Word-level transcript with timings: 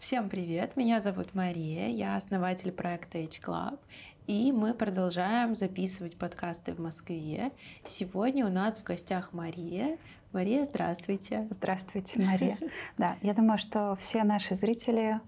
Всем 0.00 0.30
привет, 0.30 0.78
меня 0.78 1.02
зовут 1.02 1.34
Мария, 1.34 1.88
я 1.88 2.16
основатель 2.16 2.72
проекта 2.72 3.18
H 3.18 3.38
Club, 3.46 3.78
и 4.26 4.50
мы 4.50 4.72
продолжаем 4.72 5.54
записывать 5.54 6.16
подкасты 6.16 6.72
в 6.72 6.78
Москве. 6.80 7.52
Сегодня 7.84 8.46
у 8.46 8.48
нас 8.48 8.78
в 8.78 8.82
гостях 8.82 9.34
Мария. 9.34 9.98
Мария, 10.32 10.64
здравствуйте. 10.64 11.46
Здравствуйте, 11.50 12.18
Мария. 12.18 12.56
Да, 12.96 13.18
я 13.20 13.34
думаю, 13.34 13.58
что 13.58 13.94
все 14.00 14.24
наши 14.24 14.54
зрители 14.54 15.20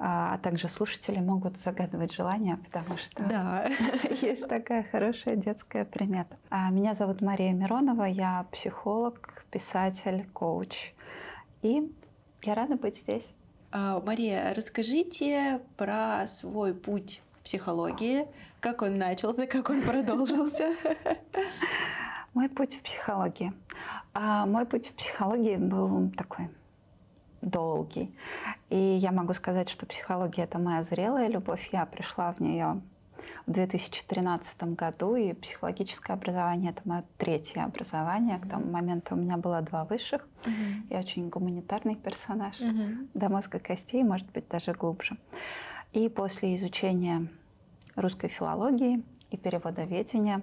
а, 0.00 0.34
а 0.34 0.38
также 0.38 0.66
слушатели 0.66 1.20
могут 1.20 1.58
загадывать 1.58 2.12
желания, 2.12 2.56
потому 2.56 2.98
что 2.98 3.22
да. 3.22 3.70
есть 4.22 4.48
такая 4.48 4.82
хорошая 4.90 5.36
детская 5.36 5.84
примета. 5.84 6.36
А, 6.50 6.68
меня 6.70 6.94
зовут 6.94 7.20
Мария 7.20 7.52
Миронова, 7.52 8.04
я 8.04 8.44
психолог, 8.50 9.44
писатель, 9.52 10.26
коуч. 10.32 10.94
И 11.62 11.92
я 12.42 12.54
рада 12.54 12.74
быть 12.74 12.98
здесь. 12.98 13.32
А, 13.72 14.00
Мария, 14.00 14.54
расскажите 14.54 15.60
про 15.76 16.26
свой 16.26 16.74
путь 16.74 17.20
в 17.40 17.44
психологии, 17.44 18.26
как 18.60 18.82
он 18.82 18.98
начался, 18.98 19.46
как 19.46 19.70
он 19.70 19.82
продолжился. 19.82 20.74
Мой 22.34 22.48
путь 22.48 22.76
в 22.76 22.82
психологии. 22.82 23.52
А 24.14 24.46
мой 24.46 24.66
путь 24.66 24.88
в 24.88 24.92
психологии 24.94 25.56
был 25.56 26.10
такой 26.10 26.50
долгий. 27.42 28.14
И 28.68 28.76
я 28.76 29.12
могу 29.12 29.34
сказать, 29.34 29.68
что 29.68 29.86
психология 29.86 30.44
это 30.44 30.58
моя 30.58 30.82
зрелая 30.82 31.28
любовь. 31.28 31.68
Я 31.72 31.86
пришла 31.86 32.32
в 32.32 32.40
нее 32.40 32.80
в 33.46 33.52
2013 33.52 34.74
году, 34.74 35.16
и 35.16 35.32
психологическое 35.32 36.14
образование– 36.14 36.70
это 36.76 36.82
мое 36.84 37.04
третье 37.16 37.64
образование. 37.64 38.38
К 38.38 38.48
тому 38.48 38.70
моменту 38.70 39.14
у 39.14 39.18
меня 39.18 39.36
было 39.36 39.62
два 39.62 39.84
высших. 39.84 40.26
Mm-hmm. 40.44 40.86
Я 40.90 40.98
очень 40.98 41.28
гуманитарный 41.28 41.94
персонаж, 41.94 42.58
mm-hmm. 42.60 43.08
до 43.14 43.28
мозга 43.28 43.58
костей, 43.58 44.02
может 44.02 44.30
быть, 44.32 44.48
даже 44.48 44.72
глубже. 44.72 45.16
И 45.92 46.08
после 46.08 46.56
изучения 46.56 47.28
русской 47.94 48.28
филологии 48.28 49.02
и 49.30 49.36
переводоведения, 49.36 50.42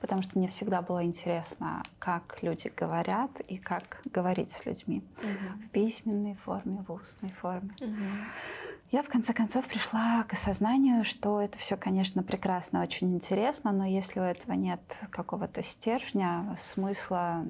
потому 0.00 0.22
что 0.22 0.38
мне 0.38 0.48
всегда 0.48 0.82
было 0.82 1.04
интересно, 1.04 1.82
как 1.98 2.38
люди 2.42 2.72
говорят 2.76 3.30
и 3.40 3.58
как 3.58 4.00
говорить 4.06 4.50
с 4.50 4.64
людьми 4.66 5.02
угу. 5.18 5.64
в 5.64 5.70
письменной 5.70 6.34
форме, 6.34 6.84
в 6.86 6.92
устной 6.92 7.30
форме. 7.30 7.70
Угу. 7.80 8.63
Я 8.94 9.02
в 9.02 9.08
конце 9.08 9.32
концов 9.32 9.66
пришла 9.66 10.22
к 10.22 10.34
осознанию, 10.34 11.02
что 11.02 11.40
это 11.40 11.58
все, 11.58 11.76
конечно, 11.76 12.22
прекрасно, 12.22 12.80
очень 12.80 13.12
интересно, 13.12 13.72
но 13.72 13.84
если 13.84 14.20
у 14.20 14.22
этого 14.22 14.52
нет 14.52 14.78
какого-то 15.10 15.64
стержня, 15.64 16.56
смысла 16.60 17.44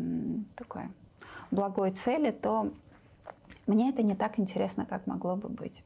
такой 0.56 0.84
благой 1.50 1.91
цели, 1.91 2.31
то 2.31 2.72
мне 3.67 3.91
это 3.91 4.03
не 4.03 4.15
так 4.15 4.39
интересно, 4.39 4.87
как 4.87 5.06
могло 5.06 5.37
бы 5.37 5.50
быть. 5.50 5.84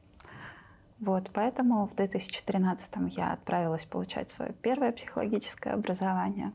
Вот, 1.01 1.29
поэтому 1.33 1.87
в 1.87 1.93
2013 1.93 2.91
я 3.17 3.33
отправилась 3.33 3.83
получать 3.83 4.31
свое 4.31 4.53
первое 4.53 4.93
психологическое 4.93 5.71
образование. 5.71 6.53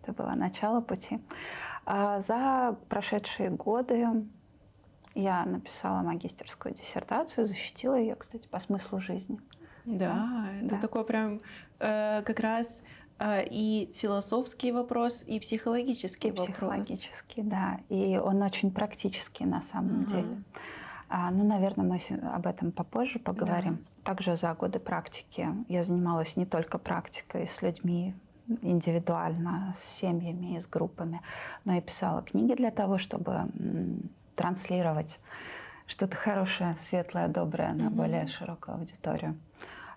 Это 0.00 0.14
было 0.14 0.30
начало 0.30 0.80
пути. 0.80 1.20
А 1.84 2.22
за 2.22 2.78
прошедшие 2.88 3.50
годы 3.50 4.26
я 5.18 5.44
написала 5.44 6.02
магистерскую 6.02 6.74
диссертацию, 6.74 7.46
защитила 7.46 7.96
ее, 7.96 8.14
кстати, 8.14 8.46
по 8.46 8.60
смыслу 8.60 9.00
жизни. 9.00 9.40
Да, 9.84 10.48
это 10.60 10.74
да. 10.74 10.80
такой 10.80 11.04
прям 11.04 11.40
э, 11.80 12.22
как 12.22 12.40
раз 12.40 12.82
э, 13.18 13.44
и 13.50 13.90
философский 13.94 14.70
вопрос, 14.70 15.24
и 15.26 15.40
психологический 15.40 16.28
и 16.28 16.30
вопрос. 16.30 16.48
Психологический, 16.48 17.42
да. 17.42 17.80
И 17.88 18.18
он 18.18 18.42
очень 18.42 18.70
практический 18.70 19.44
на 19.44 19.62
самом 19.62 20.02
угу. 20.02 20.10
деле. 20.10 20.42
А, 21.08 21.30
ну, 21.30 21.44
наверное, 21.44 21.86
мы 21.86 22.18
об 22.28 22.46
этом 22.46 22.70
попозже 22.70 23.18
поговорим. 23.18 23.76
Да. 23.76 24.12
Также 24.12 24.36
за 24.36 24.52
годы 24.54 24.78
практики 24.78 25.48
я 25.68 25.82
занималась 25.82 26.36
не 26.36 26.44
только 26.44 26.78
практикой 26.78 27.48
с 27.48 27.62
людьми 27.62 28.14
индивидуально, 28.62 29.72
с 29.76 29.82
семьями 29.82 30.58
с 30.58 30.66
группами, 30.66 31.20
но 31.64 31.74
и 31.74 31.80
писала 31.80 32.22
книги 32.22 32.54
для 32.54 32.70
того, 32.70 32.98
чтобы 32.98 33.48
транслировать 34.38 35.18
что-то 35.86 36.16
хорошее, 36.16 36.76
светлое, 36.80 37.28
доброе 37.28 37.72
на 37.72 37.82
mm-hmm. 37.82 37.90
более 37.90 38.26
широкую 38.28 38.76
аудиторию. 38.76 39.36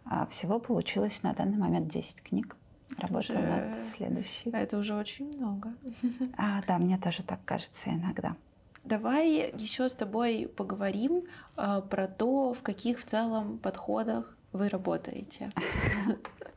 А 0.06 0.26
всего 0.28 0.60
получилось 0.60 1.22
на 1.22 1.34
данный 1.34 1.58
момент 1.58 1.90
10 1.90 2.24
книг. 2.24 2.56
Работаю 2.98 3.40
уже... 3.40 3.48
над 3.48 3.80
следующей. 3.80 4.50
Это 4.50 4.78
уже 4.78 4.96
очень 4.96 5.38
много. 5.38 5.74
А, 6.38 6.62
да, 6.68 6.78
мне 6.78 6.98
тоже 6.98 7.24
так 7.24 7.40
кажется 7.46 7.90
иногда. 7.90 8.36
Давай 8.84 9.54
еще 9.58 9.88
с 9.88 9.94
тобой 9.94 10.52
поговорим 10.58 11.24
э, 11.56 11.82
про 11.88 12.08
то, 12.08 12.54
в 12.54 12.64
каких 12.64 13.00
в 13.00 13.06
целом 13.06 13.60
подходах 13.60 14.36
вы 14.54 14.70
работаете. 14.70 15.52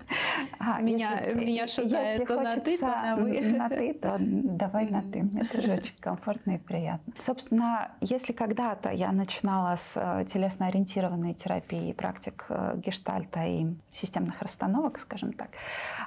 А, 0.58 0.80
меня, 0.80 1.20
если, 1.20 1.44
меня 1.44 1.66
шатает 1.66 2.20
если 2.20 2.24
то 2.24 2.40
на 2.40 2.56
ты, 2.60 2.78
то 2.78 2.86
на 2.86 3.16
вы. 3.16 3.40
На 3.40 3.68
ты, 3.68 3.94
то 3.94 4.16
давай 4.18 4.90
на 4.90 5.02
ты. 5.02 5.22
Мне 5.22 5.44
тоже 5.44 5.72
очень 5.72 5.96
комфортно 6.00 6.52
и 6.52 6.58
приятно. 6.58 7.12
Собственно, 7.20 7.92
если 8.00 8.32
когда-то 8.32 8.90
я 8.90 9.12
начинала 9.12 9.76
с 9.76 9.94
э, 9.96 10.24
телесно-ориентированной 10.26 11.34
терапии, 11.34 11.92
практик 11.92 12.46
э, 12.48 12.76
гештальта 12.76 13.44
и 13.44 13.66
системных 13.92 14.40
расстановок, 14.42 14.98
скажем 14.98 15.32
так, 15.32 15.48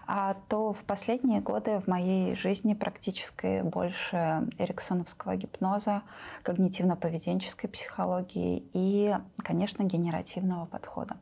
а 0.05 0.35
то 0.47 0.73
в 0.73 0.83
последние 0.83 1.41
годы 1.41 1.79
в 1.79 1.87
моей 1.87 2.35
жизни 2.35 2.73
практически 2.73 3.61
больше 3.61 4.47
эриксоновского 4.57 5.35
гипноза, 5.35 6.03
когнитивно-поведенческой 6.43 7.67
психологии 7.67 8.63
и, 8.73 9.15
конечно, 9.37 9.83
генеративного 9.83 10.65
подхода. 10.65 11.17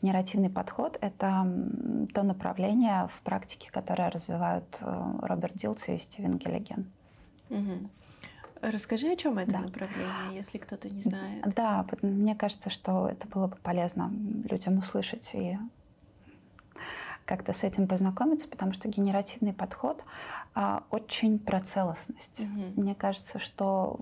Генеративный 0.00 0.50
подход– 0.50 0.98
это 1.00 1.46
то 2.14 2.22
направление 2.22 3.08
в 3.16 3.22
практике, 3.22 3.70
которое 3.70 4.10
развивают 4.10 4.64
э, 4.80 5.02
Роберт 5.22 5.54
Дилци 5.56 5.92
и 5.92 5.98
Стивен 5.98 6.38
Геллиген. 6.38 6.90
Угу. 7.50 7.90
Расскажи, 8.62 9.08
о 9.08 9.16
чем 9.16 9.38
это 9.38 9.52
да. 9.52 9.60
направление, 9.60 10.34
если 10.34 10.58
кто-то 10.58 10.88
не 10.88 11.02
знает. 11.02 11.42
Да, 11.54 11.84
мне 12.02 12.36
кажется, 12.36 12.70
что 12.70 13.08
это 13.08 13.26
было 13.26 13.48
бы 13.48 13.56
полезно 13.56 14.12
людям 14.48 14.78
услышать 14.78 15.30
и 15.34 15.58
как-то 17.32 17.54
с 17.54 17.62
этим 17.62 17.86
познакомиться, 17.86 18.46
потому 18.46 18.74
что 18.74 18.88
генеративный 18.88 19.54
подход 19.54 20.04
а, 20.54 20.82
очень 20.90 21.38
про 21.38 21.62
целостность. 21.62 22.40
Угу. 22.40 22.82
Мне 22.82 22.94
кажется, 22.94 23.38
что 23.38 24.00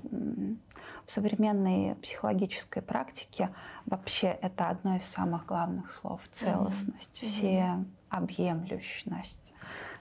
в 1.06 1.12
современной 1.12 1.94
психологической 1.94 2.82
практике 2.82 3.50
вообще 3.86 4.36
это 4.42 4.68
одно 4.68 4.96
из 4.96 5.04
самых 5.04 5.46
главных 5.46 5.92
слов 5.92 6.20
целостность, 6.32 7.22
угу. 7.22 7.30
все 7.30 7.84
объемлющность. 8.08 9.54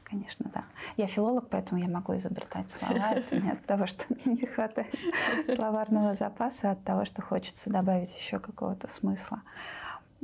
Конечно, 0.06 0.50
да. 0.52 0.64
Я 0.98 1.06
филолог, 1.06 1.50
поэтому 1.50 1.80
я 1.80 1.88
могу 1.88 2.16
изобретать 2.16 2.72
слова. 2.72 3.12
Это 3.12 3.40
не 3.40 3.52
от 3.52 3.64
того, 3.68 3.86
что 3.86 4.06
мне 4.10 4.38
не 4.38 4.48
хватает 4.48 4.96
словарного 5.56 6.16
запаса, 6.16 6.70
а 6.70 6.72
от 6.72 6.84
того, 6.84 7.06
что 7.06 7.22
хочется 7.22 7.70
добавить 7.70 8.16
еще 8.16 8.40
какого-то 8.40 8.88
смысла. 8.88 9.44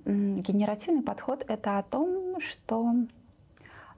Генеративный 0.03 1.01
подход– 1.01 1.44
это 1.47 1.78
о 1.78 1.83
том, 1.83 2.39
что 2.39 2.94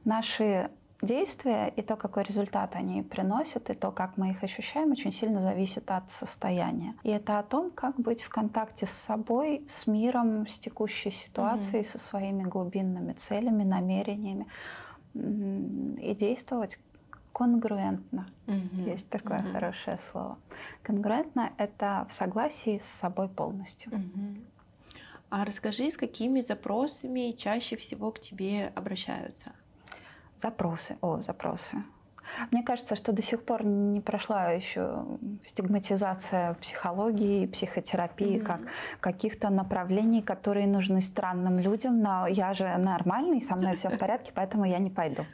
наши 0.05 0.69
действия 1.01 1.71
и 1.75 1.81
то, 1.81 1.95
какой 1.95 2.23
результат 2.23 2.75
они 2.75 3.03
приносят, 3.03 3.69
и 3.69 3.73
то, 3.73 3.91
как 3.91 4.17
мы 4.17 4.31
их 4.31 4.43
ощущаем, 4.43 4.91
очень 4.91 5.13
сильно 5.13 5.39
зависит 5.39 5.89
от 5.91 6.09
состояния. 6.11 6.95
И 7.03 7.09
это 7.09 7.39
о 7.39 7.43
том, 7.43 7.71
как 7.71 7.99
быть 7.99 8.21
в 8.21 8.29
контакте 8.29 8.85
с 8.85 8.91
собой, 8.91 9.65
с 9.69 9.87
миром, 9.87 10.47
с 10.47 10.57
текущей 10.57 11.11
ситуацией, 11.11 11.81
угу. 11.81 11.89
со 11.89 11.99
своими 11.99 12.43
глубинными 12.43 13.13
целями, 13.13 13.63
намерениями 13.63 14.47
и 15.13 16.15
действовать 16.15 16.79
конгруентно. 17.31 18.27
Угу. 18.47 18.81
Есть 18.87 19.09
такое 19.09 19.39
угу. 19.39 19.51
хорошее 19.51 19.99
слово. 20.11 20.37
Конгруентно– 20.81 21.51
это 21.57 22.07
в 22.09 22.13
согласии 22.13 22.79
с 22.79 22.85
собой 22.85 23.29
полностью. 23.29 23.91
Угу. 23.91 24.37
А 25.29 25.43
расскажи, 25.43 25.89
с 25.91 25.97
какими 25.97 26.41
запросами 26.41 27.31
чаще 27.31 27.75
всего 27.75 28.11
к 28.11 28.19
тебе 28.19 28.71
обращаются? 28.75 29.51
Запросы, 30.39 30.97
о, 31.01 31.21
запросы. 31.21 31.83
Мне 32.51 32.63
кажется, 32.63 32.95
что 32.95 33.11
до 33.11 33.21
сих 33.21 33.43
пор 33.43 33.65
не 33.65 34.01
прошла 34.01 34.51
еще 34.51 35.05
стигматизация 35.45 36.53
психологии 36.55 37.47
психотерапии 37.47 38.37
mm-hmm. 38.37 38.43
как 38.43 38.59
каких-то 38.99 39.49
направлений, 39.49 40.21
которые 40.21 40.67
нужны 40.67 41.01
странным 41.01 41.59
людям. 41.59 42.01
Но 42.01 42.27
я 42.27 42.53
же 42.53 42.77
нормальный, 42.77 43.41
со 43.41 43.55
мной 43.55 43.75
все 43.75 43.89
в 43.89 43.97
порядке, 43.97 44.31
поэтому 44.35 44.65
я 44.65 44.77
не 44.77 44.89
пойду. 44.89 45.25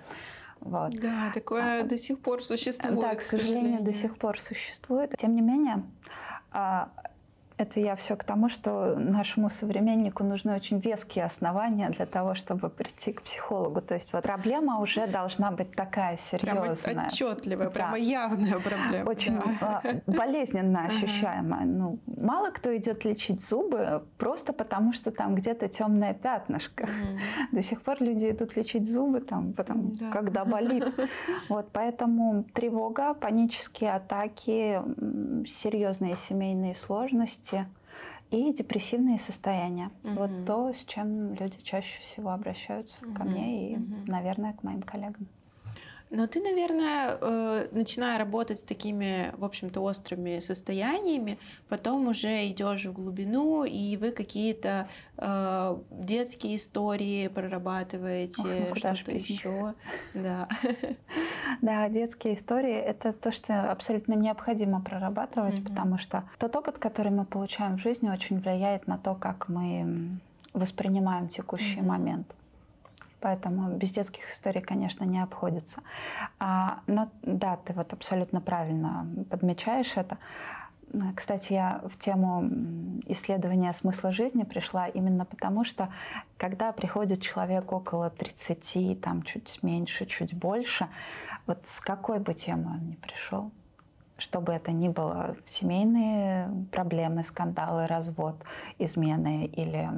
Вот. 0.60 0.92
Да, 0.96 1.31
такое 1.34 1.81
а, 1.81 1.84
до 1.84 1.98
сих 1.98 2.19
пор 2.19 2.42
существует. 2.42 3.01
Да, 3.01 3.16
к 3.16 3.22
сожалению, 3.22 3.48
к 3.48 3.48
сожалению, 3.48 3.84
до 3.84 3.94
сих 3.94 4.18
пор 4.18 4.39
существует. 4.39 5.13
Тем 5.18 5.36
не 5.36 5.42
менее, 5.42 5.84
а, 6.51 6.89
Это 7.63 7.80
я 7.80 7.95
все 7.95 8.18
к 8.18 8.25
тому, 8.25 8.50
что 8.50 8.95
нашему 8.98 9.50
современнику 9.50 10.25
нужны 10.25 10.54
очень 10.54 10.80
веские 10.80 11.24
основания 11.24 11.89
для 11.92 12.06
того, 12.06 12.36
чтобы 12.36 12.69
прийти 12.69 13.13
к 13.13 13.21
психологу. 13.21 13.80
То 13.81 13.94
есть 13.94 14.12
вот 14.12 14.24
проблема 14.24 14.80
уже 14.80 15.07
должна 15.07 15.50
быть 15.51 15.71
такая 15.71 16.18
серьезная. 16.18 16.75
Прямо 16.75 17.07
отчетливая, 17.07 17.68
да. 17.68 17.71
прямо 17.71 17.98
явная 17.98 18.60
проблема. 18.60 19.10
Очень 19.10 19.39
да. 19.62 19.81
болезненно 20.07 20.88
ощущаемая. 20.88 21.63
Ну, 21.63 22.00
мало 22.06 22.50
кто 22.50 22.75
идет 22.75 23.06
лечить 23.06 23.42
зубы 23.42 24.04
просто 24.18 24.51
потому, 24.51 24.92
что 24.92 25.12
там 25.12 25.36
где-то 25.36 25.69
темное 25.69 26.13
пятнышко. 26.13 26.89
До 27.54 27.63
сих 27.63 27.81
пор 27.81 28.01
люди 28.01 28.30
идут 28.30 28.57
лечить 28.57 28.92
зубы, 28.92 29.21
там, 29.21 29.54
потом, 29.54 29.94
да. 29.94 30.12
когда 30.12 30.44
болит. 30.44 30.83
Вот, 31.48 31.69
поэтому 31.71 32.44
тревога, 32.54 33.13
панические 33.13 33.94
атаки, 33.94 34.81
серьезные 35.48 36.18
семейные 36.18 36.75
сложности 36.75 37.52
и 38.31 38.53
депрессивные 38.53 39.19
состояния. 39.19 39.91
Угу. 40.03 40.13
Вот 40.13 40.45
то, 40.45 40.73
с 40.73 40.83
чем 40.85 41.33
люди 41.35 41.57
чаще 41.61 42.01
всего 42.01 42.31
обращаются 42.31 43.05
угу. 43.05 43.13
ко 43.13 43.23
мне 43.23 43.73
и, 43.73 43.77
угу. 43.77 43.95
наверное, 44.07 44.53
к 44.53 44.63
моим 44.63 44.81
коллегам. 44.81 45.27
Но 46.15 46.27
ты, 46.27 46.42
наверное, 46.42 47.18
э, 47.19 47.68
начиная 47.71 48.19
работать 48.19 48.60
с 48.60 48.63
такими, 48.63 49.33
в 49.36 49.44
общем-то, 49.44 49.81
острыми 49.81 50.38
состояниями, 50.38 51.39
потом 51.69 52.07
уже 52.07 52.48
идешь 52.50 52.86
в 52.86 52.94
глубину, 52.94 53.63
и 53.63 53.98
вы 53.98 54.12
какие-то 54.12 54.88
э, 55.18 55.77
детские 55.89 56.57
истории 56.57 57.30
прорабатываете, 57.30 58.44
Ох, 58.44 58.69
ну 58.69 58.75
что-то 58.75 59.12
еще. 59.12 59.74
Да. 60.13 60.48
да, 61.63 61.89
детские 61.89 62.36
истории 62.36 62.75
это 62.75 63.12
то, 63.12 63.31
что 63.31 63.71
абсолютно 63.71 64.13
необходимо 64.13 64.81
прорабатывать, 64.81 65.57
mm-hmm. 65.57 65.68
потому 65.68 65.98
что 65.98 66.25
тот 66.38 66.56
опыт, 66.56 66.77
который 66.77 67.12
мы 67.12 67.25
получаем 67.25 67.77
в 67.77 67.81
жизни, 67.81 68.12
очень 68.12 68.39
влияет 68.39 68.86
на 68.86 69.00
то, 69.00 69.15
как 69.15 69.50
мы 69.50 70.19
воспринимаем 70.54 71.27
текущий 71.27 71.80
mm-hmm. 71.80 71.88
момент. 71.88 72.27
Поэтому 73.24 73.78
без 73.78 73.92
детских 73.92 74.30
историй, 74.30 74.60
конечно, 74.60 75.06
не 75.06 75.24
обходится. 75.24 75.81
А, 76.40 76.81
но 76.88 77.10
да, 77.22 77.56
ты 77.56 77.72
вот 77.72 77.94
абсолютно 77.94 78.42
правильно 78.42 79.08
подмечаешь 79.30 79.94
это. 79.96 80.18
Кстати, 81.16 81.54
я 81.54 81.81
в 81.86 81.98
тему 81.98 82.44
исследования 83.06 83.72
смысла 83.72 84.12
жизни 84.12 84.44
пришла 84.44 84.88
именно 84.88 85.24
потому, 85.24 85.64
что 85.64 85.88
когда 86.38 86.74
приходит 86.74 87.22
человек 87.22 87.72
около 87.72 88.10
30, 88.10 89.00
там 89.00 89.24
чуть 89.24 89.64
меньше, 89.64 90.06
чуть 90.06 90.34
больше, 90.34 90.90
вот 91.48 91.66
с 91.66 91.80
какой 91.80 92.20
бы 92.20 92.34
темой 92.34 92.74
он 92.74 92.90
ни 92.90 92.96
пришел, 92.96 93.52
что 94.24 94.40
бы 94.40 94.54
это 94.54 94.72
ни 94.72 94.88
было, 94.88 95.36
семейные 95.46 96.50
проблемы, 96.72 97.24
скандалы, 97.24 97.88
развод, 97.88 98.36
измены 98.80 99.46
или 99.48 99.90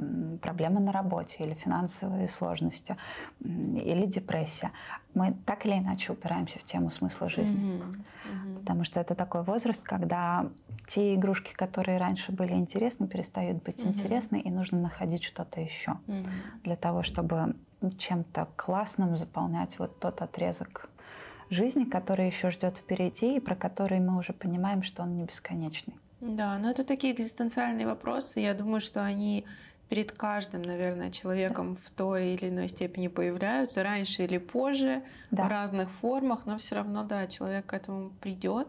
проблемы 0.42 0.80
на 0.80 0.90
работе, 0.90 1.44
или 1.44 1.54
финансовые 1.54 2.28
сложности, 2.28 2.96
или 3.40 4.04
депрессия, 4.04 4.72
мы 5.14 5.36
так 5.46 5.64
или 5.64 5.78
иначе 5.78 6.12
упираемся 6.12 6.58
в 6.58 6.64
тему 6.64 6.90
смысла 6.90 7.28
жизни. 7.28 7.58
Mm-hmm. 7.60 7.80
Mm-hmm. 7.84 8.58
Потому 8.58 8.84
что 8.84 9.00
это 9.00 9.14
такой 9.14 9.44
возраст, 9.44 9.84
когда 9.84 10.50
те 10.88 11.14
игрушки, 11.14 11.54
которые 11.54 11.98
раньше 11.98 12.32
были 12.32 12.54
интересны, 12.54 13.06
перестают 13.06 13.62
быть 13.62 13.84
mm-hmm. 13.84 13.88
интересны, 13.90 14.40
и 14.40 14.50
нужно 14.50 14.80
находить 14.80 15.22
что-то 15.22 15.60
еще 15.60 15.98
mm-hmm. 16.08 16.28
для 16.64 16.76
того, 16.76 17.04
чтобы 17.04 17.54
чем-то 17.96 18.48
классным 18.56 19.14
заполнять 19.14 19.78
вот 19.78 20.00
тот 20.00 20.20
отрезок 20.20 20.90
жизни, 21.50 21.84
который 21.84 22.26
еще 22.26 22.50
ждет 22.50 22.76
впереди 22.76 23.36
и 23.36 23.40
про 23.40 23.54
который 23.54 24.00
мы 24.00 24.18
уже 24.18 24.32
понимаем, 24.32 24.82
что 24.82 25.02
он 25.02 25.16
не 25.16 25.24
бесконечный. 25.24 25.94
Да, 26.20 26.58
но 26.58 26.70
это 26.70 26.84
такие 26.84 27.14
экзистенциальные 27.14 27.86
вопросы. 27.86 28.40
Я 28.40 28.54
думаю, 28.54 28.80
что 28.80 29.04
они 29.04 29.44
перед 29.88 30.12
каждым, 30.12 30.62
наверное, 30.62 31.10
человеком 31.10 31.76
в 31.76 31.90
той 31.90 32.34
или 32.34 32.48
иной 32.48 32.68
степени 32.68 33.08
появляются, 33.08 33.82
раньше 33.82 34.24
или 34.24 34.38
позже, 34.38 35.02
да. 35.30 35.44
в 35.44 35.48
разных 35.48 35.90
формах, 35.90 36.46
но 36.46 36.58
все 36.58 36.76
равно, 36.76 37.04
да, 37.04 37.26
человек 37.26 37.66
к 37.66 37.72
этому 37.72 38.10
придет. 38.20 38.68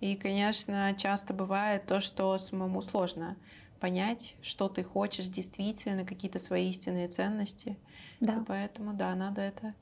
И, 0.00 0.14
конечно, 0.14 0.94
часто 0.96 1.32
бывает 1.32 1.86
то, 1.86 2.00
что 2.00 2.36
самому 2.38 2.82
сложно 2.82 3.36
понять, 3.80 4.36
что 4.42 4.68
ты 4.68 4.84
хочешь 4.84 5.26
действительно, 5.26 6.04
какие-то 6.04 6.38
свои 6.38 6.68
истинные 6.68 7.08
ценности. 7.08 7.76
Да. 8.20 8.34
И 8.36 8.44
поэтому, 8.44 8.92
да, 8.94 9.14
надо 9.14 9.40
это 9.40 9.74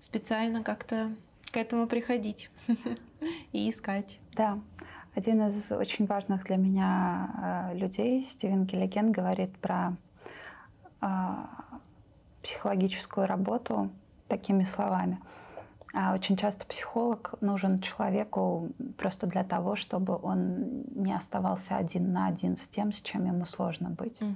специально 0.00 0.62
как-то 0.62 1.14
к 1.50 1.56
этому 1.56 1.86
приходить 1.86 2.50
и 3.52 3.70
искать. 3.70 4.18
Да. 4.34 4.58
Один 5.14 5.46
из 5.46 5.72
очень 5.72 6.06
важных 6.06 6.44
для 6.44 6.56
меня 6.56 7.70
э, 7.72 7.78
людей, 7.78 8.24
Стивен 8.24 8.64
Гиллиген, 8.64 9.10
говорит 9.10 9.56
про 9.58 9.96
э, 11.00 11.06
психологическую 12.42 13.26
работу 13.26 13.90
такими 14.28 14.64
словами– 14.64 15.18
очень 15.94 16.36
часто 16.36 16.66
психолог 16.66 17.34
нужен 17.40 17.80
человеку 17.80 18.68
просто 18.98 19.26
для 19.26 19.42
того, 19.42 19.74
чтобы 19.74 20.18
он 20.20 20.82
не 20.94 21.14
оставался 21.14 21.76
один 21.76 22.12
на 22.12 22.26
один 22.26 22.56
с 22.56 22.68
тем, 22.68 22.92
с 22.92 23.00
чем 23.00 23.26
ему 23.26 23.46
сложно 23.46 23.90
быть. 23.90 24.20
Угу. 24.20 24.32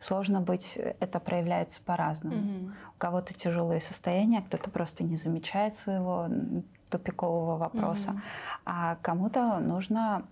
Сложно 0.00 0.40
быть, 0.40 0.78
это 1.00 1.20
проявляется 1.20 1.82
по-разному. 1.82 2.36
Угу. 2.36 2.70
У 2.96 2.98
кого-то 2.98 3.34
тяжелые 3.34 3.80
состояния, 3.80 4.42
кто-то 4.42 4.70
просто 4.70 5.04
не 5.04 5.16
замечает 5.16 5.74
своего 5.74 6.28
тупикового 6.88 7.56
вопроса, 7.58 8.10
угу. 8.10 8.20
а 8.64 8.96
кому-то 9.02 9.58
нужно 9.58 10.22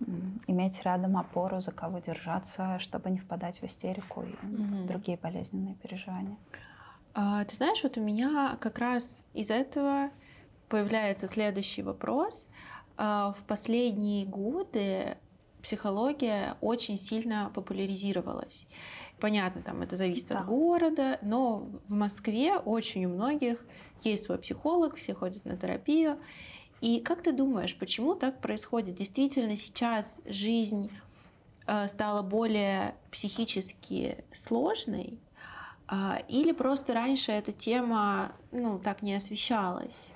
иметь 0.47 0.81
рядом 0.83 1.17
опору, 1.17 1.61
за 1.61 1.71
кого 1.71 1.99
держаться, 1.99 2.79
чтобы 2.79 3.11
не 3.11 3.19
впадать 3.19 3.61
в 3.61 3.65
истерику 3.65 4.23
и 4.23 4.33
угу. 4.45 4.87
другие 4.87 5.19
болезненные 5.21 5.75
переживания. 5.75 6.37
А, 7.13 7.43
ты 7.45 7.55
знаешь, 7.55 7.83
вот 7.83 7.97
у 7.97 8.01
меня 8.01 8.57
как 8.59 8.79
раз 8.79 9.23
из 9.33 9.49
этого 9.49 10.09
появляется 10.69 11.27
следующий 11.27 11.83
вопрос. 11.83 12.49
А, 12.97 13.33
в 13.33 13.43
последние 13.43 14.25
годы 14.25 15.17
психология 15.61 16.57
очень 16.61 16.97
сильно 16.97 17.51
популяризировалась. 17.53 18.67
Понятно, 19.19 19.61
там 19.61 19.81
это 19.81 19.95
зависит 19.95 20.27
да. 20.27 20.39
от 20.39 20.45
города, 20.45 21.17
но 21.21 21.67
в 21.87 21.93
Москве 21.93 22.57
очень 22.57 23.05
у 23.05 23.09
многих 23.09 23.65
есть 24.03 24.25
свой 24.25 24.37
психолог, 24.37 24.95
все 24.95 25.13
ходят 25.13 25.45
на 25.45 25.57
терапию. 25.57 26.19
И 26.81 26.99
как 26.99 27.23
ты 27.23 27.31
думаешь, 27.31 27.75
почему 27.77 28.15
так 28.15 28.41
происходит? 28.41 28.95
Действительно, 28.95 29.55
сейчас 29.55 30.21
жизнь 30.25 30.91
а, 31.65 31.87
стала 31.87 32.21
более 32.21 32.95
психически 33.09 34.23
сложной, 34.33 35.19
а, 35.87 36.21
или 36.27 36.51
просто 36.51 36.93
раньше 36.93 37.31
эта 37.31 37.51
тема 37.51 38.33
ну, 38.51 38.79
так 38.79 39.01
не 39.01 39.15
освещалась? 39.15 40.09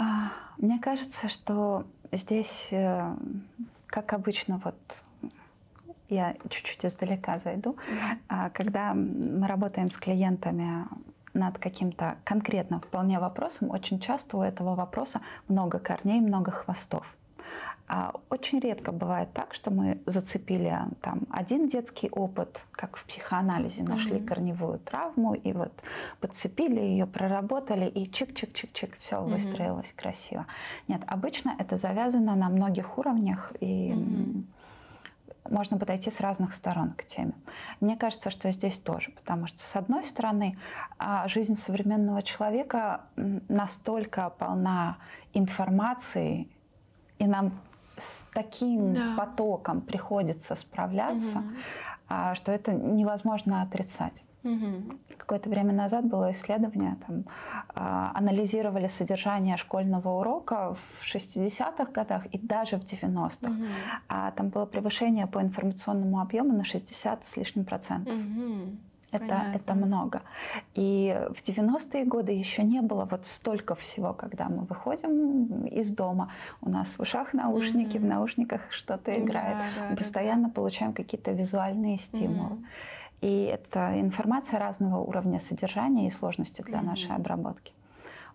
А, 0.00 0.32
мне 0.56 0.78
кажется, 0.78 1.28
что 1.28 1.84
здесь, 2.10 2.68
э, 2.70 3.14
как 3.86 4.14
обычно, 4.14 4.58
вот 4.64 4.74
я 6.08 6.36
чуть-чуть 6.48 6.86
издалека 6.86 7.38
зайду, 7.38 7.76
mm-hmm. 7.76 8.50
когда 8.54 8.94
мы 8.94 9.46
работаем 9.46 9.90
с 9.90 9.98
клиентами 9.98 10.86
над 11.34 11.58
каким-то 11.58 12.16
конкретным 12.24 12.80
вполне 12.80 13.20
вопросом, 13.20 13.70
очень 13.70 14.00
часто 14.00 14.38
у 14.38 14.42
этого 14.42 14.74
вопроса 14.74 15.20
много 15.48 15.78
корней, 15.78 16.20
много 16.20 16.50
хвостов. 16.50 17.04
А 17.86 18.12
очень 18.30 18.60
редко 18.60 18.92
бывает 18.92 19.32
так, 19.34 19.52
что 19.52 19.70
мы 19.70 20.00
зацепили 20.06 20.78
там 21.02 21.22
один 21.30 21.68
детский 21.68 22.08
опыт, 22.08 22.64
как 22.70 22.96
в 22.96 23.04
психоанализе, 23.04 23.82
нашли 23.82 24.16
mm-hmm. 24.16 24.26
корневую 24.26 24.78
травму 24.78 25.34
и 25.34 25.52
вот 25.52 25.72
подцепили 26.20 26.80
ее, 26.80 27.06
проработали 27.06 27.86
и 27.86 28.04
чик-чик-чик-чик, 28.04 28.92
все 28.98 29.16
mm-hmm. 29.16 29.28
выстроилось 29.28 29.92
красиво. 29.92 30.46
Нет, 30.88 31.02
обычно 31.06 31.54
это 31.58 31.76
завязано 31.76 32.34
на 32.34 32.48
многих 32.48 32.98
уровнях 32.98 33.52
и 33.60 33.92
mm-hmm 33.92 34.42
можно 35.48 35.78
подойти 35.78 36.10
с 36.10 36.20
разных 36.20 36.54
сторон 36.54 36.92
к 36.92 37.04
теме. 37.04 37.32
Мне 37.80 37.96
кажется, 37.96 38.30
что 38.30 38.50
здесь 38.50 38.78
тоже, 38.78 39.10
потому 39.10 39.46
что, 39.46 39.58
с 39.60 39.76
одной 39.76 40.04
стороны, 40.04 40.58
а, 40.98 41.28
жизнь 41.28 41.56
современного 41.56 42.22
человека 42.22 43.02
настолько 43.16 44.30
полна 44.30 44.98
информации, 45.32 46.48
и 47.18 47.26
нам 47.26 47.52
с 47.96 48.20
таким 48.32 48.94
да. 48.94 49.14
потоком 49.16 49.80
приходится 49.80 50.54
справляться, 50.54 51.38
угу. 51.38 52.34
что 52.34 52.52
это 52.52 52.72
невозможно 52.72 53.62
отрицать. 53.62 54.22
Угу. 54.42 54.98
Какое-то 55.18 55.50
время 55.50 55.72
назад 55.72 56.04
было 56.06 56.32
исследование, 56.32 56.96
там, 57.06 57.24
а, 57.74 58.12
анализировали 58.14 58.88
содержание 58.88 59.56
школьного 59.56 60.08
урока 60.20 60.74
в 60.74 61.04
60-х 61.04 61.92
годах 61.92 62.26
и 62.26 62.38
даже 62.38 62.76
в 62.76 62.84
90-х. 62.84 63.50
Угу. 63.50 63.64
А 64.08 64.30
там 64.32 64.48
было 64.48 64.66
превышение 64.66 65.26
по 65.26 65.40
информационному 65.40 66.20
объему 66.20 66.52
на 66.52 66.64
60 66.64 67.26
с 67.26 67.36
лишним 67.36 67.64
процентов. 67.64 68.14
Угу. 68.14 68.76
Это, 69.12 69.42
это 69.54 69.74
много. 69.74 70.22
И 70.74 71.16
в 71.34 71.42
90-е 71.42 72.04
годы 72.04 72.32
еще 72.32 72.62
не 72.62 72.80
было 72.80 73.04
вот 73.10 73.26
столько 73.26 73.74
всего, 73.74 74.12
когда 74.12 74.48
мы 74.48 74.64
выходим 74.64 75.66
из 75.66 75.90
дома, 75.90 76.32
у 76.60 76.70
нас 76.70 76.96
в 76.96 77.00
ушах 77.00 77.32
наушники, 77.32 77.96
mm-hmm. 77.96 78.00
в 78.00 78.04
наушниках 78.04 78.60
что-то 78.70 79.10
играет, 79.18 79.56
да, 79.74 79.82
да, 79.82 79.90
мы 79.90 79.96
постоянно 79.96 80.48
да. 80.48 80.54
получаем 80.54 80.92
какие-то 80.92 81.32
визуальные 81.32 81.98
стимулы. 81.98 82.56
Mm-hmm. 82.56 82.64
И 83.20 83.42
это 83.44 84.00
информация 84.00 84.58
разного 84.58 84.98
уровня 84.98 85.40
содержания 85.40 86.08
и 86.08 86.10
сложности 86.10 86.62
для 86.62 86.78
mm-hmm. 86.78 86.84
нашей 86.84 87.14
обработки. 87.14 87.72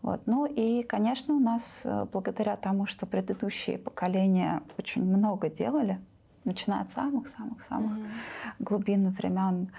Вот. 0.01 0.21
Ну 0.27 0.45
и, 0.45 0.83
конечно, 0.83 1.33
у 1.33 1.39
нас 1.39 1.81
э, 1.83 2.05
благодаря 2.11 2.55
тому, 2.57 2.85
что 2.85 3.07
предыдущие 3.07 3.79
поколения 3.79 4.61
очень 4.77 5.03
много 5.03 5.49
делали, 5.49 5.99
начиная 6.43 6.81
от 6.81 6.91
самых-самых-самых 6.91 7.97
mm-hmm. 7.97 8.11
глубин 8.59 9.09
времен, 9.09 9.71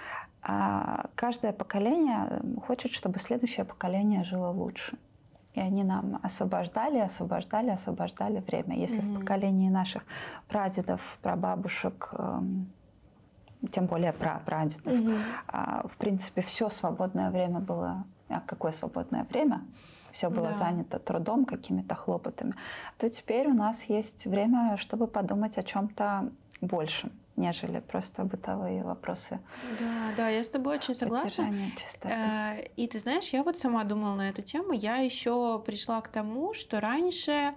а 0.42 1.06
каждое 1.14 1.52
поколение 1.52 2.42
хочет, 2.66 2.92
чтобы 2.92 3.20
следующее 3.20 3.64
поколение 3.64 4.24
жило 4.24 4.50
лучше. 4.50 4.96
И 5.54 5.60
они 5.60 5.84
нам 5.84 6.18
освобождали, 6.22 6.98
освобождали, 6.98 7.70
освобождали 7.70 8.40
время. 8.40 8.76
Если 8.76 8.98
mm-hmm. 8.98 9.16
в 9.16 9.20
поколении 9.20 9.70
наших 9.70 10.02
прадедов, 10.48 11.00
прабабушек, 11.22 12.10
эм, 12.12 12.66
тем 13.72 13.86
более 13.86 14.12
про 14.12 14.40
прадедов, 14.44 14.86
mm-hmm. 14.86 15.88
в 15.88 15.96
принципе, 15.96 16.42
все 16.42 16.68
свободное 16.68 17.30
время 17.30 17.60
было... 17.60 18.04
А 18.28 18.40
какое 18.40 18.72
свободное 18.72 19.24
время? 19.24 19.62
Все 20.10 20.30
было 20.30 20.48
да. 20.48 20.54
занято 20.54 20.98
трудом, 20.98 21.44
какими-то 21.44 21.94
хлопотами. 21.94 22.54
То 22.98 23.08
теперь 23.08 23.48
у 23.48 23.54
нас 23.54 23.84
есть 23.84 24.26
время, 24.26 24.76
чтобы 24.78 25.06
подумать 25.06 25.58
о 25.58 25.62
чем-то 25.62 26.30
большем 26.60 27.12
нежели 27.36 27.80
просто 27.80 28.24
бытовые 28.24 28.82
вопросы. 28.82 29.38
Да, 29.78 30.12
да, 30.16 30.28
я 30.28 30.42
с 30.42 30.50
тобой 30.50 30.76
очень 30.76 30.94
согласна. 30.94 31.52
Э, 32.02 32.62
и 32.76 32.86
ты 32.88 32.98
знаешь, 32.98 33.28
я 33.28 33.42
вот 33.42 33.56
сама 33.56 33.84
думала 33.84 34.16
на 34.16 34.28
эту 34.30 34.42
тему. 34.42 34.72
Я 34.72 34.96
еще 34.96 35.62
пришла 35.64 36.00
к 36.00 36.08
тому, 36.08 36.54
что 36.54 36.80
раньше 36.80 37.54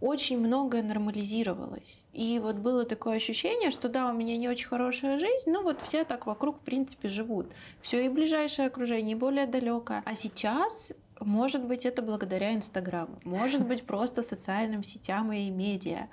очень 0.00 0.38
многое 0.38 0.82
нормализировалось. 0.82 2.04
И 2.12 2.38
вот 2.38 2.56
было 2.56 2.84
такое 2.84 3.16
ощущение, 3.16 3.70
что 3.70 3.88
да, 3.88 4.10
у 4.10 4.14
меня 4.14 4.36
не 4.36 4.48
очень 4.48 4.68
хорошая 4.68 5.18
жизнь, 5.18 5.50
но 5.50 5.62
вот 5.62 5.80
все 5.82 6.04
так 6.04 6.26
вокруг, 6.26 6.58
в 6.58 6.62
принципе, 6.62 7.08
живут. 7.08 7.52
Все 7.82 8.04
и 8.04 8.08
ближайшее 8.08 8.68
окружение, 8.68 9.12
и 9.12 9.18
более 9.18 9.46
далекое. 9.46 10.02
А 10.06 10.14
сейчас 10.14 10.92
может 11.20 11.64
быть, 11.64 11.84
это 11.84 12.02
благодаря 12.02 12.54
Инстаграму, 12.54 13.18
может 13.24 13.66
быть, 13.66 13.84
просто 13.84 14.22
социальным 14.22 14.84
сетям 14.84 15.32
и 15.32 15.50
медиа. 15.50 16.08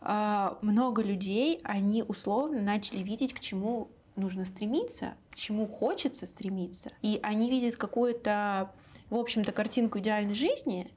А, 0.00 0.58
много 0.62 1.02
людей, 1.02 1.60
они 1.62 2.02
условно 2.02 2.62
начали 2.62 3.02
видеть, 3.02 3.34
к 3.34 3.40
чему 3.40 3.90
нужно 4.14 4.44
стремиться, 4.44 5.14
к 5.30 5.36
чему 5.36 5.66
хочется 5.66 6.26
стремиться. 6.26 6.90
И 7.02 7.20
они 7.22 7.50
видят 7.50 7.76
какую-то, 7.76 8.72
в 9.10 9.16
общем-то, 9.16 9.52
картинку 9.52 9.98
идеальной 9.98 10.34
жизни, 10.34 10.90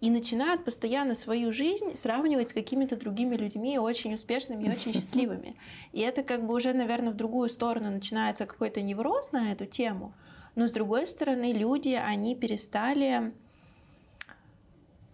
и 0.00 0.10
начинают 0.10 0.64
постоянно 0.64 1.14
свою 1.14 1.52
жизнь 1.52 1.96
сравнивать 1.96 2.50
с 2.50 2.52
какими-то 2.52 2.96
другими 2.96 3.36
людьми, 3.36 3.78
очень 3.78 4.14
успешными 4.14 4.64
и 4.64 4.70
очень 4.70 4.92
счастливыми. 4.92 5.56
И 5.92 6.00
это 6.00 6.22
как 6.22 6.46
бы 6.46 6.54
уже, 6.54 6.72
наверное, 6.72 7.12
в 7.12 7.16
другую 7.16 7.48
сторону 7.48 7.90
начинается 7.90 8.46
какой-то 8.46 8.80
невроз 8.80 9.32
на 9.32 9.52
эту 9.52 9.66
тему. 9.66 10.14
Но 10.54 10.68
с 10.68 10.72
другой 10.72 11.06
стороны, 11.06 11.52
люди, 11.52 11.90
они 11.90 12.34
перестали 12.36 13.32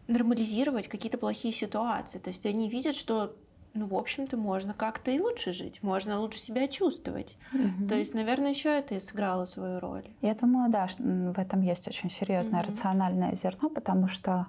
нормализировать 0.07 0.89
какие-то 0.89 1.19
плохие 1.19 1.53
ситуации. 1.55 2.19
То 2.19 2.29
есть 2.29 2.45
они 2.47 2.69
видят, 2.69 2.95
что 2.95 3.37
ну, 3.75 3.89
в 3.89 3.95
общем-то, 3.95 4.37
можно 4.37 4.73
как-то 4.73 5.11
и 5.11 5.19
лучше 5.19 5.53
жить, 5.53 5.83
можно 5.83 6.19
лучше 6.21 6.39
себя 6.39 6.69
чувствовать. 6.69 7.37
Угу. 7.53 7.89
То 7.89 7.97
есть, 7.97 8.15
наверное, 8.15 8.51
еще 8.51 8.69
это 8.69 8.95
и 8.95 9.01
сыграло 9.01 9.45
свою 9.47 9.81
роль. 9.81 10.05
Я 10.23 10.35
думаю, 10.35 10.71
да, 10.71 10.89
в 10.99 11.39
этом 11.39 11.61
есть 11.61 11.89
очень 11.89 12.11
серьезное 12.11 12.63
угу. 12.63 12.71
рациональное 12.71 13.35
зерно, 13.35 13.69
потому 13.69 14.09
что 14.09 14.47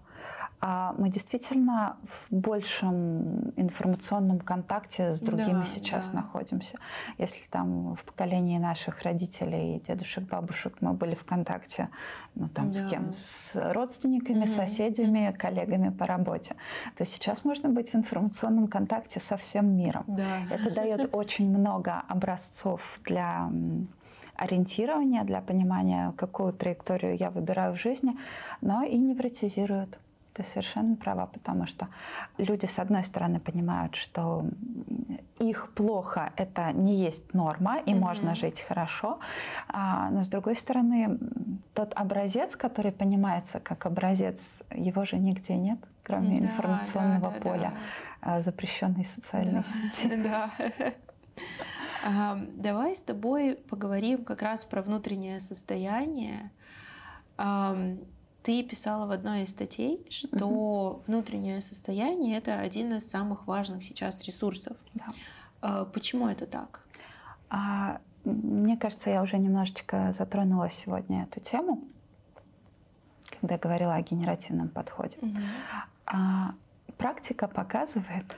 мы 0.61 1.09
действительно 1.09 1.97
в 2.03 2.33
большем 2.33 3.51
информационном 3.55 4.39
контакте 4.39 5.11
с 5.11 5.19
другими 5.19 5.59
да, 5.59 5.65
сейчас 5.65 6.09
да. 6.09 6.21
находимся. 6.21 6.77
Если 7.17 7.41
там 7.51 7.95
в 7.95 8.03
поколении 8.03 8.57
наших 8.57 9.03
родителей, 9.03 9.81
дедушек, 9.87 10.23
бабушек 10.23 10.77
мы 10.81 10.93
были 10.93 11.13
в 11.15 11.23
контакте, 11.23 11.89
ну 12.33 12.49
там 12.49 12.71
да. 12.71 12.87
с 12.87 12.89
кем? 12.89 13.13
С 13.13 13.73
родственниками, 13.73 14.43
угу. 14.43 14.47
соседями, 14.47 15.35
коллегами 15.37 15.89
по 15.89 16.07
работе, 16.07 16.55
то 16.97 17.05
сейчас 17.05 17.43
можно 17.43 17.69
быть 17.69 17.91
в 17.91 17.95
информационном 17.95 18.67
контакте 18.67 19.19
со 19.19 19.37
всем 19.37 19.75
миром. 19.75 20.05
Да. 20.07 20.43
Это 20.49 20.73
дает 20.73 21.09
очень 21.13 21.49
много 21.49 22.01
образцов 22.07 22.99
для 23.03 23.51
ориентирования, 24.35 25.23
для 25.23 25.41
понимания, 25.41 26.13
какую 26.17 26.53
траекторию 26.53 27.17
я 27.17 27.29
выбираю 27.29 27.75
в 27.75 27.79
жизни, 27.79 28.17
но 28.61 28.83
и 28.83 28.97
невротизирует. 28.97 29.97
Ты 30.35 30.43
совершенно 30.43 30.97
права, 30.97 31.27
потому 31.27 31.65
что 31.65 31.87
люди, 32.37 32.65
с 32.65 32.77
одной 32.77 33.05
стороны, 33.05 33.39
понимают, 33.39 33.95
что 33.95 34.45
их 35.39 35.71
плохо 35.73 36.33
это 36.35 36.73
не 36.73 36.95
есть 36.95 37.33
норма, 37.33 37.77
и 37.77 37.91
mm-hmm. 37.91 37.99
можно 37.99 38.35
жить 38.35 38.59
хорошо, 38.59 39.19
а, 39.69 40.09
но 40.09 40.23
с 40.23 40.27
другой 40.27 40.57
стороны, 40.57 41.17
тот 41.73 41.93
образец, 41.95 42.57
который 42.57 42.91
понимается 42.91 43.61
как 43.61 43.85
образец, 43.85 44.61
его 44.71 45.05
же 45.05 45.17
нигде 45.17 45.55
нет, 45.55 45.79
кроме 46.03 46.37
да, 46.37 46.45
информационного 46.45 47.31
да, 47.31 47.39
поля 47.39 47.73
да. 48.21 48.41
запрещенной 48.41 49.05
социальной 49.05 49.63
да. 49.63 49.63
сети. 49.63 50.15
Да. 50.23 50.51
Давай 52.55 52.95
с 52.95 53.01
тобой 53.01 53.55
поговорим 53.69 54.25
как 54.25 54.41
раз 54.41 54.65
про 54.65 54.81
внутреннее 54.81 55.39
состояние. 55.39 56.51
Ты 58.45 58.61
писала 58.61 59.07
в 59.07 59.11
одной 59.11 59.41
из 59.41 59.49
статей, 59.49 60.05
что 60.11 60.45
угу. 60.45 61.01
внутреннее 61.07 61.61
состояние 61.61 62.37
это 62.37 62.59
один 62.59 62.93
из 62.93 63.09
самых 63.09 63.47
важных 63.47 63.83
сейчас 63.83 64.21
ресурсов. 64.23 64.77
Да. 64.93 65.05
А, 65.61 65.85
почему 65.85 66.27
это 66.27 66.45
так? 66.45 66.81
А, 67.49 68.01
мне 68.23 68.77
кажется, 68.77 69.09
я 69.09 69.23
уже 69.23 69.39
немножечко 69.39 70.11
затронула 70.11 70.69
сегодня 70.69 71.23
эту 71.23 71.39
тему, 71.39 71.85
когда 73.41 73.57
говорила 73.57 73.95
о 73.95 74.01
генеративном 74.03 74.69
подходе. 74.69 75.17
Угу. 75.23 75.37
А, 76.05 76.53
практика 76.99 77.47
показывает, 77.47 78.37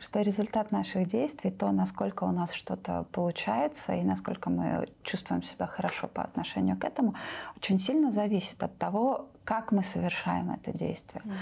что 0.00 0.20
результат 0.20 0.72
наших 0.72 1.06
действий, 1.06 1.50
то, 1.50 1.72
насколько 1.72 2.24
у 2.24 2.32
нас 2.32 2.52
что-то 2.52 3.06
получается 3.12 3.94
и 3.94 4.02
насколько 4.02 4.50
мы 4.50 4.88
чувствуем 5.04 5.42
себя 5.42 5.66
хорошо 5.66 6.06
по 6.08 6.22
отношению 6.22 6.76
к 6.76 6.84
этому, 6.84 7.14
очень 7.56 7.78
сильно 7.78 8.10
зависит 8.10 8.62
от 8.62 8.76
того, 8.76 9.28
как 9.48 9.72
мы 9.72 9.82
совершаем 9.82 10.50
это 10.50 10.76
действие. 10.76 11.22
Угу. 11.24 11.34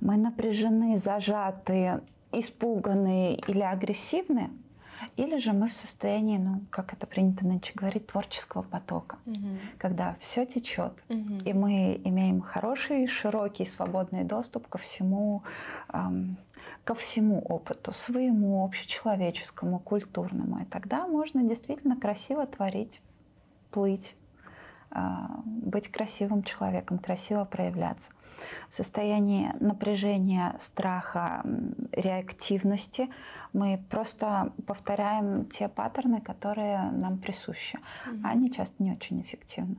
Мы 0.00 0.16
напряжены, 0.16 0.96
зажаты, 0.96 2.00
испуганные 2.32 3.36
или 3.36 3.60
агрессивны, 3.60 4.48
или 5.16 5.36
же 5.36 5.52
мы 5.52 5.68
в 5.68 5.74
состоянии, 5.74 6.38
ну, 6.38 6.62
как 6.70 6.94
это 6.94 7.06
принято 7.06 7.46
нынче 7.46 7.74
говорить, 7.74 8.06
творческого 8.06 8.62
потока, 8.62 9.18
угу. 9.26 9.58
когда 9.76 10.16
все 10.20 10.46
течет, 10.46 10.94
угу. 11.10 11.42
и 11.44 11.52
мы 11.52 12.00
имеем 12.02 12.40
хороший, 12.40 13.06
широкий, 13.06 13.66
свободный 13.66 14.24
доступ 14.24 14.66
ко 14.66 14.78
всему, 14.78 15.42
эм, 15.92 16.38
ко 16.84 16.94
всему 16.94 17.40
опыту, 17.40 17.92
своему 17.92 18.64
общечеловеческому, 18.64 19.80
культурному. 19.80 20.62
И 20.62 20.64
тогда 20.64 21.06
можно 21.06 21.42
действительно 21.42 22.00
красиво 22.00 22.46
творить, 22.46 23.02
плыть, 23.70 24.14
быть 25.44 25.88
красивым 25.88 26.42
человеком, 26.42 26.98
красиво 26.98 27.44
проявляться. 27.44 28.10
В 28.68 28.74
состоянии 28.74 29.52
напряжения, 29.60 30.56
страха, 30.58 31.42
реактивности 31.92 33.10
мы 33.52 33.82
просто 33.90 34.52
повторяем 34.66 35.46
те 35.46 35.68
паттерны, 35.68 36.20
которые 36.20 36.90
нам 36.90 37.18
присущи. 37.18 37.78
Mm-hmm. 38.06 38.20
Они 38.24 38.50
часто 38.50 38.82
не 38.82 38.92
очень 38.92 39.20
эффективны. 39.20 39.76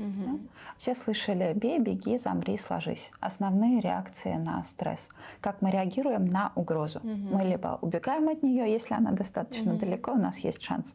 Угу. 0.00 0.40
Все 0.76 0.94
слышали 0.94 1.52
«бей, 1.54 1.78
беги, 1.78 2.16
замри, 2.18 2.56
сложись». 2.56 3.12
Основные 3.20 3.80
реакции 3.80 4.34
на 4.34 4.64
стресс. 4.64 5.08
Как 5.40 5.60
мы 5.62 5.70
реагируем 5.70 6.26
на 6.26 6.52
угрозу. 6.54 7.00
Угу. 7.00 7.36
Мы 7.36 7.44
либо 7.44 7.78
убегаем 7.80 8.28
от 8.28 8.42
нее, 8.42 8.70
если 8.70 8.94
она 8.94 9.12
достаточно 9.12 9.72
угу. 9.72 9.80
далеко, 9.80 10.12
у 10.12 10.18
нас 10.18 10.38
есть 10.38 10.62
шанс. 10.62 10.94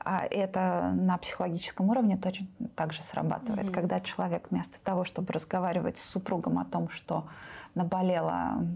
А 0.00 0.24
это 0.24 0.92
на 0.94 1.18
психологическом 1.18 1.90
уровне 1.90 2.16
точно 2.16 2.46
так 2.74 2.92
же 2.92 3.02
срабатывает. 3.02 3.68
Угу. 3.68 3.74
Когда 3.74 4.00
человек 4.00 4.48
вместо 4.50 4.80
того, 4.80 5.04
чтобы 5.04 5.32
разговаривать 5.32 5.98
с 5.98 6.04
супругом 6.04 6.58
о 6.58 6.64
том, 6.64 6.88
что 6.88 7.26
наболело, 7.74 8.66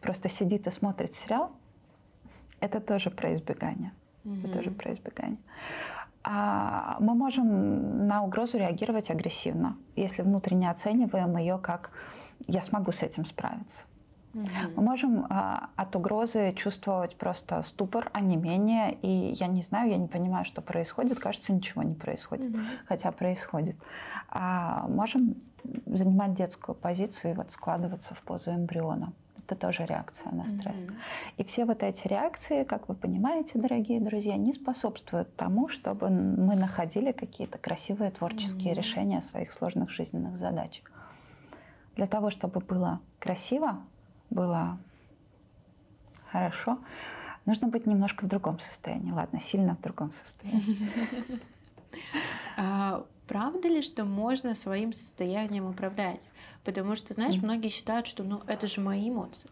просто 0.00 0.28
сидит 0.28 0.66
и 0.66 0.70
смотрит 0.70 1.14
сериал, 1.14 1.52
это 2.60 2.80
тоже 2.80 3.10
про 3.10 3.34
избегание. 3.34 3.92
Угу. 4.24 4.34
Это 4.34 4.48
тоже 4.48 4.70
про 4.70 4.92
избегание. 4.92 5.38
А 6.24 6.96
мы 7.00 7.14
можем 7.14 8.06
на 8.06 8.22
угрозу 8.22 8.56
реагировать 8.56 9.10
агрессивно, 9.10 9.76
если 9.94 10.22
внутренне 10.22 10.70
оцениваем 10.70 11.36
ее 11.36 11.58
как 11.58 11.90
«я 12.46 12.62
смогу 12.62 12.92
с 12.92 13.02
этим 13.02 13.26
справиться». 13.26 13.84
Мы 14.34 14.82
можем 14.82 15.26
а, 15.30 15.68
от 15.76 15.94
угрозы 15.94 16.52
чувствовать 16.56 17.16
просто 17.16 17.62
ступор, 17.62 18.10
а 18.12 18.20
не 18.20 18.36
менее. 18.36 18.94
И 19.00 19.34
я 19.38 19.46
не 19.46 19.62
знаю, 19.62 19.90
я 19.90 19.96
не 19.96 20.08
понимаю, 20.08 20.44
что 20.44 20.60
происходит. 20.60 21.20
Кажется, 21.20 21.52
ничего 21.52 21.84
не 21.84 21.94
происходит, 21.94 22.50
угу. 22.50 22.58
хотя 22.86 23.12
происходит. 23.12 23.76
А 24.28 24.88
можем 24.88 25.36
занимать 25.86 26.34
детскую 26.34 26.74
позицию 26.74 27.32
и 27.32 27.36
вот 27.36 27.52
складываться 27.52 28.14
в 28.14 28.22
позу 28.22 28.50
эмбриона. 28.50 29.12
Это 29.46 29.56
тоже 29.56 29.84
реакция 29.84 30.32
на 30.32 30.48
стресс. 30.48 30.80
Mm-hmm. 30.80 30.94
И 31.36 31.44
все 31.44 31.64
вот 31.66 31.82
эти 31.82 32.08
реакции, 32.08 32.64
как 32.64 32.88
вы 32.88 32.94
понимаете, 32.94 33.58
дорогие 33.58 34.00
друзья, 34.00 34.36
не 34.36 34.54
способствуют 34.54 35.36
тому, 35.36 35.68
чтобы 35.68 36.08
мы 36.08 36.56
находили 36.56 37.12
какие-то 37.12 37.58
красивые 37.58 38.10
творческие 38.10 38.72
mm-hmm. 38.72 38.76
решения 38.76 39.20
своих 39.20 39.52
сложных 39.52 39.90
жизненных 39.90 40.38
задач. 40.38 40.82
Для 41.96 42.06
того, 42.06 42.30
чтобы 42.30 42.60
было 42.60 43.00
красиво, 43.18 43.82
было 44.30 44.78
хорошо, 46.30 46.78
нужно 47.44 47.68
быть 47.68 47.86
немножко 47.86 48.24
в 48.24 48.28
другом 48.28 48.58
состоянии. 48.60 49.12
Ладно, 49.12 49.40
сильно 49.40 49.76
в 49.76 49.82
другом 49.82 50.10
состоянии. 50.10 50.90
Правда 53.26 53.68
ли, 53.68 53.80
что 53.80 54.04
можно 54.04 54.54
своим 54.54 54.92
состоянием 54.92 55.66
управлять? 55.66 56.28
Потому 56.62 56.94
что, 56.96 57.14
знаешь, 57.14 57.36
многие 57.36 57.68
считают, 57.68 58.06
что 58.06 58.22
ну 58.22 58.42
это 58.46 58.66
же 58.66 58.80
мои 58.80 59.08
эмоции. 59.08 59.48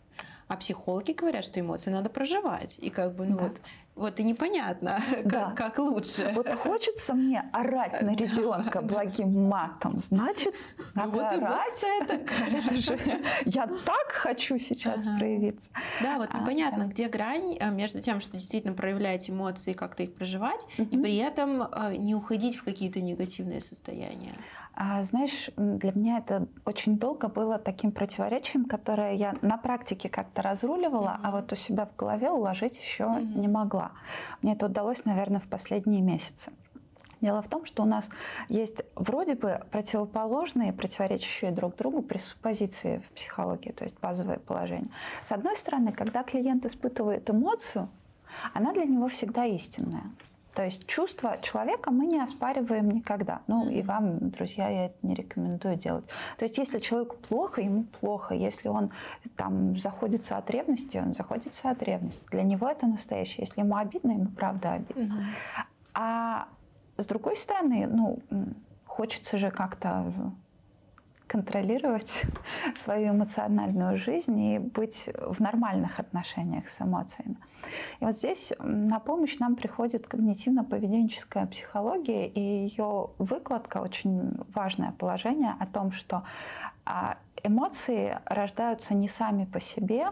А 0.52 0.56
психологи 0.56 1.12
говорят, 1.12 1.46
что 1.46 1.60
эмоции 1.60 1.90
надо 1.90 2.10
проживать. 2.10 2.78
И 2.78 2.90
как 2.90 3.14
бы, 3.14 3.24
ну 3.24 3.38
да. 3.38 3.42
вот, 3.44 3.62
вот 3.94 4.20
и 4.20 4.22
непонятно, 4.22 5.02
да. 5.24 5.44
как, 5.46 5.56
как 5.56 5.78
лучше. 5.78 6.30
Вот 6.34 6.46
хочется 6.56 7.14
мне 7.14 7.48
орать 7.54 8.02
на 8.02 8.14
ребенка 8.14 8.82
благим 8.82 9.48
матом, 9.48 9.98
значит, 10.00 10.52
надо 10.94 11.10
вот 11.10 11.22
орать. 11.22 11.84
Это 12.02 12.76
же, 12.82 13.22
я 13.46 13.66
так 13.66 14.12
хочу 14.12 14.58
сейчас 14.58 15.06
ага. 15.06 15.16
проявиться. 15.18 15.70
Да, 16.02 16.18
вот 16.18 16.28
а, 16.30 16.40
непонятно, 16.40 16.84
да. 16.84 16.90
где 16.90 17.08
грань 17.08 17.56
э, 17.58 17.70
между 17.70 18.02
тем, 18.02 18.20
что 18.20 18.32
действительно 18.32 18.74
проявлять 18.74 19.30
эмоции, 19.30 19.72
как-то 19.72 20.02
их 20.02 20.14
проживать, 20.14 20.60
угу. 20.76 20.86
и 20.90 20.98
при 20.98 21.16
этом 21.16 21.62
э, 21.62 21.96
не 21.96 22.14
уходить 22.14 22.56
в 22.56 22.62
какие-то 22.62 23.00
негативные 23.00 23.62
состояния. 23.62 24.34
А, 24.74 25.04
знаешь, 25.04 25.50
для 25.56 25.92
меня 25.92 26.18
это 26.18 26.46
очень 26.64 26.98
долго 26.98 27.28
было 27.28 27.58
таким 27.58 27.92
противоречием, 27.92 28.64
которое 28.64 29.14
я 29.14 29.34
на 29.42 29.58
практике 29.58 30.08
как-то 30.08 30.40
разруливала, 30.40 31.18
mm-hmm. 31.18 31.20
а 31.22 31.30
вот 31.30 31.52
у 31.52 31.56
себя 31.56 31.86
в 31.86 31.94
голове 31.96 32.30
уложить 32.30 32.78
еще 32.78 33.04
mm-hmm. 33.04 33.38
не 33.38 33.48
могла. 33.48 33.92
Мне 34.40 34.54
это 34.54 34.66
удалось, 34.66 35.04
наверное, 35.04 35.40
в 35.40 35.48
последние 35.48 36.00
месяцы. 36.00 36.52
Дело 37.20 37.40
в 37.40 37.48
том, 37.48 37.66
что 37.66 37.84
у 37.84 37.86
нас 37.86 38.08
есть 38.48 38.82
вроде 38.96 39.36
бы 39.36 39.60
противоположные, 39.70 40.72
противоречащие 40.72 41.52
друг 41.52 41.76
другу 41.76 42.02
пресуппозиции 42.02 43.00
в 43.06 43.14
психологии, 43.14 43.70
то 43.70 43.84
есть 43.84 43.96
базовые 44.00 44.40
положения. 44.40 44.90
С 45.22 45.30
одной 45.30 45.56
стороны, 45.56 45.92
когда 45.92 46.24
клиент 46.24 46.66
испытывает 46.66 47.30
эмоцию, 47.30 47.88
она 48.54 48.72
для 48.72 48.84
него 48.84 49.06
всегда 49.08 49.44
истинная. 49.44 50.10
То 50.54 50.64
есть 50.64 50.86
чувства 50.86 51.38
человека 51.40 51.90
мы 51.90 52.06
не 52.06 52.20
оспариваем 52.20 52.90
никогда. 52.90 53.40
Ну 53.46 53.70
и 53.70 53.82
вам, 53.82 54.30
друзья, 54.30 54.68
я 54.68 54.86
это 54.86 54.96
не 55.02 55.14
рекомендую 55.14 55.76
делать. 55.76 56.04
То 56.36 56.44
есть 56.44 56.58
если 56.58 56.78
человеку 56.78 57.16
плохо, 57.16 57.62
ему 57.62 57.84
плохо. 57.84 58.34
Если 58.34 58.68
он 58.68 58.90
там 59.36 59.78
заходится 59.78 60.36
от 60.36 60.50
ревности, 60.50 60.98
он 60.98 61.14
заходится 61.14 61.70
от 61.70 61.82
ревности. 61.82 62.24
Для 62.30 62.42
него 62.42 62.68
это 62.68 62.86
настоящее. 62.86 63.46
Если 63.46 63.60
ему 63.60 63.76
обидно, 63.76 64.12
ему 64.12 64.26
правда 64.26 64.74
обидно. 64.74 65.14
Угу. 65.14 65.24
А 65.94 66.48
с 66.98 67.06
другой 67.06 67.36
стороны, 67.36 67.86
ну, 67.86 68.18
хочется 68.86 69.38
же 69.38 69.50
как-то 69.50 70.12
контролировать 71.32 72.12
свою 72.76 73.12
эмоциональную 73.12 73.96
жизнь 73.96 74.38
и 74.38 74.58
быть 74.58 75.08
в 75.16 75.40
нормальных 75.40 75.98
отношениях 75.98 76.68
с 76.68 76.82
эмоциями. 76.82 77.36
И 78.00 78.04
вот 78.04 78.16
здесь 78.16 78.52
на 78.58 78.98
помощь 79.00 79.38
нам 79.38 79.56
приходит 79.56 80.06
когнитивно-поведенческая 80.06 81.46
психология, 81.46 82.26
и 82.28 82.40
ее 82.40 83.10
выкладка 83.18 83.78
очень 83.78 84.34
важное 84.54 84.92
положение 84.92 85.54
о 85.58 85.66
том, 85.66 85.92
что 85.92 86.22
а, 86.84 87.16
эмоции 87.42 88.18
рождаются 88.26 88.92
не 88.94 89.08
сами 89.08 89.46
по 89.46 89.60
себе, 89.60 90.08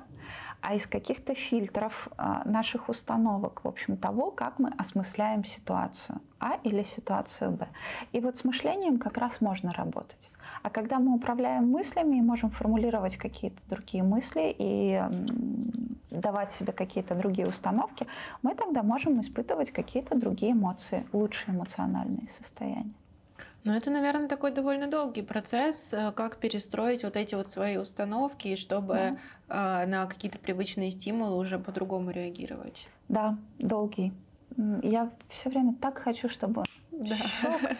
а 0.62 0.74
из 0.74 0.86
каких-то 0.86 1.34
фильтров 1.34 2.08
а, 2.16 2.42
наших 2.44 2.88
установок, 2.88 3.64
в 3.64 3.68
общем, 3.68 3.96
того, 3.96 4.30
как 4.30 4.58
мы 4.58 4.70
осмысляем 4.78 5.44
ситуацию 5.44 6.20
А 6.38 6.58
или 6.62 6.82
ситуацию 6.82 7.50
Б. 7.50 7.68
И 8.12 8.20
вот 8.20 8.38
с 8.38 8.44
мышлением 8.44 8.98
как 8.98 9.18
раз 9.18 9.40
можно 9.40 9.72
работать. 9.72 10.30
А 10.62 10.70
когда 10.70 10.98
мы 10.98 11.14
управляем 11.14 11.70
мыслями 11.70 12.16
и 12.16 12.20
можем 12.20 12.50
формулировать 12.50 13.16
какие-то 13.16 13.60
другие 13.68 14.02
мысли 14.02 14.54
и 14.58 15.02
давать 16.10 16.52
себе 16.52 16.72
какие-то 16.72 17.14
другие 17.14 17.48
установки, 17.48 18.06
мы 18.42 18.54
тогда 18.54 18.82
можем 18.82 19.20
испытывать 19.20 19.70
какие-то 19.70 20.18
другие 20.18 20.52
эмоции, 20.52 21.06
лучшие 21.12 21.54
эмоциональные 21.54 22.28
состояния. 22.28 22.90
Ну, 23.64 23.72
это, 23.72 23.90
наверное, 23.90 24.28
такой 24.28 24.52
довольно 24.52 24.86
долгий 24.86 25.22
процесс, 25.22 25.92
э, 25.92 26.12
как 26.12 26.38
перестроить 26.38 27.04
вот 27.04 27.16
эти 27.16 27.34
вот 27.34 27.50
свои 27.50 27.76
установки, 27.76 28.56
чтобы 28.56 29.18
да. 29.48 29.86
на 29.86 30.06
какие-то 30.06 30.38
привычные 30.38 30.90
стимулы 30.90 31.36
уже 31.36 31.58
по-другому 31.58 32.10
реагировать. 32.10 32.88
Да, 33.08 33.36
долгий. 33.58 34.12
Я 34.82 35.10
все 35.28 35.50
время 35.50 35.74
так 35.74 35.98
хочу, 35.98 36.30
чтобы 36.30 36.64
да. 36.90 37.16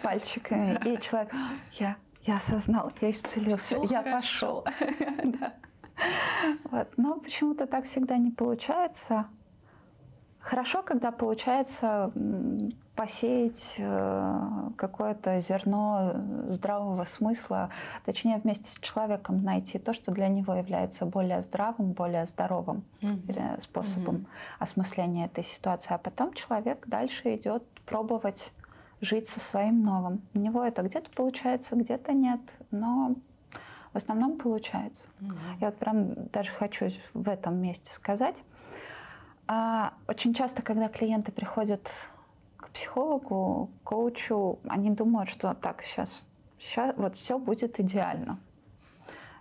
пальчиками, 0.03 0.79
и 0.85 1.01
человек, 1.01 1.33
я 1.79 1.95
я 2.23 2.37
осознал, 2.37 2.91
я 3.01 3.11
исцелился, 3.11 3.75
Всё 3.75 3.83
я 3.83 4.03
хорошо. 4.03 4.61
пошел. 4.61 4.65
вот. 6.71 6.87
Но 6.97 7.19
почему-то 7.19 7.65
так 7.67 7.85
всегда 7.85 8.17
не 8.17 8.31
получается. 8.31 9.25
Хорошо, 10.39 10.81
когда 10.81 11.11
получается 11.11 12.11
посеять 12.95 13.75
э, 13.77 14.69
какое-то 14.75 15.39
зерно 15.39 16.13
здравого 16.49 17.03
смысла, 17.05 17.69
точнее 18.05 18.37
вместе 18.37 18.65
с 18.65 18.79
человеком 18.79 19.43
найти 19.43 19.79
то, 19.79 19.93
что 19.93 20.11
для 20.11 20.27
него 20.27 20.53
является 20.55 21.05
более 21.05 21.41
здравым, 21.41 21.93
более 21.93 22.25
здоровым 22.25 22.83
mm-hmm. 23.01 23.61
способом 23.61 24.15
mm-hmm. 24.15 24.25
осмысления 24.59 25.25
этой 25.25 25.43
ситуации. 25.43 25.93
А 25.93 25.97
потом 25.97 26.33
человек 26.33 26.85
дальше 26.87 27.35
идет 27.35 27.63
пробовать 27.85 28.51
жить 29.01 29.27
со 29.27 29.39
своим 29.39 29.83
новым. 29.83 30.21
У 30.33 30.39
него 30.39 30.63
это 30.63 30.83
где-то 30.83 31.09
получается, 31.11 31.75
где-то 31.75 32.13
нет, 32.13 32.39
но 32.69 33.15
в 33.93 33.97
основном 33.97 34.37
получается. 34.37 35.03
Mm-hmm. 35.19 35.35
Я 35.59 35.67
вот 35.67 35.77
прям 35.77 36.13
даже 36.27 36.51
хочу 36.51 36.89
в 37.13 37.27
этом 37.27 37.57
месте 37.57 37.91
сказать. 37.91 38.41
А, 39.47 39.93
очень 40.07 40.33
часто, 40.33 40.61
когда 40.61 40.87
клиенты 40.87 41.31
приходят 41.31 41.89
к 42.57 42.69
психологу, 42.69 43.69
коучу, 43.83 44.59
они 44.67 44.91
думают, 44.91 45.29
что 45.29 45.53
так, 45.55 45.83
сейчас, 45.83 46.21
сейчас 46.59 46.95
вот 46.95 47.17
все 47.17 47.37
будет 47.37 47.79
идеально. 47.79 48.39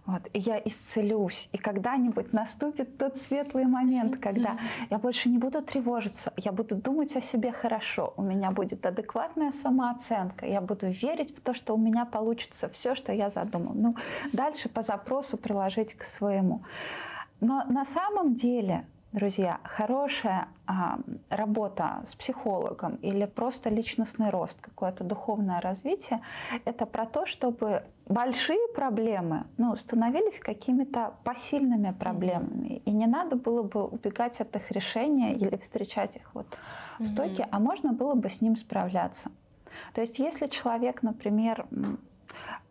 Вот, 0.06 0.22
и 0.32 0.38
я 0.38 0.58
исцелюсь. 0.64 1.48
И 1.52 1.58
когда-нибудь 1.58 2.32
наступит 2.32 2.98
тот 2.98 3.16
светлый 3.18 3.64
момент, 3.64 4.18
когда 4.18 4.58
я 4.88 4.98
больше 4.98 5.28
не 5.28 5.38
буду 5.38 5.62
тревожиться, 5.62 6.32
я 6.36 6.52
буду 6.52 6.74
думать 6.74 7.14
о 7.16 7.20
себе 7.20 7.52
хорошо, 7.52 8.14
у 8.16 8.22
меня 8.22 8.50
будет 8.50 8.84
адекватная 8.86 9.52
самооценка, 9.52 10.46
я 10.46 10.60
буду 10.60 10.88
верить 10.88 11.36
в 11.36 11.40
то, 11.40 11.54
что 11.54 11.74
у 11.74 11.78
меня 11.78 12.04
получится 12.04 12.68
все, 12.68 12.94
что 12.94 13.12
я 13.12 13.30
задумал. 13.30 13.74
Ну, 13.74 13.96
дальше 14.32 14.68
по 14.68 14.82
запросу 14.82 15.36
приложить 15.36 15.94
к 15.94 16.04
своему. 16.04 16.62
Но 17.40 17.64
на 17.64 17.84
самом 17.84 18.34
деле 18.34 18.84
Друзья, 19.12 19.58
хорошая 19.64 20.46
а, 20.66 21.00
работа 21.30 22.00
с 22.06 22.14
психологом 22.14 22.94
или 22.96 23.24
просто 23.24 23.68
личностный 23.68 24.30
рост, 24.30 24.60
какое-то 24.60 25.02
духовное 25.02 25.60
развитие, 25.60 26.20
это 26.64 26.86
про 26.86 27.06
то, 27.06 27.26
чтобы 27.26 27.82
большие 28.06 28.68
проблемы 28.72 29.46
ну, 29.58 29.74
становились 29.74 30.38
какими-то 30.38 31.14
посильными 31.24 31.90
проблемами. 31.90 32.68
Mm-hmm. 32.68 32.82
И 32.84 32.90
не 32.92 33.06
надо 33.06 33.34
было 33.34 33.64
бы 33.64 33.84
убегать 33.84 34.40
от 34.40 34.54
их 34.54 34.70
решения 34.70 35.34
или 35.34 35.56
встречать 35.56 36.14
их 36.14 36.32
вот 36.32 36.46
в 37.00 37.02
mm-hmm. 37.02 37.48
а 37.50 37.58
можно 37.58 37.92
было 37.92 38.14
бы 38.14 38.28
с 38.28 38.40
ним 38.40 38.54
справляться. 38.54 39.32
То 39.92 40.02
есть 40.02 40.20
если 40.20 40.46
человек, 40.46 41.02
например, 41.02 41.66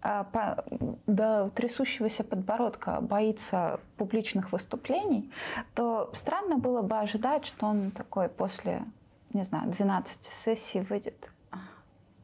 а, 0.02 0.64
до 1.08 1.50
трясущегося 1.56 2.24
подбородка 2.24 3.00
боится 3.02 3.80
публичных 3.98 4.52
выступлений, 4.52 5.32
то 5.76 6.10
странно 6.14 6.58
было 6.58 6.82
бы 6.82 6.98
ожидать, 6.98 7.46
что 7.46 7.68
он 7.68 7.92
такой 7.92 8.30
после, 8.30 8.84
не 9.34 9.44
знаю, 9.44 9.72
12 9.72 10.26
сессий 10.26 10.82
выйдет. 10.82 11.30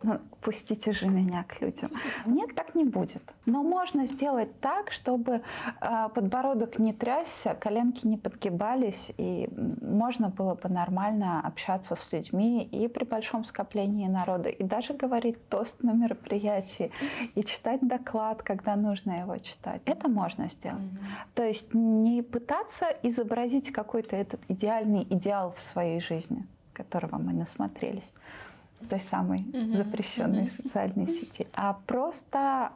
Ну, 0.05 0.19
пустите 0.41 0.91
же 0.91 1.07
меня 1.07 1.43
к 1.43 1.61
людям. 1.61 1.89
Нет, 2.27 2.53
так 2.55 2.75
не 2.75 2.83
будет. 2.83 3.23
Но 3.47 3.63
можно 3.63 4.05
сделать 4.05 4.59
так, 4.59 4.91
чтобы 4.91 5.41
э, 5.81 6.09
подбородок 6.13 6.77
не 6.77 6.93
трясся, 6.93 7.55
коленки 7.55 8.05
не 8.05 8.17
подгибались, 8.17 9.11
и 9.17 9.49
можно 9.81 10.29
было 10.29 10.53
бы 10.53 10.69
нормально 10.69 11.41
общаться 11.41 11.95
с 11.95 12.13
людьми 12.13 12.63
и 12.63 12.87
при 12.87 13.03
большом 13.03 13.45
скоплении 13.45 14.07
народа, 14.07 14.49
и 14.49 14.63
даже 14.63 14.93
говорить 14.93 15.49
тост 15.49 15.81
на 15.81 15.93
мероприятии, 15.93 16.91
и 17.33 17.43
читать 17.43 17.81
доклад, 17.81 18.43
когда 18.43 18.75
нужно 18.75 19.21
его 19.21 19.37
читать. 19.37 19.81
Это 19.85 20.07
можно 20.07 20.49
сделать. 20.49 20.81
Mm-hmm. 20.81 21.33
То 21.33 21.43
есть 21.43 21.73
не 21.73 22.21
пытаться 22.21 22.85
изобразить 23.01 23.71
какой-то 23.71 24.15
этот 24.15 24.39
идеальный 24.49 25.01
идеал 25.09 25.55
в 25.57 25.61
своей 25.61 25.99
жизни, 25.99 26.45
которого 26.73 27.17
мы 27.17 27.33
насмотрелись 27.33 28.13
той 28.85 28.99
самой 28.99 29.39
mm-hmm. 29.39 29.77
запрещенной 29.77 30.43
mm-hmm. 30.43 30.63
социальной 30.63 31.07
сети, 31.07 31.47
а 31.53 31.73
просто 31.85 32.71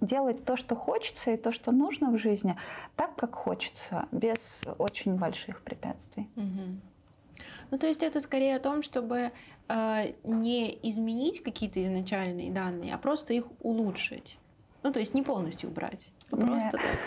делать 0.00 0.44
то, 0.44 0.56
что 0.56 0.76
хочется 0.76 1.32
и 1.32 1.36
то, 1.36 1.52
что 1.52 1.72
нужно 1.72 2.10
в 2.10 2.18
жизни, 2.18 2.56
так, 2.96 3.16
как 3.16 3.34
хочется, 3.34 4.06
без 4.12 4.62
очень 4.78 5.16
больших 5.16 5.62
препятствий. 5.62 6.28
Mm-hmm. 6.36 6.76
Ну, 7.70 7.78
то 7.78 7.86
есть 7.86 8.02
это 8.02 8.20
скорее 8.20 8.56
о 8.56 8.60
том, 8.60 8.82
чтобы 8.82 9.32
э, 9.68 10.12
не 10.24 10.78
изменить 10.82 11.42
какие-то 11.42 11.82
изначальные 11.84 12.52
данные, 12.52 12.94
а 12.94 12.98
просто 12.98 13.34
их 13.34 13.46
улучшить. 13.60 14.38
Ну, 14.82 14.92
то 14.92 15.00
есть 15.00 15.14
не 15.14 15.22
полностью 15.22 15.70
убрать, 15.70 16.10
а 16.30 16.36
просто 16.36 16.72
так. 16.72 16.98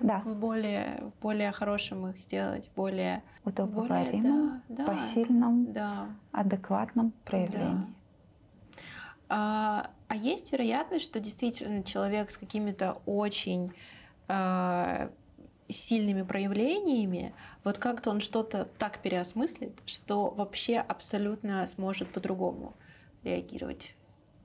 Да. 0.00 0.20
В 0.24 0.34
более, 0.34 1.12
более 1.20 1.52
хорошим 1.52 2.06
их 2.08 2.18
сделать, 2.18 2.70
более 2.76 3.22
удобоваримым, 3.44 4.62
да, 4.68 4.84
да, 4.84 4.92
посильном, 4.92 5.72
да. 5.72 6.08
адекватном 6.32 7.12
проявлении. 7.24 7.86
Да. 7.86 7.86
А, 9.30 9.90
а 10.08 10.16
есть 10.16 10.52
вероятность, 10.52 11.04
что 11.04 11.20
действительно 11.20 11.82
человек 11.82 12.30
с 12.30 12.38
какими-то 12.38 13.00
очень 13.04 13.72
а, 14.26 15.10
сильными 15.68 16.22
проявлениями, 16.22 17.34
вот 17.64 17.78
как-то 17.78 18.10
он 18.10 18.20
что-то 18.20 18.66
так 18.78 19.00
переосмыслит, 19.00 19.78
что 19.86 20.30
вообще 20.30 20.78
абсолютно 20.78 21.66
сможет 21.66 22.10
по-другому 22.12 22.74
реагировать 23.22 23.94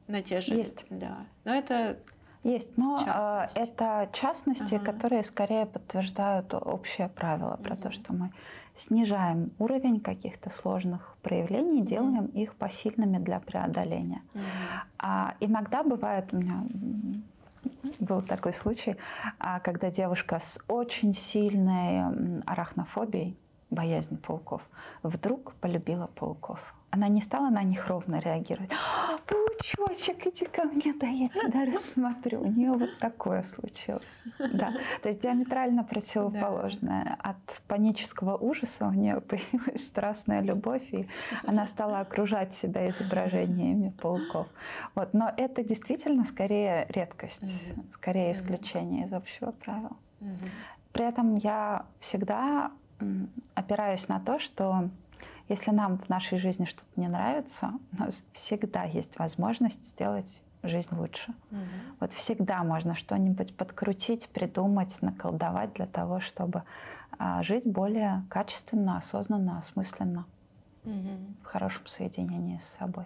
на 0.08 0.22
те 0.22 0.42
же. 0.42 0.56
Есть. 0.56 0.86
Да. 0.90 1.26
Но 1.46 1.54
это 1.54 2.00
есть, 2.44 2.78
но 2.78 3.00
а, 3.08 3.48
Частность. 3.48 3.70
это 3.70 4.10
частности, 4.12 4.76
ага. 4.76 4.86
которые 4.86 5.24
скорее 5.24 5.66
подтверждают 5.66 6.54
общее 6.54 7.10
правило 7.10 7.58
про 7.58 7.74
угу. 7.74 7.84
то, 7.84 7.92
что 7.92 8.14
мы 8.14 8.32
снижаем 8.76 9.52
уровень 9.60 10.00
каких-то 10.00 10.50
сложных 10.50 11.16
проявлений, 11.22 11.82
делаем 11.82 12.26
угу. 12.26 12.38
их 12.38 12.56
посильными 12.56 13.18
для 13.18 13.40
преодоления. 13.40 14.22
Угу. 14.34 14.44
А 15.00 15.36
иногда 15.40 15.84
бывает 15.84 16.34
у 16.34 16.38
меня 16.38 16.64
был 18.00 18.22
такой 18.22 18.54
случай, 18.54 18.98
а, 19.40 19.60
когда 19.60 19.90
девушка 19.90 20.40
с 20.40 20.60
очень 20.68 21.14
сильной 21.14 22.42
арахнофобией, 22.46 23.38
боязнь 23.70 24.18
пауков, 24.18 24.62
вдруг 25.02 25.54
полюбила 25.56 26.08
пауков 26.08 26.60
она 26.94 27.08
не 27.08 27.22
стала 27.22 27.50
на 27.50 27.64
них 27.64 27.88
ровно 27.88 28.20
реагировать. 28.20 28.70
«А, 29.10 29.18
паучочек, 29.94 30.28
иди 30.28 30.46
ко 30.46 30.64
мне, 30.64 30.94
да 30.94 31.08
я 31.08 31.30
тебя 31.30 31.66
рассмотрю. 31.74 32.42
У 32.42 32.48
нее 32.48 32.72
вот 32.72 32.98
такое 33.00 33.44
случилось. 33.44 34.04
Да. 34.40 34.74
То 35.02 35.10
есть 35.10 35.22
диаметрально 35.22 35.84
противоположное. 35.84 37.04
Да. 37.04 37.32
От 37.32 37.62
панического 37.68 38.38
ужаса 38.38 38.88
у 38.88 38.92
нее 38.92 39.22
появилась 39.28 39.82
страстная 39.82 40.42
любовь, 40.42 40.84
и 40.92 41.08
она 41.46 41.66
стала 41.66 42.00
окружать 42.00 42.54
себя 42.54 42.90
изображениями 42.90 43.90
пауков. 43.90 44.48
Вот. 44.96 45.14
Но 45.14 45.32
это 45.36 45.64
действительно 45.64 46.26
скорее 46.26 46.86
редкость, 46.90 47.44
скорее 47.94 48.32
исключение 48.32 49.06
из 49.06 49.14
общего 49.14 49.52
правила. 49.52 49.96
При 50.92 51.06
этом 51.06 51.36
я 51.36 51.86
всегда 52.00 52.72
опираюсь 53.56 54.08
на 54.08 54.20
то, 54.20 54.40
что 54.40 54.90
если 55.50 55.72
нам 55.72 55.98
в 55.98 56.10
нашей 56.10 56.38
жизни 56.38 56.66
что-то 56.66 57.00
не 57.00 57.08
нравится, 57.08 57.74
у 57.92 58.02
нас 58.02 58.24
всегда 58.34 58.84
есть 58.84 59.18
возможность 59.20 59.86
сделать 59.86 60.42
жизнь 60.64 60.96
лучше. 60.96 61.34
Угу. 61.52 61.60
Вот 62.00 62.14
всегда 62.14 62.64
можно 62.64 62.96
что-нибудь 62.96 63.56
подкрутить, 63.56 64.30
придумать, 64.30 65.02
наколдовать 65.02 65.74
для 65.74 65.86
того, 65.86 66.22
чтобы 66.22 66.64
а, 67.20 67.44
жить 67.44 67.66
более 67.66 68.24
качественно, 68.30 68.98
осознанно, 68.98 69.60
осмысленно, 69.60 70.26
угу. 70.86 71.10
в 71.42 71.46
хорошем 71.46 71.86
соединении 71.88 72.60
с 72.60 72.78
собой. 72.78 73.06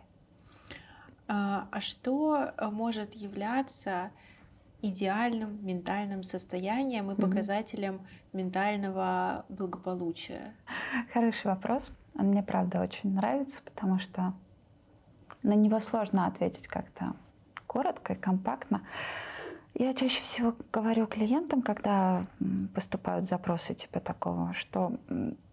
А, 1.28 1.68
а 1.72 1.82
что 1.82 2.52
э, 2.56 2.70
может 2.70 3.14
являться 3.16 4.12
идеальным 4.82 5.66
ментальным 5.66 6.24
состоянием 6.24 7.12
и 7.12 7.16
показателем 7.16 7.96
mm 7.96 8.02
ментального 8.34 9.46
благополучия? 9.50 10.54
Хороший 11.12 11.48
вопрос. 11.48 11.90
Он 12.18 12.28
мне, 12.28 12.44
правда, 12.44 12.82
очень 12.82 13.14
нравится, 13.14 13.62
потому 13.64 14.00
что 14.00 14.34
на 15.44 15.54
него 15.54 15.80
сложно 15.80 16.26
ответить 16.26 16.68
как-то 16.68 17.14
коротко 17.68 18.14
и 18.14 18.18
компактно. 18.18 18.82
Я 19.74 19.94
чаще 19.94 20.22
всего 20.24 20.56
говорю 20.74 21.06
клиентам, 21.06 21.62
когда 21.62 22.26
поступают 22.74 23.28
запросы 23.28 23.76
типа 23.76 24.00
такого, 24.00 24.54
что 24.54 24.94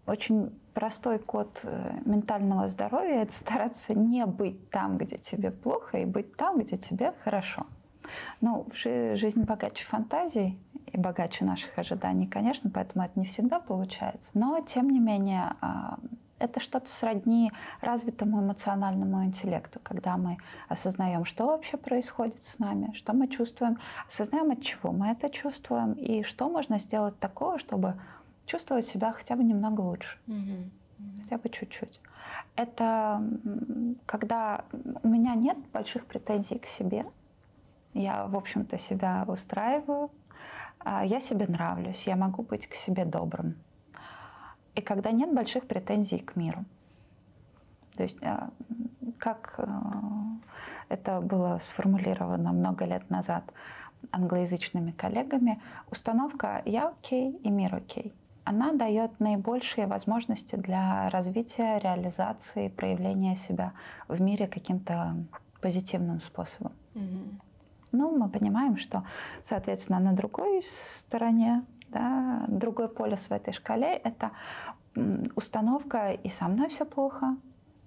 очень 0.07 0.51
простой 0.73 1.19
код 1.19 1.59
э, 1.63 1.99
ментального 2.05 2.67
здоровья– 2.67 3.21
это 3.23 3.33
стараться 3.33 3.93
не 3.93 4.25
быть 4.25 4.69
там, 4.69 4.97
где 4.97 5.17
тебе 5.17 5.51
плохо, 5.51 5.99
и 5.99 6.05
быть 6.05 6.35
там, 6.35 6.59
где 6.59 6.77
тебе 6.77 7.13
хорошо. 7.23 7.65
Ну, 8.41 8.67
жизнь 8.73 9.43
богаче 9.43 9.85
фантазий 9.85 10.59
и 10.91 10.97
богаче 10.97 11.45
наших 11.45 11.77
ожиданий, 11.77 12.27
конечно, 12.27 12.69
поэтому 12.69 13.05
это 13.05 13.19
не 13.19 13.25
всегда 13.25 13.59
получается. 13.59 14.31
Но, 14.33 14.59
тем 14.61 14.89
не 14.89 14.99
менее, 14.99 15.55
а, 15.61 15.97
это 16.39 16.59
что-то 16.59 16.89
сродни 16.89 17.51
развитому 17.81 18.41
эмоциональному 18.41 19.23
интеллекту, 19.23 19.79
когда 19.81 20.17
мы 20.17 20.37
осознаем, 20.67 21.25
что 21.25 21.47
вообще 21.47 21.77
происходит 21.77 22.43
с 22.43 22.59
нами, 22.59 22.91
что 22.93 23.13
мы 23.13 23.27
чувствуем, 23.27 23.77
осознаем, 24.07 24.51
от 24.51 24.61
чего 24.61 24.91
мы 24.91 25.07
это 25.09 25.29
чувствуем, 25.29 25.93
и 25.93 26.23
что 26.23 26.49
можно 26.49 26.79
сделать 26.79 27.17
такого, 27.19 27.57
чтобы 27.59 27.95
чувствовать 28.45 28.85
себя 28.85 29.13
хотя 29.13 29.35
бы 29.35 29.43
немного 29.43 29.81
лучше, 29.81 30.17
mm-hmm. 30.27 31.23
хотя 31.23 31.37
бы 31.37 31.49
чуть-чуть. 31.49 31.99
Это 32.55 33.21
когда 34.05 34.65
у 35.03 35.07
меня 35.07 35.35
нет 35.35 35.57
больших 35.73 36.05
претензий 36.05 36.59
к 36.59 36.67
себе, 36.67 37.05
я, 37.93 38.27
в 38.27 38.35
общем-то, 38.35 38.77
себя 38.77 39.23
устраиваю, 39.27 40.11
а 40.79 41.05
я 41.05 41.21
себе 41.21 41.47
нравлюсь, 41.47 42.05
я 42.05 42.17
могу 42.17 42.43
быть 42.43 42.67
к 42.67 42.73
себе 42.73 43.05
добрым 43.05 43.55
и 44.75 44.81
когда 44.81 45.11
нет 45.11 45.33
больших 45.33 45.67
претензий 45.67 46.19
к 46.19 46.35
миру. 46.35 46.65
То 47.95 48.03
есть 48.03 48.17
э, 48.21 48.49
как 49.17 49.55
э, 49.57 49.65
это 50.89 51.21
было 51.21 51.59
сформулировано 51.63 52.51
много 52.51 52.85
лет 52.85 53.09
назад 53.09 53.43
англоязычными 54.11 54.91
коллегами, 54.91 55.61
установка 55.89 56.61
«я 56.65 56.89
окей» 56.89 57.31
и 57.43 57.49
«мир 57.49 57.75
окей» 57.75 58.13
она 58.45 58.73
дает 58.73 59.19
наибольшие 59.19 59.87
возможности 59.87 60.55
для 60.55 61.09
развития, 61.09 61.79
реализации, 61.79 62.69
проявления 62.69 63.35
себя 63.35 63.73
в 64.07 64.21
мире 64.21 64.47
каким-то 64.47 65.15
позитивным 65.61 66.21
способом. 66.21 66.71
Mm-hmm. 66.93 67.41
Ну, 67.91 68.17
мы 68.17 68.29
понимаем, 68.29 68.77
что, 68.77 69.03
соответственно, 69.43 69.99
на 69.99 70.13
другой 70.13 70.61
стороне 70.99 71.63
да, 71.95 72.45
другой 72.49 72.89
полюс 72.89 73.29
в 73.29 73.31
этой 73.31 73.53
шкале– 73.53 73.95
это 74.03 74.31
установка 75.35 76.11
«и 76.11 76.29
со 76.29 76.47
мной 76.47 76.67
все 76.69 76.85
плохо», 76.85 77.37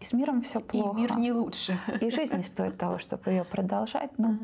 и 0.00 0.04
с 0.04 0.12
миром 0.12 0.42
все 0.42 0.60
плохо. 0.60 0.96
И 0.96 1.00
мир 1.00 1.16
не 1.16 1.32
лучше. 1.32 1.76
И 2.00 2.10
жизнь 2.10 2.36
не 2.36 2.44
стоит 2.44 2.78
того, 2.78 2.98
чтобы 2.98 3.30
ее 3.30 3.44
продолжать. 3.44 4.10
Ну, 4.16 4.38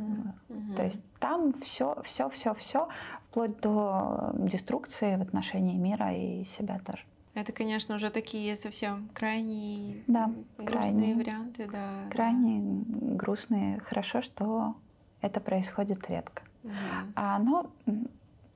uh-huh. 0.48 0.76
То 0.76 0.84
есть 0.84 1.00
там 1.20 1.54
все, 1.62 1.96
все, 2.02 2.28
все, 2.30 2.54
все, 2.54 2.88
вплоть 3.28 3.60
до 3.60 4.32
деструкции 4.36 5.16
в 5.16 5.22
отношении 5.22 5.76
мира 5.76 6.12
и 6.12 6.44
себя 6.44 6.80
тоже. 6.84 7.04
Это, 7.34 7.52
конечно, 7.52 7.96
уже 7.96 8.10
такие 8.10 8.56
совсем 8.56 9.08
крайние 9.14 10.02
да, 10.06 10.30
грустные 10.58 10.92
крайне, 10.92 11.14
варианты, 11.14 11.68
да. 11.70 11.88
Крайне 12.10 12.82
да. 12.86 13.14
грустные. 13.16 13.80
Хорошо, 13.80 14.22
что 14.22 14.74
это 15.20 15.40
происходит 15.40 16.10
редко. 16.10 16.42
Uh-huh. 16.64 17.12
А 17.14 17.36
оно 17.36 17.70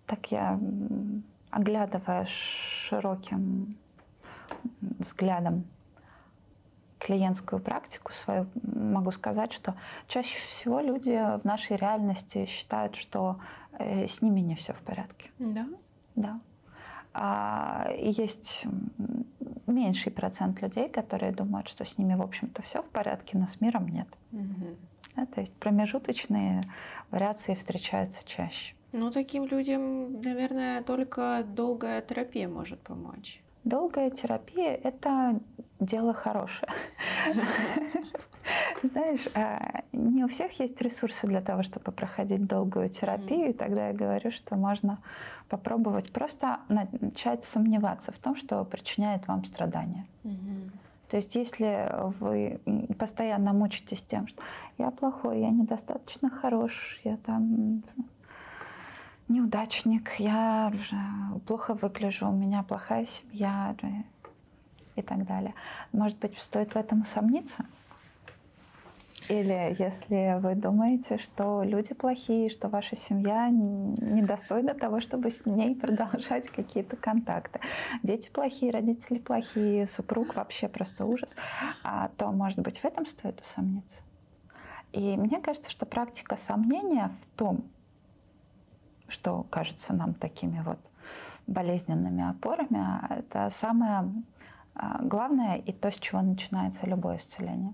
так 0.08 0.32
я, 0.32 0.58
оглядывая 1.50 2.26
широким 2.26 3.76
взглядом 4.80 5.64
клиентскую 6.98 7.62
практику 7.62 8.12
свою, 8.12 8.46
могу 8.62 9.12
сказать, 9.12 9.52
что 9.52 9.74
чаще 10.08 10.36
всего 10.48 10.80
люди 10.80 11.10
в 11.40 11.44
нашей 11.44 11.76
реальности 11.76 12.46
считают, 12.46 12.96
что 12.96 13.38
э, 13.78 14.08
с 14.08 14.20
ними 14.20 14.40
не 14.40 14.56
все 14.56 14.72
в 14.72 14.80
порядке. 14.80 15.30
Да? 15.38 15.66
Да. 16.16 16.40
А, 17.14 17.88
есть 17.96 18.64
меньший 19.66 20.10
процент 20.10 20.60
людей, 20.60 20.88
которые 20.88 21.32
думают, 21.32 21.68
что 21.68 21.84
с 21.84 21.98
ними, 21.98 22.14
в 22.14 22.22
общем-то, 22.22 22.62
все 22.62 22.82
в 22.82 22.88
порядке, 22.88 23.38
но 23.38 23.46
с 23.46 23.60
миром 23.60 23.86
нет. 23.86 24.08
Угу. 24.32 24.76
Да, 25.16 25.26
то 25.26 25.40
есть 25.40 25.52
промежуточные 25.54 26.62
вариации 27.10 27.54
встречаются 27.54 28.24
чаще. 28.26 28.74
Ну, 28.92 29.10
таким 29.10 29.44
людям, 29.46 30.20
наверное, 30.20 30.82
только 30.82 31.44
долгая 31.44 32.00
терапия 32.00 32.48
может 32.48 32.80
помочь. 32.80 33.40
Долгая 33.64 34.10
терапия— 34.10 34.74
это 34.82 35.40
дело 35.78 36.14
хорошее. 36.14 36.72
Знаешь, 38.82 39.28
а, 39.34 39.82
не 39.92 40.24
у 40.24 40.28
всех 40.28 40.58
есть 40.58 40.80
ресурсы 40.80 41.26
для 41.26 41.42
того, 41.42 41.62
чтобы 41.62 41.92
проходить 41.92 42.46
долгую 42.46 42.88
терапию, 42.88 43.50
и 43.50 43.52
тогда 43.52 43.88
я 43.88 43.92
говорю, 43.92 44.30
что 44.30 44.56
можно 44.56 44.98
попробовать 45.50 46.12
просто 46.12 46.60
начать 46.68 47.44
сомневаться 47.44 48.10
в 48.12 48.18
том, 48.18 48.36
что 48.36 48.64
причиняет 48.64 49.26
вам 49.28 49.44
страдания. 49.44 50.06
То 51.10 51.16
есть 51.16 51.34
если 51.34 51.90
вы 52.20 52.60
постоянно 52.98 53.52
мучитесь 53.52 54.02
тем, 54.02 54.28
что 54.28 54.42
я 54.76 54.90
плохой, 54.90 55.40
я 55.40 55.50
недостаточно 55.50 56.30
хорош, 56.30 57.00
я 57.02 57.16
там 57.16 57.82
неудачник, 59.28 60.10
я 60.18 60.72
плохо 61.46 61.74
выгляжу, 61.74 62.28
у 62.28 62.32
меня 62.32 62.62
плохая 62.62 63.06
семья 63.06 63.74
и 64.96 65.02
так 65.02 65.26
далее. 65.26 65.54
Может 65.92 66.18
быть, 66.18 66.38
стоит 66.38 66.74
в 66.74 66.76
этом 66.76 67.02
усомниться? 67.02 67.64
Или 69.28 69.76
если 69.78 70.38
вы 70.40 70.54
думаете, 70.54 71.18
что 71.18 71.62
люди 71.62 71.92
плохие, 71.92 72.48
что 72.48 72.68
ваша 72.68 72.96
семья 72.96 73.50
недостойна 73.50 74.74
того, 74.74 75.00
чтобы 75.00 75.30
с 75.30 75.44
ней 75.44 75.74
продолжать 75.74 76.48
какие-то 76.48 76.96
контакты. 76.96 77.60
Дети 78.02 78.30
плохие, 78.30 78.72
родители 78.72 79.18
плохие, 79.18 79.86
супруг 79.86 80.34
вообще 80.34 80.68
просто 80.68 81.04
ужас, 81.04 81.36
а 81.84 82.08
то, 82.16 82.32
может 82.32 82.60
быть, 82.60 82.78
в 82.80 82.84
этом 82.86 83.04
стоит 83.04 83.42
усомниться. 83.42 84.00
И 84.92 85.16
мне 85.18 85.40
кажется, 85.40 85.70
что 85.70 85.84
практика 85.84 86.36
сомнения 86.36 87.10
в 87.20 87.38
том, 87.38 87.64
что 89.08 89.44
кажется 89.50 89.92
нам 89.92 90.14
такими 90.14 90.60
вот 90.62 90.78
болезненными 91.46 92.28
опорами, 92.28 93.00
это 93.10 93.48
самое 93.50 94.12
а, 94.74 95.00
главное 95.02 95.56
и 95.56 95.72
то, 95.72 95.90
с 95.90 95.96
чего 95.96 96.20
начинается 96.20 96.86
любое 96.86 97.16
исцеление. 97.16 97.72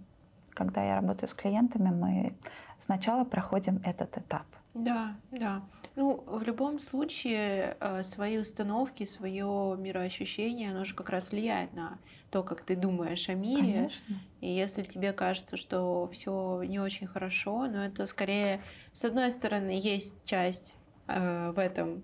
Когда 0.50 0.82
я 0.84 0.94
работаю 0.96 1.28
с 1.28 1.34
клиентами, 1.34 1.90
мы 1.90 2.34
сначала 2.78 3.24
проходим 3.24 3.80
этот 3.84 4.16
этап. 4.16 4.46
Да, 4.74 5.14
да. 5.30 5.62
Ну, 5.94 6.24
в 6.26 6.42
любом 6.42 6.80
случае, 6.80 7.76
э, 7.80 8.02
свои 8.02 8.38
установки, 8.38 9.04
свое 9.04 9.76
мироощущение, 9.78 10.70
оно 10.70 10.84
же 10.84 10.94
как 10.94 11.10
раз 11.10 11.30
влияет 11.30 11.72
на 11.74 11.98
то, 12.30 12.42
как 12.42 12.62
ты 12.62 12.74
думаешь 12.74 13.28
о 13.28 13.34
мире. 13.34 13.72
Конечно. 13.72 14.20
И 14.40 14.50
если 14.50 14.82
тебе 14.82 15.12
кажется, 15.12 15.56
что 15.56 16.08
все 16.12 16.62
не 16.64 16.80
очень 16.80 17.06
хорошо, 17.06 17.66
но 17.66 17.84
это 17.84 18.06
скорее, 18.06 18.62
с 18.92 19.04
одной 19.04 19.30
стороны, 19.30 19.70
есть 19.70 20.14
часть 20.24 20.74
в 21.06 21.54
этом 21.56 22.02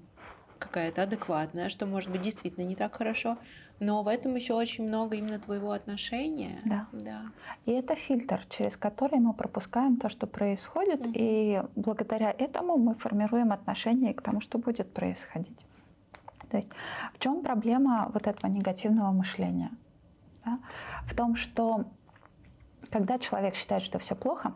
какая-то 0.58 1.02
адекватная, 1.02 1.68
что 1.68 1.86
может 1.86 2.10
быть 2.10 2.20
действительно 2.20 2.64
не 2.64 2.76
так 2.76 2.94
хорошо, 2.94 3.38
но 3.80 4.02
в 4.02 4.08
этом 4.08 4.34
еще 4.36 4.54
очень 4.54 4.86
много 4.86 5.16
именно 5.16 5.38
твоего 5.38 5.72
отношения. 5.72 6.60
Да. 6.64 6.86
да. 6.92 7.22
И 7.64 7.72
это 7.72 7.96
фильтр, 7.96 8.44
через 8.50 8.76
который 8.76 9.18
мы 9.18 9.32
пропускаем 9.32 9.96
то, 9.96 10.08
что 10.10 10.26
происходит, 10.26 11.00
угу. 11.00 11.12
и 11.14 11.62
благодаря 11.76 12.30
этому 12.30 12.76
мы 12.76 12.94
формируем 12.94 13.52
отношение 13.52 14.12
к 14.12 14.22
тому, 14.22 14.40
что 14.40 14.58
будет 14.58 14.92
происходить. 14.92 15.58
То 16.50 16.58
есть 16.58 16.68
в 17.14 17.18
чем 17.18 17.42
проблема 17.42 18.10
вот 18.12 18.26
этого 18.26 18.50
негативного 18.50 19.12
мышления? 19.12 19.70
Да? 20.44 20.58
В 21.06 21.14
том, 21.14 21.36
что 21.36 21.86
когда 22.90 23.18
человек 23.18 23.54
считает, 23.54 23.82
что 23.82 23.98
все 23.98 24.14
плохо, 24.14 24.52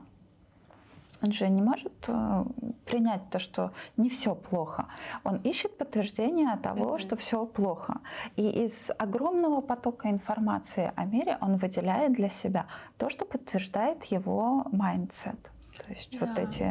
он 1.25 1.33
же 1.33 1.49
не 1.49 1.63
может 1.63 1.93
э, 2.09 2.45
принять 2.85 3.31
то, 3.31 3.39
что 3.39 3.73
не 3.97 4.09
все 4.11 4.35
плохо. 4.35 4.87
Он 5.25 5.37
ищет 5.37 5.79
подтверждение 5.79 6.57
того, 6.57 6.97
mm-hmm. 6.97 7.01
что 7.01 7.17
все 7.17 7.47
плохо. 7.47 8.01
И 8.37 8.65
из 8.65 8.91
огромного 8.99 9.63
потока 9.63 10.11
информации 10.11 10.93
о 10.95 11.05
мире 11.07 11.39
он 11.41 11.57
выделяет 11.57 12.13
для 12.13 12.29
себя 12.29 12.67
то, 12.99 13.09
что 13.09 13.25
подтверждает 13.25 14.05
его 14.05 14.67
mindset. 14.71 15.51
То 15.83 15.93
есть 15.93 16.15
yeah. 16.15 16.21
вот 16.21 16.39
эти 16.39 16.71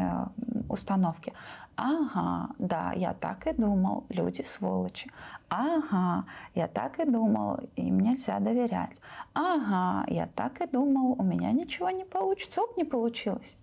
установки. 0.69 1.33
Ага, 1.75 2.49
да, 2.59 2.93
я 2.93 3.13
так 3.13 3.47
и 3.47 3.53
думал, 3.53 4.03
люди 4.09 4.43
сволочи. 4.43 5.11
Ага, 5.49 6.25
я 6.55 6.67
так 6.67 6.99
и 6.99 7.05
думал, 7.05 7.59
им 7.75 7.99
нельзя 7.99 8.39
доверять. 8.39 8.95
Ага, 9.33 10.05
я 10.07 10.27
так 10.35 10.61
и 10.61 10.67
думал, 10.67 11.15
у 11.17 11.23
меня 11.23 11.51
ничего 11.51 11.89
не 11.89 12.05
получится. 12.05 12.61
Оп, 12.61 12.77
не 12.77 12.83
получилось. 12.83 13.57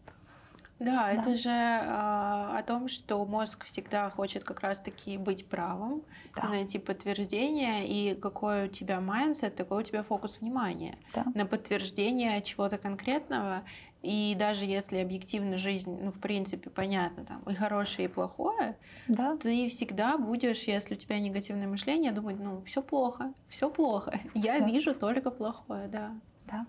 Да, 0.80 1.04
да. 1.04 1.12
это 1.12 1.36
же 1.36 1.50
э, 1.50 2.58
о 2.58 2.62
том, 2.66 2.88
что 2.88 3.24
мозг 3.26 3.64
всегда 3.64 4.08
хочет 4.08 4.44
как 4.44 4.60
раз-таки 4.60 5.18
быть 5.18 5.46
правым, 5.46 6.02
да. 6.34 6.48
найти 6.48 6.78
подтверждение, 6.78 7.86
и 7.86 8.14
какой 8.14 8.64
у 8.64 8.68
тебя 8.68 9.00
mindset, 9.00 9.54
такой 9.56 9.80
у 9.80 9.82
тебя 9.82 10.02
фокус 10.02 10.40
внимания 10.40 10.96
да. 11.14 11.26
на 11.34 11.44
подтверждение 11.44 12.40
чего-то 12.40 12.78
конкретного. 12.78 13.62
И 14.02 14.34
даже 14.38 14.64
если 14.64 14.96
объективно 14.96 15.58
жизнь, 15.58 15.98
ну, 16.02 16.10
в 16.10 16.18
принципе, 16.18 16.70
понятно, 16.70 17.26
там, 17.26 17.42
и 17.42 17.54
хорошее, 17.54 18.08
и 18.08 18.10
плохое, 18.10 18.78
да. 19.06 19.36
ты 19.36 19.68
всегда 19.68 20.16
будешь, 20.16 20.62
если 20.62 20.94
у 20.94 20.96
тебя 20.96 21.20
негативное 21.20 21.68
мышление, 21.68 22.10
думать, 22.10 22.38
ну, 22.40 22.62
все 22.62 22.82
плохо, 22.82 23.34
все 23.50 23.68
плохо. 23.68 24.18
Я 24.34 24.58
да. 24.58 24.66
вижу 24.66 24.94
только 24.94 25.30
плохое, 25.30 25.88
да. 25.88 26.12
Да. 26.46 26.66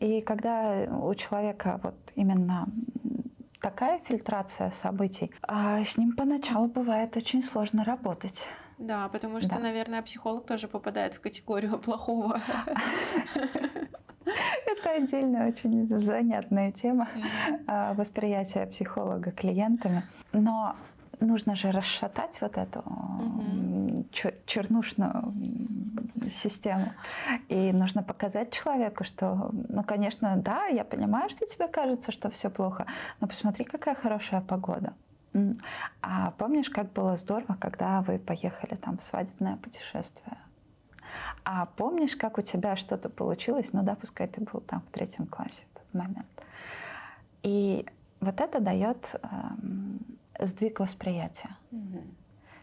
И 0.00 0.20
когда 0.22 0.88
у 1.00 1.14
человека 1.14 1.80
вот 1.82 1.94
именно 2.16 2.66
такая 3.64 3.98
фильтрация 4.00 4.70
событий, 4.70 5.30
а 5.42 5.82
с 5.82 5.96
ним 5.96 6.12
поначалу 6.12 6.68
бывает 6.68 7.16
очень 7.16 7.42
сложно 7.42 7.82
работать. 7.82 8.42
Да, 8.76 9.08
потому 9.08 9.40
что, 9.40 9.56
да. 9.56 9.58
наверное, 9.58 10.02
психолог 10.02 10.44
тоже 10.46 10.68
попадает 10.68 11.14
в 11.14 11.20
категорию 11.20 11.78
плохого. 11.78 12.42
Это 14.66 14.90
отдельная 14.90 15.48
очень 15.48 15.88
занятная 15.98 16.72
тема 16.72 17.08
mm-hmm. 17.08 17.94
восприятия 17.94 18.66
психолога 18.66 19.30
клиентами. 19.30 20.02
Но 20.32 20.76
нужно 21.20 21.54
же 21.56 21.70
расшатать 21.70 22.40
вот 22.40 22.56
эту 22.56 22.80
угу. 22.80 24.06
чернушную 24.46 25.34
систему. 26.30 26.92
И 27.48 27.72
нужно 27.72 28.02
показать 28.02 28.52
человеку, 28.52 29.04
что, 29.04 29.50
ну, 29.68 29.82
конечно, 29.84 30.36
да, 30.36 30.66
я 30.66 30.84
понимаю, 30.84 31.30
что 31.30 31.46
тебе 31.46 31.68
кажется, 31.68 32.12
что 32.12 32.30
все 32.30 32.50
плохо, 32.50 32.86
но 33.20 33.26
посмотри, 33.26 33.64
какая 33.64 33.94
хорошая 33.94 34.40
погода. 34.40 34.94
А 36.00 36.30
помнишь, 36.32 36.70
как 36.70 36.92
было 36.92 37.16
здорово, 37.16 37.56
когда 37.58 38.02
вы 38.02 38.18
поехали 38.18 38.76
там 38.76 38.98
в 38.98 39.02
свадебное 39.02 39.56
путешествие? 39.56 40.38
А 41.44 41.66
помнишь, 41.66 42.16
как 42.16 42.38
у 42.38 42.42
тебя 42.42 42.76
что-то 42.76 43.08
получилось? 43.08 43.72
Ну 43.72 43.82
да, 43.82 43.96
пускай 43.96 44.28
ты 44.28 44.40
был 44.40 44.60
там 44.60 44.80
в 44.80 44.92
третьем 44.92 45.26
классе 45.26 45.64
в 45.72 45.78
тот 45.78 45.94
момент. 45.94 46.26
И 47.42 47.86
вот 48.20 48.40
это 48.40 48.60
дает 48.60 49.14
эм, 49.22 49.98
сдвиг 50.38 50.80
восприятия. 50.80 51.56
Угу. 51.70 52.02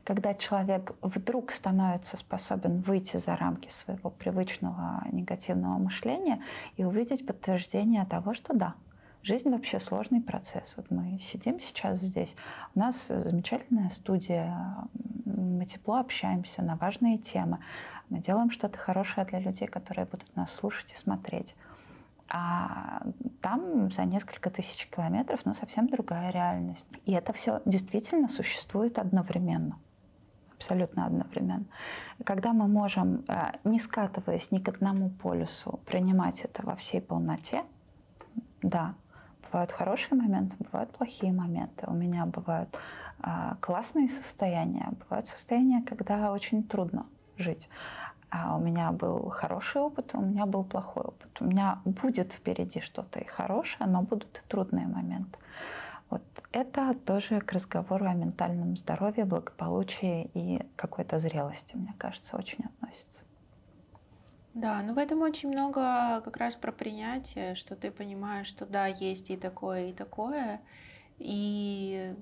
Когда 0.03 0.33
человек 0.33 0.93
вдруг 1.01 1.51
становится 1.51 2.17
способен 2.17 2.81
выйти 2.81 3.17
за 3.17 3.35
рамки 3.35 3.69
своего 3.69 4.09
привычного 4.09 5.03
негативного 5.11 5.77
мышления 5.77 6.41
и 6.75 6.83
увидеть 6.83 7.25
подтверждение 7.25 8.05
того, 8.05 8.33
что 8.33 8.55
да, 8.55 8.73
жизнь 9.23 9.49
вообще 9.49 9.79
сложный 9.79 10.21
процесс. 10.21 10.73
Вот 10.75 10.89
мы 10.89 11.19
сидим 11.19 11.59
сейчас 11.59 11.99
здесь, 11.99 12.35
у 12.73 12.79
нас 12.79 12.95
замечательная 13.07 13.89
студия, 13.91 14.75
мы 15.25 15.65
тепло 15.65 15.97
общаемся 15.97 16.61
на 16.63 16.75
важные 16.75 17.17
темы, 17.17 17.59
мы 18.09 18.19
делаем 18.19 18.49
что-то 18.49 18.77
хорошее 18.77 19.25
для 19.27 19.39
людей, 19.39 19.67
которые 19.67 20.05
будут 20.05 20.35
нас 20.35 20.51
слушать 20.51 20.91
и 20.91 20.95
смотреть. 20.95 21.55
А 22.33 23.01
там 23.41 23.91
за 23.91 24.05
несколько 24.05 24.49
тысяч 24.49 24.87
километров, 24.87 25.41
ну, 25.43 25.53
совсем 25.53 25.89
другая 25.89 26.31
реальность. 26.31 26.87
И 27.05 27.11
это 27.11 27.33
все 27.33 27.61
действительно 27.65 28.29
существует 28.29 28.97
одновременно. 28.97 29.77
Абсолютно 30.55 31.07
одновременно. 31.07 31.65
Когда 32.23 32.53
мы 32.53 32.69
можем, 32.69 33.25
э, 33.27 33.51
не 33.65 33.79
скатываясь 33.79 34.49
ни 34.49 34.59
к 34.59 34.69
одному 34.69 35.09
полюсу, 35.09 35.81
принимать 35.85 36.39
это 36.41 36.65
во 36.65 36.77
всей 36.77 37.01
полноте, 37.01 37.65
да, 38.61 38.93
бывают 39.43 39.73
хорошие 39.73 40.17
моменты, 40.17 40.55
бывают 40.59 40.89
плохие 40.91 41.33
моменты. 41.33 41.85
У 41.87 41.93
меня 41.93 42.25
бывают 42.25 42.69
э, 43.23 43.55
классные 43.59 44.07
состояния, 44.07 44.93
бывают 45.01 45.27
состояния, 45.27 45.81
когда 45.81 46.31
очень 46.31 46.63
трудно 46.63 47.07
жить. 47.37 47.67
А 48.31 48.55
у 48.55 48.59
меня 48.59 48.91
был 48.93 49.29
хороший 49.29 49.81
опыт, 49.81 50.15
у 50.15 50.21
меня 50.21 50.45
был 50.45 50.63
плохой 50.63 51.03
опыт. 51.03 51.41
У 51.41 51.45
меня 51.45 51.81
будет 51.83 52.31
впереди 52.31 52.79
что-то 52.79 53.19
и 53.19 53.25
хорошее, 53.25 53.89
но 53.89 54.01
будут 54.01 54.37
и 54.37 54.49
трудные 54.49 54.87
моменты. 54.87 55.37
Вот 56.09 56.23
это 56.53 56.93
тоже 56.93 57.41
к 57.41 57.51
разговору 57.51 58.05
о 58.05 58.13
ментальном 58.13 58.77
здоровье, 58.77 59.25
благополучии 59.25 60.31
и 60.33 60.65
какой-то 60.77 61.19
зрелости, 61.19 61.75
мне 61.75 61.93
кажется, 61.97 62.37
очень 62.37 62.65
относится. 62.65 63.21
Да, 64.53 64.81
ну 64.81 64.93
в 64.93 64.97
этом 64.97 65.21
очень 65.21 65.49
много 65.49 66.21
как 66.21 66.37
раз 66.37 66.55
про 66.55 66.71
принятие, 66.71 67.55
что 67.55 67.75
ты 67.75 67.91
понимаешь, 67.91 68.47
что 68.47 68.65
да, 68.65 68.87
есть 68.87 69.29
и 69.29 69.37
такое, 69.37 69.87
и 69.87 69.93
такое, 69.93 70.61
и 71.17 72.15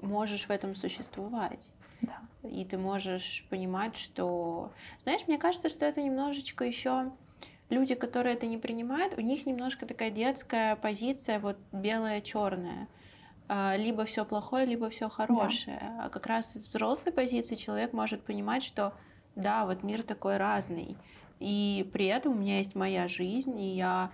можешь 0.00 0.46
в 0.46 0.50
этом 0.50 0.74
существовать. 0.74 1.70
Да. 2.02 2.20
И 2.48 2.64
ты 2.64 2.78
можешь 2.78 3.46
понимать, 3.50 3.96
что... 3.96 4.72
Знаешь, 5.02 5.22
мне 5.26 5.38
кажется, 5.38 5.68
что 5.68 5.84
это 5.84 6.02
немножечко 6.02 6.64
еще 6.64 7.12
люди, 7.70 7.94
которые 7.94 8.34
это 8.34 8.46
не 8.46 8.58
принимают, 8.58 9.16
у 9.16 9.20
них 9.20 9.46
немножко 9.46 9.86
такая 9.86 10.10
детская 10.10 10.76
позиция, 10.76 11.38
вот 11.38 11.56
белое-черное. 11.72 12.88
А, 13.48 13.76
либо 13.76 14.04
все 14.04 14.24
плохое, 14.24 14.66
либо 14.66 14.90
все 14.90 15.08
хорошее. 15.08 15.78
Да. 15.80 16.04
А 16.04 16.08
как 16.08 16.26
раз 16.26 16.54
из 16.56 16.68
взрослой 16.68 17.12
позиции 17.12 17.54
человек 17.54 17.92
может 17.92 18.22
понимать, 18.22 18.62
что 18.62 18.94
да, 19.36 19.64
вот 19.64 19.82
мир 19.82 20.02
такой 20.02 20.36
разный. 20.36 20.96
И 21.38 21.88
при 21.92 22.06
этом 22.06 22.32
у 22.32 22.36
меня 22.36 22.58
есть 22.58 22.74
моя 22.74 23.08
жизнь, 23.08 23.58
и 23.58 23.74
я 23.74 24.12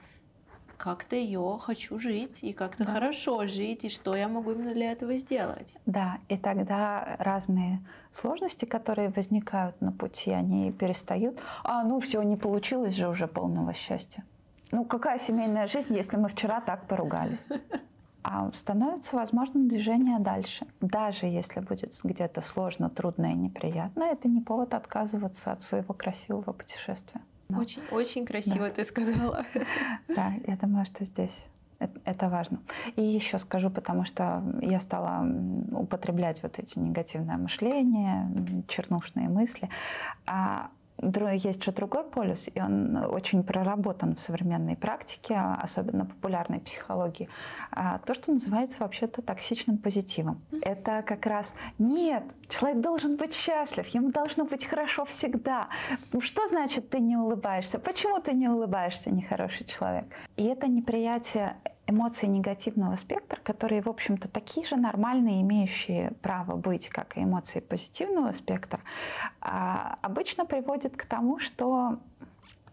как-то 0.76 1.16
ее 1.16 1.58
хочу 1.60 1.98
жить, 1.98 2.38
и 2.42 2.52
как-то 2.52 2.84
да. 2.84 2.92
хорошо 2.92 3.46
жить, 3.46 3.84
и 3.84 3.88
что 3.88 4.14
я 4.14 4.28
могу 4.28 4.52
именно 4.52 4.74
для 4.74 4.92
этого 4.92 5.16
сделать. 5.16 5.74
Да, 5.86 6.18
и 6.28 6.36
тогда 6.36 7.16
разные 7.18 7.80
сложности, 8.12 8.64
которые 8.64 9.08
возникают 9.08 9.80
на 9.80 9.92
пути, 9.92 10.30
они 10.30 10.72
перестают. 10.72 11.38
А, 11.64 11.82
ну 11.82 12.00
все, 12.00 12.22
не 12.22 12.36
получилось 12.36 12.94
же 12.94 13.08
уже 13.08 13.26
полного 13.26 13.72
счастья. 13.72 14.24
Ну 14.72 14.84
какая 14.84 15.18
семейная 15.18 15.66
жизнь, 15.66 15.94
если 15.94 16.16
мы 16.16 16.28
вчера 16.28 16.60
так 16.60 16.86
поругались? 16.86 17.46
А 18.28 18.50
становится 18.54 19.14
возможным 19.14 19.68
движение 19.68 20.18
дальше. 20.18 20.66
Даже 20.80 21.26
если 21.26 21.60
будет 21.60 21.94
где-то 22.02 22.40
сложно, 22.40 22.90
трудно 22.90 23.26
и 23.26 23.34
неприятно, 23.34 24.02
это 24.02 24.26
не 24.26 24.40
повод 24.40 24.74
отказываться 24.74 25.52
от 25.52 25.62
своего 25.62 25.94
красивого 25.94 26.52
путешествия. 26.52 27.20
Да. 27.48 27.58
Очень, 27.58 27.82
очень 27.90 28.26
красиво 28.26 28.66
да. 28.66 28.70
ты 28.70 28.84
сказала. 28.84 29.44
Да, 30.08 30.32
я 30.46 30.56
думаю, 30.56 30.86
что 30.86 31.04
здесь 31.04 31.44
это 32.04 32.28
важно. 32.28 32.60
И 32.96 33.02
еще 33.02 33.38
скажу, 33.38 33.70
потому 33.70 34.04
что 34.04 34.42
я 34.62 34.80
стала 34.80 35.26
употреблять 35.72 36.42
вот 36.42 36.58
эти 36.58 36.78
негативное 36.78 37.36
мышление, 37.36 38.64
чернушные 38.68 39.28
мысли. 39.28 39.68
А 40.26 40.70
есть 40.98 41.62
же 41.64 41.72
другой 41.72 42.04
полюс, 42.04 42.48
и 42.54 42.60
он 42.60 42.96
очень 42.96 43.42
проработан 43.42 44.16
в 44.16 44.20
современной 44.20 44.76
практике, 44.76 45.36
особенно 45.62 46.06
популярной 46.06 46.60
психологии. 46.60 47.28
А, 47.70 47.98
то, 47.98 48.14
что 48.14 48.32
называется 48.32 48.78
вообще-то 48.80 49.22
токсичным 49.22 49.78
позитивом. 49.78 50.40
Это 50.62 51.02
как 51.02 51.26
раз 51.26 51.52
нет, 51.78 52.24
человек 52.48 52.80
должен 52.80 53.16
быть 53.16 53.34
счастлив, 53.34 53.86
ему 53.88 54.10
должно 54.10 54.44
быть 54.44 54.64
хорошо 54.64 55.04
всегда. 55.04 55.68
Ну, 56.12 56.20
что 56.20 56.46
значит 56.46 56.90
ты 56.90 57.00
не 57.00 57.16
улыбаешься? 57.16 57.78
Почему 57.78 58.20
ты 58.20 58.32
не 58.32 58.48
улыбаешься, 58.48 59.10
нехороший 59.10 59.66
человек? 59.66 60.06
И 60.36 60.44
это 60.44 60.66
неприятие 60.66 61.56
эмоции 61.86 62.26
негативного 62.26 62.96
спектра, 62.96 63.40
которые, 63.42 63.82
в 63.82 63.88
общем-то, 63.88 64.28
такие 64.28 64.66
же 64.66 64.76
нормальные, 64.76 65.42
имеющие 65.42 66.12
право 66.22 66.56
быть, 66.56 66.88
как 66.88 67.16
и 67.16 67.22
эмоции 67.22 67.60
позитивного 67.60 68.32
спектра, 68.32 68.80
а, 69.40 69.98
обычно 70.02 70.46
приводит 70.46 70.96
к 70.96 71.04
тому, 71.04 71.38
что 71.38 71.98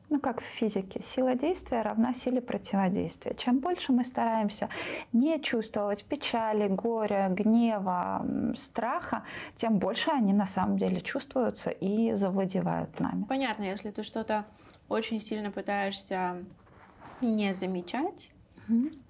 ну, 0.10 0.20
как 0.20 0.42
в 0.42 0.46
физике, 0.46 1.02
сила 1.02 1.34
действия 1.34 1.82
равна 1.82 2.14
силе 2.14 2.40
противодействия. 2.40 3.34
Чем 3.34 3.60
больше 3.60 3.92
мы 3.92 4.04
стараемся 4.04 4.70
не 5.12 5.42
чувствовать 5.42 6.06
печали, 6.06 6.68
горя, 6.68 7.30
гнева, 7.32 8.24
страха, 8.56 9.24
тем 9.56 9.80
больше 9.80 10.12
они 10.12 10.32
на 10.32 10.46
самом 10.46 10.78
деле 10.78 11.02
чувствуются 11.02 11.72
и 11.72 12.14
завладевают 12.14 13.00
нами. 13.00 13.24
Понятно, 13.24 13.64
если 13.64 13.90
ты 13.90 14.04
что-то 14.04 14.46
очень 14.88 15.20
сильно 15.20 15.50
пытаешься 15.50 16.44
не 17.22 17.52
замечать, 17.54 18.33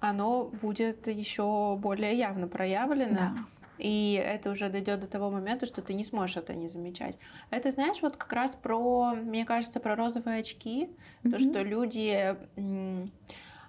оно 0.00 0.44
будет 0.62 1.06
еще 1.06 1.76
более 1.76 2.16
явно 2.16 2.48
проявлено. 2.48 3.14
Да. 3.14 3.34
И 3.78 4.22
это 4.24 4.50
уже 4.50 4.68
дойдет 4.68 5.00
до 5.00 5.06
того 5.08 5.30
момента, 5.30 5.66
что 5.66 5.82
ты 5.82 5.94
не 5.94 6.04
сможешь 6.04 6.36
это 6.36 6.54
не 6.54 6.68
замечать. 6.68 7.18
Это, 7.50 7.70
знаешь, 7.70 8.02
вот 8.02 8.16
как 8.16 8.32
раз 8.32 8.54
про, 8.54 9.14
мне 9.14 9.44
кажется, 9.44 9.80
про 9.80 9.96
розовые 9.96 10.40
очки. 10.40 10.90
Mm-hmm. 11.24 11.30
То, 11.30 11.38
что 11.38 11.62
люди, 11.62 12.36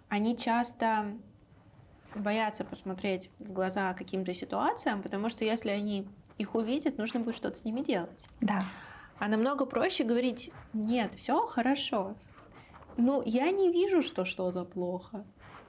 они 0.10 0.38
часто 0.38 1.08
боятся 2.16 2.64
посмотреть 2.64 3.30
в 3.40 3.52
глаза 3.52 3.94
каким-то 3.94 4.34
ситуациям, 4.34 5.02
потому 5.02 5.30
что 5.30 5.44
если 5.44 5.70
они 5.70 6.08
их 6.38 6.56
увидят, 6.56 6.98
нужно 6.98 7.20
будет 7.22 7.36
что-то 7.36 7.58
с 7.58 7.64
ними 7.64 7.82
делать. 7.82 8.28
Да. 8.42 8.62
А 9.18 9.28
намного 9.28 9.66
проще 9.66 10.04
говорить, 10.04 10.52
нет, 10.74 11.16
все 11.16 11.46
хорошо. 11.48 12.16
Ну, 12.98 13.24
я 13.26 13.50
не 13.52 13.72
вижу, 13.72 14.02
что 14.02 14.24
что-то 14.24 14.66
плохо 14.66 15.26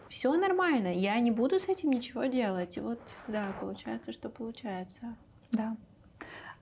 все 0.09 0.35
нормально, 0.35 0.89
я 0.89 1.19
не 1.21 1.31
буду 1.31 1.59
с 1.59 1.69
этим 1.69 1.91
ничего 1.91 2.25
делать. 2.25 2.77
И 2.77 2.81
вот, 2.81 3.01
да, 3.29 3.53
получается, 3.61 4.13
что 4.13 4.29
получается. 4.29 5.17
Да. 5.53 5.77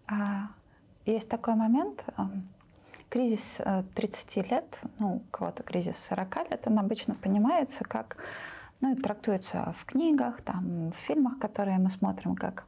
А, 0.07 0.49
есть 1.07 1.29
такой 1.29 1.55
момент, 1.55 2.05
кризис 3.09 3.61
30 3.95 4.37
э, 4.37 4.43
лет, 4.43 4.79
ну, 4.99 5.17
у 5.17 5.21
кого-то 5.31 5.63
кризис 5.63 5.97
40 5.99 6.51
лет, 6.51 6.63
он 6.67 6.79
обычно 6.79 7.15
понимается 7.15 7.85
как, 7.85 8.17
ну, 8.81 8.93
и 8.93 9.01
трактуется 9.01 9.75
в 9.79 9.85
книгах, 9.85 10.43
там, 10.43 10.93
в 10.93 10.97
фильмах, 11.07 11.39
которые 11.39 11.79
мы 11.79 11.91
смотрим, 11.91 12.35
как 12.35 12.65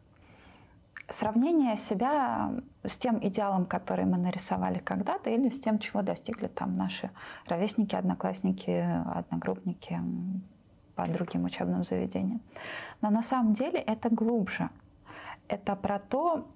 сравнение 1.09 1.77
себя 1.77 2.53
с 2.85 2.97
тем 2.99 3.25
идеалом, 3.27 3.67
который 3.67 4.05
мы 4.05 4.19
нарисовали 4.19 4.79
когда-то, 4.79 5.31
или 5.31 5.51
с 5.51 5.61
тем, 5.61 5.79
чего 5.79 6.03
достигли 6.03 6.49
там 6.49 6.77
наши 6.77 7.11
ровесники, 7.47 7.95
одноклассники, 7.95 8.71
одногруппники, 9.15 10.01
по 10.97 11.07
другим 11.07 11.45
учебным 11.45 11.85
заведениям. 11.85 12.41
Но 13.03 13.11
на 13.11 13.23
самом 13.23 13.55
деле 13.55 13.79
это 13.79 14.09
глубже. 14.11 14.71
Это 15.47 15.77
про 15.77 16.01
то, 16.01 16.47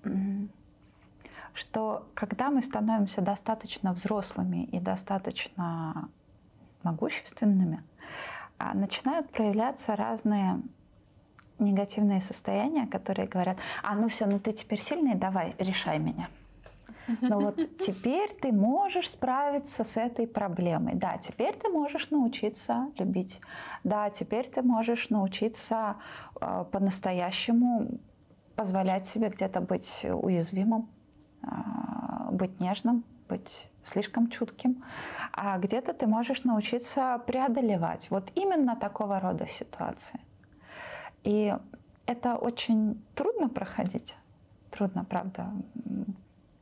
что 1.55 2.09
когда 2.14 2.50
мы 2.50 2.62
становимся 2.62 3.20
достаточно 3.20 3.92
взрослыми 3.92 4.64
и 4.64 4.81
достаточно 4.81 6.09
могущественными, 6.83 7.83
а, 8.59 8.74
начинают 8.74 9.31
проявляться 9.31 9.94
разные 9.94 10.61
негативные 11.59 12.22
состояния, 12.22 12.87
которые 12.87 13.29
говорят, 13.29 13.59
а 13.83 13.94
ну 13.94 14.09
все, 14.09 14.26
ну 14.26 14.38
ты 14.40 14.53
теперь 14.53 14.81
сильный, 14.81 15.14
давай, 15.14 15.55
решай 15.59 15.98
меня. 15.98 16.29
Но 17.20 17.40
вот 17.40 17.56
теперь 17.78 18.34
ты 18.40 18.52
можешь 18.52 19.10
справиться 19.10 19.84
с 19.84 19.96
этой 19.96 20.26
проблемой. 20.26 20.94
Да, 20.94 21.18
теперь 21.18 21.56
ты 21.56 21.68
можешь 21.68 22.10
научиться 22.10 22.90
любить. 22.98 23.40
Да, 23.84 24.10
теперь 24.10 24.48
ты 24.48 24.62
можешь 24.62 25.10
научиться 25.10 25.96
э, 26.40 26.64
по-настоящему 26.70 27.98
позволять 28.56 29.06
себе 29.06 29.28
где-то 29.28 29.60
быть 29.60 30.04
уязвимым, 30.04 30.88
э, 31.42 31.46
быть 32.32 32.60
нежным, 32.60 33.04
быть 33.28 33.70
слишком 33.82 34.28
чутким, 34.28 34.84
а 35.32 35.58
где-то 35.58 35.94
ты 35.94 36.06
можешь 36.06 36.44
научиться 36.44 37.22
преодолевать 37.26 38.10
вот 38.10 38.30
именно 38.34 38.76
такого 38.76 39.20
рода 39.20 39.46
ситуации. 39.46 40.20
И 41.22 41.56
это 42.06 42.36
очень 42.36 43.02
трудно 43.14 43.48
проходить. 43.48 44.14
Трудно, 44.70 45.04
правда, 45.04 45.52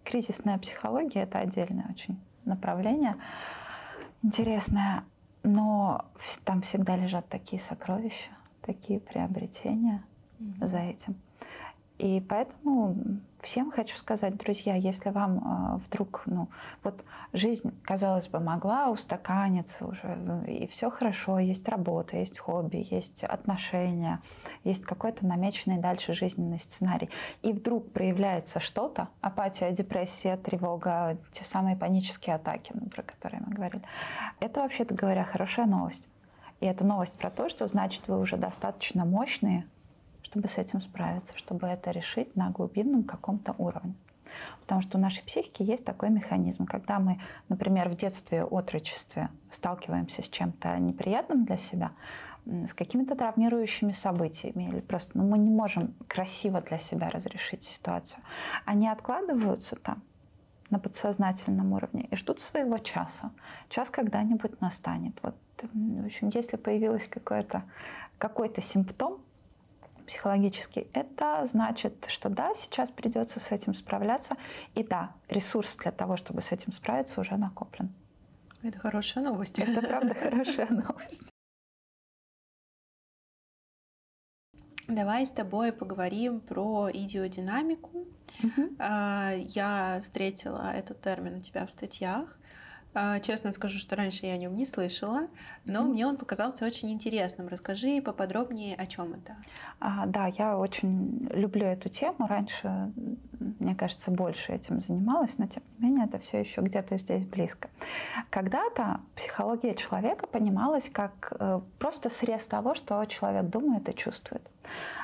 кризисная 0.09 0.57
психология 0.59 1.25
это 1.25 1.39
отдельное 1.39 1.87
очень 1.91 2.19
направление, 2.47 3.17
интересное, 4.23 5.05
но 5.43 6.07
там 6.45 6.63
всегда 6.63 6.97
лежат 6.97 7.29
такие 7.29 7.61
сокровища, 7.61 8.31
такие 8.63 9.01
приобретения 9.01 10.03
mm-hmm. 10.41 10.67
за 10.67 10.79
этим. 10.79 11.17
И 11.99 12.21
поэтому 12.21 12.97
всем 13.43 13.71
хочу 13.71 13.97
сказать, 13.97 14.37
друзья, 14.37 14.75
если 14.75 15.11
вам 15.11 15.39
э, 15.39 15.79
вдруг, 15.87 16.23
ну, 16.27 16.49
вот 16.83 17.05
жизнь, 17.33 17.73
казалось 17.83 18.29
бы, 18.29 18.41
могла 18.41 18.91
устаканиться 18.91 19.85
уже, 19.87 20.45
и 20.47 20.67
все 20.69 20.91
хорошо, 20.91 21.39
есть 21.39 21.69
работа, 21.69 22.17
есть 22.17 22.39
хобби, 22.39 22.87
есть 22.91 23.25
отношения, 23.25 24.21
есть 24.65 24.85
какой-то 24.85 25.27
намеченный 25.27 25.79
дальше 25.79 26.15
жизненный 26.15 26.59
сценарий, 26.59 27.11
и 27.43 27.53
вдруг 27.53 27.93
проявляется 27.93 28.61
что-то, 28.61 29.09
апатия, 29.21 29.73
депрессия, 29.73 30.37
тревога, 30.37 31.17
те 31.33 31.45
самые 31.45 31.77
панические 31.77 32.37
атаки, 32.37 32.73
ну, 32.75 32.89
про 32.89 33.03
которые 33.03 33.43
мы 33.45 33.55
говорили, 33.55 33.85
это, 34.41 34.61
вообще-то 34.61 34.95
говоря, 34.95 35.25
хорошая 35.25 35.67
новость. 35.67 36.05
И 36.61 36.67
это 36.67 36.85
новость 36.85 37.13
про 37.13 37.31
то, 37.31 37.49
что 37.49 37.69
значит, 37.69 38.09
вы 38.09 38.21
уже 38.21 38.37
достаточно 38.37 39.05
мощные, 39.05 39.65
чтобы 40.29 40.49
с 40.49 40.59
этим 40.59 40.81
справиться, 40.81 41.37
чтобы 41.37 41.67
это 41.67 41.91
решить 41.91 42.37
на 42.37 42.51
глубинном 42.51 43.05
каком-то 43.05 43.55
уровне. 43.57 43.95
Потому 44.61 44.83
что 44.83 44.99
у 44.99 45.01
нашей 45.01 45.25
психики 45.25 45.63
есть 45.63 45.85
такой 45.85 46.11
механизм. 46.11 46.67
Когда 46.67 46.99
мы, 46.99 47.19
например, 47.49 47.89
в 47.89 47.97
детстве, 47.97 48.45
отрочестве 48.45 49.31
сталкиваемся 49.51 50.23
с 50.23 50.29
чем-то 50.29 50.79
неприятным 50.79 51.47
для 51.47 51.57
себя, 51.57 51.93
с 52.45 52.75
какими-то 52.75 53.15
травмирующими 53.15 53.93
событиями, 53.93 54.69
или 54.69 54.81
просто 54.81 55.17
ну, 55.17 55.27
мы 55.27 55.39
не 55.39 55.51
можем 55.51 55.95
красиво 56.07 56.61
для 56.61 56.79
себя 56.79 57.09
разрешить 57.09 57.65
ситуацию, 57.65 58.23
они 58.67 58.89
откладываются 58.89 59.77
там 59.77 60.03
на 60.69 60.79
подсознательном 60.79 61.73
уровне 61.73 62.07
и 62.11 62.17
ждут 62.17 62.43
своего 62.43 62.77
часа. 62.77 63.31
Час 63.71 63.89
когда-нибудь 63.89 64.61
настанет. 64.61 65.19
Вот, 65.23 65.35
в 65.63 66.05
общем, 66.05 66.31
если 66.35 66.57
появилось 66.57 67.07
какой-то 67.09 67.63
какой-то 68.19 68.61
симптом, 68.61 69.19
психологический, 70.09 70.89
это 70.95 71.45
значит, 71.47 72.07
что 72.09 72.29
да, 72.29 72.55
сейчас 72.55 72.91
придется 72.91 73.39
с 73.39 73.53
этим 73.53 73.75
справляться, 73.75 74.37
и 74.75 74.83
да, 74.83 75.13
ресурс 75.29 75.77
для 75.77 75.93
того, 75.93 76.17
чтобы 76.17 76.43
с 76.43 76.51
этим 76.51 76.73
справиться, 76.73 77.21
уже 77.21 77.37
накоплен. 77.37 77.93
Это 78.63 78.79
хорошая 78.79 79.23
новость. 79.23 79.59
Это 79.59 79.81
правда 79.81 80.15
хорошая 80.23 80.69
новость. 80.71 81.31
Давай 84.89 85.27
с 85.27 85.31
тобой 85.31 85.71
поговорим 85.71 86.41
про 86.41 86.91
идиодинамику. 86.91 88.07
Угу. 88.43 88.77
Я 88.79 90.01
встретила 90.03 90.73
этот 90.73 91.03
термин 91.03 91.37
у 91.37 91.41
тебя 91.43 91.67
в 91.67 91.71
статьях. 91.71 92.39
А, 92.95 93.21
честно 93.21 93.53
скажу, 93.53 93.79
что 93.79 93.97
раньше 93.97 94.27
я 94.27 94.33
о 94.33 94.39
нем 94.39 94.57
не 94.57 94.65
слышала, 94.65 95.29
но 95.65 95.83
mm. 95.83 95.89
мне 95.89 96.07
он 96.07 96.17
показался 96.17 96.65
очень 96.65 96.91
интересным. 96.91 97.49
Расскажи 97.49 98.01
поподробнее, 98.01 98.75
о 98.75 98.87
чем 98.87 99.15
это. 99.15 99.37
А, 99.79 100.07
да, 100.07 100.27
я 100.27 100.59
очень 100.59 101.29
люблю 101.31 101.67
эту 101.67 101.91
тему. 101.91 102.27
Раньше, 102.27 102.93
мне 103.61 103.75
кажется, 103.75 104.11
больше 104.11 104.53
этим 104.53 104.81
занималась, 104.81 105.37
но 105.39 105.47
тем 105.47 105.63
не 105.79 105.89
менее 105.89 106.07
это 106.07 106.19
все 106.19 106.41
еще 106.41 106.63
где-то 106.63 106.97
здесь 106.97 107.25
близко. 107.25 107.69
Когда-то 108.31 109.01
психология 109.15 109.75
человека 109.75 110.27
понималась 110.27 110.89
как 110.91 111.33
э, 111.39 111.61
просто 111.79 112.11
срез 112.11 112.47
того, 112.47 112.75
что 112.75 113.05
человек 113.05 113.45
думает 113.45 113.89
и 113.89 113.95
чувствует. 113.95 114.43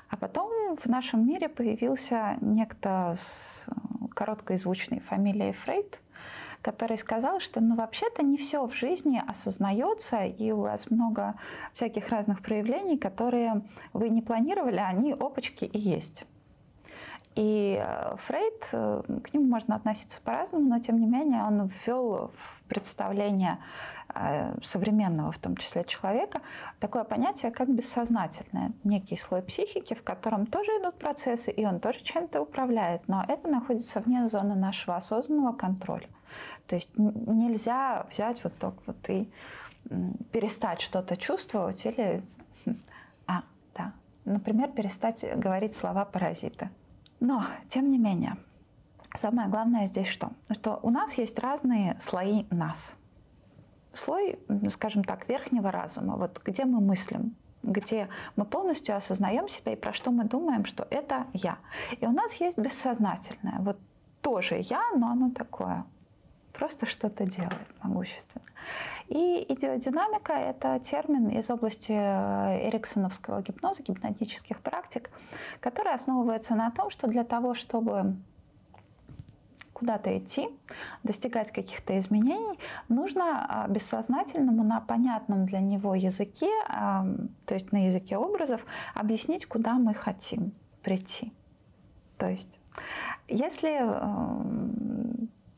А 0.09 0.17
потом 0.17 0.77
в 0.77 0.87
нашем 0.87 1.27
мире 1.27 1.49
появился 1.49 2.37
некто 2.41 3.17
с 3.19 3.67
э, 3.67 3.73
короткой 4.15 4.57
звучной 4.57 5.01
фамилией 5.01 5.53
Фрейд, 5.53 6.01
который 6.65 6.97
сказал, 6.97 7.41
что 7.41 7.61
ну 7.61 7.77
вообще-то 7.77 8.23
не 8.23 8.39
все 8.39 8.67
в 8.67 8.75
жизни 8.75 9.23
осознается, 9.27 10.25
и 10.25 10.51
у 10.51 10.63
вас 10.63 10.91
много 10.91 11.35
всяких 11.75 12.09
разных 12.09 12.41
проявлений, 12.41 12.97
которые 12.97 13.63
вы 13.93 14.09
не 14.09 14.23
планировали, 14.23 14.79
а 14.79 14.89
они 14.89 15.13
опачки 15.13 15.67
и 15.67 15.79
есть. 15.79 16.25
И 17.35 17.77
э, 17.85 18.17
Фрейд, 18.27 18.69
э, 18.73 19.03
к 19.25 19.35
нему 19.35 19.47
можно 19.47 19.75
относиться 19.75 20.21
по-разному, 20.23 20.69
но 20.69 20.79
тем 20.79 20.99
не 21.01 21.07
менее 21.07 21.43
он 21.43 21.71
ввел 21.85 22.31
в 22.35 22.63
представление 22.69 23.59
э, 24.15 24.55
современного, 24.63 25.33
в 25.33 25.39
том 25.39 25.57
числе 25.57 25.85
человека, 25.85 26.41
такое 26.79 27.05
понятие, 27.05 27.51
как 27.51 27.69
бессознательное. 27.69 28.73
Некий 28.85 29.17
слой 29.17 29.43
психики, 29.43 29.95
в 29.95 30.03
котором 30.03 30.47
тоже 30.47 30.71
идут 30.81 30.95
процессы, 30.95 31.51
и 31.51 31.67
он 31.67 31.81
тоже 31.81 32.03
чем-то 32.03 32.41
управляет, 32.41 33.07
но 33.09 33.25
это 33.27 33.49
находится 33.49 34.01
вне 34.01 34.29
зоны 34.29 34.55
нашего 34.55 34.97
осознанного 34.97 35.53
контроля. 35.53 36.07
То 36.67 36.77
есть 36.77 36.91
нельзя 36.97 38.07
взять 38.11 38.43
вот 38.43 38.55
так 38.59 38.75
вот 38.87 38.97
и 39.09 39.31
перестать 40.33 40.81
что-то 40.81 41.17
чувствовать 41.17 41.85
или, 41.85 42.23
а, 43.27 43.43
да, 43.75 43.93
например, 44.25 44.71
перестать 44.71 45.25
говорить 45.39 45.77
слова 45.77 46.05
паразита. 46.05 46.71
Но, 47.21 47.45
тем 47.69 47.91
не 47.91 47.99
менее, 47.99 48.37
самое 49.19 49.49
главное 49.49 49.87
здесь 49.87 50.09
что? 50.09 50.31
Что 50.51 50.79
у 50.83 50.91
нас 50.91 51.15
есть 51.15 51.39
разные 51.39 51.99
слои 52.01 52.47
нас. 52.51 52.97
Слой, 53.93 54.39
скажем 54.71 55.05
так, 55.05 55.29
верхнего 55.29 55.71
разума, 55.71 56.17
вот 56.17 56.41
где 56.45 56.65
мы 56.65 56.81
мыслим, 56.81 57.37
где 57.63 58.09
мы 58.37 58.45
полностью 58.45 58.97
осознаем 58.97 59.49
себя 59.49 59.73
и 59.73 59.77
про 59.77 59.93
что 59.93 60.11
мы 60.11 60.25
думаем, 60.25 60.65
что 60.65 60.87
это 60.91 61.27
я. 61.33 61.59
И 62.01 62.07
у 62.07 62.11
нас 62.11 62.35
есть 62.37 62.59
бессознательное, 62.59 63.61
вот 63.61 63.79
тоже 64.21 64.59
я, 64.59 64.83
но 64.97 65.11
оно 65.11 65.31
такое 65.31 65.85
просто 66.55 66.87
что-то 66.87 67.27
делает 67.27 67.83
могущественно. 67.83 68.45
И 69.09 69.45
идиодинамика— 69.49 70.33
это 70.33 70.79
термин 70.79 71.29
из 71.29 71.51
области 71.51 71.93
э, 71.93 72.69
эриксоновского 72.69 73.43
гипноза, 73.43 73.83
гипнотических 73.83 74.61
практик, 74.61 75.11
который 75.61 75.93
основывается 75.93 76.55
на 76.55 76.71
том, 76.71 76.91
что 76.91 77.07
для 77.07 77.25
того, 77.25 77.55
чтобы 77.55 78.17
куда-то 79.75 80.17
идти, 80.17 80.49
достигать 81.03 81.51
каких-то 81.51 81.99
изменений, 81.99 82.59
нужно 82.89 83.45
а, 83.47 83.69
бессознательному 83.69 84.63
на 84.63 84.81
понятном 84.81 85.47
для 85.47 85.61
него 85.61 85.97
языке, 85.97 86.49
то 86.69 87.55
есть 87.55 87.73
на 87.73 87.89
языке 87.89 88.17
образов, 88.17 88.65
объяснить, 88.95 89.47
куда 89.47 89.75
мы 89.75 89.93
хотим 89.93 90.53
прийти. 90.83 91.33
То 92.19 92.29
есть, 92.29 92.57
если 93.27 93.81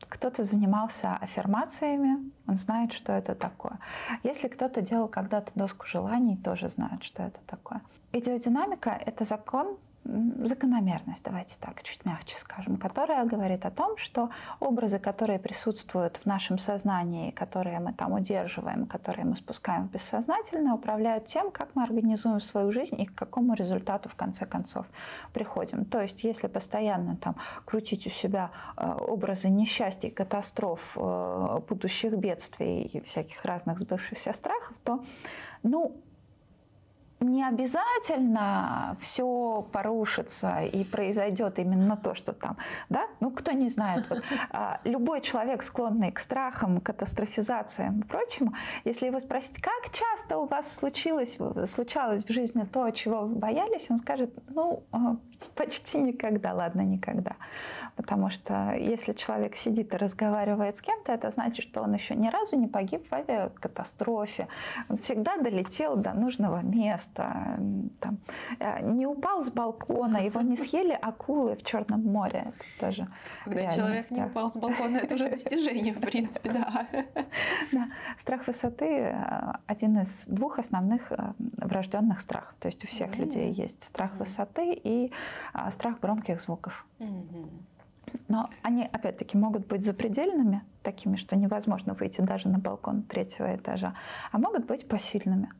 кто-то 0.09 0.43
занимался 0.43 1.15
аффирмациями, 1.15 2.31
он 2.47 2.57
знает, 2.57 2.93
что 2.93 3.13
это 3.13 3.35
такое. 3.35 3.79
Если 4.23 4.47
кто-то 4.47 4.81
делал 4.81 5.07
когда-то 5.07 5.51
доску 5.55 5.85
желаний, 5.85 6.37
тоже 6.37 6.69
знает, 6.69 7.03
что 7.03 7.23
это 7.23 7.39
такое. 7.45 7.81
Идиодинамика— 8.11 8.89
это 9.05 9.25
закон 9.25 9.77
закономерность, 10.43 11.23
давайте 11.23 11.55
так, 11.59 11.83
чуть 11.83 12.05
мягче 12.05 12.35
скажем, 12.37 12.77
которая 12.77 13.25
говорит 13.25 13.65
о 13.65 13.71
том, 13.71 13.97
что 13.97 14.29
образы, 14.59 14.99
которые 14.99 15.39
присутствуют 15.39 16.17
в 16.17 16.25
нашем 16.25 16.59
сознании, 16.59 17.31
которые 17.31 17.79
мы 17.79 17.93
там 17.93 18.13
удерживаем, 18.13 18.85
которые 18.85 19.25
мы 19.25 19.35
спускаем 19.35 19.87
в 19.87 19.91
бессознательное, 19.91 20.73
управляют 20.73 21.27
тем, 21.27 21.51
как 21.51 21.69
мы 21.75 21.83
организуем 21.83 22.39
свою 22.39 22.71
жизнь 22.71 22.99
и 23.01 23.05
к 23.05 23.15
какому 23.15 23.53
результату 23.53 24.09
в 24.09 24.15
конце 24.15 24.45
концов 24.45 24.85
приходим. 25.33 25.85
То 25.85 26.01
есть, 26.01 26.23
если 26.23 26.47
постоянно 26.47 27.17
там 27.17 27.35
крутить 27.65 28.07
у 28.07 28.09
себя 28.09 28.51
э, 28.77 28.89
образы 28.89 29.49
несчастий, 29.49 30.09
катастроф, 30.09 30.79
э, 30.95 31.59
будущих 31.67 32.13
бедствий 32.13 32.83
и 32.83 33.01
всяких 33.01 33.43
разных 33.43 33.79
сбывшихся 33.79 34.33
страхов, 34.33 34.75
то 34.83 35.03
ну, 35.63 35.95
не 37.19 37.43
обязательно 37.43 38.97
все 39.01 39.67
порушится 39.71 40.59
и 40.61 40.83
произойдет 40.83 41.59
именно 41.59 41.97
то, 41.97 42.13
что 42.13 42.33
там, 42.33 42.57
да? 42.89 43.07
Ну, 43.19 43.31
кто 43.31 43.51
не 43.51 43.69
знает, 43.69 44.05
вот, 44.09 44.21
а, 44.51 44.79
любой 44.83 45.21
человек, 45.21 45.63
склонный 45.63 46.11
к 46.11 46.19
страхам, 46.19 46.79
катастрофизациям 46.79 48.01
и 48.01 48.03
прочему, 48.03 48.53
если 48.85 49.07
его 49.07 49.19
спросить, 49.19 49.61
как 49.61 49.91
часто 49.91 50.37
у 50.37 50.45
вас 50.45 50.73
случилось, 50.73 51.37
случалось 51.65 52.23
в 52.23 52.31
жизни 52.31 52.63
то, 52.63 52.89
чего 52.91 53.21
вы 53.21 53.35
боялись, 53.35 53.87
он 53.89 53.97
скажет, 53.99 54.33
ну, 54.49 54.83
а, 54.91 55.17
почти 55.55 55.97
никогда, 55.97 56.53
ладно, 56.53 56.81
никогда. 56.81 57.35
Потому 57.95 58.29
что 58.29 58.75
если 58.75 59.13
человек 59.13 59.55
сидит 59.55 59.93
и 59.93 59.97
разговаривает 59.97 60.77
с 60.77 60.81
кем-то, 60.81 61.11
это 61.11 61.31
значит, 61.31 61.65
что 61.65 61.81
он 61.81 61.93
еще 61.93 62.15
ни 62.15 62.29
разу 62.29 62.55
не 62.55 62.67
погиб 62.67 63.09
в 63.09 63.13
авиакатастрофе. 63.13 64.47
Он 64.89 64.97
всегда 64.97 65.37
долетел 65.37 65.95
до 65.95 66.13
нужного 66.13 66.61
места. 66.61 67.57
Там, 67.99 68.19
э, 68.59 68.81
не 68.81 69.07
упал 69.07 69.43
с 69.43 69.49
балкона, 69.51 70.17
его 70.17 70.41
не 70.41 70.55
съели 70.55 70.97
акулы 71.01 71.55
в 71.55 71.63
Черном 71.63 72.03
море. 72.03 72.53
Это 72.79 72.85
тоже 72.87 73.07
Когда 73.45 73.67
человек 73.67 74.11
не 74.11 74.23
упал 74.23 74.49
с 74.49 74.55
балкона, 74.55 74.97
это 74.97 75.15
уже 75.15 75.29
достижение, 75.29 75.93
в 75.93 75.99
принципе, 75.99 76.51
да. 76.51 76.87
да. 77.71 77.87
Страх 78.19 78.45
высоты 78.45 78.85
э, 78.85 79.53
один 79.65 79.99
из 79.99 80.25
двух 80.27 80.59
основных 80.59 81.11
э, 81.11 81.33
врожденных 81.57 82.21
страхов. 82.21 82.53
То 82.59 82.67
есть 82.67 82.83
у 82.83 82.87
всех 82.87 83.11
mm-hmm. 83.11 83.19
людей 83.19 83.51
есть 83.51 83.83
страх 83.83 84.11
mm-hmm. 84.11 84.19
высоты 84.19 84.79
и 84.83 85.11
страх 85.71 85.99
громких 85.99 86.41
звуков. 86.41 86.85
Mm-hmm. 86.99 87.49
Но 88.27 88.49
они, 88.61 88.83
опять-таки, 88.83 89.37
могут 89.37 89.67
быть 89.67 89.85
запредельными, 89.85 90.63
такими, 90.83 91.17
что 91.17 91.35
невозможно 91.35 91.93
выйти 91.93 92.21
даже 92.21 92.47
на 92.49 92.59
балкон 92.59 93.03
третьего 93.03 93.55
этажа, 93.55 93.95
а 94.31 94.37
могут 94.37 94.65
быть 94.65 94.87
посильными. 94.87 95.51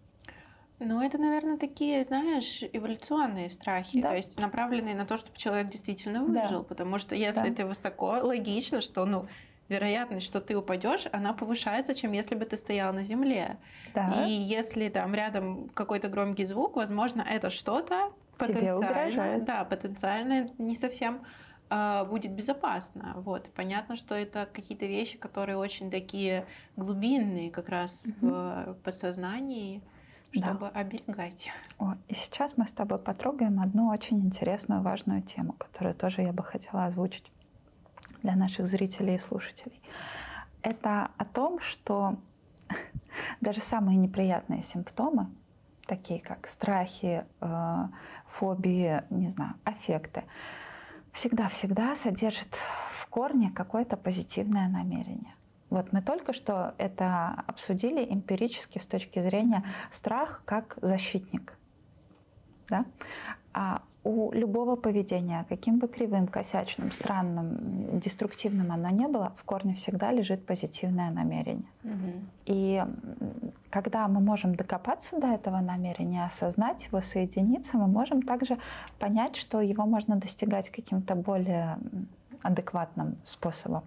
Ну, 0.79 1.01
это, 1.01 1.17
наверное, 1.17 1.57
такие, 1.57 2.03
знаешь, 2.03 2.63
эволюционные 2.71 3.49
страхи, 3.49 3.99
да. 3.99 4.09
то 4.09 4.15
есть 4.15 4.39
направленные 4.39 4.93
на 4.93 5.05
то, 5.05 5.17
чтобы 5.17 5.35
человек 5.35 5.69
действительно 5.69 6.23
выжил. 6.23 6.59
Да. 6.59 6.63
Потому 6.63 6.99
что 6.99 7.15
если 7.15 7.49
да. 7.49 7.55
ты 7.55 7.65
высоко, 7.65 8.19
логично, 8.21 8.79
что, 8.79 9.05
ну, 9.05 9.27
вероятность, 9.69 10.25
что 10.25 10.39
ты 10.39 10.55
упадешь, 10.55 11.07
она 11.11 11.33
повышается, 11.33 11.95
чем 11.95 12.11
если 12.11 12.35
бы 12.35 12.45
ты 12.45 12.57
стоял 12.57 12.93
на 12.93 13.01
земле. 13.01 13.57
Да. 13.95 14.25
И 14.27 14.31
если 14.31 14.87
там 14.89 15.15
рядом 15.15 15.67
какой-то 15.69 16.09
громкий 16.09 16.45
звук, 16.45 16.75
возможно, 16.75 17.25
это 17.27 17.49
что-то 17.49 18.13
потенциально, 18.37 19.39
да, 19.45 19.65
потенциально 19.65 20.49
не 20.57 20.75
совсем 20.75 21.21
а, 21.69 22.05
будет 22.05 22.31
безопасно. 22.31 23.13
Вот. 23.17 23.49
понятно, 23.55 23.95
что 23.95 24.15
это 24.15 24.47
какие-то 24.51 24.85
вещи, 24.85 25.17
которые 25.17 25.57
очень 25.57 25.91
такие 25.91 26.45
глубинные 26.75 27.51
как 27.51 27.69
раз 27.69 28.03
угу. 28.05 28.27
в 28.27 28.77
подсознании, 28.83 29.81
чтобы 30.31 30.71
да. 30.73 30.79
оберегать. 30.79 31.51
О, 31.79 31.95
и 32.07 32.13
сейчас 32.13 32.57
мы 32.57 32.67
с 32.67 32.71
тобой 32.71 32.99
потрогаем 32.99 33.59
одну 33.59 33.89
очень 33.89 34.19
интересную, 34.19 34.81
важную 34.81 35.21
тему, 35.21 35.53
которую 35.53 35.95
тоже 35.95 36.21
я 36.21 36.31
бы 36.31 36.43
хотела 36.43 36.85
озвучить 36.85 37.31
для 38.23 38.35
наших 38.35 38.67
зрителей 38.67 39.15
и 39.15 39.19
слушателей. 39.19 39.81
Это 40.61 41.11
о 41.17 41.25
том, 41.25 41.59
что 41.59 42.15
даже 43.41 43.59
самые 43.59 43.97
неприятные 43.97 44.63
симптомы, 44.63 45.27
такие 45.85 46.19
как 46.19 46.47
страхи, 46.47 47.25
э, 47.41 47.85
фобии, 48.29 49.03
не 49.09 49.29
знаю, 49.29 49.53
аффекты, 49.63 50.23
всегда-всегда 51.11 51.95
содержит 51.95 52.53
в 53.01 53.07
корне 53.07 53.51
какое-то 53.51 53.97
позитивное 53.97 54.67
намерение. 54.69 55.33
Вот 55.69 55.91
мы 55.91 56.01
только 56.01 56.33
что 56.33 56.75
это 56.77 57.43
обсудили 57.45 58.05
эмпирически 58.05 58.79
с 58.79 58.85
точки 58.85 59.21
зрения 59.21 59.63
страх 59.91 60.41
как 60.45 60.77
защитник. 60.81 61.57
Да? 62.69 62.85
А 63.53 63.81
у 64.07 64.31
любого 64.31 64.77
поведения, 64.77 65.45
каким 65.49 65.79
бы 65.79 65.87
кривым, 65.89 66.27
косячным, 66.27 66.93
странным, 66.93 67.99
деструктивным 67.99 68.71
оно 68.71 68.89
не 68.89 69.07
было, 69.07 69.33
в 69.37 69.43
корне 69.43 69.75
всегда 69.75 70.13
лежит 70.13 70.45
позитивное 70.45 71.11
намерение. 71.11 71.69
Угу. 71.83 72.11
И 72.45 72.83
когда 73.69 74.07
мы 74.07 74.21
можем 74.21 74.55
докопаться 74.55 75.19
до 75.19 75.27
этого 75.27 75.59
намерения, 75.59 76.23
осознать 76.23 76.85
его, 76.85 77.01
соединиться, 77.01 77.77
мы 77.77 77.87
можем 77.87 78.21
также 78.21 78.57
понять, 78.97 79.35
что 79.35 79.59
его 79.59 79.85
можно 79.85 80.15
достигать 80.15 80.69
каким-то 80.69 81.15
более 81.15 81.77
адекватным 82.41 83.17
способом. 83.25 83.83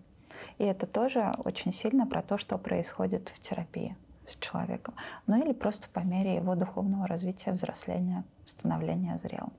И 0.58 0.64
это 0.64 0.86
тоже 0.86 1.32
очень 1.44 1.72
сильно 1.72 2.06
про 2.06 2.20
то, 2.20 2.36
что 2.36 2.58
происходит 2.58 3.30
в 3.34 3.40
терапии 3.40 3.96
с 4.26 4.36
человеком. 4.36 4.94
Ну 5.26 5.42
или 5.42 5.52
просто 5.52 5.88
по 5.94 6.00
мере 6.00 6.34
его 6.34 6.54
духовного 6.54 7.06
развития, 7.06 7.52
взросления, 7.52 8.24
становления 8.46 9.18
зрелым. 9.22 9.52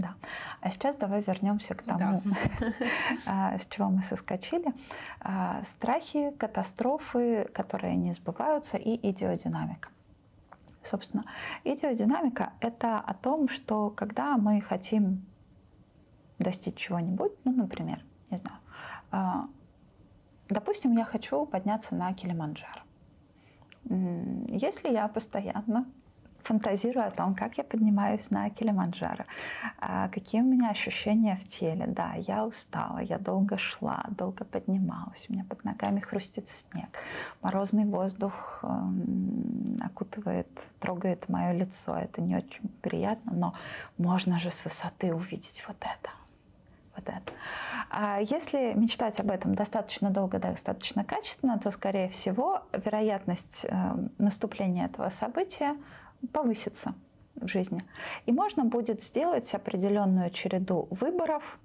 Да. 0.00 0.14
А 0.62 0.70
сейчас 0.70 0.96
давай 0.96 1.20
вернемся 1.20 1.74
к 1.74 1.82
тому, 1.82 2.22
да. 3.26 3.58
с 3.58 3.66
чего 3.66 3.90
мы 3.90 4.02
соскочили. 4.02 4.72
А, 5.20 5.62
страхи, 5.64 6.30
катастрофы, 6.38 7.44
которые 7.52 7.96
не 7.96 8.14
сбываются, 8.14 8.78
и 8.78 9.10
идиодинамика. 9.10 9.90
Собственно, 10.84 11.24
идиодинамика— 11.64 12.54
это 12.60 12.98
о 12.98 13.12
том, 13.12 13.48
что 13.50 13.90
когда 13.90 14.38
мы 14.38 14.62
хотим 14.62 15.26
достичь 16.38 16.76
чего-нибудь, 16.76 17.32
ну, 17.44 17.52
например, 17.52 18.02
не 18.30 18.38
знаю, 18.38 18.58
а, 19.10 19.48
допустим, 20.48 20.96
я 20.96 21.04
хочу 21.04 21.44
подняться 21.44 21.94
на 21.94 22.14
Килиманджаро. 22.14 22.82
Если 23.84 24.88
я 24.88 25.08
постоянно 25.08 25.86
фантазирую 26.44 27.06
о 27.06 27.10
том, 27.10 27.34
как 27.34 27.58
я 27.58 27.64
поднимаюсь 27.64 28.30
на 28.30 28.50
Килиманджаро, 28.50 29.24
а, 29.78 30.08
какие 30.08 30.40
у 30.40 30.44
меня 30.44 30.70
ощущения 30.70 31.36
в 31.36 31.48
теле. 31.48 31.86
Да, 31.86 32.14
я 32.16 32.44
устала, 32.44 32.98
я 32.98 33.18
долго 33.18 33.58
шла, 33.58 34.04
долго 34.10 34.44
поднималась, 34.44 35.24
у 35.28 35.32
меня 35.32 35.44
под 35.44 35.64
ногами 35.64 36.00
хрустит 36.00 36.48
снег, 36.48 36.88
морозный 37.42 37.84
воздух 37.84 38.60
эм, 38.62 39.80
окутывает, 39.82 40.48
трогает 40.78 41.28
мое 41.28 41.52
лицо. 41.52 41.96
Это 41.96 42.20
не 42.20 42.36
очень 42.36 42.68
приятно, 42.82 43.32
но 43.32 43.54
можно 43.98 44.38
же 44.38 44.50
с 44.50 44.64
высоты 44.64 45.14
увидеть 45.14 45.64
вот 45.66 45.76
это. 45.80 46.10
Вот 46.96 47.08
это. 47.08 47.32
А 47.90 48.18
если 48.20 48.72
мечтать 48.74 49.20
об 49.20 49.30
этом 49.30 49.54
достаточно 49.54 50.10
долго, 50.10 50.38
достаточно 50.38 51.04
качественно, 51.04 51.58
то, 51.58 51.70
скорее 51.70 52.08
всего, 52.10 52.62
вероятность 52.72 53.64
эм, 53.64 54.10
наступления 54.18 54.86
этого 54.86 55.08
события 55.10 55.76
повысится 56.28 56.94
в 57.34 57.48
жизни. 57.48 57.84
И 58.26 58.32
можно 58.32 58.64
будет 58.64 59.02
сделать 59.02 59.52
определенную 59.54 60.30
череду 60.30 60.88
выборов 60.90 61.58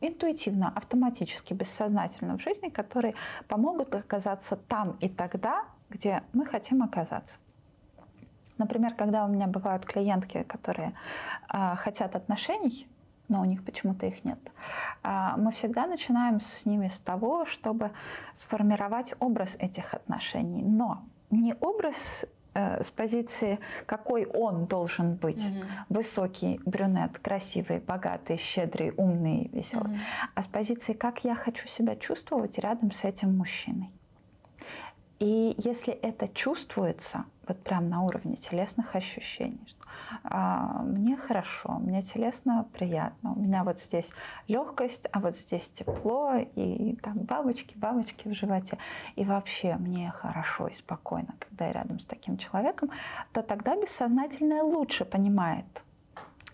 интуитивно, 0.00 0.72
автоматически, 0.74 1.54
бессознательно 1.54 2.36
в 2.36 2.42
жизни, 2.42 2.68
которые 2.68 3.14
помогут 3.48 3.94
оказаться 3.94 4.56
там 4.56 4.96
и 5.00 5.08
тогда, 5.08 5.64
где 5.90 6.22
мы 6.32 6.44
хотим 6.44 6.82
оказаться. 6.82 7.38
Например, 8.58 8.94
когда 8.94 9.24
у 9.24 9.28
меня 9.28 9.46
бывают 9.46 9.84
клиентки, 9.86 10.42
которые 10.42 10.94
а, 11.48 11.76
хотят 11.76 12.14
отношений, 12.16 12.86
но 13.28 13.40
у 13.40 13.44
них 13.44 13.64
почему-то 13.64 14.06
их 14.06 14.24
нет, 14.24 14.38
а, 15.02 15.36
мы 15.36 15.52
всегда 15.52 15.86
начинаем 15.86 16.40
с 16.40 16.66
ними 16.66 16.88
с 16.88 16.98
того, 16.98 17.46
чтобы 17.46 17.92
сформировать 18.34 19.14
образ 19.20 19.56
этих 19.58 19.94
отношений. 19.94 20.62
Но 20.62 21.02
не 21.30 21.54
образ 21.54 22.24
Э, 22.24 22.41
с 22.54 22.90
позиции, 22.90 23.58
какой 23.86 24.26
он 24.26 24.66
должен 24.66 25.14
быть. 25.14 25.42
Mm-hmm. 25.42 25.64
Высокий, 25.88 26.60
брюнет, 26.66 27.18
красивый, 27.18 27.78
богатый, 27.78 28.36
щедрый, 28.36 28.92
умный, 28.96 29.48
веселый. 29.52 29.92
Mm-hmm. 29.92 30.30
А 30.34 30.42
с 30.42 30.46
позиции, 30.46 30.92
как 30.92 31.24
я 31.24 31.34
хочу 31.34 31.66
себя 31.66 31.96
чувствовать 31.96 32.58
рядом 32.58 32.92
с 32.92 33.04
этим 33.04 33.36
мужчиной. 33.36 33.90
И 35.18 35.54
если 35.56 35.94
это 35.94 36.28
чувствуется, 36.28 37.24
вот 37.46 37.62
прям 37.62 37.88
на 37.88 38.02
уровне 38.02 38.36
телесных 38.36 38.94
ощущений, 38.94 39.60
что 39.66 39.82
а, 40.24 40.82
мне 40.82 41.16
хорошо, 41.16 41.78
мне 41.80 42.02
телесно 42.02 42.66
приятно, 42.72 43.32
у 43.32 43.38
меня 43.38 43.64
вот 43.64 43.80
здесь 43.80 44.10
легкость, 44.48 45.06
а 45.12 45.20
вот 45.20 45.36
здесь 45.36 45.68
тепло, 45.70 46.34
и 46.36 46.96
там 47.02 47.18
бабочки, 47.18 47.76
бабочки 47.76 48.28
в 48.28 48.34
животе, 48.34 48.78
и 49.16 49.24
вообще 49.24 49.76
мне 49.76 50.10
хорошо 50.10 50.68
и 50.68 50.72
спокойно, 50.72 51.34
когда 51.38 51.66
я 51.66 51.72
рядом 51.72 51.98
с 51.98 52.04
таким 52.04 52.36
человеком, 52.36 52.90
то 53.32 53.42
тогда 53.42 53.76
бессознательное 53.76 54.62
лучше 54.62 55.04
понимает, 55.04 55.66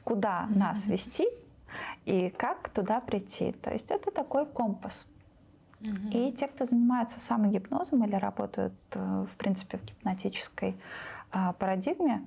куда 0.05 0.47
нас 0.47 0.87
вести 0.87 1.29
и 2.05 2.31
как 2.31 2.71
туда 2.71 3.01
прийти. 3.01 3.53
То 3.53 3.71
есть 3.71 3.91
это 3.91 4.11
такой 4.11 4.47
компас. 4.47 5.07
Угу. 5.81 6.11
И 6.11 6.33
те, 6.33 6.49
кто 6.49 6.65
занимается 6.65 7.21
самогипнозом 7.21 8.05
или 8.05 8.17
работают, 8.17 8.75
э, 8.93 9.27
в 9.31 9.37
принципе, 9.37 9.79
в 9.79 9.85
гипнотической 9.85 10.77
а, 11.31 11.53
парадигме, 11.53 12.25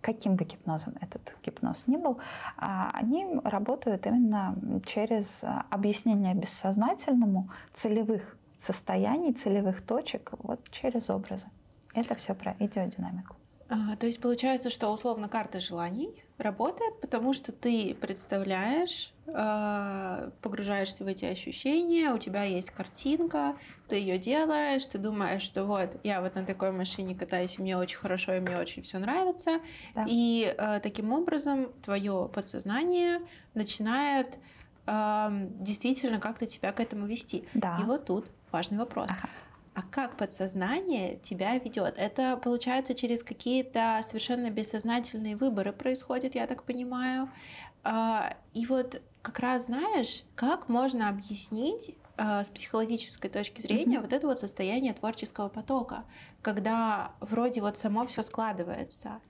каким 0.00 0.36
бы 0.36 0.44
гипнозом 0.44 0.94
этот 1.00 1.34
гипноз 1.44 1.84
ни 1.86 1.96
был, 1.96 2.18
а, 2.56 2.90
они 2.92 3.26
работают 3.42 4.06
именно 4.06 4.54
через 4.86 5.42
объяснение 5.70 6.34
бессознательному 6.34 7.50
целевых 7.74 8.36
состояний, 8.60 9.32
целевых 9.32 9.82
точек, 9.84 10.32
вот 10.38 10.60
через 10.70 11.10
образы. 11.10 11.46
Это 11.94 12.14
все 12.14 12.34
про 12.34 12.54
идиодинамику. 12.60 13.36
А, 13.68 13.96
то 13.96 14.06
есть 14.06 14.20
получается, 14.20 14.70
что 14.70 14.92
условно 14.92 15.28
карта 15.28 15.60
желаний 15.60 16.22
работает, 16.38 17.00
потому 17.00 17.32
что 17.32 17.50
ты 17.52 17.96
представляешь, 17.98 19.12
э, 19.26 20.30
погружаешься 20.42 21.04
в 21.04 21.06
эти 21.06 21.24
ощущения, 21.24 22.12
у 22.12 22.18
тебя 22.18 22.44
есть 22.44 22.70
картинка, 22.70 23.56
ты 23.88 23.96
ее 23.96 24.18
делаешь, 24.18 24.86
ты 24.86 24.98
думаешь, 24.98 25.42
что 25.42 25.64
вот 25.64 25.98
я 26.04 26.20
вот 26.20 26.34
на 26.34 26.44
такой 26.44 26.72
машине 26.72 27.14
катаюсь, 27.14 27.58
и 27.58 27.62
мне 27.62 27.76
очень 27.76 27.98
хорошо, 27.98 28.34
и 28.34 28.40
мне 28.40 28.58
очень 28.58 28.82
все 28.82 28.98
нравится. 28.98 29.60
Да. 29.94 30.04
И 30.08 30.54
э, 30.56 30.80
таким 30.80 31.12
образом 31.12 31.72
твое 31.82 32.30
подсознание 32.32 33.20
начинает 33.54 34.38
действительно 35.58 36.20
как-то 36.20 36.46
тебя 36.46 36.70
к 36.70 36.78
этому 36.78 37.08
вести. 37.08 37.44
Да. 37.54 37.76
И 37.82 37.84
вот 37.84 38.04
тут 38.04 38.30
важный 38.52 38.78
вопрос. 38.78 39.08
Ага 39.10 39.28
а 39.76 39.82
как 39.82 40.16
подсознание 40.16 41.18
тебя 41.18 41.58
ведет? 41.58 41.98
Это 41.98 42.38
получается 42.38 42.94
через 42.94 43.22
какие-то 43.22 44.00
совершенно 44.02 44.48
бессознательные 44.48 45.36
выборы 45.36 45.70
происходит, 45.74 46.34
я 46.34 46.46
так 46.46 46.62
понимаю. 46.62 47.30
А, 47.84 48.34
и 48.54 48.64
вот 48.64 49.02
как 49.20 49.38
раз 49.38 49.66
знаешь, 49.66 50.22
как 50.34 50.70
можно 50.70 51.10
объяснить 51.10 51.94
а, 52.16 52.42
с 52.42 52.48
психологической 52.48 53.28
точки 53.28 53.60
зрения 53.60 53.98
mm-hmm. 53.98 54.00
вот 54.00 54.12
это 54.14 54.26
вот 54.26 54.40
состояние 54.40 54.94
творческого 54.94 55.50
потока, 55.50 56.04
когда 56.40 57.12
вроде 57.20 57.60
вот 57.60 57.76
само 57.76 58.06
все 58.06 58.22
складывается. 58.22 59.20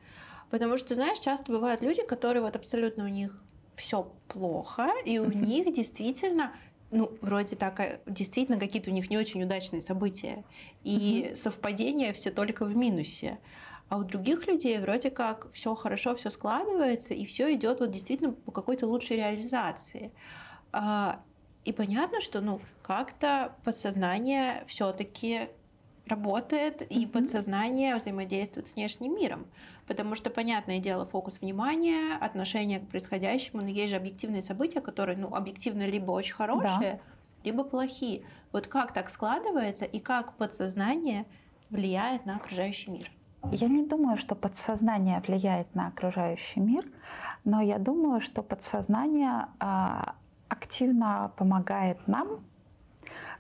Потому 0.51 0.79
что, 0.79 0.95
знаешь, 0.95 1.19
часто 1.19 1.51
бывают 1.51 1.83
люди, 1.83 2.07
которые 2.07 2.43
вот 2.43 2.55
абсолютно 2.55 3.05
у 3.07 3.09
них 3.09 3.43
все 3.75 4.11
плохо, 4.29 4.93
и 5.05 5.19
у 5.19 5.31
них 5.31 5.75
действительно 5.75 6.53
ну, 6.91 7.11
вроде 7.21 7.57
так, 7.57 7.81
э, 7.81 8.01
действительно 8.07 8.59
какие-то 8.59 8.91
у 8.91 8.95
них 8.95 9.11
не 9.11 9.19
очень 9.19 9.43
удачные 9.43 9.81
события. 9.81 10.45
И 10.85 11.27
угу. 11.29 11.37
совпадения 11.37 12.13
все 12.13 12.31
только 12.31 12.65
в 12.65 12.77
минусе. 12.77 13.39
А 13.89 13.99
у 13.99 14.05
других 14.05 14.47
людей 14.47 14.79
вроде 14.79 15.11
как 15.11 15.53
все 15.53 15.75
хорошо, 15.75 16.17
все 16.17 16.31
складывается, 16.31 17.15
и 17.15 17.25
все 17.25 17.55
идет 17.55 17.81
вот 17.81 17.91
действительно 17.91 18.33
по 18.33 18.51
какой-то 18.51 18.87
лучшей 18.87 19.17
реализации. 19.17 20.13
А, 20.73 21.21
и 21.65 21.73
понятно, 21.73 22.21
что 22.21 22.41
ну 22.41 22.61
как-то 22.83 23.55
подсознание 23.65 24.65
все-таки 24.67 25.49
работает, 26.07 26.83
mm-hmm. 26.83 26.89
и 26.89 27.07
подсознание 27.07 27.97
взаимодействует 27.97 28.69
с 28.69 28.75
внешним 28.75 29.15
миром. 29.15 29.47
Потому 29.87 30.17
что, 30.17 30.31
понятное 30.31 30.81
дело, 30.81 31.07
фокус 31.07 31.41
внимания, 31.41 32.17
отношение 32.21 32.81
к 32.81 32.89
происходящему, 32.89 33.63
но 33.63 33.69
есть 33.69 33.91
же 33.91 33.97
объективные 33.97 34.43
события, 34.43 34.81
которые, 34.81 35.17
ну, 35.17 35.35
объективно 35.35 35.87
либо 35.87 36.11
очень 36.11 36.35
хорошие, 36.35 36.95
да. 36.95 36.99
либо 37.45 37.63
плохие. 37.63 38.23
Вот 38.53 38.67
как 38.67 38.93
так 38.93 39.09
складывается, 39.09 39.85
и 39.85 40.01
как 40.01 40.33
подсознание 40.35 41.25
влияет 41.71 42.27
на 42.27 42.37
окружающий 42.37 42.91
мир? 42.91 43.11
Я 43.53 43.69
не 43.69 43.87
думаю, 43.87 44.17
что 44.17 44.35
подсознание 44.35 45.23
влияет 45.25 45.73
на 45.75 45.89
окружающий 45.89 46.59
мир, 46.59 46.85
но 47.45 47.61
я 47.61 47.79
думаю, 47.79 48.21
что 48.21 48.43
подсознание 48.43 49.47
а, 49.61 50.17
активно 50.49 51.31
помогает 51.37 52.09
нам 52.09 52.41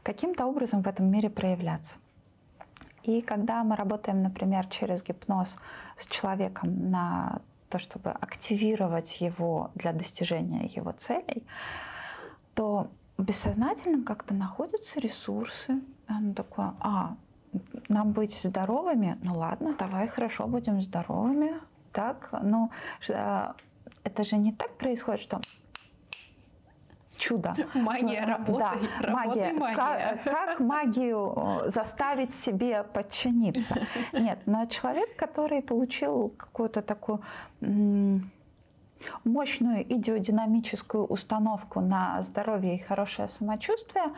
каким-то 0.04 0.46
образом 0.46 0.82
в 0.82 0.86
этом 0.86 1.10
мире 1.10 1.28
проявляться. 1.28 1.98
И 3.06 3.20
когда 3.20 3.62
мы 3.62 3.76
работаем, 3.76 4.22
например, 4.22 4.66
через 4.66 5.02
гипноз 5.04 5.56
с 5.96 6.06
человеком 6.08 6.90
на 6.90 7.40
то, 7.68 7.78
чтобы 7.78 8.10
активировать 8.10 9.20
его 9.20 9.70
для 9.76 9.92
достижения 9.92 10.66
его 10.66 10.90
целей, 10.90 11.46
то 12.54 12.88
в 13.16 14.04
как-то 14.04 14.34
находятся 14.34 14.98
ресурсы. 14.98 15.80
Оно 16.08 16.34
такое, 16.34 16.74
а, 16.80 17.16
нам 17.88 18.10
быть 18.10 18.36
здоровыми, 18.42 19.18
ну 19.22 19.38
ладно, 19.38 19.74
давай 19.78 20.08
хорошо 20.08 20.48
будем 20.48 20.80
здоровыми. 20.82 21.54
Так, 21.92 22.28
ну, 22.42 22.70
э, 23.08 23.52
это 24.04 24.24
же 24.24 24.36
не 24.36 24.52
так 24.52 24.76
происходит, 24.76 25.20
что 25.20 25.40
чудо. 27.18 27.54
Магия 27.74 28.24
работы, 28.24 28.58
да, 29.00 29.10
магия. 29.10 29.52
магия. 29.52 29.76
Как, 29.76 30.24
как 30.24 30.60
магию 30.60 31.34
э, 31.36 31.68
заставить 31.68 32.34
себе 32.34 32.82
подчиниться? 32.82 33.86
Нет, 34.12 34.38
но 34.46 34.66
человек, 34.66 35.16
который 35.16 35.62
получил 35.62 36.32
какую-то 36.36 36.82
такую 36.82 37.20
мощную 39.24 39.82
идиодинамическую 39.94 41.04
установку 41.04 41.80
на 41.80 42.22
здоровье 42.22 42.76
и 42.76 42.78
хорошее 42.78 43.28
самочувствие, 43.28 44.12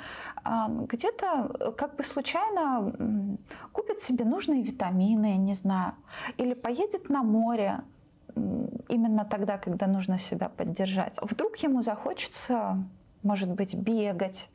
а, 0.44 0.68
где-то 0.68 1.51
э, 1.61 1.72
как 1.72 1.96
бы 1.96 2.05
случайно 2.05 2.92
купит 3.72 4.01
себе 4.01 4.24
нужные 4.24 4.62
витамины, 4.62 5.36
не 5.36 5.55
знаю, 5.55 5.94
или 6.36 6.55
поедет 6.55 7.09
на 7.09 7.22
море, 7.22 7.80
именно 8.34 9.24
тогда, 9.24 9.58
когда 9.58 9.86
нужно 9.86 10.18
себя 10.18 10.48
поддержать. 10.48 11.16
Вдруг 11.20 11.56
ему 11.58 11.82
захочется, 11.82 12.82
может 13.22 13.50
быть, 13.50 13.74
бегать, 13.74 14.48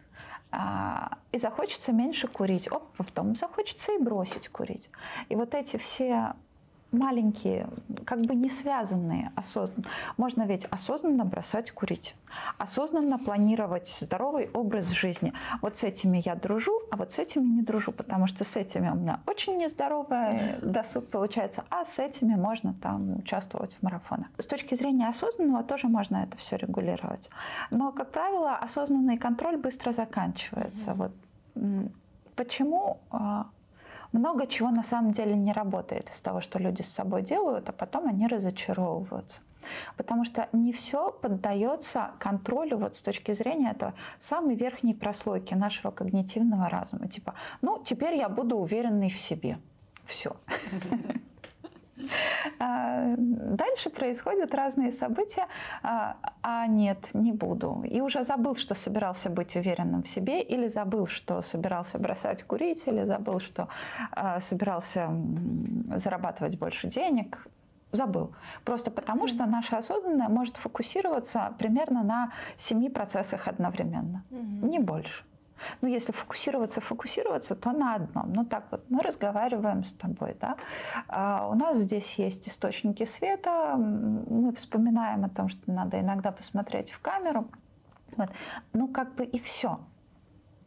а, 0.51 1.17
и 1.31 1.37
захочется 1.37 1.91
меньше 1.91 2.27
курить. 2.27 2.71
Оп, 2.71 2.83
потом 2.97 3.35
захочется 3.35 3.93
и 3.93 3.97
бросить 3.97 4.49
курить. 4.49 4.89
И 5.29 5.35
вот 5.35 5.55
эти 5.55 5.77
все 5.77 6.33
маленькие, 6.93 7.67
как 8.05 8.21
бы 8.21 8.35
не 8.35 8.49
связанные 8.49 9.31
осознанно. 9.35 9.89
Можно 10.17 10.43
ведь 10.43 10.65
осознанно 10.65 11.25
бросать 11.25 11.71
курить, 11.71 12.15
осознанно 12.57 13.17
планировать 13.17 13.89
здоровый 13.99 14.49
образ 14.53 14.87
жизни. 14.89 15.33
Вот 15.61 15.77
с 15.77 15.83
этими 15.83 16.21
я 16.23 16.35
дружу, 16.35 16.71
а 16.91 16.97
вот 16.97 17.11
с 17.11 17.19
этими 17.19 17.45
не 17.45 17.61
дружу, 17.61 17.91
потому 17.91 18.27
что 18.27 18.43
с 18.43 18.55
этими 18.55 18.89
у 18.89 18.95
меня 18.95 19.19
очень 19.25 19.57
нездоровый 19.57 20.59
досуг 20.61 21.07
получается, 21.07 21.63
а 21.69 21.85
с 21.85 21.99
этими 21.99 22.35
можно 22.35 22.73
там 22.81 23.17
участвовать 23.17 23.75
в 23.75 23.83
марафонах. 23.83 24.27
С 24.37 24.45
точки 24.45 24.75
зрения 24.75 25.07
осознанного 25.07 25.63
тоже 25.63 25.87
можно 25.87 26.17
это 26.17 26.37
все 26.37 26.57
регулировать. 26.57 27.29
Но, 27.71 27.91
как 27.91 28.11
правило, 28.11 28.55
осознанный 28.55 29.17
контроль 29.17 29.57
быстро 29.57 29.91
заканчивается. 29.91 30.91
Mm-hmm. 30.91 30.95
Вот 30.95 31.11
почему 32.35 32.99
а, 33.11 33.47
много 34.13 34.47
чего 34.47 34.69
на 34.69 34.83
самом 34.83 35.11
деле 35.11 35.35
не 35.35 35.51
работает 35.51 36.09
из 36.09 36.21
того, 36.21 36.39
что 36.39 36.59
люди 36.59 36.81
с 36.81 36.93
собой 36.93 37.23
делают, 37.23 37.67
а 37.69 37.71
потом 37.71 38.07
они 38.07 38.27
разочаровываются. 38.27 39.41
Потому 39.97 40.25
что 40.25 40.49
не 40.51 40.71
все 40.73 41.11
поддается 41.11 42.11
контролю 42.19 42.77
вот 42.77 42.95
с 42.95 43.01
точки 43.01 43.33
зрения 43.33 43.71
этого 43.71 43.93
самой 44.19 44.55
верхней 44.55 44.93
прослойки 44.93 45.53
нашего 45.53 45.91
когнитивного 45.91 46.69
разума. 46.69 47.07
Типа, 47.07 47.33
ну, 47.61 47.81
теперь 47.83 48.15
я 48.15 48.29
буду 48.29 48.57
уверенный 48.57 49.09
в 49.09 49.19
себе. 49.19 49.57
Все. 50.05 50.35
А, 52.59 53.15
дальше 53.17 53.89
происходят 53.89 54.53
разные 54.53 54.91
события, 54.91 55.47
а, 55.81 56.17
а 56.41 56.67
нет, 56.67 56.97
не 57.13 57.31
буду. 57.31 57.83
И 57.89 58.01
уже 58.01 58.23
забыл, 58.23 58.55
что 58.55 58.75
собирался 58.75 59.29
быть 59.29 59.55
уверенным 59.55 60.03
в 60.03 60.07
себе, 60.07 60.41
или 60.41 60.67
забыл, 60.67 61.07
что 61.07 61.41
собирался 61.41 61.97
бросать 61.99 62.43
курить, 62.43 62.87
или 62.87 63.03
забыл, 63.05 63.39
что 63.39 63.67
а, 64.11 64.39
собирался 64.39 65.09
зарабатывать 65.95 66.57
больше 66.57 66.87
денег. 66.87 67.47
Забыл. 67.91 68.33
Просто 68.65 68.89
потому, 68.89 69.27
что 69.27 69.45
наше 69.45 69.75
осознанное 69.75 70.27
может 70.27 70.57
фокусироваться 70.57 71.53
примерно 71.59 72.03
на 72.03 72.31
семи 72.57 72.89
процессах 72.89 73.47
одновременно, 73.47 74.23
не 74.31 74.79
больше. 74.79 75.23
Ну, 75.81 75.87
если 75.87 76.11
фокусироваться, 76.11 76.81
фокусироваться, 76.81 77.55
то 77.55 77.71
на 77.71 77.95
одном. 77.95 78.33
Ну, 78.33 78.45
так 78.45 78.65
вот, 78.71 78.83
мы 78.89 79.01
разговариваем 79.01 79.83
с 79.83 79.93
тобой, 79.93 80.35
да. 80.39 80.55
А 81.07 81.47
у 81.47 81.55
нас 81.55 81.77
здесь 81.77 82.13
есть 82.19 82.47
источники 82.47 83.05
света, 83.05 83.75
мы 83.77 84.51
вспоминаем 84.53 85.25
о 85.25 85.29
том, 85.29 85.49
что 85.49 85.71
надо 85.71 85.99
иногда 85.99 86.31
посмотреть 86.31 86.91
в 86.91 86.99
камеру. 87.01 87.47
Вот. 88.17 88.29
Ну, 88.73 88.87
как 88.87 89.15
бы 89.15 89.25
и 89.25 89.39
все. 89.39 89.79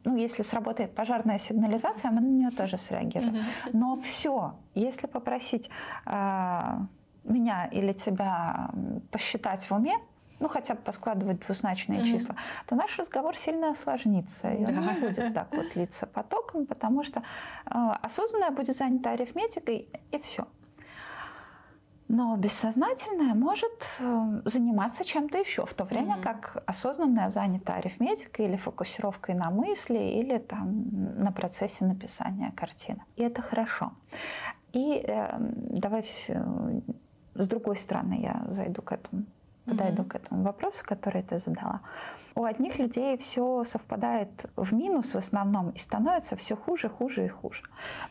Ну, 0.05 0.17
если 0.17 0.45
сработает 0.45 0.95
пожарная 0.95 1.39
сигнализация, 1.39 2.13
мы 2.13 2.21
на 2.21 2.29
нее 2.29 2.51
тоже 2.51 2.79
среагируем. 2.79 3.45
Но 3.73 3.97
все, 3.97 4.55
если 4.75 5.09
попросить 5.09 5.69
э, 6.07 6.79
меня 7.25 7.67
или 7.67 7.93
тебя 7.93 8.71
посчитать 9.11 9.69
в 9.69 9.75
уме, 9.75 9.99
ну 10.39 10.49
хотя 10.49 10.75
бы 10.75 10.81
поскладывать 10.81 11.41
двузначные 11.41 12.01
mm-hmm. 12.01 12.19
числа, 12.19 12.37
то 12.67 12.75
наш 12.75 12.99
разговор 12.99 13.37
сильно 13.37 13.71
осложнится. 13.71 14.51
И 14.51 14.65
он 14.65 14.81
не 14.81 15.01
будет 15.01 15.35
так 15.35 15.49
вот 15.53 15.77
литься 15.77 16.07
потоком, 16.07 16.67
потому 16.67 17.05
что 17.05 17.21
э, 17.21 17.71
осознанное 18.03 18.51
будет 18.51 18.77
занято 18.77 19.11
арифметикой, 19.11 19.89
и 20.13 20.19
все. 20.19 20.47
Но 22.09 22.37
бессознательное 22.37 23.35
может 23.35 23.73
э, 23.99 24.41
заниматься 24.45 25.05
чем-то 25.05 25.39
еще, 25.39 25.67
в 25.67 25.75
то 25.75 25.85
время 25.85 26.17
mm-hmm. 26.17 26.23
как 26.23 26.63
осознанное 26.67 27.31
занято 27.31 27.75
арифметикой 27.75 28.47
или 28.47 28.57
фокусировкой 28.57 29.35
на 29.35 29.51
мысли, 29.51 29.99
или 29.99 30.39
там, 30.39 30.85
на 31.19 31.33
процессе 31.33 31.85
написания 31.85 32.53
картины. 32.55 33.03
И 33.17 33.23
это 33.23 33.43
хорошо. 33.43 33.93
И 34.73 35.03
э, 35.05 35.37
давай 35.39 36.05
э, 36.29 36.81
с 37.35 37.49
другой 37.49 37.77
стороны 37.77 38.21
я 38.21 38.45
зайду 38.49 38.83
к 38.83 38.93
этому 38.93 39.25
подойду 39.67 40.03
mm-hmm. 40.03 40.09
к 40.09 40.15
этому 40.15 40.43
вопросу, 40.43 40.83
который 40.85 41.23
ты 41.23 41.39
задала. 41.39 41.81
У 42.35 42.45
одних 42.45 42.79
людей 42.79 43.17
все 43.17 43.65
совпадает 43.65 44.31
в 44.57 44.75
минус 44.75 45.15
в 45.15 45.17
основном 45.17 45.71
и 45.71 45.79
становится 45.79 46.37
все 46.37 46.55
хуже, 46.55 46.89
хуже 46.89 47.25
и 47.25 47.29
хуже. 47.29 47.63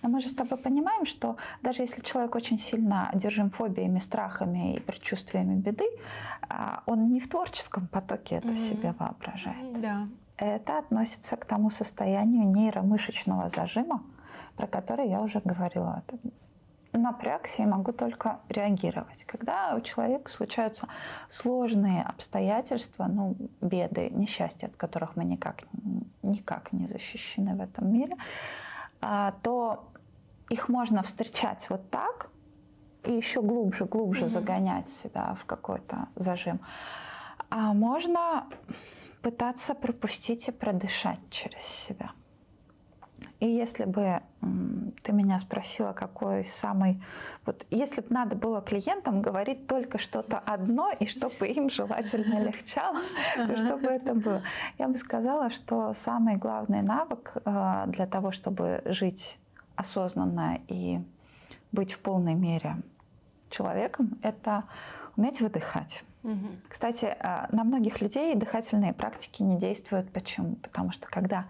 Но 0.01 0.09
мы 0.09 0.19
же 0.19 0.27
с 0.27 0.33
тобой 0.33 0.57
понимаем, 0.57 1.05
что 1.05 1.37
даже 1.61 1.83
если 1.83 2.01
человек 2.01 2.35
очень 2.35 2.57
сильно 2.57 3.09
одержим 3.09 3.51
фобиями, 3.51 3.99
страхами 3.99 4.75
и 4.75 4.79
предчувствиями 4.79 5.55
беды, 5.55 5.85
а, 6.49 6.81
он 6.87 7.11
не 7.11 7.19
в 7.19 7.29
творческом 7.29 7.87
потоке 7.87 8.37
это 8.37 8.47
mm-hmm. 8.47 8.69
себе 8.69 8.95
воображает. 8.97 9.81
Да. 9.81 10.07
Это 10.37 10.79
относится 10.79 11.37
к 11.37 11.45
тому 11.45 11.69
состоянию 11.69 12.47
нейромышечного 12.47 13.49
зажима, 13.49 14.01
про 14.55 14.67
который 14.67 15.07
я 15.07 15.21
уже 15.21 15.39
говорила 15.45 16.03
напрягся 16.97 17.63
и 17.63 17.65
могу 17.65 17.91
только 17.91 18.39
реагировать. 18.49 19.23
Когда 19.25 19.75
у 19.75 19.81
человека 19.81 20.31
случаются 20.31 20.87
сложные 21.29 22.03
обстоятельства, 22.03 23.05
ну, 23.05 23.35
беды, 23.61 24.09
несчастья, 24.09 24.67
от 24.67 24.75
которых 24.75 25.15
мы 25.15 25.25
никак, 25.25 25.63
никак 26.23 26.71
не 26.71 26.87
защищены 26.87 27.55
в 27.55 27.61
этом 27.61 27.91
мире, 27.91 28.15
а, 29.01 29.33
то 29.43 29.91
их 30.49 30.69
можно 30.69 31.01
встречать 31.03 31.69
вот 31.69 31.89
так 31.89 32.29
и 33.03 33.13
еще 33.13 33.41
глубже, 33.41 33.85
глубже 33.85 34.25
mm-hmm. 34.25 34.29
загонять 34.29 34.89
себя 34.89 35.35
в 35.41 35.45
какой-то 35.45 36.07
зажим. 36.15 36.59
А 37.49 37.73
можно 37.73 38.47
пытаться 39.21 39.73
пропустить 39.73 40.47
и 40.47 40.51
продышать 40.51 41.19
через 41.29 41.63
себя. 41.63 42.11
И 43.39 43.47
если 43.47 43.85
бы 43.85 44.21
ты 45.03 45.11
меня 45.11 45.39
спросила, 45.39 45.93
какой 45.93 46.45
самый... 46.45 47.01
Вот 47.45 47.65
если 47.69 48.01
бы 48.01 48.07
надо 48.09 48.35
было 48.35 48.61
клиентам 48.61 49.21
говорить 49.21 49.67
только 49.67 49.97
что-то 49.97 50.39
одно, 50.39 50.91
и 50.99 51.05
чтобы 51.05 51.47
им 51.47 51.69
желательно 51.69 52.41
легчало, 52.41 53.01
то 53.35 53.57
что 53.57 53.77
бы 53.77 53.87
это 53.87 54.13
было? 54.13 54.41
Я 54.77 54.87
бы 54.87 54.97
сказала, 54.97 55.49
что 55.49 55.93
самый 55.93 56.37
главный 56.37 56.81
навык 56.81 57.33
э, 57.43 57.83
для 57.87 58.07
того, 58.07 58.31
чтобы 58.31 58.81
жить 58.85 59.37
осознанно 59.75 60.59
и 60.67 60.99
быть 61.71 61.93
в 61.93 61.99
полной 61.99 62.35
мере 62.35 62.77
человеком, 63.49 64.17
это 64.21 64.63
уметь 65.17 65.41
выдыхать. 65.41 66.03
Угу. 66.23 66.47
Кстати, 66.69 67.05
э, 67.05 67.45
на 67.51 67.63
многих 67.63 68.01
людей 68.01 68.33
дыхательные 68.35 68.93
практики 68.93 69.43
не 69.43 69.59
действуют. 69.59 70.11
Почему? 70.11 70.55
Потому 70.55 70.91
что 70.91 71.07
когда 71.07 71.45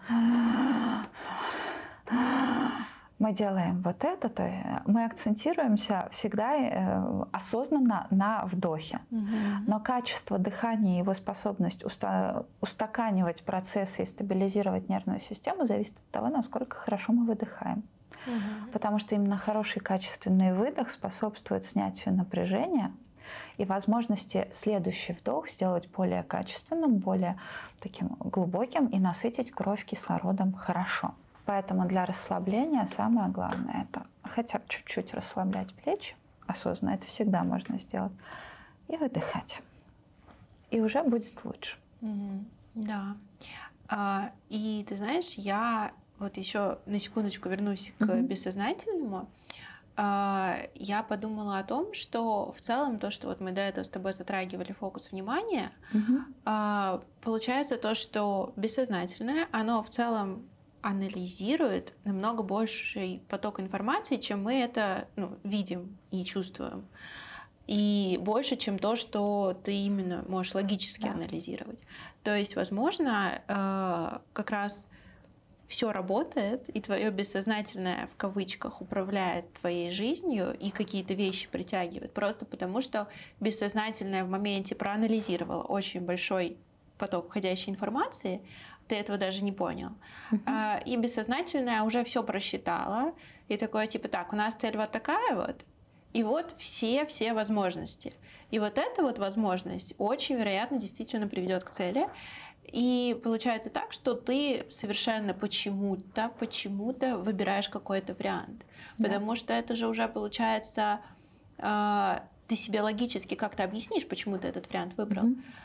мы 3.18 3.34
делаем 3.34 3.82
вот 3.82 4.04
это, 4.04 4.30
то 4.30 4.84
мы 4.86 5.06
акцентируемся 5.06 6.10
всегда 6.12 6.56
э, 6.56 7.24
осознанно 7.32 8.08
на 8.10 8.46
вдохе. 8.46 9.00
Угу. 9.10 9.28
Но 9.68 9.80
качество 9.80 10.38
дыхания 10.38 10.96
и 10.96 11.00
его 11.00 11.14
способность 11.14 11.84
уста- 11.84 12.46
устаканивать 12.60 13.44
процессы 13.44 14.04
и 14.04 14.06
стабилизировать 14.06 14.90
нервную 14.90 15.22
систему 15.22 15.66
зависит 15.66 15.96
от 15.96 16.12
того, 16.12 16.28
насколько 16.28 16.76
хорошо 16.76 17.14
мы 17.14 17.26
выдыхаем. 17.26 17.84
Угу. 18.28 18.72
Потому 18.74 19.00
что 19.00 19.16
именно 19.16 19.38
хороший 19.38 19.80
качественный 19.80 20.54
выдох 20.54 20.90
способствует 20.90 21.66
снятию 21.66 22.14
напряжения 22.14 22.92
и 23.58 23.64
возможности 23.64 24.48
следующий 24.52 25.14
вдох 25.14 25.50
сделать 25.50 25.90
более 25.90 26.24
качественным, 26.24 26.98
более 26.98 27.40
таким 27.80 28.10
глубоким 28.20 28.88
и 28.88 29.00
насытить 29.00 29.52
кровь 29.52 29.86
кислородом 29.86 30.54
хорошо. 30.54 31.14
Поэтому 31.46 31.88
для 31.88 32.06
расслабления 32.06 32.86
самое 32.88 33.30
главное 33.30 33.88
это 33.88 34.08
хотя 34.24 34.60
бы 34.60 34.66
чуть-чуть 34.68 35.14
расслаблять 35.14 35.74
плечи, 35.76 36.16
осознанно 36.48 36.96
это 36.96 37.06
всегда 37.08 37.44
можно 37.44 37.80
сделать, 37.80 38.14
и 38.88 38.98
выдыхать. 38.98 39.62
И 40.72 40.82
уже 40.82 41.04
будет 41.04 41.44
лучше. 41.44 41.78
Mm-hmm. 42.02 42.44
Да. 42.76 43.18
А, 43.88 44.32
и 44.50 44.84
ты 44.88 44.96
знаешь, 44.96 45.34
я 45.34 45.92
вот 46.18 46.38
еще 46.38 46.80
на 46.86 47.00
секундочку 47.00 47.50
вернусь 47.50 47.94
к 48.00 48.04
mm-hmm. 48.04 48.22
бессознательному. 48.22 49.30
А, 49.98 50.58
я 50.74 51.04
подумала 51.04 51.60
о 51.60 51.64
том, 51.64 51.94
что 51.94 52.52
в 52.52 52.62
целом 52.62 53.00
то, 53.00 53.12
что 53.12 53.28
вот 53.28 53.40
мы 53.40 53.52
до 53.52 53.62
этого 53.62 53.86
с 53.86 53.90
тобой 53.90 54.14
затрагивали 54.14 54.72
фокус 54.74 55.12
внимания, 55.12 55.72
mm-hmm. 55.94 57.04
получается 57.22 57.78
то, 57.78 57.94
что 57.94 58.52
бессознательное, 58.56 59.48
оно 59.52 59.84
в 59.84 59.90
целом 59.90 60.50
анализирует 60.86 61.94
намного 62.04 62.44
больший 62.44 63.24
поток 63.28 63.60
информации, 63.60 64.18
чем 64.18 64.44
мы 64.44 64.54
это 64.60 65.08
ну, 65.16 65.40
видим 65.44 65.98
и 66.12 66.24
чувствуем. 66.24 66.86
И 67.66 68.20
больше, 68.22 68.56
чем 68.56 68.78
то, 68.78 68.96
что 68.96 69.60
ты 69.64 69.74
именно 69.74 70.24
можешь 70.28 70.54
логически 70.54 71.08
да. 71.08 71.14
анализировать. 71.14 71.80
То 72.24 72.38
есть, 72.38 72.56
возможно, 72.56 73.42
э, 73.48 74.20
как 74.34 74.52
раз 74.52 74.86
все 75.68 75.92
работает, 75.92 76.70
и 76.70 76.80
твое 76.80 77.10
бессознательное 77.10 78.06
в 78.06 78.16
кавычках 78.16 78.82
управляет 78.82 79.52
твоей 79.54 79.90
жизнью 79.90 80.56
и 80.60 80.70
какие-то 80.70 81.16
вещи 81.16 81.48
притягивает. 81.48 82.14
Просто 82.14 82.46
потому, 82.46 82.82
что 82.82 83.08
бессознательное 83.40 84.24
в 84.24 84.30
моменте 84.30 84.76
проанализировало 84.76 85.64
очень 85.64 86.02
большой 86.02 86.58
поток 87.00 87.30
входящей 87.30 87.72
информации, 87.72 88.42
ты 88.88 88.96
этого 88.96 89.18
даже 89.18 89.44
не 89.44 89.52
понял. 89.52 89.92
Uh-huh. 90.32 90.84
И 90.84 90.98
бессознательное 90.98 91.84
уже 91.84 92.04
все 92.04 92.24
просчитало, 92.24 93.14
и 93.48 93.58
такое 93.58 93.88
типа, 93.88 94.08
так, 94.08 94.34
у 94.34 94.36
нас 94.36 94.54
цель 94.56 94.78
вот 94.78 94.92
такая 94.92 95.36
вот, 95.36 95.66
и 96.14 96.24
вот 96.24 96.56
все-все 96.58 97.34
возможности. 97.34 98.14
И 98.50 98.60
вот 98.60 98.78
эта 98.78 99.04
вот 99.04 99.20
возможность 99.20 99.96
очень 99.98 100.36
вероятно 100.36 100.80
действительно 100.80 101.28
приведет 101.28 101.64
к 101.64 101.72
цели. 101.72 102.08
И 102.64 103.20
получается 103.24 103.70
так, 103.70 103.92
что 103.92 104.14
ты 104.14 104.66
совершенно 104.70 105.34
почему-то, 105.34 106.32
почему-то 106.40 107.18
выбираешь 107.18 107.70
какой-то 107.70 108.14
вариант. 108.14 108.64
Да. 108.98 109.06
Потому 109.06 109.36
что 109.36 109.54
это 109.54 109.76
же 109.76 109.88
уже 109.88 110.08
получается, 110.08 111.02
э, 111.58 112.20
ты 112.48 112.56
себе 112.56 112.82
логически 112.82 113.36
как-то 113.36 113.64
объяснишь, 113.64 114.08
почему 114.08 114.38
ты 114.38 114.48
этот 114.48 114.68
вариант 114.70 114.96
выбрал. 114.98 115.26
Mm-hmm 115.26 115.65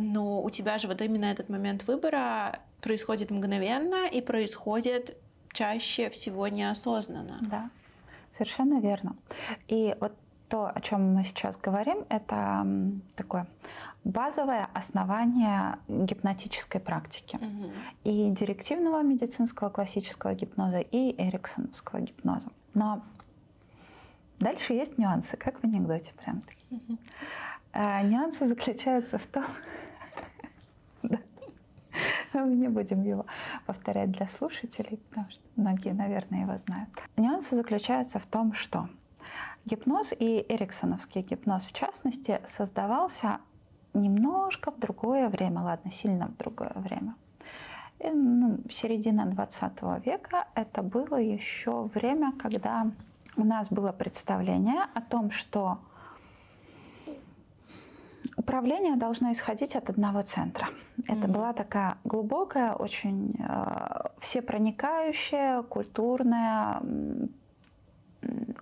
но 0.00 0.42
у 0.42 0.50
тебя 0.50 0.78
же 0.78 0.88
вот 0.88 1.00
именно 1.00 1.26
этот 1.26 1.48
момент 1.48 1.86
выбора 1.86 2.60
происходит 2.80 3.30
мгновенно 3.30 4.06
и 4.06 4.20
происходит 4.20 5.16
чаще 5.52 6.10
всего 6.10 6.48
неосознанно. 6.48 7.38
Да, 7.42 7.70
совершенно 8.32 8.80
верно. 8.80 9.16
И 9.66 9.96
вот 10.00 10.12
то, 10.48 10.70
о 10.74 10.80
чем 10.80 11.14
мы 11.14 11.24
сейчас 11.24 11.56
говорим, 11.56 12.04
это 12.08 12.66
такое 13.16 13.46
базовое 14.04 14.68
основание 14.72 15.78
гипнотической 15.88 16.80
практики 16.80 17.36
угу. 17.36 17.70
и 18.04 18.30
директивного 18.30 19.02
медицинского 19.02 19.68
классического 19.68 20.34
гипноза, 20.34 20.78
и 20.78 21.14
эриксоновского 21.20 22.00
гипноза. 22.00 22.48
Но 22.74 23.02
дальше 24.38 24.72
есть 24.72 24.96
нюансы, 24.96 25.36
как 25.36 25.60
в 25.60 25.64
анекдоте 25.64 26.12
прям. 26.24 26.42
Угу. 26.70 26.98
А, 27.72 28.02
нюансы 28.02 28.46
заключаются 28.46 29.18
в 29.18 29.26
том, 29.26 29.44
мы 32.32 32.54
не 32.54 32.68
будем 32.68 33.02
его 33.02 33.26
повторять 33.66 34.10
для 34.10 34.26
слушателей, 34.26 34.98
потому 35.08 35.30
что 35.30 35.42
многие, 35.56 35.92
наверное, 35.92 36.42
его 36.42 36.56
знают. 36.58 36.88
Нюансы 37.16 37.56
заключаются 37.56 38.18
в 38.18 38.26
том, 38.26 38.52
что 38.52 38.88
гипноз 39.64 40.12
и 40.18 40.44
эриксоновский 40.48 41.22
гипноз, 41.22 41.64
в 41.66 41.72
частности, 41.72 42.40
создавался 42.46 43.38
немножко 43.94 44.70
в 44.70 44.78
другое 44.78 45.28
время, 45.28 45.62
ладно, 45.62 45.90
сильно 45.90 46.26
в 46.28 46.36
другое 46.36 46.72
время. 46.74 47.14
И, 48.00 48.10
ну, 48.10 48.58
середина 48.70 49.26
20 49.26 49.82
века 50.04 50.46
это 50.54 50.82
было 50.82 51.16
еще 51.16 51.90
время, 51.94 52.32
когда 52.32 52.90
у 53.36 53.44
нас 53.44 53.68
было 53.70 53.92
представление 53.92 54.84
о 54.94 55.00
том, 55.00 55.30
что 55.30 55.78
Управление 58.36 58.96
должно 58.96 59.32
исходить 59.32 59.76
от 59.76 59.90
одного 59.90 60.22
центра. 60.22 60.68
Это 61.06 61.12
mm-hmm. 61.12 61.32
была 61.32 61.52
такая 61.52 61.98
глубокая, 62.04 62.72
очень 62.72 63.34
э, 63.38 64.08
всепроникающая 64.20 65.62
культурная 65.62 66.82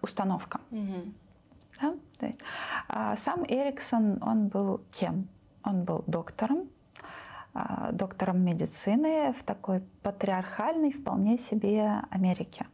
установка. 0.02 0.61
Mm-hmm. 0.70 1.12
Да? 1.80 1.94
То 2.18 2.26
есть, 2.26 2.38
а 2.88 3.16
сам 3.16 3.44
Эриксон, 3.44 4.22
он 4.22 4.48
был 4.48 4.80
кем? 4.92 5.28
Он 5.64 5.84
был 5.84 6.04
доктором, 6.07 6.68
э, 7.54 7.92
доктором 7.92 8.42
медицины 8.44 9.32
в 9.38 9.42
такой 9.42 9.80
патриархальной 10.02 10.92
вполне 10.92 11.38
себе 11.38 12.02
Америке 12.11 12.66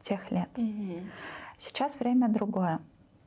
тех 0.00 0.30
лет. 0.30 0.48
Mm-hmm. 0.54 1.10
Сейчас 1.58 2.00
время 2.00 2.28
другое. 2.28 2.80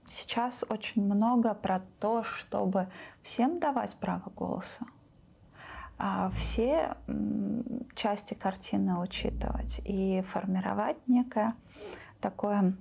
Сейчас 0.10 0.64
очень 0.70 1.04
много 1.04 1.54
про 1.54 1.82
то, 2.00 2.24
чтобы 2.24 2.88
всем 3.24 3.60
давать 3.60 3.96
право 3.96 4.30
голоса, 4.36 4.86
а 5.98 6.30
все 6.32 6.96
части 7.96 8.34
картины 8.34 9.00
учитывать 9.00 9.82
и 9.84 10.24
формировать 10.32 10.98
некое 11.08 11.56
такое 12.22 12.76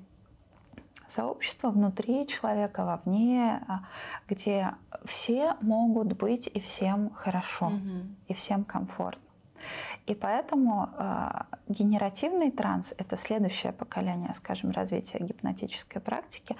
сообщество 1.07 1.71
внутри 1.71 2.27
человека, 2.27 2.85
вовне, 2.85 3.63
а, 3.69 3.85
где 4.29 4.75
все 5.05 5.55
могут 5.61 6.15
быть 6.15 6.47
и 6.47 6.61
всем 6.61 7.11
хорошо, 7.11 7.67
угу. 7.67 8.07
и 8.29 8.35
всем 8.35 8.65
комфортно. 8.65 9.23
И 10.07 10.15
поэтому 10.15 10.91
э, 10.99 11.31
генеративный 11.69 12.51
транс— 12.51 12.95
это 12.99 13.17
следующее 13.17 13.73
поколение, 13.73 14.35
скажем, 14.35 14.71
развития 14.71 15.19
гипнотической 15.19 16.01
практики. 16.03 16.57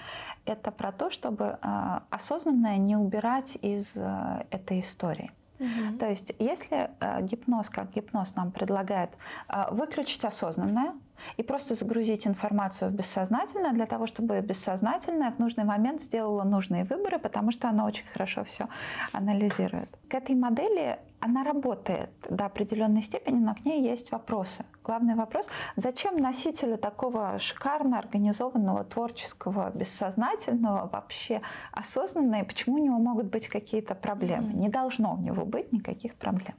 Это 0.47 0.71
про 0.71 0.93
то, 0.93 1.11
чтобы 1.11 1.59
э, 1.61 2.01
осознанное 2.11 2.79
не 2.79 2.97
убирать 2.97 3.59
из 3.61 3.97
э, 3.97 4.45
этой 4.51 4.81
истории. 4.81 5.31
Угу. 5.59 5.99
То 6.01 6.09
есть, 6.09 6.33
если 6.39 6.91
э, 7.01 7.23
гипноз 7.23 7.69
как 7.69 7.93
гипноз 7.93 8.35
нам 8.35 8.51
предлагает 8.51 9.11
э, 9.49 9.67
выключить 9.71 10.25
осознанное, 10.25 10.93
и 11.37 11.43
просто 11.43 11.75
загрузить 11.75 12.27
информацию 12.27 12.91
в 12.91 12.95
бессознательное 12.95 13.73
для 13.73 13.87
того, 13.87 14.07
чтобы 14.07 14.41
бессознательное 14.41 15.31
в 15.31 15.39
нужный 15.39 15.65
момент 15.65 16.03
сделало 16.03 16.43
нужные 16.43 16.85
выборы, 16.85 17.19
потому 17.19 17.53
что 17.53 17.69
оно 17.69 17.85
очень 17.85 18.05
хорошо 18.13 18.45
все 18.45 18.69
анализирует. 19.13 19.89
К 20.09 20.15
этой 20.15 20.35
модели 20.35 20.99
она 21.25 21.43
работает 21.43 22.11
до 22.29 22.45
определенной 22.45 23.03
степени, 23.03 23.39
но 23.39 23.55
к 23.55 23.65
ней 23.65 23.83
есть 23.83 24.13
вопросы. 24.13 24.65
Главный 24.85 25.15
вопрос, 25.15 25.47
зачем 25.77 26.19
носителю 26.19 26.77
такого 26.77 27.39
шикарно 27.39 27.99
организованного, 27.99 28.85
творческого, 28.85 29.71
бессознательного, 29.71 30.91
вообще 30.93 31.41
осознанного, 31.73 32.43
и 32.43 32.45
почему 32.45 32.75
у 32.75 32.79
него 32.79 32.99
могут 32.99 33.27
быть 33.27 33.49
какие-то 33.49 33.95
проблемы? 33.95 34.53
Не 34.53 34.69
должно 34.69 35.15
у 35.15 35.17
него 35.17 35.47
быть 35.47 35.73
никаких 35.73 36.15
проблем. 36.17 36.57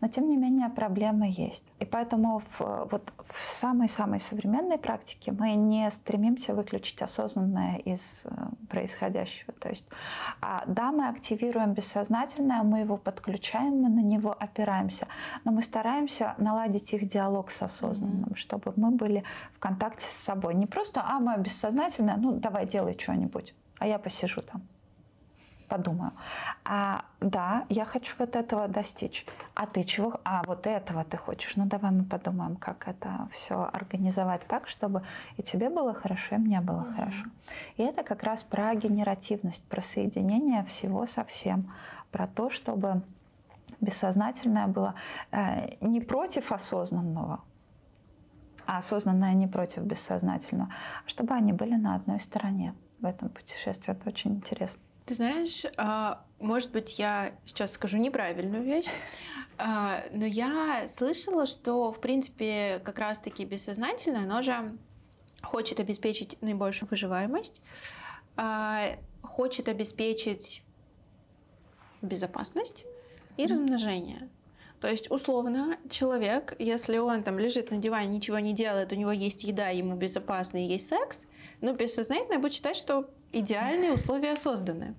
Но 0.00 0.08
тем 0.08 0.28
не 0.28 0.36
менее 0.36 0.68
проблемы 0.70 1.32
есть. 1.36 1.64
И 1.78 1.84
поэтому 1.84 2.42
в, 2.58 2.88
вот 2.90 3.12
в 3.28 3.36
самой-самой 3.60 4.18
современной 4.18 4.78
практике 4.78 5.30
мы 5.30 5.54
не 5.54 5.88
стремимся 5.92 6.54
выключить 6.54 7.00
осознанное 7.00 7.76
из 7.76 8.22
э, 8.24 8.30
происходящего. 8.68 9.52
То 9.52 9.68
есть, 9.68 9.86
а, 10.40 10.64
да, 10.66 10.90
мы 10.90 11.08
активируем 11.08 11.74
бессознательное, 11.74 12.64
мы 12.64 12.80
его 12.80 12.96
подключаем, 12.96 13.80
мы 13.82 13.99
на 14.00 14.06
него 14.06 14.36
опираемся, 14.38 15.06
но 15.44 15.52
мы 15.52 15.62
стараемся 15.62 16.34
наладить 16.38 16.92
их 16.92 17.08
диалог 17.08 17.50
с 17.50 17.62
осознанным, 17.62 18.30
mm-hmm. 18.30 18.36
чтобы 18.36 18.72
мы 18.76 18.90
были 18.90 19.24
в 19.54 19.58
контакте 19.58 20.06
с 20.08 20.14
собой. 20.14 20.54
Не 20.54 20.66
просто, 20.66 21.02
а, 21.04 21.20
мое 21.20 21.38
бессознательное, 21.38 22.16
ну, 22.16 22.32
давай 22.32 22.66
делай 22.66 22.96
что-нибудь, 22.98 23.54
а 23.78 23.86
я 23.86 23.98
посижу 23.98 24.42
там 24.42 24.62
подумаю. 25.70 26.10
А, 26.64 27.04
да, 27.20 27.64
я 27.68 27.84
хочу 27.84 28.14
вот 28.18 28.36
этого 28.36 28.66
достичь. 28.68 29.24
А 29.54 29.66
ты 29.66 29.84
чего? 29.84 30.20
А 30.24 30.42
вот 30.46 30.66
этого 30.66 31.04
ты 31.04 31.16
хочешь. 31.16 31.56
Ну 31.56 31.66
давай 31.66 31.92
мы 31.92 32.04
подумаем, 32.04 32.56
как 32.56 32.88
это 32.88 33.28
все 33.30 33.70
организовать 33.72 34.46
так, 34.48 34.68
чтобы 34.68 35.02
и 35.36 35.42
тебе 35.42 35.70
было 35.70 35.94
хорошо, 35.94 36.34
и 36.34 36.38
мне 36.38 36.60
было 36.60 36.80
mm-hmm. 36.80 36.96
хорошо. 36.96 37.24
И 37.76 37.82
это 37.82 38.02
как 38.02 38.24
раз 38.24 38.42
про 38.42 38.74
генеративность, 38.74 39.64
про 39.68 39.80
соединение 39.80 40.64
всего 40.64 41.06
со 41.06 41.24
всем, 41.24 41.72
про 42.10 42.26
то, 42.26 42.50
чтобы 42.50 43.02
бессознательное 43.80 44.66
было 44.66 44.94
э, 45.30 45.76
не 45.80 46.00
против 46.00 46.52
осознанного, 46.52 47.42
а 48.66 48.78
осознанное 48.78 49.34
не 49.34 49.46
против 49.46 49.82
бессознательного, 49.82 50.72
чтобы 51.06 51.34
они 51.34 51.52
были 51.52 51.74
на 51.74 51.94
одной 51.94 52.20
стороне 52.20 52.74
в 53.00 53.06
этом 53.06 53.28
путешествии. 53.30 53.92
Это 53.92 54.08
очень 54.08 54.32
интересно. 54.32 54.80
Ты 55.06 55.14
знаешь, 55.14 55.64
а, 55.76 56.22
может 56.38 56.70
быть, 56.70 56.98
я 56.98 57.32
сейчас 57.44 57.72
скажу 57.72 57.96
неправильную 57.96 58.62
вещь, 58.62 58.88
А, 59.62 60.04
но 60.12 60.24
я 60.24 60.88
слышала, 60.88 61.44
что, 61.44 61.92
в 61.92 62.00
принципе, 62.00 62.80
как 62.82 62.98
раз-таки 62.98 63.44
бессознательное, 63.44 64.22
оно 64.22 64.40
же 64.40 64.78
хочет 65.42 65.80
обеспечить 65.80 66.40
наибольшую 66.40 66.88
выживаемость, 66.88 67.60
а, 68.36 68.96
хочет 69.22 69.68
обеспечить 69.68 70.62
безопасность 72.00 72.86
и 73.36 73.46
размножение. 73.46 74.28
То 74.80 74.88
есть, 74.88 75.10
условно, 75.10 75.76
человек, 75.90 76.56
если 76.58 76.96
он 76.96 77.22
там 77.22 77.38
лежит 77.38 77.70
на 77.70 77.76
диване, 77.76 78.16
ничего 78.16 78.38
не 78.38 78.54
делает, 78.54 78.92
у 78.92 78.96
него 78.96 79.12
есть 79.12 79.44
еда, 79.44 79.68
ему 79.68 79.94
безопасно 79.94 80.56
и 80.56 80.68
есть 80.68 80.88
секс, 80.88 81.26
ну, 81.60 81.74
бессознательно 81.74 82.38
будет 82.38 82.54
считать, 82.54 82.76
что 82.76 83.10
идеальные 83.32 83.92
условия 83.92 84.36
созданы. 84.36 84.94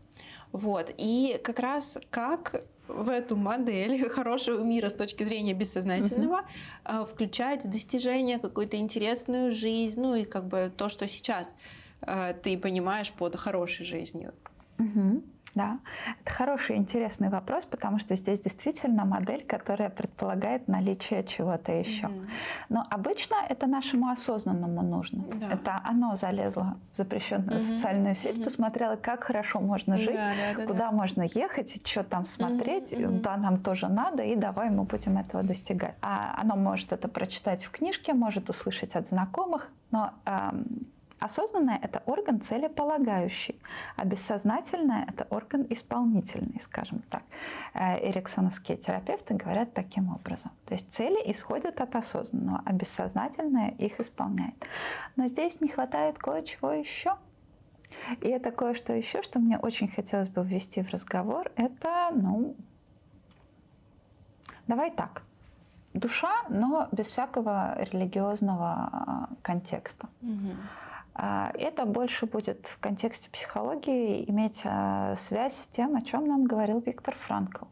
Вот. 0.51 0.93
И 0.97 1.39
как 1.43 1.59
раз 1.59 1.97
как 2.11 2.63
в 2.87 3.09
эту 3.09 3.35
модель 3.35 4.07
хорошего 4.09 4.61
мира 4.61 4.89
с 4.89 4.95
точки 4.95 5.23
зрения 5.23 5.53
бессознательного 5.53 6.41
mm-hmm. 6.85 7.07
включать 7.07 7.69
достижение, 7.69 8.37
какую-то 8.37 8.77
интересную 8.77 9.51
жизнь, 9.51 9.99
ну 9.99 10.15
и 10.15 10.25
как 10.25 10.47
бы 10.47 10.71
то, 10.75 10.89
что 10.89 11.07
сейчас 11.07 11.55
э, 12.01 12.33
ты 12.41 12.57
понимаешь 12.57 13.11
под 13.11 13.35
хорошей 13.35 13.85
жизнью. 13.85 14.33
Mm-hmm. 14.77 15.23
Да, 15.53 15.79
это 16.21 16.31
хороший, 16.31 16.77
интересный 16.77 17.29
вопрос, 17.29 17.65
потому 17.65 17.99
что 17.99 18.15
здесь 18.15 18.39
действительно 18.39 19.03
модель, 19.03 19.43
которая 19.45 19.89
предполагает 19.89 20.67
наличие 20.69 21.25
чего-то 21.25 21.73
еще. 21.73 22.05
Mm-hmm. 22.05 22.29
Но 22.69 22.87
обычно 22.89 23.35
это 23.49 23.67
нашему 23.67 24.09
осознанному 24.09 24.81
нужно. 24.81 25.23
Да. 25.33 25.51
Это 25.51 25.81
оно 25.83 26.15
залезло 26.15 26.77
в 26.93 26.97
запрещенную 26.97 27.59
mm-hmm. 27.59 27.75
социальную 27.75 28.15
сеть, 28.15 28.37
mm-hmm. 28.37 28.43
посмотрело, 28.43 28.95
как 28.95 29.25
хорошо 29.25 29.59
можно 29.59 29.97
жить, 29.97 30.15
да, 30.15 30.33
да, 30.35 30.57
да, 30.57 30.65
куда 30.65 30.89
да. 30.89 30.91
можно 30.91 31.23
ехать, 31.23 31.75
и 31.75 31.85
что 31.85 32.03
там 32.03 32.25
смотреть. 32.25 32.93
Mm-hmm. 32.93 33.21
Да, 33.21 33.35
нам 33.35 33.59
тоже 33.59 33.89
надо, 33.89 34.23
и 34.23 34.35
давай 34.35 34.69
мы 34.69 34.83
будем 34.83 35.17
этого 35.17 35.43
достигать. 35.43 35.95
А 36.01 36.33
оно 36.39 36.55
может 36.55 36.93
это 36.93 37.09
прочитать 37.09 37.65
в 37.65 37.71
книжке, 37.71 38.13
может 38.13 38.49
услышать 38.49 38.95
от 38.95 39.09
знакомых, 39.09 39.69
но 39.91 40.13
эм, 40.25 40.87
Осознанное– 41.21 41.79
это 41.83 42.01
орган 42.07 42.41
целеполагающий, 42.41 43.61
а 43.95 44.05
бессознательное– 44.05 45.05
это 45.07 45.27
орган 45.29 45.67
исполнительный, 45.69 46.59
скажем 46.61 47.03
так. 47.11 47.21
Э, 47.75 48.09
эриксоновские 48.09 48.77
терапевты 48.77 49.35
говорят 49.35 49.71
таким 49.73 50.11
образом. 50.11 50.51
То 50.65 50.73
есть 50.73 50.91
цели 50.91 51.31
исходят 51.31 51.79
от 51.79 51.95
осознанного, 51.95 52.63
а 52.65 52.73
бессознательное 52.73 53.69
их 53.77 53.99
исполняет. 53.99 54.55
Но 55.15 55.27
здесь 55.27 55.61
не 55.61 55.67
хватает 55.67 56.17
кое-чего 56.17 56.71
еще. 56.71 57.15
И 58.21 58.27
это 58.27 58.51
кое-что 58.51 58.93
еще, 58.93 59.21
что 59.21 59.37
мне 59.37 59.59
очень 59.59 59.89
хотелось 59.89 60.29
бы 60.29 60.43
ввести 60.43 60.81
в 60.81 60.89
разговор, 60.89 61.51
это, 61.55 62.09
ну, 62.15 62.55
давай 64.65 64.89
так, 64.89 65.21
душа, 65.93 66.33
но 66.49 66.87
без 66.91 67.05
всякого 67.05 67.79
религиозного 67.79 69.27
э, 69.29 69.35
контекста. 69.43 70.09
Угу. 70.23 70.55
А, 71.13 71.51
это 71.55 71.85
больше 71.85 72.25
будет 72.25 72.65
в 72.67 72.79
контексте 72.79 73.29
психологии 73.29 74.29
иметь 74.29 74.61
а, 74.63 75.15
связь 75.15 75.55
с 75.55 75.67
тем, 75.67 75.95
о 75.95 76.01
чем 76.01 76.27
нам 76.27 76.45
говорил 76.45 76.79
Виктор 76.79 77.15
Франкл 77.15 77.65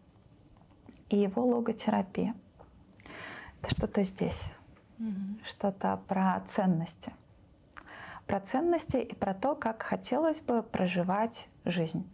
и 1.09 1.17
его 1.17 1.45
логотерапия. 1.45 2.35
Это 3.61 3.73
что-то 3.73 4.03
здесь, 4.03 4.43
mm 4.99 5.45
что-то 5.47 5.99
про 6.07 6.41
ценности. 6.47 7.13
Про 8.27 8.39
ценности 8.41 8.97
и 8.97 9.15
про 9.15 9.33
то, 9.33 9.55
как 9.55 9.81
хотелось 9.81 10.41
бы 10.41 10.61
проживать 10.61 11.47
жизнь. 11.65 12.07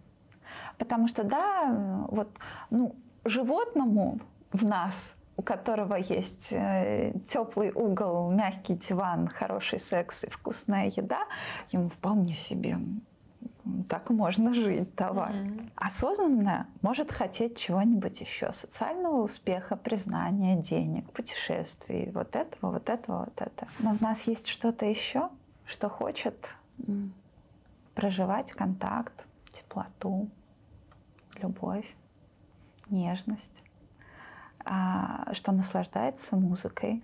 Потому 0.78 1.08
что, 1.08 1.24
да, 1.24 2.06
вот, 2.10 2.30
ну, 2.70 2.96
животному 3.26 4.20
в 4.52 4.64
нас 4.64 4.96
у 5.38 5.42
которого 5.42 5.96
есть 5.96 6.52
э, 6.52 7.14
теплый 7.28 7.72
угол, 7.72 8.32
мягкий 8.32 8.76
диван, 8.76 9.28
хороший 9.28 9.80
секс 9.80 10.24
и 10.24 10.30
вкусная 10.30 10.88
еда, 10.88 11.26
ему 11.72 11.90
вполне 11.90 12.36
себе 12.36 12.78
так 13.90 14.10
можно 14.10 14.54
жить, 14.54 14.94
давай. 14.96 15.34
Mm-hmm. 15.34 15.72
Осознанное 15.76 16.68
может 16.82 17.12
хотеть 17.12 17.58
чего-нибудь 17.58 18.22
еще, 18.22 18.52
социального 18.54 19.24
успеха, 19.24 19.76
признания, 19.76 20.56
денег, 20.56 21.12
путешествий, 21.12 22.12
вот 22.14 22.36
этого, 22.36 22.74
вот 22.74 22.90
этого, 22.90 23.26
вот 23.26 23.42
этого. 23.42 23.70
Но 23.80 23.94
в 23.96 24.02
нас 24.02 24.22
есть 24.24 24.48
что-то 24.48 24.86
еще, 24.86 25.30
что 25.66 25.90
хочет 25.90 26.56
проживать 27.96 28.52
контакт, 28.52 29.26
теплоту, 29.52 30.30
любовь, 31.42 31.88
нежность 32.90 33.65
что 34.66 35.52
наслаждается 35.52 36.36
музыкой, 36.36 37.04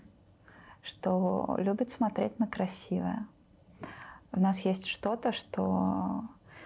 что 0.82 1.56
любит 1.60 1.92
смотреть 1.92 2.40
на 2.40 2.48
красивое. 2.48 3.28
У 4.32 4.40
нас 4.40 4.62
есть 4.62 4.88
что-то, 4.88 5.32
что 5.32 6.24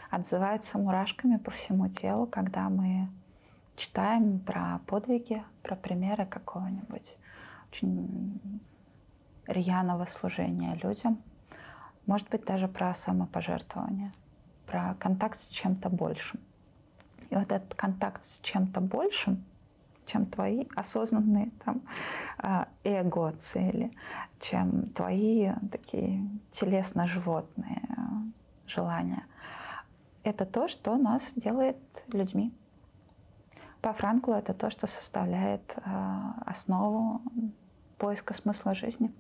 отзывается 0.10 0.78
мурашками 0.78 1.38
по 1.38 1.52
всему 1.52 1.90
телу, 1.90 2.28
когда 2.28 2.70
мы 2.70 3.10
читаем 3.76 4.40
про 4.40 4.80
подвиги, 4.86 5.44
про 5.64 5.76
примеры 5.76 6.26
какого-нибудь 6.26 7.18
очень 7.72 8.62
рьяного 9.48 10.06
служения 10.06 10.80
людям. 10.82 11.22
Может 12.06 12.30
быть, 12.30 12.46
даже 12.46 12.70
про 12.70 12.94
самопожертвование, 12.94 14.14
про 14.66 14.96
контакт 14.96 15.42
с 15.42 15.48
чем-то 15.48 15.90
большим. 15.90 16.40
И 17.30 17.36
вот 17.36 17.52
этот 17.52 17.74
контакт 17.74 18.24
с 18.24 18.40
чем-то 18.40 18.80
большим— 18.80 19.44
чем 20.06 20.26
твои 20.26 20.66
осознанные 20.76 21.52
там 21.64 21.82
а, 22.38 22.68
эго-цели, 22.84 23.92
чем 24.40 24.90
твои 24.90 25.52
такие 25.72 26.28
телесно-животные 26.52 27.82
желания. 28.68 29.26
Это 30.24 30.46
то, 30.46 30.68
что 30.68 30.98
нас 30.98 31.24
делает 31.36 31.78
людьми. 32.08 32.52
По 33.82 33.94
Франклу 33.94 34.34
это 34.34 34.54
то, 34.54 34.72
что 34.72 34.88
составляет 34.88 35.78
а, 35.84 36.42
основу 36.46 37.22
поиска 37.98 38.34
смысла 38.34 38.74
жизни, 38.74 39.14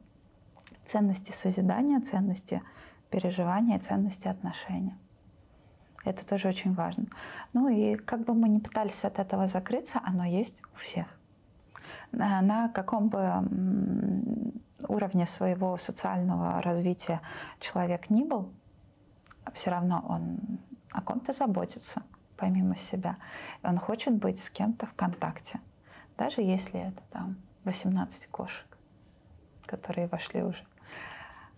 ценности 0.85 1.31
созидания, 1.31 1.99
ценности 2.01 2.61
переживания, 3.09 3.79
ценности 3.79 4.27
отношения. 4.27 4.97
Это 6.05 6.25
тоже 6.25 6.47
очень 6.47 6.73
важно. 6.73 7.05
Ну 7.53 7.67
и 7.67 7.95
как 7.95 8.23
бы 8.23 8.33
мы 8.33 8.47
ни 8.47 8.59
пытались 8.59 9.03
от 9.03 9.19
этого 9.19 9.47
закрыться, 9.47 9.99
оно 10.03 10.23
есть 10.23 10.55
у 10.73 10.77
всех. 10.77 11.07
На, 12.11 12.69
каком 12.69 13.09
бы 13.09 13.43
уровне 14.87 15.25
своего 15.25 15.77
социального 15.77 16.61
развития 16.61 17.21
человек 17.59 18.09
ни 18.09 18.23
был, 18.23 18.53
все 19.53 19.71
равно 19.71 20.05
он 20.07 20.37
о 20.91 21.01
ком-то 21.01 21.33
заботится, 21.33 22.03
помимо 22.37 22.77
себя. 22.77 23.17
Он 23.63 23.77
хочет 23.79 24.13
быть 24.13 24.41
с 24.41 24.49
кем-то 24.49 24.85
в 24.85 24.93
контакте. 24.93 25.59
Даже 26.17 26.41
если 26.41 26.79
это 26.79 27.01
там 27.11 27.35
18 27.65 28.27
кошек, 28.27 28.65
которые 29.65 30.07
вошли 30.07 30.43
уже 30.43 30.63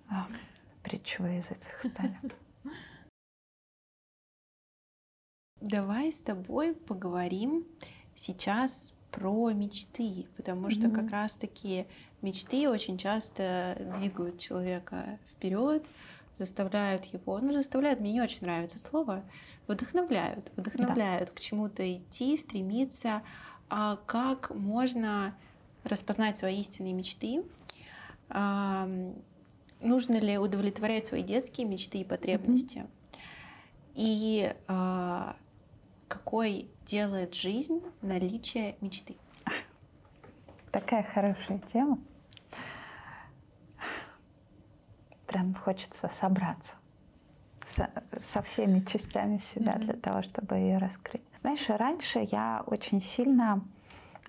а, 0.09 0.25
притчу 0.83 1.25
из 1.25 1.51
этих 1.51 1.91
стали. 1.91 2.17
Давай 5.61 6.13
с 6.13 6.19
тобой 6.19 6.75
поговорим 6.75 7.65
сейчас 8.15 8.93
про 9.11 9.51
мечты, 9.51 10.27
потому 10.35 10.69
что 10.69 10.87
mm-hmm. 10.87 10.95
как 10.95 11.11
раз-таки 11.11 11.87
мечты 12.21 12.69
очень 12.69 12.97
часто 12.97 13.75
двигают 13.97 14.39
человека 14.39 15.17
вперед, 15.27 15.83
заставляют 16.37 17.05
его, 17.05 17.39
ну 17.39 17.51
заставляют, 17.51 17.99
мне 17.99 18.13
не 18.13 18.21
очень 18.21 18.41
нравится 18.41 18.77
слово, 18.77 19.23
вдохновляют, 19.67 20.51
вдохновляют 20.55 21.29
да. 21.29 21.33
к 21.33 21.39
чему-то 21.39 21.91
идти, 21.91 22.37
стремиться. 22.37 23.23
А 23.69 23.97
как 24.05 24.53
можно 24.53 25.35
распознать 25.83 26.37
свои 26.37 26.61
истинные 26.61 26.93
мечты? 26.93 27.43
А, 28.29 28.87
нужно 29.81 30.19
ли 30.19 30.37
удовлетворять 30.37 31.07
свои 31.07 31.23
детские 31.23 31.65
мечты 31.65 31.99
и 31.99 32.05
потребности? 32.05 32.77
Mm-hmm. 32.77 32.89
И 33.95 34.53
а, 34.67 35.35
какой 36.07 36.69
делает 36.85 37.33
жизнь 37.33 37.81
наличие 38.01 38.75
мечты? 38.81 39.15
Такая 40.71 41.03
хорошая 41.03 41.59
тема. 41.71 41.99
Прям 45.25 45.55
хочется 45.55 46.09
собраться 46.19 46.73
со, 47.75 47.89
со 48.31 48.41
всеми 48.41 48.79
частями 48.81 49.39
себя 49.39 49.73
mm-hmm. 49.73 49.83
для 49.83 49.93
того, 49.93 50.21
чтобы 50.21 50.55
ее 50.55 50.77
раскрыть. 50.77 51.23
Знаешь, 51.39 51.67
раньше 51.69 52.27
я 52.31 52.63
очень 52.65 53.01
сильно 53.01 53.61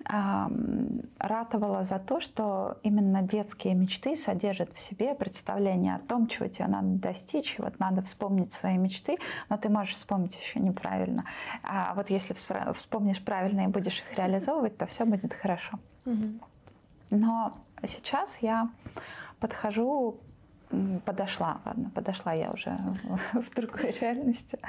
ратовала 0.05 1.83
за 1.83 1.99
то, 1.99 2.19
что 2.19 2.77
именно 2.83 3.21
детские 3.21 3.73
мечты 3.73 4.15
содержат 4.15 4.73
в 4.73 4.79
себе 4.79 5.13
представление 5.13 5.95
о 5.95 5.99
том, 5.99 6.27
чего 6.27 6.47
тебе 6.47 6.67
надо 6.67 6.87
достичь. 6.87 7.55
И 7.57 7.61
вот 7.61 7.79
надо 7.79 8.01
вспомнить 8.01 8.53
свои 8.53 8.77
мечты, 8.77 9.17
но 9.49 9.57
ты 9.57 9.69
можешь 9.69 9.95
вспомнить 9.95 10.35
еще 10.39 10.59
неправильно. 10.59 11.25
А 11.63 11.93
вот 11.95 12.09
если 12.09 12.33
вспомнишь 12.73 13.21
правильно 13.23 13.61
и 13.61 13.67
будешь 13.67 13.99
их 13.99 14.17
реализовывать, 14.17 14.77
то 14.77 14.85
все 14.85 15.05
будет 15.05 15.33
хорошо. 15.33 15.79
Но 17.11 17.53
сейчас 17.85 18.37
я 18.41 18.69
подхожу 19.39 20.19
подошла, 21.05 21.61
ладно, 21.65 21.89
подошла 21.89 22.33
я 22.33 22.51
уже 22.51 22.77
в 23.33 23.55
другой 23.55 23.91
реальности, 24.01 24.59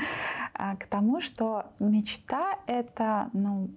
а, 0.55 0.77
к 0.77 0.87
тому, 0.87 1.21
что 1.21 1.67
мечта— 1.79 2.59
это, 2.67 3.29
ну, 3.33 3.69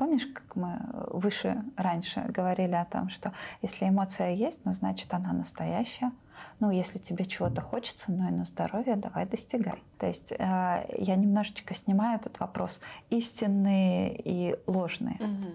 Помнишь, 0.00 0.26
как 0.32 0.56
мы 0.56 0.80
выше 1.08 1.62
раньше 1.76 2.22
говорили 2.22 2.72
о 2.74 2.86
том, 2.86 3.10
что 3.10 3.34
если 3.60 3.86
эмоция 3.86 4.30
есть, 4.30 4.58
ну, 4.64 4.72
значит, 4.72 5.12
она 5.12 5.34
настоящая. 5.34 6.10
Ну, 6.58 6.70
если 6.70 6.96
тебе 6.96 7.26
чего-то 7.26 7.60
хочется, 7.60 8.10
ну 8.10 8.26
и 8.26 8.30
на 8.30 8.46
здоровье, 8.46 8.96
давай 8.96 9.26
достигай. 9.26 9.82
То 9.98 10.06
есть 10.06 10.32
э, 10.32 10.36
я 10.38 11.16
немножечко 11.16 11.74
снимаю 11.74 12.18
этот 12.18 12.40
вопрос 12.40 12.80
истинные 13.10 14.18
и 14.24 14.56
ложные. 14.66 15.16
Угу. 15.16 15.52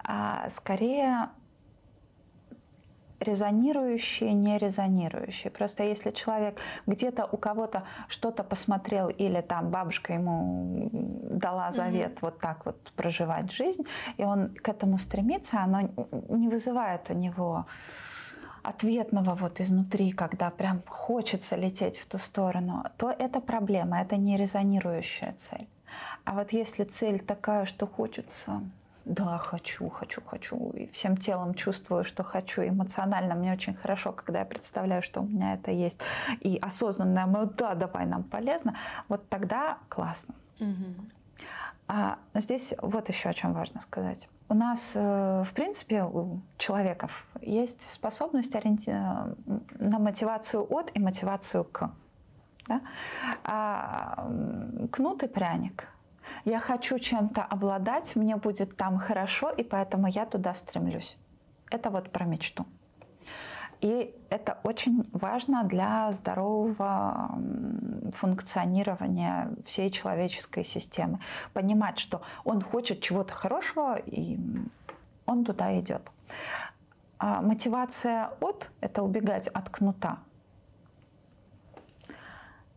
А 0.00 0.50
скорее 0.50 1.30
резонирующие, 3.26 4.32
не 4.32 4.58
резонирующие. 4.58 5.50
Просто 5.50 5.82
если 5.82 6.10
человек 6.10 6.58
где-то 6.86 7.28
у 7.30 7.36
кого-то 7.36 7.82
что-то 8.08 8.42
посмотрел 8.44 9.08
или 9.08 9.40
там 9.40 9.70
бабушка 9.70 10.14
ему 10.14 10.88
дала 10.92 11.70
завет 11.70 12.12
mm-hmm. 12.12 12.22
вот 12.22 12.38
так 12.40 12.66
вот 12.66 12.76
проживать 12.96 13.52
жизнь, 13.52 13.84
и 14.16 14.24
он 14.24 14.48
к 14.48 14.68
этому 14.68 14.98
стремится, 14.98 15.60
оно 15.60 15.90
не 16.28 16.48
вызывает 16.48 17.10
у 17.10 17.14
него 17.14 17.66
ответного 18.62 19.34
вот 19.34 19.60
изнутри, 19.60 20.10
когда 20.10 20.50
прям 20.50 20.82
хочется 20.88 21.56
лететь 21.56 21.98
в 21.98 22.06
ту 22.06 22.18
сторону, 22.18 22.84
то 22.96 23.10
это 23.10 23.40
проблема, 23.40 24.00
это 24.00 24.16
не 24.16 24.36
резонирующая 24.36 25.34
цель. 25.38 25.68
А 26.24 26.32
вот 26.32 26.52
если 26.52 26.84
цель 26.84 27.20
такая, 27.20 27.66
что 27.66 27.86
хочется 27.86 28.60
да, 29.06 29.38
хочу, 29.38 29.88
хочу, 29.88 30.20
хочу, 30.20 30.70
и 30.70 30.88
всем 30.88 31.16
телом 31.16 31.54
чувствую, 31.54 32.02
что 32.04 32.24
хочу, 32.24 32.62
эмоционально 32.62 33.36
мне 33.36 33.52
очень 33.52 33.74
хорошо, 33.74 34.12
когда 34.12 34.40
я 34.40 34.44
представляю, 34.44 35.00
что 35.00 35.20
у 35.20 35.24
меня 35.24 35.54
это 35.54 35.70
есть, 35.70 35.98
и 36.40 36.58
осознанная, 36.60 37.26
ну 37.26 37.46
да, 37.46 37.74
давай, 37.74 38.04
нам 38.04 38.24
полезно, 38.24 38.76
вот 39.08 39.28
тогда 39.28 39.78
классно. 39.88 40.34
Угу. 40.58 41.06
А 41.88 42.18
здесь 42.34 42.74
вот 42.82 43.08
еще 43.08 43.28
о 43.28 43.32
чем 43.32 43.52
важно 43.52 43.80
сказать. 43.80 44.28
У 44.48 44.54
нас, 44.54 44.90
э, 44.94 45.44
в 45.46 45.52
принципе, 45.54 46.02
у 46.02 46.40
человеков 46.58 47.26
есть 47.40 47.88
способность 47.92 48.56
ориенти... 48.56 48.90
на 48.90 49.98
мотивацию 50.00 50.66
от 50.68 50.90
и 50.96 50.98
мотивацию 50.98 51.62
к. 51.62 51.92
Да? 52.66 52.80
А 53.44 54.28
кнут 54.90 55.22
и 55.22 55.28
пряник– 55.28 55.88
я 56.46 56.60
хочу 56.60 56.98
чем-то 56.98 57.42
обладать, 57.42 58.16
мне 58.16 58.36
будет 58.36 58.76
там 58.76 58.98
хорошо, 58.98 59.50
и 59.50 59.64
поэтому 59.64 60.06
я 60.06 60.26
туда 60.26 60.54
стремлюсь. 60.54 61.18
Это 61.70 61.90
вот 61.90 62.12
про 62.12 62.24
мечту. 62.24 62.64
И 63.80 64.14
это 64.30 64.58
очень 64.62 65.08
важно 65.12 65.64
для 65.64 66.12
здорового 66.12 67.36
функционирования 68.14 69.50
всей 69.66 69.90
человеческой 69.90 70.64
системы. 70.64 71.18
Понимать, 71.52 71.98
что 71.98 72.22
он 72.44 72.62
хочет 72.62 73.02
чего-то 73.02 73.34
хорошего, 73.34 73.96
и 73.96 74.38
он 75.26 75.44
туда 75.44 75.78
идет. 75.80 76.10
А 77.18 77.42
мотивация 77.42 78.30
от– 78.40 78.70
это 78.80 79.02
убегать 79.02 79.48
от 79.48 79.68
кнута. 79.68 80.18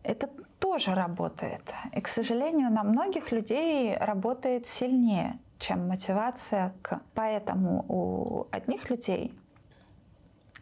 Это 0.02 0.28
тоже 0.60 0.94
работает. 0.94 1.62
И, 1.92 2.00
к 2.00 2.08
сожалению, 2.08 2.70
на 2.70 2.84
многих 2.84 3.32
людей 3.32 3.96
работает 3.96 4.66
сильнее, 4.66 5.38
чем 5.58 5.88
мотивация 5.88 6.72
к. 6.82 7.00
Поэтому 7.14 7.84
у 7.88 8.46
одних 8.52 8.88
людей 8.90 9.34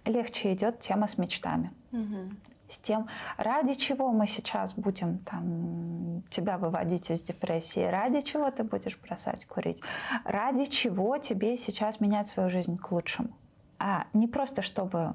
легче 0.04 0.54
идет 0.54 0.80
тема 0.80 1.08
с 1.08 1.18
мечтами. 1.18 1.70
Угу. 1.92 2.30
С 2.70 2.78
тем, 2.78 3.08
ради 3.36 3.74
чего 3.74 4.12
мы 4.12 4.26
сейчас 4.26 4.74
будем 4.74 5.18
там, 5.18 6.22
тебя 6.30 6.58
выводить 6.58 7.10
из 7.10 7.20
депрессии, 7.22 7.80
ради 7.80 8.20
чего 8.20 8.50
ты 8.50 8.62
будешь 8.62 8.98
бросать 8.98 9.46
курить, 9.46 9.80
ради 10.24 10.64
чего 10.66 11.16
тебе 11.18 11.56
сейчас 11.56 12.00
менять 12.00 12.28
свою 12.28 12.50
жизнь 12.50 12.76
к 12.76 12.92
лучшему. 12.92 13.30
А 13.78 14.06
не 14.12 14.28
просто 14.28 14.62
чтобы 14.62 15.14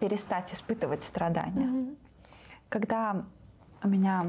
перестать 0.00 0.52
испытывать 0.52 1.04
страдания. 1.04 1.68
Угу. 1.68 1.96
Когда 2.68 3.24
у 3.82 3.88
меня 3.88 4.26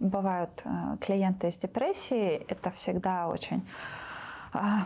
бывают 0.00 0.50
э, 0.64 0.96
клиенты 1.00 1.50
с 1.50 1.56
депрессией, 1.56 2.44
это 2.48 2.70
всегда 2.70 3.28
очень... 3.28 3.62
А, 4.52 4.84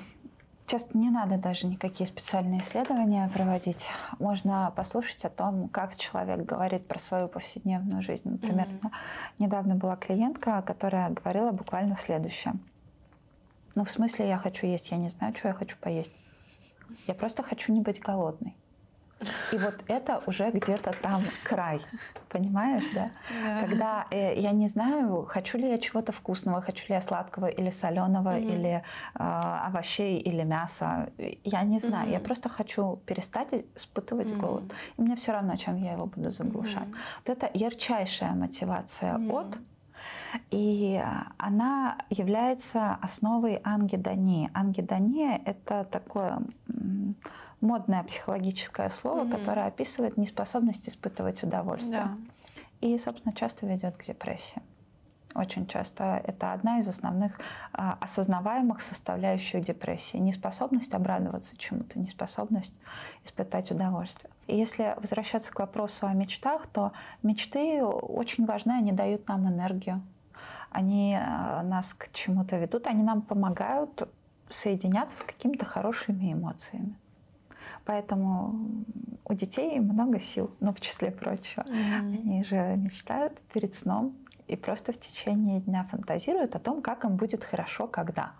часто 0.66 0.96
не 0.96 1.10
надо 1.10 1.38
даже 1.38 1.66
никакие 1.66 2.06
специальные 2.06 2.60
исследования 2.60 3.30
проводить. 3.32 3.86
Можно 4.18 4.72
послушать 4.76 5.24
о 5.24 5.30
том, 5.30 5.68
как 5.68 5.96
человек 5.96 6.44
говорит 6.44 6.86
про 6.86 6.98
свою 6.98 7.28
повседневную 7.28 8.02
жизнь. 8.02 8.28
Например, 8.28 8.66
mm-hmm. 8.66 8.90
недавно 9.38 9.74
была 9.74 9.96
клиентка, 9.96 10.62
которая 10.62 11.10
говорила 11.10 11.50
буквально 11.52 11.96
следующее. 11.96 12.54
Ну, 13.74 13.84
в 13.84 13.90
смысле, 13.90 14.28
я 14.28 14.38
хочу 14.38 14.66
есть, 14.66 14.90
я 14.90 14.96
не 14.96 15.10
знаю, 15.10 15.34
что 15.36 15.48
я 15.48 15.54
хочу 15.54 15.76
поесть. 15.80 16.12
Я 17.06 17.14
просто 17.14 17.42
хочу 17.42 17.72
не 17.72 17.80
быть 17.80 18.00
голодной. 18.00 18.54
И 19.52 19.58
вот 19.58 19.74
это 19.88 20.20
уже 20.26 20.50
где-то 20.50 20.92
там 21.02 21.22
край, 21.44 21.80
понимаешь, 22.28 22.84
да? 22.94 23.10
да. 23.30 23.60
Когда 23.62 24.06
э, 24.10 24.38
я 24.38 24.52
не 24.52 24.68
знаю, 24.68 25.24
хочу 25.26 25.56
ли 25.58 25.68
я 25.70 25.78
чего-то 25.78 26.12
вкусного, 26.12 26.60
хочу 26.60 26.84
ли 26.88 26.94
я 26.94 27.00
сладкого 27.00 27.46
или 27.46 27.70
соленого, 27.70 28.36
mm-hmm. 28.36 28.54
или 28.54 28.82
э, 29.14 29.62
овощей, 29.68 30.18
или 30.18 30.44
мяса. 30.44 31.08
Я 31.44 31.62
не 31.62 31.80
знаю. 31.80 32.08
Mm-hmm. 32.08 32.12
Я 32.12 32.20
просто 32.20 32.48
хочу 32.48 33.00
перестать 33.06 33.48
испытывать 33.74 34.28
mm-hmm. 34.28 34.40
голод. 34.40 34.64
И 34.98 35.02
мне 35.02 35.16
все 35.16 35.32
равно, 35.32 35.56
чем 35.56 35.76
я 35.82 35.92
его 35.92 36.06
буду 36.06 36.30
заглушать. 36.30 36.88
Mm-hmm. 36.88 37.24
Вот 37.26 37.36
это 37.36 37.50
ярчайшая 37.54 38.32
мотивация 38.32 39.14
mm-hmm. 39.14 39.40
от 39.40 39.58
и 40.50 41.02
она 41.38 41.98
является 42.10 42.94
основой 43.00 43.56
ангидонии. 43.64 44.50
Ангидония– 44.52 45.40
это 45.44 45.84
такое 45.84 46.40
модное 47.60 48.02
психологическое 48.02 48.90
слово, 48.90 49.24
mm-hmm. 49.24 49.38
которое 49.38 49.66
описывает 49.66 50.16
неспособность 50.16 50.88
испытывать 50.88 51.42
удовольствие. 51.42 52.04
Да. 52.04 52.16
И, 52.80 52.98
собственно, 52.98 53.34
часто 53.34 53.66
ведет 53.66 53.96
к 53.96 54.04
депрессии. 54.04 54.62
Очень 55.36 55.66
часто 55.66 56.22
это 56.24 56.52
одна 56.54 56.78
из 56.78 56.88
основных 56.88 57.38
а, 57.72 57.98
осознаваемых 58.00 58.80
составляющих 58.80 59.62
депрессии. 59.64 60.16
Неспособность 60.16 60.94
обрадоваться 60.94 61.56
чему-то, 61.58 61.98
неспособность 61.98 62.72
испытать 63.24 63.70
удовольствие. 63.70 64.30
И 64.46 64.56
если 64.56 64.94
возвращаться 64.96 65.52
к 65.52 65.58
вопросу 65.58 66.06
о 66.06 66.14
мечтах, 66.14 66.66
то 66.68 66.92
мечты 67.22 67.84
очень 67.84 68.46
важны, 68.46 68.72
они 68.72 68.92
дают 68.92 69.28
нам 69.28 69.46
энергию, 69.46 70.00
они 70.70 71.18
а, 71.20 71.62
нас 71.62 71.92
к 71.92 72.10
чему-то 72.12 72.56
ведут, 72.56 72.86
они 72.86 73.02
нам 73.02 73.20
помогают 73.20 74.08
соединяться 74.48 75.18
с 75.18 75.22
какими-то 75.22 75.66
хорошими 75.66 76.32
эмоциями. 76.32 76.94
Поэтому 77.86 78.84
у 79.24 79.34
детей 79.34 79.78
много 79.80 80.20
сил, 80.20 80.50
ну, 80.60 80.72
в 80.72 80.80
числе 80.80 81.10
прочего. 81.10 81.62
Mm-hmm. 81.62 81.98
Они 81.98 82.44
же 82.44 82.56
мечтают 82.76 83.40
перед 83.52 83.74
сном 83.74 84.14
и 84.48 84.56
просто 84.56 84.92
в 84.92 84.98
течение 85.00 85.60
дня 85.60 85.84
фантазируют 85.90 86.54
о 86.54 86.58
том, 86.58 86.82
как 86.82 87.04
им 87.04 87.16
будет 87.16 87.42
хорошо, 87.44 87.86
когда 87.86 88.32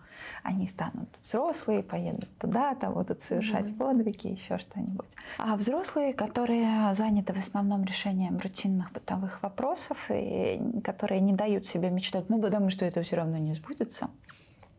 они 0.42 0.66
станут 0.66 1.08
взрослые, 1.22 1.82
поедут 1.82 2.28
туда, 2.38 2.74
там 2.74 2.94
будут 2.94 3.22
совершать 3.22 3.70
mm-hmm. 3.70 3.76
подвиги, 3.76 4.28
еще 4.28 4.58
что-нибудь. 4.58 5.06
А 5.38 5.56
взрослые, 5.56 6.12
которые 6.12 6.92
заняты 6.94 7.32
в 7.32 7.38
основном 7.38 7.84
решением 7.84 8.38
рутинных 8.38 8.92
бытовых 8.92 9.42
вопросов 9.42 9.98
и 10.10 10.60
которые 10.82 11.20
не 11.20 11.32
дают 11.32 11.66
себе 11.66 11.90
мечтать, 11.90 12.28
ну 12.28 12.40
потому 12.40 12.70
что 12.70 12.84
это 12.84 13.02
все 13.02 13.16
равно 13.16 13.38
не 13.38 13.52
сбудется, 13.52 14.08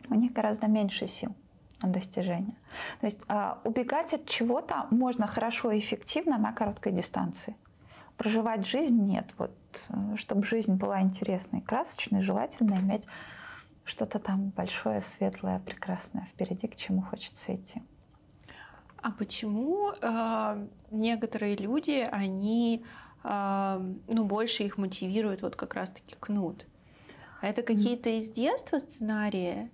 у 0.09 0.15
них 0.15 0.33
гораздо 0.33 0.67
меньше 0.67 1.07
сил 1.07 1.35
достижения. 1.81 2.55
То 3.01 3.07
есть 3.07 3.17
а, 3.27 3.59
убегать 3.63 4.13
от 4.13 4.25
чего-то 4.25 4.87
можно 4.91 5.27
хорошо 5.27 5.71
и 5.71 5.79
эффективно 5.79 6.37
на 6.37 6.51
короткой 6.51 6.91
дистанции. 6.91 7.55
Проживать 8.17 8.65
жизнь 8.65 8.99
нет. 8.99 9.27
Вот, 9.37 9.51
э, 9.89 10.15
чтобы 10.15 10.43
жизнь 10.43 10.73
была 10.73 11.01
интересной, 11.01 11.61
красочной, 11.61 12.23
желательно 12.23 12.75
иметь 12.75 13.05
что-то 13.85 14.17
там 14.19 14.49
большое, 14.49 15.01
светлое, 15.01 15.59
прекрасное 15.59 16.25
впереди, 16.33 16.67
к 16.67 16.75
чему 16.75 17.03
хочется 17.03 17.55
идти. 17.55 17.83
А 18.97 19.11
почему 19.11 19.91
э, 19.91 20.67
некоторые 20.89 21.55
люди, 21.55 22.07
они, 22.11 22.83
э, 23.23 23.95
ну, 24.07 24.25
больше 24.25 24.63
их 24.63 24.79
мотивируют 24.79 25.43
вот 25.43 25.55
как 25.55 25.75
раз-таки 25.75 26.15
кнут? 26.19 26.65
А 27.39 27.47
это 27.47 27.61
какие-то 27.61 28.09
из 28.09 28.31
детства 28.31 28.79
сценарии? 28.79 29.69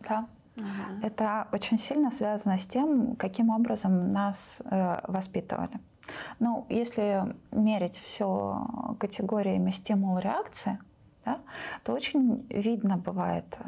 Да. 0.00 0.28
Угу. 0.58 1.06
Это 1.06 1.48
очень 1.52 1.78
сильно 1.78 2.10
связано 2.10 2.58
с 2.58 2.66
тем, 2.66 3.16
каким 3.16 3.50
образом 3.50 4.12
нас 4.12 4.60
э, 4.64 5.00
воспитывали. 5.06 5.80
Ну, 6.40 6.66
если 6.68 7.34
мерить 7.52 7.98
все 7.98 8.66
категориями 8.98 9.70
стимул-реакции, 9.70 10.78
да, 11.24 11.40
то 11.82 11.92
очень 11.92 12.46
видно 12.48 12.96
бывает, 12.96 13.44
э, 13.60 13.64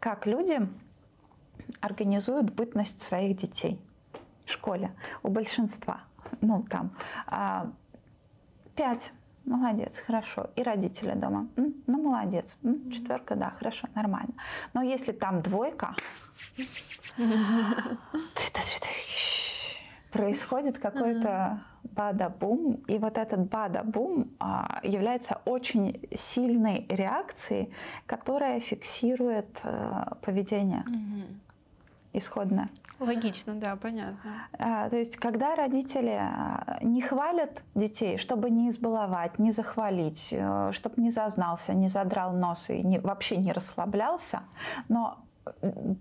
как 0.00 0.26
люди 0.26 0.60
организуют 1.80 2.52
бытность 2.52 3.02
своих 3.02 3.36
детей 3.36 3.80
в 4.46 4.50
школе. 4.50 4.92
У 5.22 5.28
большинства. 5.28 6.00
Ну, 6.40 6.64
там, 6.68 6.90
пять 8.74 9.12
Молодец, 9.44 9.98
хорошо. 10.06 10.50
И 10.56 10.62
родители 10.62 11.14
дома. 11.14 11.48
М? 11.56 11.74
Ну, 11.86 12.02
молодец. 12.02 12.56
М? 12.64 12.90
Четверка, 12.90 13.34
да, 13.34 13.50
хорошо, 13.58 13.88
нормально. 13.94 14.34
Но 14.74 14.82
если 14.82 15.12
там 15.12 15.42
двойка, 15.42 15.94
происходит 20.12 20.78
какой-то 20.78 21.62
бада-бум, 21.82 22.74
и 22.86 22.98
вот 22.98 23.18
этот 23.18 23.48
бада-бум 23.48 24.30
а, 24.38 24.80
является 24.82 25.40
очень 25.44 26.00
сильной 26.14 26.86
реакцией, 26.88 27.72
которая 28.06 28.60
фиксирует 28.60 29.60
а, 29.64 30.16
поведение 30.22 30.84
исходное. 32.12 32.70
Логично, 32.98 33.54
да, 33.54 33.76
понятно. 33.76 34.48
А, 34.58 34.88
то 34.88 34.96
есть, 34.96 35.16
когда 35.16 35.54
родители 35.54 36.20
не 36.82 37.02
хвалят 37.02 37.62
детей, 37.74 38.18
чтобы 38.18 38.50
не 38.50 38.68
избаловать, 38.68 39.38
не 39.38 39.50
захвалить, 39.50 40.28
э, 40.30 40.70
чтобы 40.72 41.02
не 41.02 41.10
зазнался, 41.10 41.74
не 41.74 41.88
задрал 41.88 42.32
нос 42.32 42.68
и 42.68 42.82
не, 42.82 42.98
вообще 42.98 43.36
не 43.36 43.52
расслаблялся, 43.52 44.42
но 44.88 45.18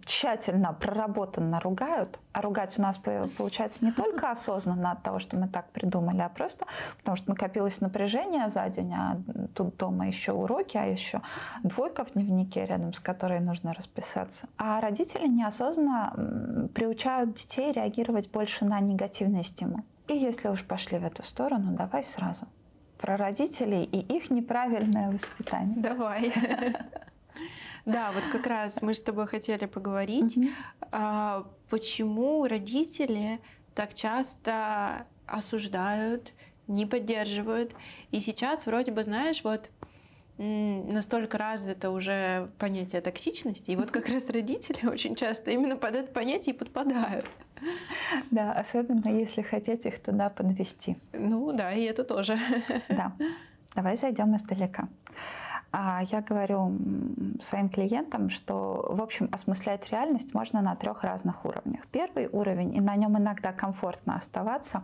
тщательно 0.06 0.74
проработанно 0.74 1.60
ругают, 1.60 2.20
а 2.32 2.42
ругать 2.42 2.78
у 2.78 2.82
нас 2.82 2.98
получается 2.98 3.84
не 3.84 3.92
только 3.92 4.32
осознанно 4.32 4.92
от 4.92 5.04
того, 5.04 5.20
что 5.20 5.38
мы 5.38 5.48
так 5.48 5.70
придумали, 5.72 6.22
а 6.22 6.30
просто 6.30 6.66
потому 6.98 7.18
что 7.18 7.30
накопилось 7.30 7.82
напряжение 7.82 8.50
за 8.50 8.68
день, 8.70 8.94
а 8.94 9.18
тут 9.54 9.78
дома 9.78 10.08
еще 10.08 10.32
уроки, 10.32 10.78
а 10.78 10.86
еще 10.86 11.22
двойка 11.64 12.06
в 12.06 12.12
дневнике 12.12 12.66
рядом 12.66 12.94
с 12.94 13.00
которой 13.00 13.40
нужно 13.40 13.74
расписаться. 13.74 14.48
А 14.58 14.80
родители 14.82 15.28
неосознанно 15.28 16.70
приучают 16.74 17.34
детей 17.34 17.72
реагировать 17.72 18.30
больше 18.30 18.66
на 18.66 18.80
негативный 18.80 19.44
стимул. 19.44 19.82
И 20.08 20.16
если 20.16 20.50
уж 20.50 20.64
пошли 20.64 21.00
в 21.00 21.06
эту 21.06 21.24
сторону, 21.24 21.72
давай 21.72 22.04
сразу 22.04 22.48
про 22.98 23.18
родителей 23.18 23.84
и 23.84 23.98
их 23.98 24.30
неправильное 24.30 25.12
воспитание. 25.12 25.82
Давай. 25.82 26.32
Да, 27.86 28.12
вот 28.12 28.28
как 28.28 28.48
раз 28.48 28.82
мы 28.82 28.94
с 28.94 29.02
тобой 29.02 29.28
хотели 29.28 29.66
поговорить, 29.66 30.38
mm-hmm. 30.38 31.46
почему 31.70 32.46
родители 32.48 33.40
так 33.74 33.94
часто 33.94 35.08
осуждают, 35.26 36.34
не 36.68 36.86
поддерживают. 36.86 37.74
И 38.12 38.20
сейчас 38.20 38.66
вроде 38.66 38.92
бы, 38.92 39.04
знаешь, 39.04 39.44
вот 39.44 39.72
настолько 40.38 41.38
развито 41.38 41.92
уже 41.92 42.50
понятие 42.58 43.02
токсичности, 43.02 43.72
и 43.72 43.76
вот 43.76 43.92
как 43.92 44.10
раз 44.10 44.30
родители 44.30 44.88
очень 44.88 45.16
часто 45.16 45.52
именно 45.52 45.76
под 45.76 45.96
это 45.96 46.12
понятие 46.12 46.56
и 46.56 46.58
подпадают. 46.58 47.26
Да, 48.32 48.54
особенно 48.54 49.08
если 49.08 49.44
хотеть 49.44 49.86
их 49.86 50.02
туда 50.02 50.30
подвести. 50.30 50.98
Ну 51.14 51.52
да, 51.54 51.74
и 51.74 51.84
это 51.84 52.04
тоже. 52.04 52.40
Да. 52.90 53.16
Давай 53.76 53.96
зайдем 53.98 54.36
издалека. 54.36 54.90
А 55.74 56.04
я 56.04 56.22
говорю 56.22 56.78
своим 57.42 57.70
клиентам, 57.70 58.30
что, 58.30 58.86
в 58.90 59.02
общем, 59.02 59.30
осмыслять 59.32 59.90
реальность 59.90 60.34
можно 60.34 60.62
на 60.62 60.76
трех 60.76 61.04
разных 61.04 61.46
уровнях. 61.46 61.88
Первый 61.88 62.28
уровень, 62.28 62.76
и 62.76 62.82
на 62.82 62.96
нем 62.96 63.18
иногда 63.18 63.54
комфортно 63.54 64.16
оставаться, 64.16 64.84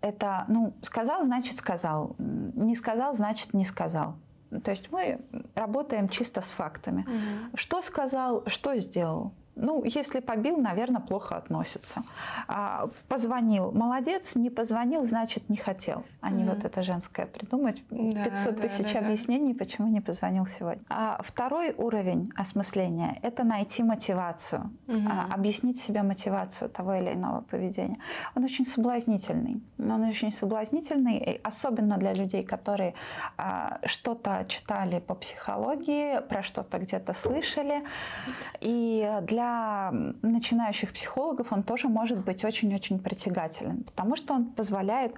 это, 0.00 0.44
ну, 0.46 0.72
сказал, 0.82 1.24
значит 1.24 1.58
сказал, 1.58 2.14
не 2.18 2.76
сказал, 2.76 3.12
значит 3.12 3.54
не 3.54 3.64
сказал. 3.64 4.14
То 4.62 4.70
есть 4.70 4.92
мы 4.92 5.20
работаем 5.56 6.08
чисто 6.08 6.40
с 6.40 6.50
фактами. 6.50 7.02
Угу. 7.02 7.56
Что 7.56 7.82
сказал, 7.82 8.44
что 8.46 8.76
сделал. 8.78 9.32
Ну, 9.56 9.84
если 9.84 10.20
побил, 10.20 10.56
наверное, 10.56 11.00
плохо 11.00 11.36
относится. 11.36 12.02
А, 12.48 12.88
позвонил, 13.08 13.70
молодец, 13.70 14.34
не 14.34 14.50
позвонил, 14.50 15.04
значит, 15.04 15.48
не 15.48 15.56
хотел. 15.56 16.04
А 16.20 16.30
не 16.30 16.42
mm-hmm. 16.42 16.54
вот 16.54 16.64
это 16.64 16.82
женское 16.82 17.26
придумать. 17.26 17.82
Да, 17.90 18.24
500 18.24 18.54
да, 18.54 18.60
тысяч 18.62 18.92
да, 18.92 18.98
объяснений, 18.98 19.52
да. 19.52 19.58
почему 19.58 19.88
не 19.88 20.00
позвонил 20.00 20.46
сегодня. 20.46 20.82
А 20.88 21.20
второй 21.22 21.72
уровень 21.76 22.32
осмысления– 22.36 23.18
это 23.22 23.44
найти 23.44 23.84
мотивацию, 23.84 24.70
mm-hmm. 24.86 25.08
а, 25.08 25.34
объяснить 25.34 25.80
себе 25.80 26.02
мотивацию 26.02 26.68
того 26.68 26.94
или 26.94 27.12
иного 27.12 27.42
поведения. 27.42 27.98
Он 28.34 28.44
очень 28.44 28.66
соблазнительный. 28.66 29.62
Он 29.78 30.02
очень 30.02 30.32
соблазнительный, 30.32 31.40
особенно 31.44 31.96
для 31.96 32.12
людей, 32.12 32.42
которые 32.42 32.94
а, 33.36 33.78
что-то 33.84 34.44
читали 34.48 34.98
по 34.98 35.14
психологии, 35.14 36.20
про 36.28 36.42
что-то 36.42 36.78
где-то 36.78 37.12
слышали. 37.12 37.84
И 38.60 39.20
для 39.22 39.43
для 39.44 39.90
начинающих 40.22 40.92
психологов 40.92 41.52
он 41.52 41.62
тоже 41.62 41.88
может 41.88 42.18
быть 42.18 42.44
очень-очень 42.44 42.98
притягателен, 42.98 43.84
потому 43.84 44.16
что 44.16 44.34
он 44.34 44.44
позволяет 44.46 45.14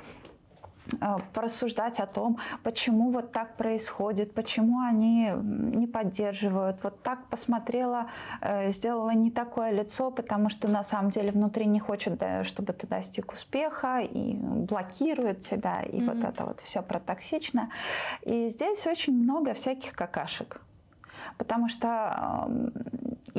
э, 1.01 1.16
порассуждать 1.33 2.01
о 2.01 2.07
том, 2.07 2.39
почему 2.62 3.11
вот 3.11 3.33
так 3.33 3.57
происходит, 3.57 4.35
почему 4.35 4.81
они 4.81 5.33
не 5.77 5.87
поддерживают. 5.87 6.83
Вот 6.83 7.03
так 7.03 7.27
посмотрела, 7.31 8.07
э, 8.41 8.70
сделала 8.70 9.11
не 9.11 9.31
такое 9.31 9.70
лицо, 9.72 10.11
потому 10.11 10.49
что 10.49 10.68
на 10.68 10.83
самом 10.83 11.11
деле 11.11 11.31
внутри 11.31 11.66
не 11.66 11.81
хочет, 11.81 12.22
чтобы 12.43 12.72
ты 12.72 12.87
достиг 12.87 13.33
успеха 13.33 14.01
и 14.01 14.35
блокирует 14.70 15.43
тебя, 15.43 15.83
и 15.83 16.01
mm-hmm. 16.01 16.14
вот 16.14 16.24
это 16.24 16.45
вот 16.45 16.61
все 16.61 16.83
про 16.83 16.99
токсичное. 16.99 17.68
И 18.22 18.49
здесь 18.49 18.87
очень 18.87 19.14
много 19.22 19.55
всяких 19.55 19.93
какашек. 19.93 20.61
Потому 21.39 21.68
что 21.68 22.49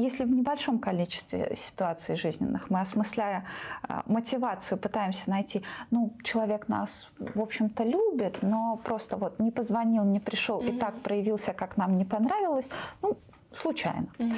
если 0.01 0.23
в 0.23 0.29
небольшом 0.29 0.79
количестве 0.79 1.55
ситуаций 1.55 2.15
жизненных 2.15 2.69
мы, 2.69 2.81
осмысляя 2.81 3.45
а, 3.83 4.03
мотивацию, 4.05 4.77
пытаемся 4.77 5.29
найти, 5.29 5.63
ну, 5.91 6.15
человек 6.23 6.67
нас, 6.67 7.09
в 7.19 7.41
общем-то, 7.41 7.83
любит, 7.83 8.39
но 8.41 8.77
просто 8.83 9.17
вот 9.17 9.39
не 9.39 9.51
позвонил, 9.51 10.03
не 10.03 10.19
пришел 10.19 10.61
mm-hmm. 10.61 10.75
и 10.75 10.79
так 10.79 10.95
проявился, 11.01 11.53
как 11.53 11.77
нам 11.77 11.97
не 11.97 12.05
понравилось, 12.05 12.69
ну, 13.01 13.17
случайно. 13.53 14.07
Mm-hmm. 14.17 14.37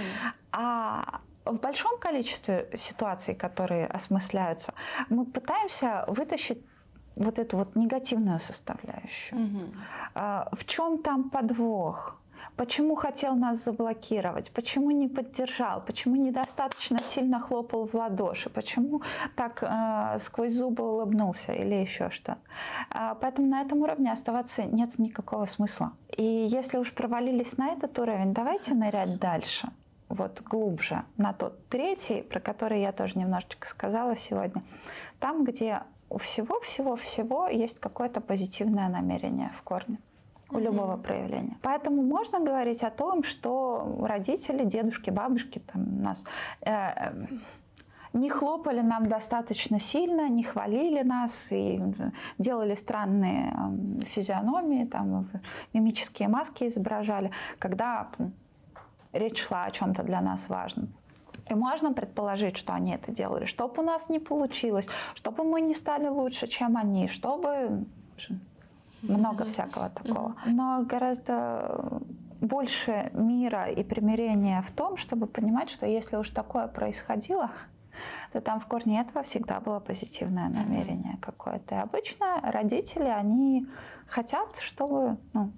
А 0.51 1.19
в 1.45 1.59
большом 1.59 1.99
количестве 1.99 2.69
ситуаций, 2.75 3.35
которые 3.35 3.87
осмысляются, 3.87 4.73
мы 5.09 5.25
пытаемся 5.25 6.05
вытащить 6.07 6.63
вот 7.15 7.37
эту 7.37 7.57
вот 7.57 7.75
негативную 7.75 8.39
составляющую. 8.39 9.45
Угу. 9.45 9.59
В 10.53 10.65
чем 10.65 11.03
там 11.03 11.29
подвох? 11.29 12.18
Почему 12.55 12.95
хотел 12.95 13.35
нас 13.35 13.63
заблокировать? 13.63 14.51
Почему 14.51 14.91
не 14.91 15.07
поддержал? 15.07 15.81
Почему 15.85 16.15
недостаточно 16.15 16.99
сильно 17.03 17.39
хлопал 17.39 17.87
в 17.87 17.93
ладоши? 17.93 18.49
Почему 18.49 19.01
так 19.35 19.63
э, 19.63 20.19
сквозь 20.19 20.53
зубы 20.53 20.83
улыбнулся 20.83 21.53
или 21.53 21.75
еще 21.75 22.09
что? 22.09 22.37
Э, 22.93 23.15
поэтому 23.19 23.47
на 23.47 23.61
этом 23.61 23.79
уровне 23.79 24.11
оставаться 24.11 24.63
нет 24.63 24.99
никакого 24.99 25.45
смысла. 25.45 25.93
И 26.17 26.23
если 26.23 26.77
уж 26.77 26.93
провалились 26.93 27.57
на 27.57 27.69
этот 27.69 27.97
уровень, 27.97 28.33
давайте 28.33 28.73
нырять 28.73 29.19
дальше 29.19 29.69
вот 30.09 30.41
глубже 30.41 31.03
на 31.17 31.33
тот 31.33 31.67
третий, 31.69 32.23
про 32.23 32.39
который 32.39 32.81
я 32.81 32.91
тоже 32.91 33.17
немножечко 33.17 33.69
сказала 33.69 34.17
сегодня, 34.17 34.63
там, 35.19 35.45
где 35.45 35.83
у 36.09 36.17
всего-всего-всего 36.17 37.47
есть 37.47 37.79
какое-то 37.79 38.19
позитивное 38.19 38.89
намерение 38.89 39.51
в 39.57 39.61
корне 39.61 39.99
у 40.51 40.55
mm-hmm. 40.55 40.61
любого 40.61 40.97
проявления. 40.97 41.57
Поэтому 41.61 42.01
можно 42.01 42.39
говорить 42.39 42.83
о 42.83 42.89
том, 42.89 43.23
что 43.23 43.97
родители, 44.01 44.65
дедушки, 44.65 45.09
бабушки 45.09 45.59
там 45.59 46.01
нас 46.01 46.23
э, 46.61 47.11
не 48.13 48.29
хлопали 48.29 48.81
нам 48.81 49.07
достаточно 49.07 49.79
сильно, 49.79 50.29
не 50.29 50.43
хвалили 50.43 51.03
нас 51.03 51.51
и 51.51 51.81
делали 52.37 52.75
странные 52.75 53.53
э, 54.01 54.05
физиономии, 54.05 54.85
там, 54.85 55.29
мимические 55.73 56.27
маски 56.27 56.67
изображали, 56.67 57.31
когда 57.59 58.07
речь 59.13 59.41
шла 59.41 59.65
о 59.65 59.71
чем-то 59.71 60.03
для 60.03 60.21
нас 60.21 60.49
важном. 60.49 60.89
И 61.49 61.55
можно 61.55 61.93
предположить, 61.93 62.57
что 62.57 62.73
они 62.73 62.93
это 62.93 63.11
делали, 63.11 63.45
чтобы 63.45 63.81
у 63.81 63.85
нас 63.85 64.09
не 64.09 64.19
получилось, 64.19 64.87
чтобы 65.15 65.43
мы 65.43 65.61
не 65.61 65.73
стали 65.73 66.07
лучше, 66.07 66.47
чем 66.47 66.77
они, 66.77 67.07
чтобы 67.07 67.85
много 69.01 69.45
всякого 69.45 69.89
такого. 69.89 70.35
Но 70.45 70.83
гораздо 70.83 72.01
больше 72.41 73.11
мира 73.13 73.69
и 73.69 73.83
примирения 73.83 74.61
в 74.61 74.71
том, 74.71 74.97
чтобы 74.97 75.27
понимать, 75.27 75.69
что 75.69 75.85
если 75.85 76.15
уж 76.15 76.29
такое 76.29 76.67
происходило, 76.67 77.51
то 78.31 78.41
там 78.41 78.59
в 78.59 78.65
корне 78.65 79.01
этого 79.01 79.23
всегда 79.23 79.59
было 79.59 79.79
позитивное 79.79 80.49
намерение 80.49 81.17
какое-то. 81.21 81.75
И 81.75 81.79
обычно 81.79 82.39
родители, 82.43 83.09
они 83.09 83.67
хотят, 84.07 84.57
чтобы 84.59 85.17
ну, 85.33 85.51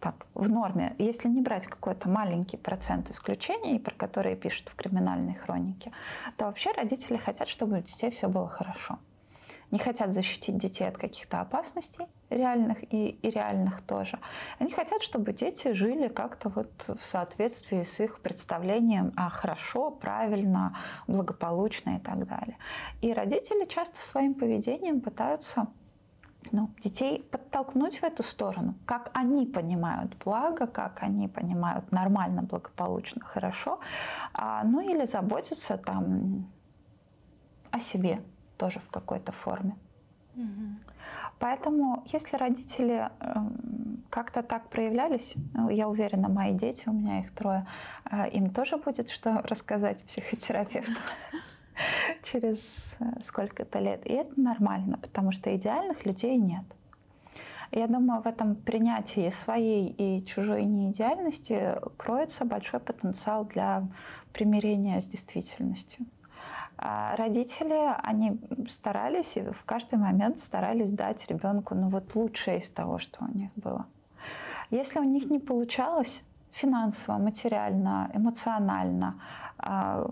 так, 0.00 0.26
в 0.34 0.48
норме, 0.50 0.94
если 0.98 1.28
не 1.28 1.40
брать 1.40 1.66
какой-то 1.66 2.08
маленький 2.08 2.56
процент 2.56 3.10
исключений, 3.10 3.80
про 3.80 3.94
которые 3.94 4.36
пишут 4.36 4.68
в 4.68 4.76
криминальной 4.76 5.34
хронике, 5.34 5.92
то 6.36 6.44
вообще 6.44 6.72
родители 6.72 7.16
хотят, 7.16 7.48
чтобы 7.48 7.78
у 7.78 7.82
детей 7.82 8.10
все 8.10 8.28
было 8.28 8.48
хорошо. 8.48 8.98
Не 9.70 9.78
хотят 9.78 10.12
защитить 10.12 10.56
детей 10.56 10.88
от 10.88 10.96
каких-то 10.96 11.40
опасностей, 11.40 12.06
реальных 12.30 12.82
и, 12.92 13.10
и 13.10 13.30
реальных 13.30 13.82
тоже. 13.82 14.18
Они 14.58 14.70
хотят, 14.70 15.02
чтобы 15.02 15.32
дети 15.32 15.72
жили 15.72 16.08
как-то 16.08 16.48
вот 16.48 16.70
в 16.88 17.02
соответствии 17.02 17.82
с 17.82 18.00
их 18.00 18.20
представлением 18.20 19.12
о 19.16 19.28
хорошо, 19.28 19.90
правильно, 19.90 20.76
благополучно 21.06 21.96
и 21.96 21.98
так 21.98 22.26
далее. 22.26 22.56
И 23.02 23.12
родители 23.12 23.66
часто 23.66 24.00
своим 24.00 24.34
поведением 24.34 25.00
пытаются 25.00 25.68
ну, 26.52 26.70
детей 26.82 27.26
подтолкнуть 27.30 27.98
в 27.98 28.04
эту 28.04 28.22
сторону, 28.22 28.74
как 28.86 29.10
они 29.12 29.46
понимают 29.46 30.16
благо, 30.24 30.66
как 30.66 31.02
они 31.02 31.28
понимают 31.28 31.92
нормально, 31.92 32.42
благополучно, 32.42 33.22
хорошо, 33.24 33.80
а, 34.32 34.64
ну 34.64 34.80
или 34.80 35.04
заботиться 35.04 35.76
там 35.76 36.46
о 37.70 37.80
себе 37.80 38.22
тоже 38.58 38.80
в 38.80 38.90
какой-то 38.90 39.32
форме. 39.32 39.76
Угу. 40.36 40.94
Поэтому, 41.38 42.04
если 42.12 42.36
родители 42.36 43.08
эм, 43.20 44.04
как-то 44.10 44.42
так 44.42 44.68
проявлялись, 44.68 45.34
ну, 45.54 45.70
я 45.70 45.88
уверена, 45.88 46.28
мои 46.28 46.52
дети, 46.52 46.88
у 46.88 46.92
меня 46.92 47.20
их 47.20 47.32
трое, 47.32 47.66
э, 48.10 48.28
им 48.30 48.50
тоже 48.50 48.76
будет 48.76 49.08
что 49.10 49.40
рассказать 49.44 50.04
психотерапевту 50.04 50.92
через 52.24 52.96
э, 52.98 53.20
сколько-то 53.20 53.78
лет. 53.78 54.04
И 54.06 54.12
это 54.12 54.40
нормально, 54.40 54.98
потому 54.98 55.32
что 55.32 55.54
идеальных 55.54 56.04
людей 56.04 56.36
нет. 56.36 56.64
Я 57.70 57.86
думаю, 57.86 58.22
в 58.22 58.26
этом 58.26 58.56
принятии 58.56 59.30
своей 59.30 59.88
и 59.90 60.24
чужой 60.24 60.64
неидеальности 60.64 61.76
кроется 61.98 62.44
большой 62.44 62.80
потенциал 62.80 63.44
для 63.44 63.86
примирения 64.32 65.00
с 65.00 65.04
действительностью. 65.04 66.06
А 66.78 67.16
родители, 67.16 67.96
они 68.04 68.40
старались 68.68 69.36
и 69.36 69.42
в 69.42 69.64
каждый 69.64 69.98
момент 69.98 70.38
старались 70.38 70.90
дать 70.92 71.26
ребенку 71.28 71.74
ну, 71.74 71.88
вот 71.88 72.14
лучшее 72.14 72.60
из 72.60 72.70
того, 72.70 72.98
что 72.98 73.24
у 73.24 73.36
них 73.36 73.50
было. 73.56 73.86
Если 74.70 75.00
у 75.00 75.04
них 75.04 75.28
не 75.28 75.40
получалось 75.40 76.22
финансово, 76.52 77.18
материально, 77.18 78.10
эмоционально, 78.14 79.20
а, 79.58 80.08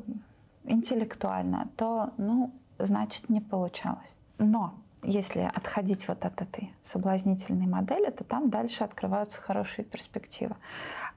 интеллектуально, 0.65 1.69
то, 1.77 2.13
ну, 2.17 2.53
значит, 2.79 3.29
не 3.29 3.41
получалось. 3.41 4.17
Но 4.39 4.75
если 5.03 5.51
отходить 5.55 6.09
вот 6.09 6.25
от 6.25 6.43
этой 6.43 6.75
соблазнительной 6.83 7.67
модели, 7.67 8.11
то 8.11 8.25
там 8.25 8.51
дальше 8.51 8.83
открываются 8.83 9.41
хорошие 9.41 9.85
перспективы. 9.85 10.57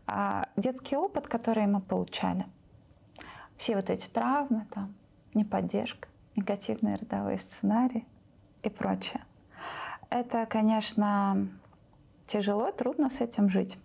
А 0.06 0.48
детский 0.56 0.96
опыт, 0.96 1.28
который 1.28 1.66
мы 1.66 1.82
получали, 1.82 2.46
все 3.58 3.76
вот 3.76 3.90
эти 3.90 4.08
травмы, 4.10 4.68
там, 4.74 4.94
неподдержка, 5.34 6.08
негативные 6.36 6.96
родовые 6.96 7.40
сценарии 7.40 8.06
и 8.64 8.70
прочее. 8.70 9.24
Это, 10.10 10.46
конечно, 10.46 11.48
тяжело, 12.28 12.72
трудно 12.72 13.10
с 13.10 13.22
этим 13.22 13.50
жить. 13.50 13.78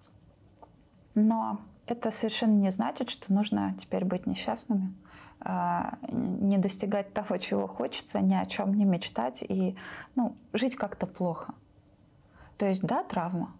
Но 1.14 1.60
это 1.86 2.10
совершенно 2.10 2.54
не 2.54 2.70
значит, 2.70 3.10
что 3.10 3.32
нужно 3.32 3.74
теперь 3.78 4.04
быть 4.04 4.26
несчастными, 4.26 4.94
а, 5.40 5.98
не 6.08 6.58
достигать 6.58 7.12
того, 7.12 7.36
чего 7.36 7.66
хочется, 7.66 8.20
ни 8.20 8.34
о 8.34 8.46
чем 8.46 8.74
не 8.74 8.84
мечтать 8.84 9.42
и 9.42 9.76
ну, 10.14 10.34
жить 10.52 10.76
как-то 10.76 11.06
плохо. 11.06 11.54
То 12.56 12.66
есть, 12.66 12.82
да, 12.82 13.04
травма, 13.04 13.52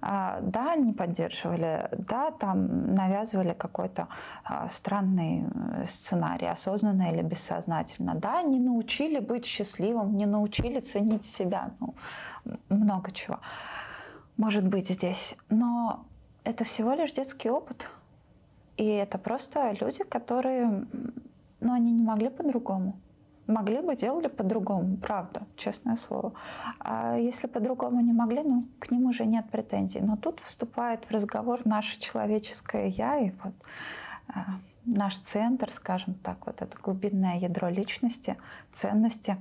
да, 0.00 0.76
не 0.76 0.92
поддерживали, 0.92 1.88
да, 1.92 2.30
там 2.30 2.94
навязывали 2.94 3.52
какой-то 3.52 4.08
а, 4.44 4.68
странный 4.68 5.44
э, 5.44 5.86
сценарий, 5.86 6.46
осознанно 6.46 7.10
или 7.12 7.22
бессознательно, 7.22 8.14
да, 8.14 8.42
не 8.42 8.60
научили 8.60 9.18
быть 9.18 9.44
счастливым, 9.44 10.16
не 10.16 10.26
научили 10.26 10.80
ценить 10.80 11.26
себя, 11.26 11.70
ну, 11.80 11.94
много 12.68 13.10
чего 13.10 13.40
может 14.36 14.66
быть 14.66 14.88
здесь. 14.88 15.36
Но 15.50 16.06
это 16.44 16.64
всего 16.64 16.94
лишь 16.94 17.12
детский 17.12 17.50
опыт. 17.50 17.90
И 18.76 18.84
это 18.84 19.18
просто 19.18 19.72
люди, 19.80 20.04
которые, 20.04 20.86
ну, 21.60 21.72
они 21.72 21.92
не 21.92 22.04
могли 22.04 22.28
по-другому 22.28 22.94
могли 23.48 23.80
бы, 23.80 23.96
делали 23.96 24.28
по-другому, 24.28 24.96
правда, 24.96 25.42
честное 25.56 25.96
слово. 25.96 26.32
А 26.78 27.16
если 27.16 27.46
по-другому 27.48 28.00
не 28.00 28.12
могли, 28.12 28.42
ну, 28.42 28.64
к 28.78 28.90
ним 28.90 29.06
уже 29.06 29.26
нет 29.26 29.50
претензий. 29.50 30.00
Но 30.00 30.16
тут 30.16 30.40
вступает 30.40 31.04
в 31.04 31.10
разговор 31.10 31.60
наше 31.64 31.98
человеческое 31.98 32.88
«я» 32.88 33.18
и 33.18 33.32
вот 33.42 33.54
э, 34.28 34.40
наш 34.84 35.16
центр, 35.18 35.70
скажем 35.70 36.14
так, 36.14 36.46
вот 36.46 36.62
это 36.62 36.76
глубинное 36.82 37.38
ядро 37.38 37.68
личности, 37.68 38.36
ценности, 38.72 39.36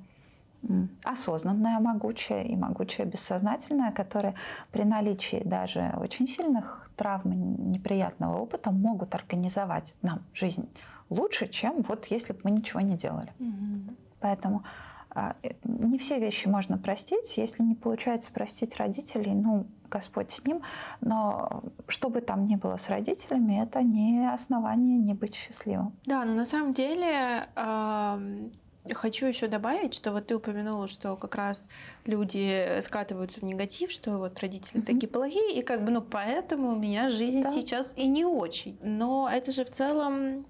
осознанное, 1.03 1.79
могучее 1.79 2.47
и 2.47 2.55
могучее 2.55 3.05
бессознательное, 3.05 3.91
которое 3.91 4.33
при 4.71 4.83
наличии 4.83 5.41
даже 5.45 5.93
очень 5.97 6.27
сильных 6.27 6.89
травм 6.95 7.31
и 7.31 7.35
неприятного 7.35 8.37
опыта 8.37 8.71
могут 8.71 9.13
организовать 9.13 9.93
нам 10.01 10.21
жизнь 10.33 10.67
лучше, 11.09 11.47
чем 11.47 11.81
вот 11.83 12.05
если 12.07 12.33
бы 12.33 12.39
мы 12.43 12.51
ничего 12.51 12.81
не 12.81 12.95
делали. 12.95 13.33
Угу. 13.39 13.95
Поэтому 14.19 14.63
а, 15.09 15.35
э, 15.41 15.49
не 15.63 15.97
все 15.97 16.19
вещи 16.19 16.47
можно 16.47 16.77
простить. 16.77 17.37
Если 17.37 17.63
не 17.63 17.75
получается 17.75 18.31
простить 18.31 18.75
родителей, 18.75 19.33
ну, 19.33 19.65
Господь 19.89 20.31
с 20.31 20.43
ним. 20.45 20.61
Но 21.01 21.63
что 21.87 22.09
бы 22.09 22.21
там 22.21 22.45
ни 22.45 22.55
было 22.55 22.77
с 22.77 22.89
родителями, 22.89 23.63
это 23.63 23.81
не 23.81 24.31
основание 24.31 24.97
не 24.97 25.13
быть 25.13 25.35
счастливым. 25.35 25.93
Да, 26.05 26.23
но 26.25 26.33
на 26.33 26.45
самом 26.45 26.73
деле 26.73 27.47
э, 27.55 28.49
хочу 28.93 29.25
еще 29.25 29.47
добавить, 29.47 29.93
что 29.93 30.11
вот 30.11 30.27
ты 30.27 30.35
упомянула, 30.35 30.87
что 30.87 31.15
как 31.15 31.35
раз 31.35 31.67
люди 32.05 32.79
скатываются 32.81 33.39
в 33.39 33.43
негатив, 33.43 33.91
что 33.91 34.17
вот 34.17 34.39
родители 34.39 34.81
mm-hmm. 34.81 34.85
такие 34.85 35.07
плохие, 35.07 35.59
и 35.59 35.61
как 35.63 35.83
бы, 35.83 35.91
ну, 35.91 36.01
поэтому 36.01 36.73
у 36.73 36.75
меня 36.75 37.09
жизнь 37.09 37.43
да. 37.43 37.51
сейчас 37.51 37.93
и 37.95 38.07
не 38.07 38.25
очень. 38.25 38.77
Но 38.81 39.29
это 39.31 39.51
же 39.51 39.65
в 39.65 39.71
целом 39.71 40.45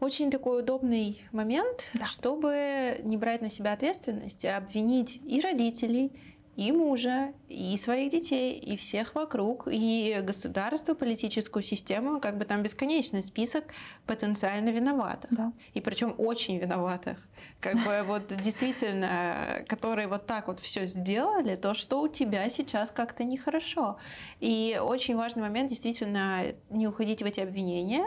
очень 0.00 0.30
такой 0.30 0.60
удобный 0.60 1.22
момент, 1.32 1.90
да. 1.94 2.04
чтобы 2.04 3.00
не 3.02 3.16
брать 3.16 3.42
на 3.42 3.50
себя 3.50 3.72
ответственность, 3.72 4.44
а 4.44 4.58
обвинить 4.58 5.20
и 5.24 5.40
родителей, 5.40 6.12
и 6.56 6.72
мужа, 6.72 7.34
и 7.48 7.76
своих 7.76 8.10
детей, 8.10 8.58
и 8.58 8.76
всех 8.76 9.14
вокруг, 9.14 9.68
и 9.70 10.18
государство, 10.22 10.94
политическую 10.94 11.62
систему, 11.62 12.18
как 12.18 12.38
бы 12.38 12.46
там 12.46 12.62
бесконечный 12.62 13.22
список 13.22 13.64
потенциально 14.06 14.70
виноватых. 14.70 15.30
Да. 15.30 15.52
И 15.74 15.82
причем 15.82 16.14
очень 16.16 16.58
виноватых. 16.58 17.28
Как 17.60 17.74
бы 17.84 18.02
вот 18.06 18.34
действительно, 18.40 19.64
которые 19.68 20.08
вот 20.08 20.26
так 20.26 20.48
вот 20.48 20.58
все 20.60 20.86
сделали, 20.86 21.56
то, 21.56 21.74
что 21.74 22.00
у 22.00 22.08
тебя 22.08 22.48
сейчас 22.48 22.90
как-то 22.90 23.24
нехорошо. 23.24 23.98
И 24.40 24.80
очень 24.82 25.14
важный 25.14 25.42
момент 25.42 25.68
действительно 25.68 26.42
не 26.70 26.88
уходить 26.88 27.22
в 27.22 27.26
эти 27.26 27.40
обвинения, 27.40 28.06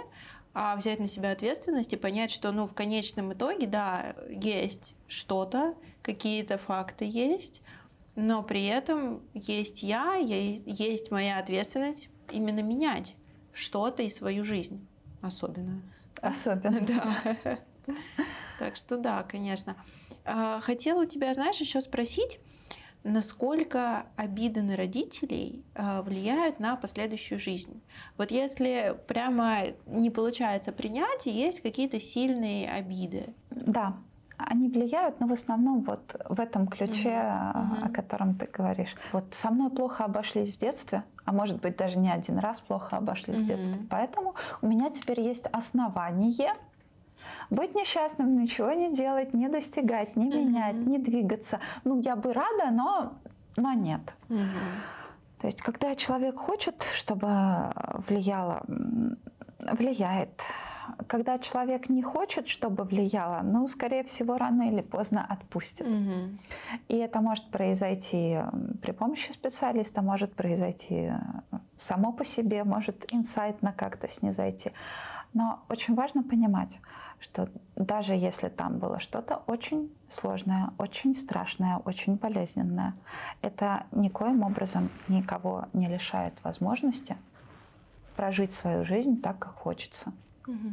а 0.53 0.75
взять 0.75 0.99
на 0.99 1.07
себя 1.07 1.31
ответственность 1.31 1.93
и 1.93 1.97
понять, 1.97 2.31
что 2.31 2.51
ну, 2.51 2.65
в 2.65 2.73
конечном 2.73 3.33
итоге, 3.33 3.67
да, 3.67 4.15
есть 4.29 4.95
что-то, 5.07 5.75
какие-то 6.01 6.57
факты 6.57 7.05
есть, 7.05 7.61
но 8.15 8.43
при 8.43 8.65
этом 8.65 9.21
есть 9.33 9.83
я, 9.83 10.15
есть 10.15 11.11
моя 11.11 11.37
ответственность 11.39 12.09
именно 12.31 12.61
менять 12.61 13.15
что-то 13.53 14.03
и 14.03 14.09
свою 14.09 14.43
жизнь 14.43 14.87
особенно. 15.21 15.81
Особенно. 16.21 16.81
Да. 17.85 17.95
Так 18.59 18.75
что 18.75 18.97
да, 18.97 19.23
конечно. 19.23 19.75
А, 20.25 20.59
хотела 20.59 21.03
у 21.03 21.05
тебя, 21.05 21.33
знаешь, 21.33 21.59
еще 21.59 21.81
спросить, 21.81 22.39
насколько 23.03 24.05
обиды 24.15 24.61
на 24.61 24.75
родителей 24.75 25.63
э, 25.75 26.01
влияют 26.01 26.59
на 26.59 26.75
последующую 26.75 27.39
жизнь. 27.39 27.81
Вот 28.17 28.31
если 28.31 28.95
прямо 29.07 29.67
не 29.85 30.09
получается 30.09 30.71
принять, 30.71 31.25
есть 31.25 31.61
какие-то 31.61 31.99
сильные 31.99 32.69
обиды. 32.69 33.33
Да, 33.51 33.95
они 34.37 34.69
влияют, 34.69 35.19
но 35.19 35.27
в 35.27 35.33
основном 35.33 35.81
вот 35.81 36.15
в 36.29 36.39
этом 36.39 36.67
ключе, 36.67 37.09
uh-huh. 37.09 37.85
о 37.85 37.89
котором 37.89 38.35
ты 38.35 38.47
говоришь. 38.47 38.95
Вот 39.11 39.25
со 39.33 39.51
мной 39.51 39.69
плохо 39.69 40.05
обошлись 40.05 40.55
в 40.55 40.59
детстве, 40.59 41.03
а 41.25 41.33
может 41.33 41.61
быть 41.61 41.75
даже 41.75 41.99
не 41.99 42.11
один 42.11 42.39
раз 42.39 42.61
плохо 42.61 42.97
обошлись 42.97 43.35
uh-huh. 43.35 43.43
в 43.43 43.47
детстве. 43.47 43.77
Поэтому 43.89 44.35
у 44.61 44.67
меня 44.67 44.89
теперь 44.89 45.19
есть 45.19 45.45
основание 45.51 46.53
быть 47.49 47.75
несчастным, 47.75 48.41
ничего 48.41 48.71
не 48.71 48.93
делать, 48.93 49.33
не 49.33 49.49
достигать, 49.49 50.15
не 50.15 50.25
менять, 50.25 50.75
mm-hmm. 50.75 50.89
не 50.89 50.97
двигаться. 50.99 51.59
Ну, 51.83 52.01
я 52.01 52.15
бы 52.15 52.33
рада, 52.33 52.71
но, 52.71 53.13
но 53.57 53.73
нет. 53.73 54.01
Mm-hmm. 54.29 55.39
То 55.41 55.47
есть, 55.47 55.61
когда 55.61 55.95
человек 55.95 56.37
хочет, 56.37 56.83
чтобы 56.93 57.27
влияло, 58.07 58.63
влияет, 59.59 60.41
когда 61.07 61.39
человек 61.39 61.89
не 61.89 62.01
хочет, 62.01 62.47
чтобы 62.47 62.83
влияло, 62.83 63.41
ну, 63.43 63.67
скорее 63.67 64.03
всего, 64.03 64.37
рано 64.37 64.63
или 64.63 64.81
поздно 64.81 65.25
отпустит. 65.27 65.87
Угу. 65.87 66.37
И 66.87 66.97
это 66.97 67.21
может 67.21 67.49
произойти 67.51 68.39
при 68.81 68.91
помощи 68.91 69.31
специалиста, 69.31 70.01
может 70.01 70.33
произойти 70.33 71.11
само 71.77 72.11
по 72.11 72.25
себе, 72.25 72.63
может 72.63 73.13
инсайтно 73.13 73.73
как-то 73.73 74.09
снизойти. 74.09 74.71
Но 75.33 75.59
очень 75.69 75.95
важно 75.95 76.23
понимать, 76.23 76.79
что 77.19 77.49
даже 77.75 78.13
если 78.13 78.49
там 78.49 78.79
было 78.79 78.99
что-то 78.99 79.41
очень 79.47 79.91
сложное, 80.09 80.71
очень 80.77 81.15
страшное, 81.15 81.77
очень 81.77 82.15
болезненное, 82.15 82.93
это 83.41 83.85
никоим 83.91 84.43
образом 84.43 84.89
никого 85.07 85.65
не 85.73 85.87
лишает 85.87 86.33
возможности 86.43 87.17
прожить 88.15 88.53
свою 88.53 88.83
жизнь 88.83 89.21
так, 89.21 89.39
как 89.39 89.53
хочется. 89.55 90.11
Угу. 90.45 90.69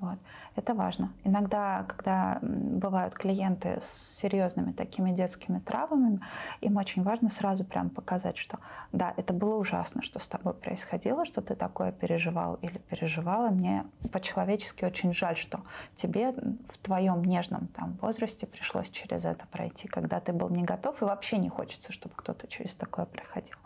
Вот. 0.00 0.18
Это 0.54 0.74
важно. 0.74 1.12
Иногда, 1.24 1.84
когда 1.84 2.38
бывают 2.42 3.14
клиенты 3.14 3.80
с 3.80 4.18
серьезными 4.20 4.72
такими 4.72 5.10
детскими 5.12 5.58
травмами, 5.58 6.20
им 6.60 6.76
очень 6.76 7.02
важно 7.02 7.30
сразу 7.30 7.64
прям 7.64 7.90
показать, 7.90 8.36
что 8.36 8.58
да, 8.92 9.12
это 9.16 9.32
было 9.32 9.56
ужасно, 9.56 10.02
что 10.02 10.18
с 10.18 10.26
тобой 10.26 10.54
происходило, 10.54 11.24
что 11.24 11.42
ты 11.42 11.54
такое 11.54 11.92
переживал 11.92 12.54
или 12.62 12.78
переживала. 12.78 13.50
Мне 13.50 13.84
по-человечески 14.12 14.84
очень 14.84 15.12
жаль, 15.14 15.36
что 15.36 15.60
тебе 15.96 16.32
в 16.32 16.78
твоем 16.82 17.22
нежном 17.24 17.68
там, 17.68 17.96
возрасте 18.00 18.46
пришлось 18.46 18.90
через 18.90 19.24
это 19.24 19.46
пройти, 19.48 19.88
когда 19.88 20.20
ты 20.20 20.32
был 20.32 20.48
не 20.48 20.62
готов, 20.62 21.02
и 21.02 21.04
вообще 21.04 21.38
не 21.38 21.48
хочется, 21.48 21.92
чтобы 21.92 22.14
кто-то 22.16 22.46
через 22.46 22.74
такое 22.74 23.04
проходил. 23.04 23.56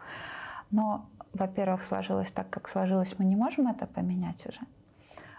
Но, 0.71 1.07
во-первых, 1.35 1.85
сложилось 1.85 2.33
так, 2.33 2.49
как 2.49 2.69
сложилось, 2.69 3.15
мы 3.19 3.27
не 3.27 3.37
можем 3.37 3.69
это 3.69 3.87
поменять 3.87 4.47
уже. 4.47 4.61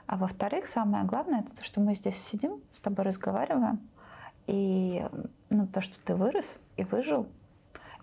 А 0.05 0.17
во-вторых, 0.17 0.67
самое 0.67 1.05
главное, 1.05 1.41
это 1.41 1.55
то, 1.55 1.63
что 1.63 1.79
мы 1.79 1.95
здесь 1.95 2.17
сидим, 2.17 2.61
с 2.73 2.81
тобой 2.81 3.05
разговариваем, 3.05 3.79
и 4.47 5.05
ну, 5.49 5.67
то, 5.67 5.81
что 5.81 5.95
ты 6.03 6.15
вырос 6.15 6.59
и 6.75 6.83
выжил, 6.83 7.27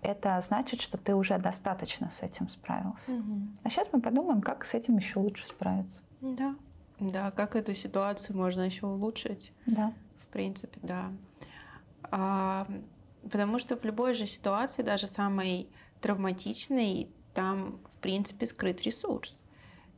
это 0.02 0.40
значит, 0.40 0.80
что 0.80 0.96
ты 0.96 1.14
уже 1.14 1.38
достаточно 1.38 2.10
с 2.10 2.22
этим 2.22 2.48
справился. 2.48 3.12
Угу. 3.12 3.40
А 3.64 3.70
сейчас 3.70 3.88
мы 3.92 4.00
подумаем, 4.00 4.40
как 4.40 4.64
с 4.64 4.74
этим 4.74 4.96
еще 4.96 5.18
лучше 5.18 5.46
справиться. 5.46 6.02
Да. 6.20 6.54
Да, 6.98 7.30
как 7.30 7.56
эту 7.56 7.74
ситуацию 7.74 8.36
можно 8.36 8.62
еще 8.62 8.86
улучшить. 8.86 9.52
Да. 9.66 9.92
В 10.18 10.26
принципе, 10.28 10.80
да. 10.82 11.10
А, 12.10 12.66
потому 13.22 13.58
что 13.58 13.76
в 13.76 13.84
любой 13.84 14.14
же 14.14 14.26
ситуации, 14.26 14.82
даже 14.82 15.06
самой 15.06 15.68
травматичной, 16.00 17.10
там, 17.34 17.78
в 17.84 17.98
принципе, 17.98 18.46
скрыт 18.46 18.82
ресурс. 18.82 19.39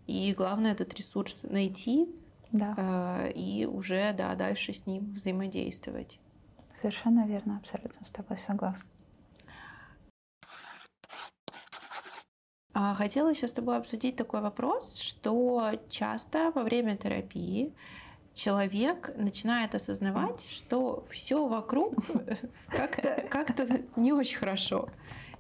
И 0.07 0.33
главное 0.35 0.73
этот 0.73 0.95
ресурс 0.95 1.45
найти 1.45 2.09
да. 2.51 2.75
э, 2.77 3.33
и 3.33 3.67
уже 3.67 4.13
да, 4.13 4.35
дальше 4.35 4.73
с 4.73 4.87
ним 4.87 5.13
взаимодействовать. 5.15 6.19
Совершенно 6.81 7.27
верно, 7.27 7.59
абсолютно 7.59 8.05
с 8.05 8.11
тобой 8.11 8.39
согласна. 8.39 8.89
А, 12.75 12.95
хотела 12.95 13.29
еще 13.29 13.49
с 13.49 13.53
тобой 13.53 13.77
обсудить 13.77 14.17
такой 14.17 14.41
вопрос, 14.41 14.99
что 14.99 15.73
часто 15.89 16.51
во 16.55 16.63
время 16.63 16.97
терапии 16.97 17.75
человек 18.33 19.13
начинает 19.17 19.75
осознавать, 19.75 20.49
что 20.49 21.05
все 21.11 21.47
вокруг 21.47 21.95
как-то 22.69 23.27
как 23.31 23.51
не 23.97 24.13
очень 24.13 24.39
хорошо. 24.39 24.89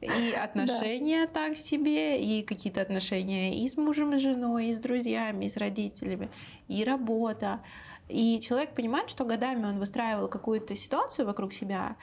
И 0.02 0.32
отношения 0.32 1.26
да. 1.26 1.32
так 1.32 1.56
себе, 1.56 2.20
и 2.20 2.42
какие-то 2.42 2.82
отношения 2.82 3.62
и 3.62 3.68
с 3.68 3.76
мужем, 3.76 4.14
и 4.14 4.18
с 4.18 4.20
женой, 4.20 4.66
и 4.66 4.72
с 4.72 4.78
друзьями, 4.78 5.46
и 5.46 5.50
с 5.50 5.56
родителями, 5.56 6.30
и 6.68 6.84
работа. 6.84 7.60
И 8.08 8.40
человек 8.40 8.74
понимает, 8.74 9.08
что 9.08 9.24
годами 9.24 9.64
он 9.64 9.78
выстраивал 9.78 10.28
какую-то 10.28 10.76
ситуацию 10.76 11.26
вокруг 11.26 11.52
себя, 11.52 11.96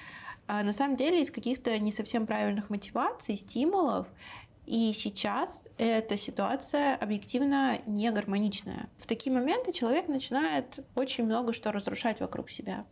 а 0.47 0.63
на 0.63 0.73
самом 0.73 0.95
деле 0.95 1.21
из 1.21 1.29
каких-то 1.29 1.77
не 1.77 1.91
совсем 1.91 2.25
правильных 2.25 2.69
мотиваций, 2.69 3.35
стимулов, 3.35 4.07
и 4.69 4.93
сейчас 4.93 5.67
эта 5.79 6.15
ситуация 6.15 6.95
объективно 6.95 7.79
не 7.87 8.11
гармоничная. 8.11 8.87
В 8.99 9.07
такие 9.07 9.33
моменты 9.33 9.73
человек 9.73 10.07
начинает 10.07 10.85
очень 10.93 11.25
много 11.25 11.53
что 11.53 11.71
разрушать 11.71 12.19
вокруг 12.19 12.51
себя. 12.51 12.85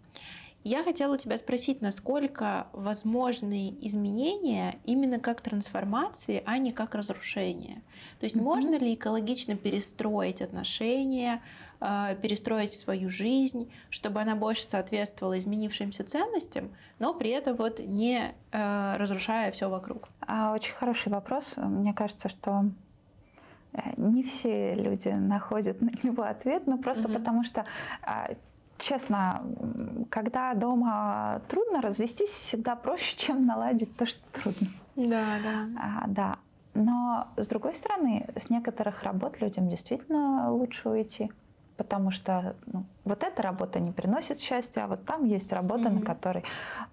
Я 0.67 0.83
хотела 0.83 1.13
у 1.13 1.17
тебя 1.17 1.37
спросить, 1.37 1.79
насколько 1.79 2.67
возможны 2.73 3.77
изменения 3.79 4.75
именно 4.83 5.17
как 5.17 5.39
трансформации, 5.39 6.43
а 6.45 6.57
не 6.57 6.71
как 6.71 6.93
разрушение. 6.93 7.81
То 8.19 8.25
есть 8.25 8.35
mm-hmm. 8.35 8.41
можно 8.41 8.77
ли 8.77 8.93
экологично 8.93 9.55
перестроить 9.55 10.41
отношения, 10.41 11.41
а, 11.79 12.15
перестроить 12.15 12.73
свою 12.73 13.07
жизнь, 13.07 13.71
чтобы 13.89 14.19
она 14.19 14.35
больше 14.35 14.65
соответствовала 14.65 15.39
изменившимся 15.39 16.03
ценностям, 16.03 16.71
но 16.99 17.13
при 17.13 17.29
этом 17.29 17.55
вот 17.55 17.79
не 17.79 18.35
а, 18.51 18.97
разрушая 18.97 19.53
все 19.53 19.69
вокруг? 19.69 20.09
А, 20.19 20.51
очень 20.51 20.73
хороший 20.73 21.13
вопрос. 21.13 21.45
Мне 21.55 21.93
кажется, 21.93 22.27
что 22.27 22.65
э, 23.71 23.79
не 23.95 24.21
все 24.23 24.75
люди 24.75 25.07
находят 25.07 25.79
на 25.79 25.91
него 26.03 26.23
ответ, 26.23 26.63
ну 26.67 26.77
просто 26.77 27.03
mm-hmm. 27.03 27.19
потому 27.19 27.45
что 27.45 27.65
честно, 28.77 29.43
когда 30.09 30.53
дома 30.53 31.41
трудно 31.47 31.81
развестись, 31.81 32.29
всегда 32.29 32.75
проще, 32.75 33.17
чем 33.17 33.45
наладить 33.45 33.95
то, 33.97 34.05
что 34.05 34.21
трудно. 34.31 34.67
Да, 34.95 35.37
да. 35.43 35.67
А, 35.77 36.07
да. 36.07 36.37
Но 36.73 37.27
с 37.37 37.47
другой 37.47 37.75
стороны, 37.75 38.27
с 38.35 38.49
некоторых 38.49 39.03
работ 39.03 39.41
людям 39.41 39.69
действительно 39.69 40.51
лучше 40.51 40.89
уйти. 40.89 41.31
Потому 41.75 42.09
что 42.11 42.55
ну, 42.65 42.85
вот 43.03 43.23
эта 43.23 43.41
работа 43.43 43.79
не 43.79 43.91
приносит 43.91 44.39
счастья, 44.39 44.85
а 44.85 44.87
вот 44.87 45.05
там 45.05 45.25
есть 45.25 45.51
работа, 45.53 45.85
mm-hmm. 45.85 45.99
на, 45.99 46.01
которой, 46.01 46.43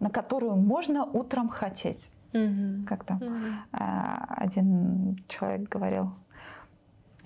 на 0.01 0.11
которую 0.11 0.56
можно 0.56 1.05
утром 1.05 1.48
хотеть. 1.48 2.11
Mm-hmm. 2.32 2.85
Как 2.85 3.05
там 3.05 3.19
mm-hmm. 3.19 4.27
один 4.28 5.16
человек 5.28 5.69
говорил, 5.69 6.12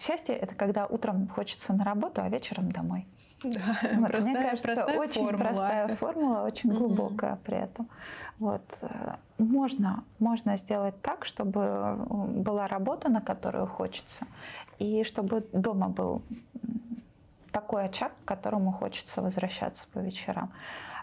счастье 0.01 0.35
это 0.35 0.55
когда 0.55 0.87
утром 0.87 1.29
хочется 1.29 1.73
на 1.73 1.85
работу, 1.85 2.23
а 2.23 2.29
вечером 2.29 2.70
домой. 2.73 3.07
Да, 3.43 3.79
вот, 3.95 4.09
простая, 4.09 4.35
мне 4.35 4.45
кажется, 4.45 4.62
простая 4.65 4.99
очень 4.99 5.25
формула. 5.25 5.45
простая 5.45 5.97
формула, 5.97 6.43
очень 6.43 6.70
глубокая 6.70 7.33
mm-hmm. 7.33 7.45
при 7.45 7.57
этом. 7.57 7.89
Вот. 8.39 8.62
Э, 8.83 9.16
можно, 9.39 10.05
можно 10.19 10.57
сделать 10.57 11.01
так, 11.03 11.25
чтобы 11.25 11.97
была 12.09 12.66
работа, 12.66 13.09
на 13.09 13.20
которую 13.20 13.66
хочется, 13.66 14.27
и 14.79 15.05
чтобы 15.05 15.47
дома 15.53 15.89
был 15.89 16.23
такой 17.53 17.85
очаг, 17.85 18.12
к 18.23 18.25
которому 18.25 18.73
хочется 18.73 19.23
возвращаться 19.23 19.87
по 19.93 19.99
вечерам. 19.99 20.53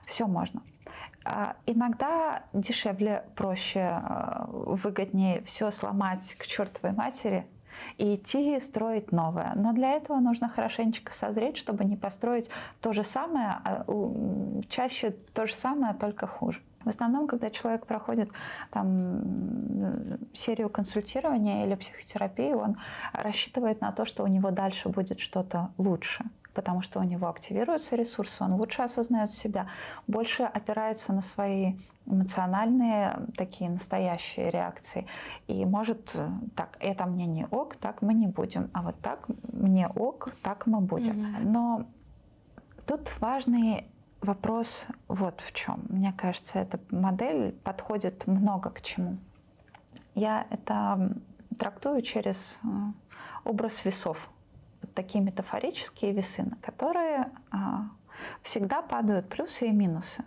Все 0.06 0.28
можно. 0.28 0.62
А 1.24 1.56
иногда 1.66 2.44
дешевле, 2.54 3.24
проще, 3.36 3.80
э, 3.80 4.46
выгоднее 4.48 5.42
все 5.44 5.72
сломать 5.72 6.36
к 6.36 6.46
чертовой 6.46 6.96
матери, 6.96 7.48
и 7.97 8.15
идти 8.15 8.60
строить 8.60 9.11
новое. 9.11 9.53
Но 9.56 9.73
для 9.73 9.91
этого 9.93 10.19
нужно 10.19 10.49
хорошенечко 10.49 11.14
созреть, 11.14 11.57
чтобы 11.57 11.85
не 11.85 11.95
построить 11.95 12.49
то 12.81 12.93
же 12.93 13.03
самое, 13.03 13.57
а 13.64 13.85
чаще 14.69 15.15
то 15.34 15.47
же 15.47 15.53
самое, 15.53 15.93
только 15.93 16.27
хуже. 16.27 16.61
В 16.84 16.89
основном, 16.89 17.27
когда 17.27 17.49
человек 17.49 17.88
проходит 17.88 18.30
там, 18.69 20.19
серию 20.34 20.69
консультирования 20.69 21.65
или 21.65 21.73
психотерапии, 21.73 22.53
он 22.53 22.77
рассчитывает 23.11 23.81
на 23.81 23.91
то, 23.91 24.06
что 24.06 24.23
у 24.23 24.27
него 24.27 24.52
дальше 24.52 24.89
будет 24.89 25.19
что-то 25.19 25.72
лучше 25.77 26.26
потому 26.56 26.82
что 26.82 26.99
у 26.99 27.03
него 27.03 27.27
активируются 27.27 27.95
ресурсы, 27.95 28.44
он 28.44 28.53
лучше 28.53 28.82
осознает 28.82 29.32
себя, 29.32 29.68
больше 30.07 30.44
опирается 30.44 31.14
на 31.14 31.22
свои 31.22 31.73
эмоциональные, 32.07 33.27
такие 33.36 33.69
настоящие 33.69 34.49
реакции. 34.49 35.06
И 35.48 35.65
может, 35.65 36.11
э, 36.15 36.30
так, 36.56 36.77
это 36.80 37.06
мне 37.06 37.26
не 37.26 37.45
ок, 37.45 37.76
так 37.76 38.02
мы 38.02 38.14
не 38.14 38.27
будем, 38.27 38.69
а 38.73 38.82
вот 38.82 38.95
так 39.02 39.27
мне 39.52 39.88
ок, 39.88 40.34
так 40.41 40.65
мы 40.65 40.80
будем. 40.80 41.14
Mm-hmm. 41.14 41.40
Но 41.44 41.86
тут 42.86 43.10
важный 43.19 43.86
вопрос 44.22 44.86
вот 45.07 45.41
в 45.41 45.52
чем. 45.53 45.84
Мне 45.90 46.14
кажется, 46.14 46.60
эта 46.60 46.80
модель 46.90 47.52
подходит 47.64 48.27
много 48.27 48.69
к 48.69 48.82
чему. 48.82 49.18
Я 50.14 50.48
это 50.49 51.11
трактую 51.60 52.02
через 52.02 52.60
э, 52.64 52.68
образ 53.44 53.84
весов 53.84 54.30
такие 54.96 55.24
метафорические 55.24 56.14
весы, 56.14 56.44
на 56.44 56.56
которые 56.58 57.30
а, 57.52 57.84
всегда 58.42 58.82
падают 58.82 59.30
плюсы 59.30 59.68
и 59.68 59.72
минусы 59.72 60.24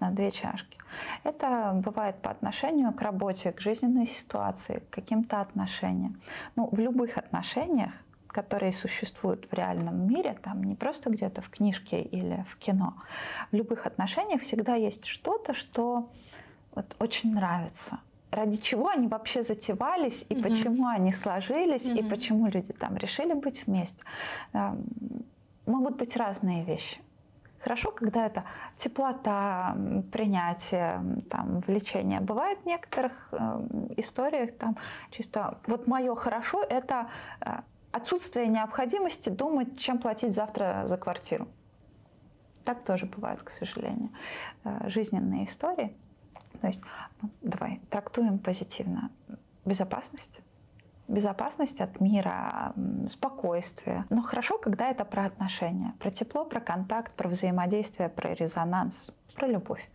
на 0.00 0.10
две 0.10 0.30
чашки. 0.30 0.78
Это 1.24 1.72
бывает 1.74 2.16
по 2.22 2.30
отношению 2.30 2.92
к 2.92 3.00
работе, 3.02 3.52
к 3.52 3.60
жизненной 3.60 4.06
ситуации, 4.06 4.78
к 4.78 4.90
каким-то 4.90 5.40
отношениям. 5.40 6.20
Ну, 6.56 6.68
в 6.70 6.78
любых 6.78 7.18
отношениях, 7.18 7.92
которые 8.28 8.72
существуют 8.72 9.46
в 9.50 9.52
реальном 9.52 10.06
мире, 10.08 10.36
там 10.42 10.62
не 10.64 10.74
просто 10.74 11.10
где-то 11.10 11.42
в 11.42 11.50
книжке 11.50 12.00
или 12.00 12.44
в 12.50 12.56
кино, 12.56 12.94
в 13.50 13.56
любых 13.56 13.86
отношениях 13.86 14.42
всегда 14.42 14.74
есть 14.74 15.04
что-то, 15.04 15.54
что 15.54 16.10
вот 16.74 16.96
очень 16.98 17.34
нравится, 17.34 17.98
ради 18.32 18.56
чего 18.56 18.88
они 18.88 19.06
вообще 19.06 19.42
затевались, 19.42 20.24
и 20.28 20.34
mm 20.34 20.42
почему 20.42 20.86
они 20.88 21.12
сложились, 21.12 21.84
mm 21.84 21.98
и 21.98 22.10
почему 22.10 22.46
люди 22.46 22.72
там 22.72 22.96
решили 22.96 23.34
быть 23.34 23.66
вместе. 23.66 24.02
могут 25.66 25.96
быть 25.96 26.16
разные 26.16 26.64
вещи. 26.64 27.00
Хорошо, 27.60 27.92
когда 27.92 28.26
это 28.26 28.44
теплота, 28.76 29.76
принятие, 30.10 31.00
там, 31.30 31.60
влечение. 31.60 32.20
Бывает 32.20 32.58
в 32.64 32.66
некоторых 32.66 33.12
э, 33.30 33.36
историях 33.98 34.56
там 34.58 34.76
чисто 35.10 35.58
вот 35.68 35.86
мое 35.86 36.12
хорошо 36.16 36.64
это 36.64 37.08
э, 37.40 37.60
отсутствие 37.92 38.48
необходимости 38.48 39.28
думать, 39.28 39.78
чем 39.78 39.98
платить 39.98 40.34
завтра 40.34 40.82
за 40.86 40.96
квартиру. 40.96 41.46
Так 42.64 42.82
тоже 42.82 43.06
бывает, 43.06 43.40
к 43.42 43.50
сожалению, 43.50 44.10
э, 44.64 44.88
жизненные 44.88 45.46
истории. 45.46 45.94
То 46.62 46.68
есть, 46.68 46.80
ну, 47.20 47.28
давай 47.42 47.80
трактуем 47.90 48.38
позитивно. 48.38 49.10
Безопасность 49.66 50.40
безопасность 51.08 51.80
от 51.80 52.00
мира, 52.00 52.72
спокойствие. 53.10 54.06
Но 54.08 54.22
хорошо, 54.22 54.56
когда 54.56 54.88
это 54.88 55.04
про 55.04 55.26
отношения, 55.26 55.94
про 55.98 56.10
тепло, 56.10 56.44
про 56.44 56.60
контакт, 56.60 57.12
про 57.14 57.28
взаимодействие, 57.28 58.08
про 58.08 58.32
резонанс, 58.32 59.10
про 59.34 59.46
любовь 59.46 59.86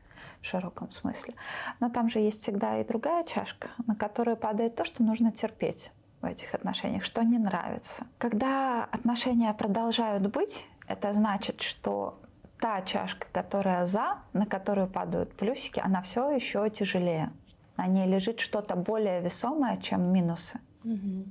в 0.41 0.45
широком 0.45 0.91
смысле. 0.91 1.33
Но 1.79 1.89
там 1.89 2.09
же 2.09 2.19
есть 2.19 2.43
всегда 2.43 2.79
и 2.79 2.83
другая 2.83 3.23
чашка, 3.23 3.69
на 3.87 3.95
которую 3.95 4.37
падает 4.37 4.75
то, 4.75 4.85
что 4.85 5.01
нужно 5.01 5.31
терпеть 5.31 5.91
в 6.21 6.25
этих 6.25 6.53
отношениях, 6.53 7.03
что 7.03 7.23
не 7.23 7.39
нравится. 7.39 8.05
Когда 8.19 8.83
отношения 8.83 9.51
продолжают 9.53 10.27
быть, 10.27 10.67
это 10.87 11.13
значит, 11.13 11.61
что 11.61 12.19
та 12.59 12.81
чашка, 12.81 13.27
которая 13.31 13.85
за, 13.85 14.17
на 14.33 14.45
которую 14.45 14.87
падают 14.87 15.33
плюсики, 15.33 15.79
она 15.83 16.01
все 16.01 16.31
еще 16.31 16.69
тяжелее. 16.69 17.31
На 17.77 17.85
ней 17.87 18.07
лежит 18.07 18.39
что-то 18.39 18.75
более 18.75 19.21
весомое, 19.21 19.75
чем 19.77 20.11
минусы. 20.11 20.59
Угу. 20.83 21.25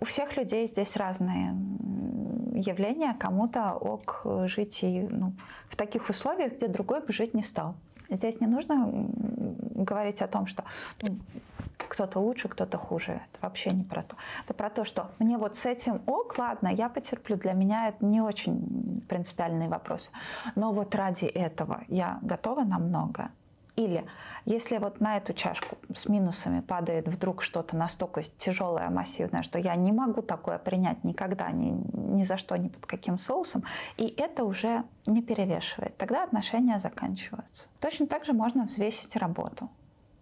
У 0.00 0.04
всех 0.04 0.36
людей 0.36 0.66
здесь 0.66 0.96
разные 0.96 1.54
явления. 2.54 3.14
Кому-то 3.18 3.72
ок 3.72 4.22
жить 4.44 4.82
и, 4.82 5.02
ну, 5.02 5.32
в 5.68 5.76
таких 5.76 6.08
условиях, 6.08 6.54
где 6.54 6.68
другой 6.68 7.00
бы 7.00 7.12
жить 7.12 7.34
не 7.34 7.42
стал. 7.42 7.74
Здесь 8.08 8.40
не 8.40 8.46
нужно 8.46 8.86
говорить 9.74 10.22
о 10.22 10.28
том, 10.28 10.46
что 10.46 10.64
ну, 11.02 11.18
кто-то 11.88 12.20
лучше, 12.20 12.48
кто-то 12.48 12.78
хуже. 12.78 13.12
Это 13.12 13.42
вообще 13.42 13.70
не 13.70 13.84
про 13.84 14.02
то. 14.02 14.16
Это 14.44 14.54
про 14.54 14.70
то, 14.70 14.84
что 14.84 15.10
мне 15.18 15.38
вот 15.38 15.56
с 15.56 15.66
этим 15.66 16.02
ок, 16.06 16.38
ладно, 16.38 16.68
я 16.68 16.88
потерплю. 16.88 17.36
Для 17.36 17.52
меня 17.52 17.88
это 17.88 18.04
не 18.04 18.20
очень 18.20 19.04
принципиальный 19.08 19.68
вопрос. 19.68 20.10
Но 20.54 20.72
вот 20.72 20.94
ради 20.94 21.26
этого 21.26 21.84
я 21.88 22.18
готова 22.22 22.64
на 22.64 22.78
многое. 22.78 23.30
Или 23.76 24.06
если 24.46 24.78
вот 24.78 25.00
на 25.00 25.18
эту 25.18 25.34
чашку 25.34 25.76
с 25.94 26.08
минусами 26.08 26.60
падает 26.60 27.08
вдруг 27.08 27.42
что-то 27.42 27.76
настолько 27.76 28.22
тяжелое, 28.22 28.88
массивное, 28.88 29.42
что 29.42 29.58
я 29.58 29.76
не 29.76 29.92
могу 29.92 30.22
такое 30.22 30.58
принять 30.58 31.04
никогда, 31.04 31.50
ни, 31.50 31.74
ни 31.92 32.22
за 32.24 32.38
что, 32.38 32.56
ни 32.56 32.68
под 32.68 32.86
каким 32.86 33.18
соусом, 33.18 33.64
и 33.98 34.06
это 34.16 34.44
уже 34.44 34.84
не 35.04 35.20
перевешивает, 35.20 35.96
тогда 35.98 36.24
отношения 36.24 36.78
заканчиваются. 36.78 37.68
Точно 37.80 38.06
так 38.06 38.24
же 38.24 38.32
можно 38.32 38.64
взвесить 38.64 39.14
работу. 39.16 39.68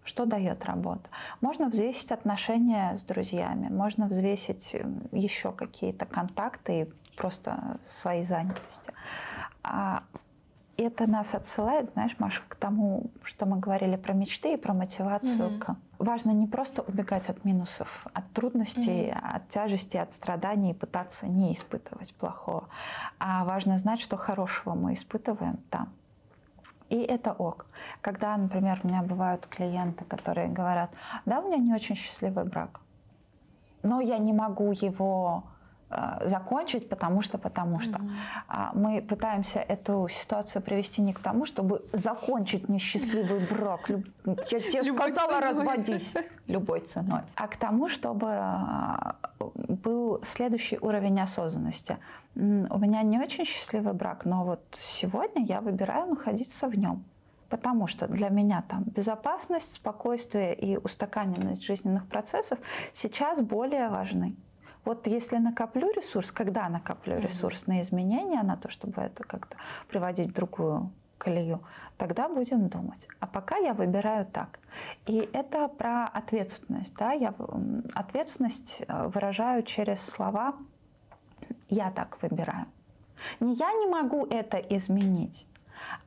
Что 0.04 0.26
дает 0.26 0.64
работа? 0.64 1.08
Можно 1.40 1.68
взвесить 1.68 2.12
отношения 2.12 2.96
с 2.96 3.02
друзьями, 3.02 3.68
можно 3.68 4.06
взвесить 4.06 4.76
еще 5.12 5.52
какие-то 5.52 6.04
контакты 6.04 6.82
и 6.82 6.92
просто 7.16 7.78
свои 7.88 8.22
занятости. 8.22 8.92
А 9.62 10.02
это 10.76 11.10
нас 11.10 11.34
отсылает, 11.34 11.90
знаешь, 11.90 12.16
Маша, 12.18 12.42
к 12.48 12.56
тому, 12.56 13.10
что 13.22 13.46
мы 13.46 13.58
говорили 13.58 13.96
про 13.96 14.12
мечты 14.12 14.54
и 14.54 14.56
про 14.56 14.74
мотивацию. 14.74 15.50
Mm-hmm. 15.50 15.58
К... 15.58 15.76
Важно 15.98 16.32
не 16.32 16.46
просто 16.46 16.82
убегать 16.82 17.28
от 17.28 17.44
минусов, 17.44 18.06
от 18.12 18.30
трудностей, 18.32 19.08
mm-hmm. 19.08 19.36
от 19.36 19.48
тяжести, 19.48 19.96
от 19.96 20.12
страданий 20.12 20.72
и 20.72 20.74
пытаться 20.74 21.26
не 21.26 21.54
испытывать 21.54 22.14
плохого, 22.14 22.68
а 23.18 23.44
важно 23.44 23.78
знать, 23.78 24.00
что 24.00 24.16
хорошего 24.16 24.74
мы 24.74 24.94
испытываем 24.94 25.58
там. 25.70 25.88
И 26.94 26.98
это 26.98 27.32
ок. 27.32 27.66
Когда, 28.00 28.36
например, 28.36 28.80
у 28.84 28.86
меня 28.86 29.02
бывают 29.02 29.46
клиенты, 29.46 30.04
которые 30.04 30.48
говорят, 30.48 30.90
да, 31.26 31.40
у 31.40 31.46
меня 31.48 31.56
не 31.56 31.74
очень 31.74 31.96
счастливый 31.96 32.44
брак, 32.44 32.80
но 33.82 34.00
я 34.00 34.18
не 34.18 34.32
могу 34.32 34.70
его 34.70 35.42
Э, 35.94 36.26
закончить, 36.26 36.88
потому 36.88 37.22
что, 37.22 37.38
потому 37.38 37.80
что. 37.80 37.98
Mm-hmm. 37.98 38.70
Мы 38.74 39.02
пытаемся 39.02 39.60
эту 39.60 40.08
ситуацию 40.08 40.62
привести 40.62 41.02
не 41.02 41.12
к 41.12 41.20
тому, 41.20 41.46
чтобы 41.46 41.84
закончить 41.92 42.68
несчастливый 42.68 43.46
брак. 43.46 43.88
Я 44.50 44.60
тебе 44.60 44.82
любой 44.82 45.10
сказала, 45.10 45.32
ценой. 45.32 45.48
разводись 45.48 46.16
любой 46.46 46.80
ценой. 46.80 47.20
А 47.36 47.46
к 47.46 47.56
тому, 47.56 47.88
чтобы 47.88 48.28
а, 48.30 49.16
был 49.68 50.20
следующий 50.24 50.78
уровень 50.78 51.20
осознанности. 51.20 51.98
У 52.36 52.78
меня 52.78 53.02
не 53.02 53.18
очень 53.18 53.44
счастливый 53.44 53.92
брак, 53.92 54.24
но 54.24 54.44
вот 54.44 54.60
сегодня 54.80 55.44
я 55.44 55.60
выбираю 55.60 56.08
находиться 56.08 56.68
в 56.68 56.76
нем. 56.76 57.04
Потому 57.48 57.86
что 57.86 58.08
для 58.08 58.30
меня 58.30 58.64
там 58.68 58.82
безопасность, 58.84 59.74
спокойствие 59.74 60.54
и 60.54 60.76
устаканенность 60.76 61.62
жизненных 61.62 62.06
процессов 62.08 62.58
сейчас 62.92 63.40
более 63.40 63.88
важны. 63.88 64.34
Вот 64.84 65.06
если 65.06 65.38
накоплю 65.38 65.90
ресурс, 65.92 66.32
когда 66.32 66.68
накоплю 66.68 67.18
ресурс 67.18 67.66
на 67.66 67.80
изменения, 67.80 68.42
на 68.42 68.56
то, 68.56 68.68
чтобы 68.68 69.00
это 69.02 69.22
как-то 69.22 69.56
приводить 69.88 70.30
в 70.30 70.34
другую 70.34 70.90
колею, 71.18 71.62
тогда 71.96 72.28
будем 72.28 72.68
думать. 72.68 73.08
А 73.20 73.26
пока 73.26 73.56
я 73.56 73.72
выбираю 73.72 74.26
так. 74.26 74.58
И 75.06 75.28
это 75.32 75.68
про 75.68 76.06
ответственность. 76.06 76.94
Да? 76.96 77.12
Я 77.12 77.34
ответственность 77.94 78.82
э, 78.86 79.06
выражаю 79.06 79.62
через 79.62 80.04
слова 80.04 80.54
«я 81.68 81.90
так 81.90 82.20
выбираю». 82.22 82.66
Не 83.40 83.54
я 83.54 83.72
не 83.72 83.86
могу 83.86 84.26
это 84.26 84.58
изменить, 84.58 85.46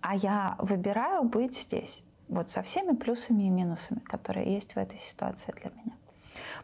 а 0.01 0.15
я 0.15 0.55
выбираю 0.59 1.23
быть 1.23 1.57
здесь. 1.57 2.03
Вот 2.27 2.51
со 2.51 2.61
всеми 2.61 2.95
плюсами 2.95 3.43
и 3.43 3.49
минусами, 3.49 3.99
которые 3.99 4.53
есть 4.53 4.73
в 4.73 4.77
этой 4.77 4.99
ситуации 4.99 5.53
для 5.53 5.71
меня. 5.71 5.95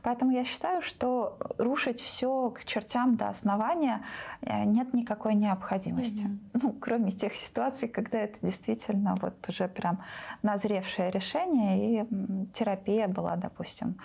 Поэтому 0.02 0.32
я 0.32 0.44
считаю, 0.44 0.82
что 0.82 1.38
рушить 1.58 2.02
все 2.02 2.50
к 2.50 2.66
чертям 2.66 3.16
до 3.16 3.30
основания 3.30 4.04
э, 4.42 4.66
нет 4.66 4.94
никакой 4.94 5.34
необходимости. 5.34 6.24
Mm-hmm. 6.26 6.60
Ну, 6.62 6.74
кроме 6.74 7.12
тех 7.12 7.36
ситуаций, 7.36 7.88
когда 7.88 8.20
это 8.20 8.38
действительно 8.42 9.16
вот 9.22 9.34
уже 9.48 9.70
прям 9.70 10.04
назревшее 10.42 11.10
решение, 11.10 12.02
и 12.02 12.08
терапия 12.54 13.08
была, 13.08 13.38
допустим, 13.38 13.96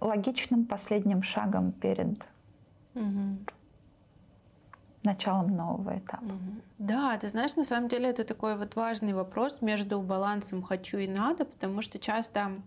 логичным 0.00 0.64
последним 0.64 1.22
шагом 1.22 1.72
перед 1.72 2.18
mm-hmm 2.94 3.36
началом 5.08 5.56
нового 5.56 5.98
этапа. 5.98 6.38
Да, 6.78 7.16
ты 7.18 7.28
знаешь, 7.28 7.56
на 7.56 7.64
самом 7.64 7.88
деле 7.88 8.10
это 8.10 8.24
такой 8.24 8.56
вот 8.56 8.76
важный 8.76 9.14
вопрос 9.14 9.62
между 9.62 10.00
балансом 10.00 10.62
хочу 10.62 10.98
и 10.98 11.08
надо, 11.08 11.44
потому 11.44 11.82
что 11.82 11.98
часто 11.98 12.60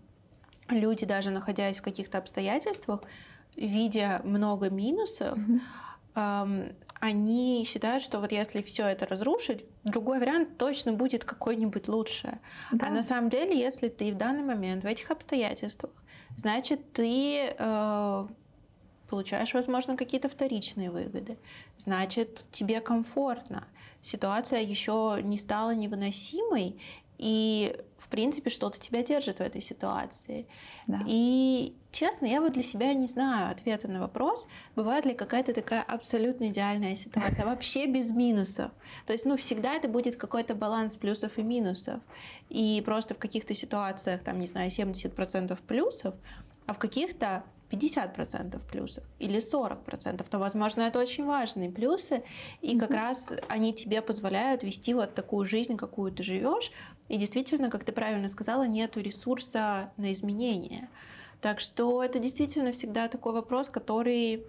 люди, 0.68 1.06
даже 1.06 1.30
находясь 1.30 1.78
в 1.78 1.82
каких-то 1.82 2.18
обстоятельствах, 2.18 3.00
видя 3.56 4.20
много 4.24 4.70
минусов, 4.70 5.38
mm-hmm. 5.38 5.60
эм, 6.14 6.72
они 7.00 7.64
считают, 7.66 8.02
что 8.02 8.20
вот 8.20 8.32
если 8.32 8.62
все 8.62 8.86
это 8.86 9.06
разрушить, 9.06 9.64
другой 9.84 10.18
вариант 10.18 10.56
точно 10.56 10.92
будет 10.92 11.24
какой-нибудь 11.24 11.88
лучше. 11.88 12.38
Да. 12.72 12.86
А 12.86 12.90
на 12.90 13.02
самом 13.02 13.28
деле, 13.28 13.58
если 13.58 13.88
ты 13.88 14.12
в 14.12 14.16
данный 14.16 14.42
момент 14.42 14.84
в 14.84 14.86
этих 14.86 15.10
обстоятельствах, 15.10 15.92
значит 16.36 16.92
ты 16.92 17.54
э, 17.58 18.26
получаешь, 19.08 19.52
возможно, 19.52 19.96
какие-то 19.96 20.28
вторичные 20.28 20.90
выгоды. 20.90 21.36
Значит, 21.78 22.46
тебе 22.50 22.80
комфортно. 22.80 23.68
Ситуация 24.00 24.60
еще 24.60 25.18
не 25.22 25.38
стала 25.38 25.74
невыносимой, 25.74 26.80
и, 27.18 27.76
в 27.98 28.08
принципе, 28.08 28.50
что-то 28.50 28.80
тебя 28.80 29.02
держит 29.02 29.36
в 29.36 29.40
этой 29.42 29.62
ситуации. 29.62 30.46
Да. 30.86 31.02
И, 31.06 31.74
честно, 31.92 32.26
я 32.26 32.40
вот 32.40 32.54
для 32.54 32.62
себя 32.62 32.92
не 32.94 33.06
знаю 33.06 33.52
ответа 33.52 33.86
на 33.86 34.00
вопрос, 34.00 34.46
бывает 34.74 35.04
ли 35.04 35.14
какая-то 35.14 35.52
такая 35.52 35.82
абсолютно 35.82 36.48
идеальная 36.48 36.96
ситуация, 36.96 37.44
вообще 37.44 37.86
без 37.86 38.10
минусов. 38.10 38.72
То 39.06 39.12
есть, 39.12 39.24
ну, 39.26 39.36
всегда 39.36 39.74
это 39.74 39.88
будет 39.88 40.16
какой-то 40.16 40.54
баланс 40.54 40.96
плюсов 40.96 41.38
и 41.38 41.42
минусов. 41.42 42.00
И 42.48 42.82
просто 42.84 43.14
в 43.14 43.18
каких-то 43.18 43.54
ситуациях, 43.54 44.22
там, 44.22 44.40
не 44.40 44.46
знаю, 44.46 44.70
70% 44.70 45.58
плюсов, 45.66 46.14
а 46.66 46.74
в 46.74 46.78
каких-то 46.78 47.44
50% 47.70 48.60
плюсов 48.70 49.04
или 49.18 49.38
40%, 49.38 50.28
то, 50.28 50.38
возможно, 50.38 50.82
это 50.82 50.98
очень 50.98 51.24
важные 51.24 51.70
плюсы, 51.70 52.22
и 52.60 52.78
как 52.78 52.90
раз 52.90 53.32
они 53.48 53.72
тебе 53.72 54.02
позволяют 54.02 54.62
вести 54.62 54.92
вот 54.94 55.14
такую 55.14 55.46
жизнь, 55.46 55.76
какую 55.76 56.12
ты 56.12 56.22
живешь, 56.22 56.70
и 57.08 57.16
действительно, 57.16 57.70
как 57.70 57.84
ты 57.84 57.92
правильно 57.92 58.28
сказала, 58.28 58.66
нету 58.66 59.00
ресурса 59.00 59.92
на 59.96 60.12
изменения. 60.12 60.88
Так 61.42 61.58
что 61.58 62.02
это 62.02 62.20
действительно 62.20 62.70
всегда 62.70 63.08
такой 63.08 63.32
вопрос, 63.32 63.68
который 63.68 64.46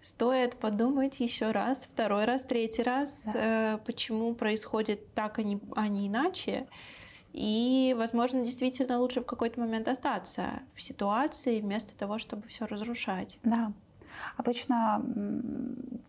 стоит 0.00 0.56
подумать 0.56 1.18
еще 1.18 1.50
раз, 1.50 1.88
второй 1.90 2.26
раз, 2.26 2.44
третий 2.44 2.84
раз, 2.84 3.28
да. 3.34 3.74
э, 3.74 3.78
почему 3.84 4.34
происходит 4.34 5.12
так, 5.14 5.40
а 5.40 5.42
не, 5.42 5.60
а 5.74 5.88
не 5.88 6.06
иначе. 6.06 6.68
И, 7.32 7.94
возможно, 7.98 8.44
действительно 8.44 9.00
лучше 9.00 9.20
в 9.20 9.26
какой-то 9.26 9.58
момент 9.58 9.88
остаться 9.88 10.44
в 10.74 10.80
ситуации 10.80 11.60
вместо 11.60 11.98
того, 11.98 12.18
чтобы 12.18 12.46
все 12.46 12.66
разрушать. 12.66 13.40
Да. 13.42 13.72
Обычно 14.36 15.02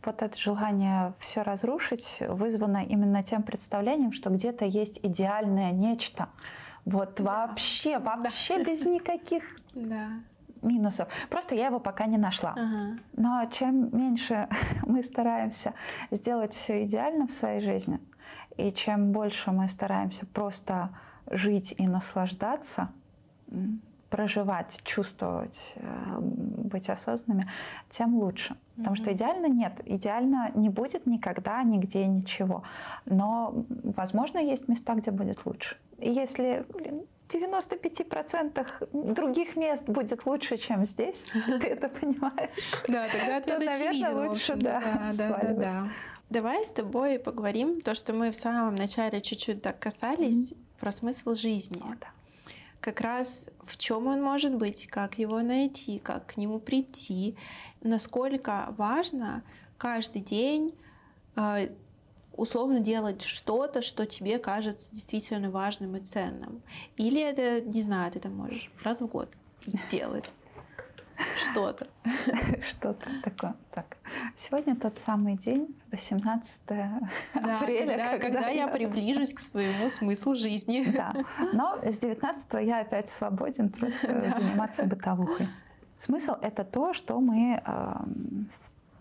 вот 0.04 0.22
это 0.22 0.38
желание 0.38 1.14
все 1.20 1.42
разрушить 1.42 2.18
вызвано 2.20 2.86
именно 2.86 3.24
тем 3.24 3.42
представлением, 3.42 4.12
что 4.12 4.30
где-то 4.30 4.66
есть 4.66 5.00
идеальное 5.02 5.72
нечто. 5.72 6.30
Вот 6.86 7.16
да. 7.18 7.24
вообще, 7.24 7.98
вообще 7.98 8.58
да. 8.58 8.64
без 8.64 8.86
никаких 8.86 9.44
да. 9.74 10.10
минусов. 10.62 11.08
Просто 11.30 11.56
я 11.56 11.68
его 11.68 11.80
пока 11.80 12.06
не 12.06 12.18
нашла. 12.18 12.52
Ага. 12.52 13.00
Но 13.16 13.46
чем 13.52 13.96
меньше 13.96 14.48
мы 14.86 15.04
стараемся 15.04 15.74
сделать 16.12 16.54
все 16.54 16.86
идеально 16.86 17.28
в 17.28 17.32
своей 17.32 17.62
жизни, 17.62 18.00
и 18.58 18.72
чем 18.72 19.12
больше 19.12 19.52
мы 19.52 19.70
стараемся 19.70 20.26
просто 20.26 20.90
жить 21.30 21.74
и 21.78 21.88
наслаждаться, 21.88 22.90
проживать, 24.10 24.82
чувствовать, 24.84 25.74
э, 25.76 26.18
быть 26.20 26.90
осознанными, 26.90 27.50
тем 27.90 28.16
лучше. 28.16 28.56
Потому 28.76 28.96
mm-hmm. 28.96 29.00
что 29.00 29.14
идеально 29.14 29.46
нет, 29.46 29.74
идеально 29.86 30.52
не 30.56 30.70
будет 30.70 31.06
никогда, 31.06 31.62
нигде, 31.64 32.08
ничего. 32.08 32.64
Но, 33.06 33.66
возможно, 33.84 34.40
есть 34.40 34.68
места, 34.68 34.96
где 34.96 35.12
будет 35.12 35.46
лучше. 35.46 35.78
Если 36.02 36.66
блин, 36.70 37.06
95% 37.30 38.90
других 38.92 39.56
мест 39.56 39.84
будет 39.84 40.26
лучше, 40.26 40.58
чем 40.58 40.86
здесь, 40.86 41.24
ты 41.46 41.68
это 41.68 41.90
понимаешь. 41.90 42.50
Да, 42.88 43.08
тогда 43.10 43.38
ответ 43.38 43.62
очевиден, 43.62 44.30
лучше, 44.30 44.56
да, 44.56 45.12
да, 45.14 45.40
да, 45.42 45.54
да. 45.54 45.90
Давай 46.30 46.64
с 46.64 46.72
тобой 46.72 47.18
поговорим 47.18 47.82
то, 47.82 47.96
что 47.96 48.14
мы 48.14 48.32
в 48.32 48.36
самом 48.36 48.76
начале 48.76 49.20
чуть-чуть 49.20 49.64
так 49.64 49.80
касались, 49.80 50.54
про 50.80 50.92
смысл 50.92 51.34
жизни. 51.34 51.82
О, 51.82 51.96
да. 52.00 52.08
Как 52.80 53.02
раз 53.02 53.50
в 53.64 53.78
чем 53.78 54.08
он 54.08 54.22
может 54.22 54.56
быть, 54.56 54.88
как 54.88 55.20
его 55.20 55.42
найти, 55.42 56.00
как 56.00 56.28
к 56.28 56.38
нему 56.38 56.60
прийти, 56.60 57.36
насколько 57.82 58.74
важно 58.78 59.44
каждый 59.78 60.22
день 60.22 60.74
э, 61.36 61.70
условно 62.40 62.80
делать 62.80 63.22
что-то, 63.22 63.82
что 63.82 64.06
тебе 64.06 64.40
кажется 64.40 64.90
действительно 64.92 65.52
важным 65.52 65.96
и 65.98 66.00
ценным. 66.00 66.62
Или 66.96 67.22
это, 67.22 67.62
не 67.62 67.82
знаю, 67.82 68.12
ты 68.12 68.20
там 68.20 68.36
можешь 68.36 68.72
раз 68.84 69.02
в 69.02 69.08
год 69.08 69.30
делать. 69.92 70.32
Что-то. 71.36 71.88
Что-то 72.70 73.10
такое. 73.24 73.54
Так. 73.72 73.98
Сегодня 74.38 74.78
тот 74.78 74.98
самый 74.98 75.36
день, 75.36 75.76
18 75.92 76.50
да, 76.66 77.02
апреля. 77.34 77.88
Когда, 77.88 78.12
когда, 78.12 78.20
когда 78.20 78.48
я 78.48 78.68
приближусь 78.70 79.34
к 79.34 79.40
своему 79.40 79.90
смыслу 79.90 80.36
жизни. 80.36 80.86
Да. 81.00 81.14
Но 81.54 81.78
с 81.84 82.00
19 82.00 82.54
я 82.66 82.80
опять 82.80 83.10
свободен 83.10 83.70
просто 83.70 84.08
да. 84.08 84.38
заниматься 84.38 84.84
бытовухой. 84.86 85.48
Смысл— 85.98 86.36
это 86.42 86.64
то, 86.64 86.94
что 86.94 87.20
мы 87.20 87.62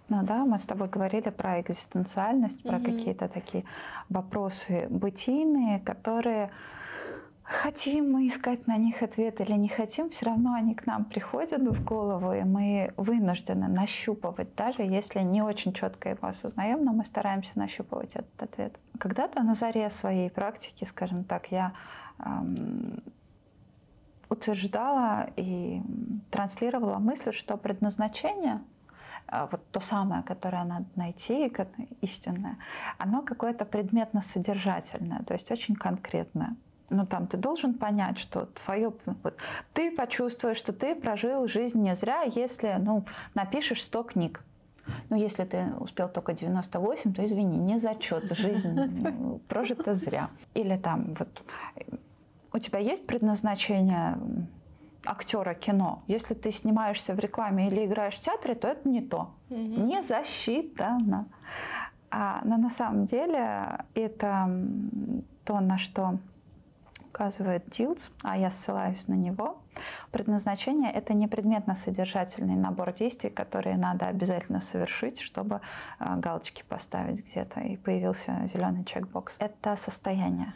ну 0.08 0.22
да, 0.22 0.44
мы 0.44 0.58
с 0.58 0.64
тобой 0.64 0.88
говорили 0.88 1.30
про 1.30 1.60
экзистенциальность, 1.60 2.62
про 2.62 2.76
mm-hmm. 2.76 2.84
какие-то 2.84 3.28
такие 3.28 3.64
вопросы 4.08 4.86
бытийные, 4.90 5.80
которые 5.80 6.50
хотим 7.48 8.12
мы 8.12 8.28
искать 8.28 8.66
на 8.66 8.76
них 8.76 9.02
ответ 9.02 9.40
или 9.40 9.52
не 9.52 9.68
хотим, 9.68 10.10
все 10.10 10.26
равно 10.26 10.52
они 10.52 10.74
к 10.74 10.86
нам 10.86 11.04
приходят 11.04 11.62
в 11.62 11.84
голову, 11.84 12.32
и 12.32 12.42
мы 12.42 12.92
вынуждены 12.96 13.68
нащупывать, 13.68 14.54
даже 14.54 14.82
если 14.82 15.20
не 15.20 15.42
очень 15.42 15.72
четко 15.72 16.10
его 16.10 16.28
осознаем, 16.28 16.84
но 16.84 16.92
мы 16.92 17.04
стараемся 17.04 17.52
нащупывать 17.58 18.16
этот 18.16 18.42
ответ. 18.42 18.78
Когда-то 18.98 19.42
на 19.42 19.54
заре 19.54 19.88
своей 19.88 20.30
практики, 20.30 20.84
скажем 20.84 21.24
так, 21.24 21.50
я 21.50 21.72
эм, 22.18 23.02
утверждала 24.28 25.30
и 25.36 25.80
транслировала 26.30 26.98
мысль, 26.98 27.32
что 27.32 27.56
предназначение 27.56 28.60
вот 29.50 29.60
то 29.70 29.80
самое, 29.80 30.22
которое 30.22 30.64
надо 30.64 30.86
найти, 30.96 31.52
истинное, 32.00 32.56
оно 32.98 33.22
какое-то 33.22 33.64
предметно-содержательное, 33.64 35.22
то 35.24 35.34
есть 35.34 35.50
очень 35.50 35.74
конкретное 35.74 36.56
ну 36.90 37.06
там 37.06 37.26
ты 37.26 37.36
должен 37.36 37.74
понять, 37.74 38.18
что 38.18 38.46
твое, 38.64 38.92
вот, 39.22 39.36
ты 39.72 39.90
почувствуешь, 39.90 40.56
что 40.56 40.72
ты 40.72 40.94
прожил 40.94 41.46
жизнь 41.46 41.80
не 41.80 41.94
зря, 41.94 42.22
если, 42.22 42.76
ну, 42.78 43.04
напишешь 43.34 43.82
100 43.82 44.02
книг. 44.04 44.42
Ну, 45.10 45.16
если 45.16 45.44
ты 45.44 45.66
успел 45.80 46.08
только 46.08 46.32
98, 46.32 47.12
то 47.12 47.24
извини, 47.24 47.58
не 47.58 47.78
зачет, 47.78 48.24
жизнь 48.32 49.38
прожита 49.46 49.94
зря. 49.94 50.30
Или 50.54 50.78
там 50.78 51.14
вот 51.18 51.28
у 52.52 52.58
тебя 52.58 52.78
есть 52.78 53.06
предназначение 53.06 54.18
актера 55.10 55.54
кино. 55.54 56.02
Если 56.06 56.34
ты 56.34 56.52
снимаешься 56.52 57.14
в 57.14 57.18
рекламе 57.18 57.68
или 57.68 57.86
играешь 57.86 58.14
в 58.14 58.20
театре, 58.20 58.54
то 58.54 58.68
это 58.68 58.88
не 58.88 59.00
то. 59.00 59.30
Mm-hmm. 59.50 59.82
Не 59.82 60.02
засчитано. 60.02 61.26
А, 62.10 62.40
но 62.44 62.56
на 62.56 62.70
самом 62.70 63.06
деле 63.06 63.84
это 63.94 64.48
то, 65.44 65.60
на 65.60 65.78
что 65.78 66.18
указывает 67.08 67.68
Дилц, 67.70 68.10
а 68.22 68.36
я 68.36 68.50
ссылаюсь 68.50 69.08
на 69.08 69.14
него, 69.14 69.58
предназначение— 70.12 70.92
это 70.94 71.14
не 71.14 71.26
предметно-содержательный 71.26 72.54
набор 72.54 72.92
действий, 72.92 73.30
которые 73.30 73.76
надо 73.76 74.06
обязательно 74.06 74.60
совершить, 74.60 75.20
чтобы 75.20 75.60
а, 75.98 76.16
галочки 76.16 76.64
поставить 76.68 77.26
где-то, 77.26 77.60
и 77.60 77.76
появился 77.76 78.48
зеленый 78.52 78.84
чекбокс. 78.84 79.36
Это 79.38 79.76
состояние. 79.76 80.52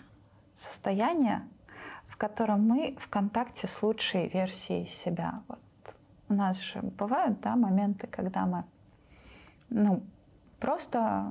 Состояние, 0.55 1.43
котором 2.23 2.69
мы 2.69 2.97
в 3.01 3.09
контакте 3.09 3.67
с 3.67 3.83
лучшей 3.83 4.29
версией 4.29 4.87
себя. 4.87 5.43
Вот 5.49 5.59
у 6.29 6.35
нас 6.35 6.61
же 6.61 6.81
бывают 6.81 7.41
да, 7.41 7.57
моменты, 7.57 8.07
когда 8.07 8.47
мы 8.47 8.65
ну, 9.71 10.03
Просто 10.61 11.27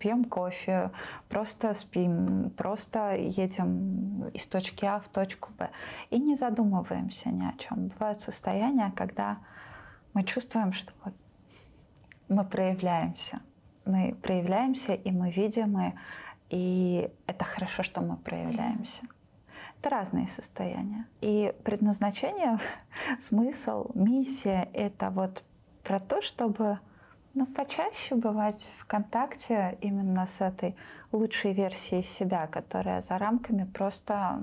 пьем 0.00 0.24
кофе, 0.24 0.90
просто 1.28 1.72
спим, 1.74 2.50
просто 2.56 3.14
едем 3.14 4.26
из 4.34 4.44
точки 4.48 4.84
А 4.84 4.98
в 4.98 5.06
точку 5.06 5.52
Б. 5.56 5.70
И 6.10 6.18
не 6.18 6.34
задумываемся 6.34 7.28
ни 7.28 7.46
о 7.46 7.52
чем. 7.58 7.86
Бывают 7.86 8.22
состояния, 8.22 8.92
когда 8.96 9.38
мы 10.14 10.24
чувствуем, 10.24 10.72
что 10.72 10.92
вот 11.04 11.14
мы 12.28 12.44
проявляемся. 12.44 13.38
Мы 13.84 14.16
проявляемся, 14.20 14.94
и 14.94 15.12
мы 15.12 15.30
видим, 15.30 15.78
и, 15.78 15.92
и 16.50 17.08
это 17.28 17.44
хорошо, 17.44 17.84
что 17.84 18.00
мы 18.00 18.16
проявляемся. 18.16 19.06
Это 19.80 19.90
разные 19.90 20.28
состояния. 20.28 21.06
И 21.20 21.52
предназначение, 21.64 22.58
смысл, 23.20 23.90
миссия— 23.94 24.68
это 24.72 25.10
вот 25.10 25.42
про 25.82 26.00
то, 26.00 26.22
чтобы 26.22 26.78
ну, 27.34 27.44
почаще 27.46 28.14
бывать 28.14 28.70
в 28.78 28.86
контакте 28.86 29.76
именно 29.82 30.26
с 30.26 30.40
этой 30.40 30.74
лучшей 31.12 31.52
версией 31.52 32.02
себя, 32.02 32.46
которая 32.46 33.02
за 33.02 33.18
рамками 33.18 33.64
просто 33.64 34.40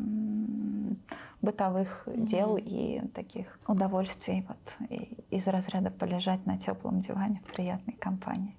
бытовых 1.41 2.03
mm-hmm. 2.05 2.25
дел 2.27 2.57
и 2.57 3.01
таких 3.13 3.59
удовольствий 3.67 4.45
вот, 4.47 4.89
из 5.31 5.47
разряда 5.47 5.89
полежать 5.89 6.45
на 6.45 6.57
теплом 6.57 7.01
диване 7.01 7.41
в 7.45 7.53
приятной 7.53 7.95
компании. 7.95 8.55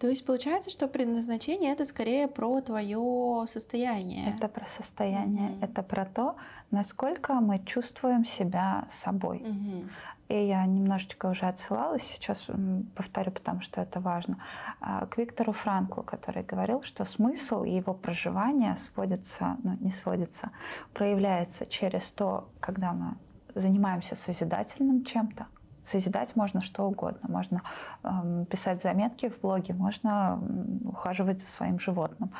То 0.00 0.08
есть 0.08 0.24
получается, 0.24 0.70
что 0.70 0.88
предназначение 0.88 1.72
это 1.72 1.84
скорее 1.84 2.26
про 2.26 2.62
твое 2.62 3.44
состояние. 3.46 4.34
Это 4.34 4.48
про 4.48 4.64
состояние, 4.64 5.50
mm-hmm. 5.50 5.64
это 5.64 5.82
про 5.82 6.06
то, 6.06 6.36
насколько 6.70 7.34
мы 7.34 7.58
чувствуем 7.66 8.24
себя 8.24 8.86
собой. 8.88 9.40
Mm-hmm. 9.40 9.90
И 10.28 10.46
я 10.46 10.64
немножечко 10.64 11.26
уже 11.26 11.44
отсылалась, 11.44 12.02
сейчас 12.04 12.46
повторю, 12.94 13.30
потому 13.30 13.60
что 13.60 13.82
это 13.82 14.00
важно, 14.00 14.38
а, 14.80 15.04
к 15.04 15.18
Виктору 15.18 15.52
Франклу, 15.52 16.02
который 16.02 16.44
говорил, 16.44 16.82
что 16.82 17.04
смысл 17.04 17.64
его 17.64 17.92
проживания 17.92 18.76
сводится, 18.76 19.58
ну 19.62 19.76
не 19.80 19.90
сводится, 19.90 20.50
проявляется 20.94 21.66
через 21.66 22.10
то, 22.10 22.48
когда 22.60 22.94
мы 22.94 23.16
занимаемся 23.54 24.16
созидательным 24.16 25.04
чем-то, 25.04 25.46
Созидать 25.90 26.36
можно 26.36 26.60
что 26.60 26.86
угодно. 26.86 27.28
Можно 27.28 27.62
э, 28.04 28.44
писать 28.48 28.80
заметки 28.80 29.28
в 29.28 29.40
блоге, 29.40 29.74
можно 29.74 30.40
ухаживать 30.84 31.40
за 31.40 31.48
своим 31.48 31.80
животным, 31.80 32.30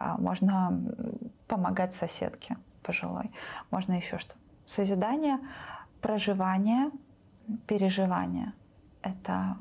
э, 0.00 0.14
можно 0.18 0.76
помогать 1.46 1.94
соседке 1.94 2.56
пожилой, 2.82 3.30
можно 3.70 3.92
еще 3.92 4.18
что. 4.18 4.34
Созидание, 4.66 5.38
проживание 6.00 6.90
переживание, 7.68 8.52
это 9.02 9.56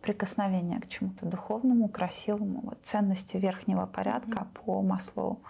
прикосновение 0.00 0.80
к 0.80 0.88
чему-то 0.88 1.26
духовному, 1.26 1.88
красивому, 1.88 2.60
вот, 2.60 2.78
ценности 2.84 3.38
верхнего 3.38 3.86
порядка 3.86 4.38
mm-hmm. 4.38 4.64
по 4.64 4.82
Маслоу. 4.82 5.40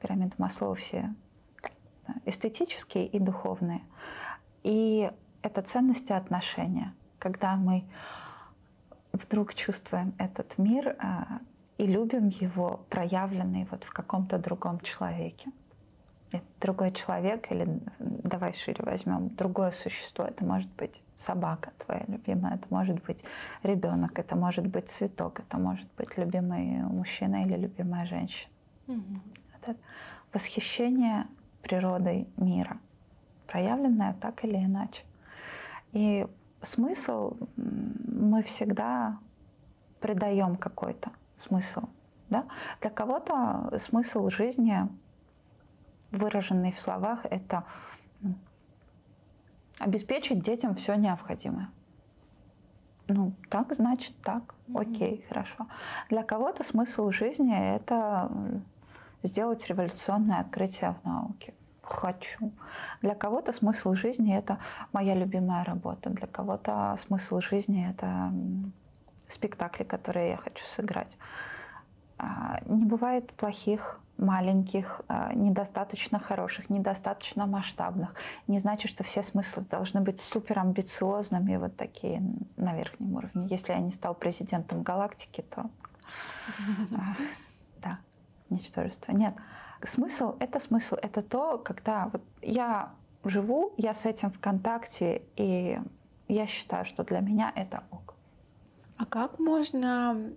Пирамида 0.00 0.32
Маслоу 0.38 0.76
все 0.76 1.14
эстетические 2.24 3.06
и 3.06 3.18
духовные. 3.18 3.82
И 4.62 5.10
это 5.42 5.62
ценности 5.62 6.12
отношения, 6.12 6.94
когда 7.18 7.56
мы 7.56 7.84
вдруг 9.12 9.54
чувствуем 9.54 10.12
этот 10.18 10.58
мир 10.58 10.96
а, 10.98 11.40
и 11.78 11.86
любим 11.86 12.28
его 12.28 12.80
проявленный 12.88 13.66
вот 13.70 13.84
в 13.84 13.90
каком-то 13.92 14.38
другом 14.38 14.80
человеке. 14.80 15.50
другой 16.60 16.92
человек 16.92 17.50
или 17.50 17.80
давай 17.98 18.52
шире 18.52 18.84
возьмем 18.84 19.34
другое 19.34 19.72
существо. 19.72 20.24
Это 20.24 20.44
может 20.44 20.70
быть 20.74 21.02
собака 21.16 21.72
твоя 21.84 22.04
любимая, 22.06 22.54
это 22.54 22.66
может 22.70 23.02
быть 23.04 23.24
ребенок, 23.62 24.18
это 24.18 24.36
может 24.36 24.66
быть 24.66 24.90
цветок, 24.90 25.40
это 25.40 25.58
может 25.58 25.88
быть 25.96 26.16
любимый 26.16 26.82
мужчина 26.82 27.44
или 27.44 27.56
любимая 27.56 28.06
женщина. 28.06 28.50
Угу. 28.86 29.20
Это 29.56 29.76
восхищение 30.32 31.26
природой 31.62 32.28
мира, 32.36 32.78
проявленное 33.46 34.14
так 34.20 34.44
или 34.44 34.56
иначе. 34.56 35.02
И 35.92 36.26
смысл 36.62 37.36
мы 37.56 38.42
всегда 38.42 39.18
придаем 40.00 40.56
какой-то 40.56 41.10
смысл. 41.36 41.82
Да? 42.28 42.46
Для 42.80 42.90
кого-то 42.90 43.76
смысл 43.78 44.30
жизни, 44.30 44.88
выраженный 46.12 46.72
в 46.72 46.80
словах, 46.80 47.20
это 47.24 47.64
ну, 48.20 48.34
обеспечить 49.78 50.42
детям 50.42 50.74
все 50.74 50.94
необходимое. 50.94 51.70
Ну, 53.08 53.32
так 53.48 53.74
значит 53.74 54.14
так. 54.22 54.54
Окей, 54.72 55.16
mm-hmm. 55.16 55.28
хорошо. 55.28 55.66
Для 56.08 56.22
кого-то 56.22 56.62
смысл 56.62 57.10
жизни 57.10 57.74
это 57.74 58.30
сделать 59.24 59.66
революционное 59.66 60.40
открытие 60.40 60.94
в 61.02 61.04
науке. 61.04 61.54
Хочу. 61.90 62.52
Для 63.02 63.14
кого-то 63.14 63.52
смысл 63.52 63.94
жизни 63.94 64.36
это 64.36 64.58
моя 64.92 65.14
любимая 65.14 65.64
работа. 65.64 66.08
Для 66.10 66.28
кого-то 66.28 66.96
смысл 67.00 67.40
жизни 67.40 67.90
это 67.90 68.32
спектакли, 69.28 69.82
которые 69.82 70.30
я 70.30 70.36
хочу 70.36 70.64
сыграть. 70.66 71.18
А, 72.16 72.60
не 72.66 72.84
бывает 72.84 73.32
плохих, 73.32 74.00
маленьких, 74.18 75.00
а, 75.08 75.32
недостаточно 75.34 76.20
хороших, 76.20 76.70
недостаточно 76.70 77.46
масштабных. 77.46 78.14
Не 78.46 78.60
значит, 78.60 78.90
что 78.90 79.02
все 79.02 79.22
смыслы 79.22 79.64
должны 79.68 80.00
быть 80.00 80.20
супер 80.20 80.60
амбициозными, 80.60 81.56
вот 81.56 81.76
такие 81.76 82.22
на 82.56 82.74
верхнем 82.76 83.16
уровне. 83.16 83.46
Если 83.50 83.72
я 83.72 83.78
не 83.78 83.90
стал 83.90 84.14
президентом 84.14 84.82
галактики, 84.82 85.42
то 85.42 85.70
а, 86.92 87.16
да, 87.82 87.98
ничтожество. 88.48 89.12
Нет. 89.12 89.34
Смысл— 89.84 90.36
это 90.40 90.60
смысл. 90.60 90.96
Это 91.00 91.22
то, 91.22 91.58
когда 91.58 92.10
вот 92.12 92.22
я 92.42 92.94
живу, 93.24 93.72
я 93.76 93.94
с 93.94 94.06
этим 94.06 94.30
в 94.30 94.38
контакте, 94.38 95.22
и 95.36 95.78
я 96.28 96.46
считаю, 96.46 96.84
что 96.84 97.04
для 97.04 97.20
меня 97.20 97.52
это 97.54 97.84
ок. 97.90 98.14
А 98.96 99.06
как 99.06 99.38
можно 99.38 100.32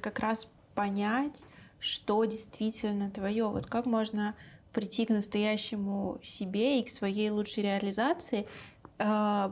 как 0.00 0.18
раз 0.20 0.48
понять, 0.74 1.44
что 1.78 2.24
действительно 2.24 3.10
твое? 3.10 3.46
Вот 3.48 3.66
как 3.66 3.86
можно 3.86 4.34
прийти 4.72 5.06
к 5.06 5.10
настоящему 5.10 6.18
себе 6.22 6.80
и 6.80 6.84
к 6.84 6.88
своей 6.88 7.30
лучшей 7.30 7.62
реализации, 7.62 8.46
э, 8.98 9.50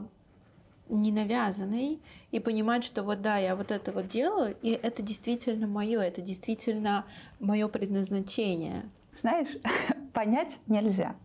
и 2.31 2.39
понимать, 2.39 2.83
что 2.83 3.03
вот 3.03 3.21
да, 3.21 3.37
я 3.37 3.55
вот 3.55 3.71
это 3.71 3.91
вот 3.91 4.07
делаю, 4.07 4.55
и 4.61 4.71
это 4.71 5.01
действительно 5.01 5.65
мое, 5.67 6.01
это 6.01 6.21
действительно 6.21 7.05
мое 7.39 7.67
предназначение. 7.67 8.89
Знаешь, 9.19 9.49
понять 10.13 10.59
нельзя. 10.67 11.15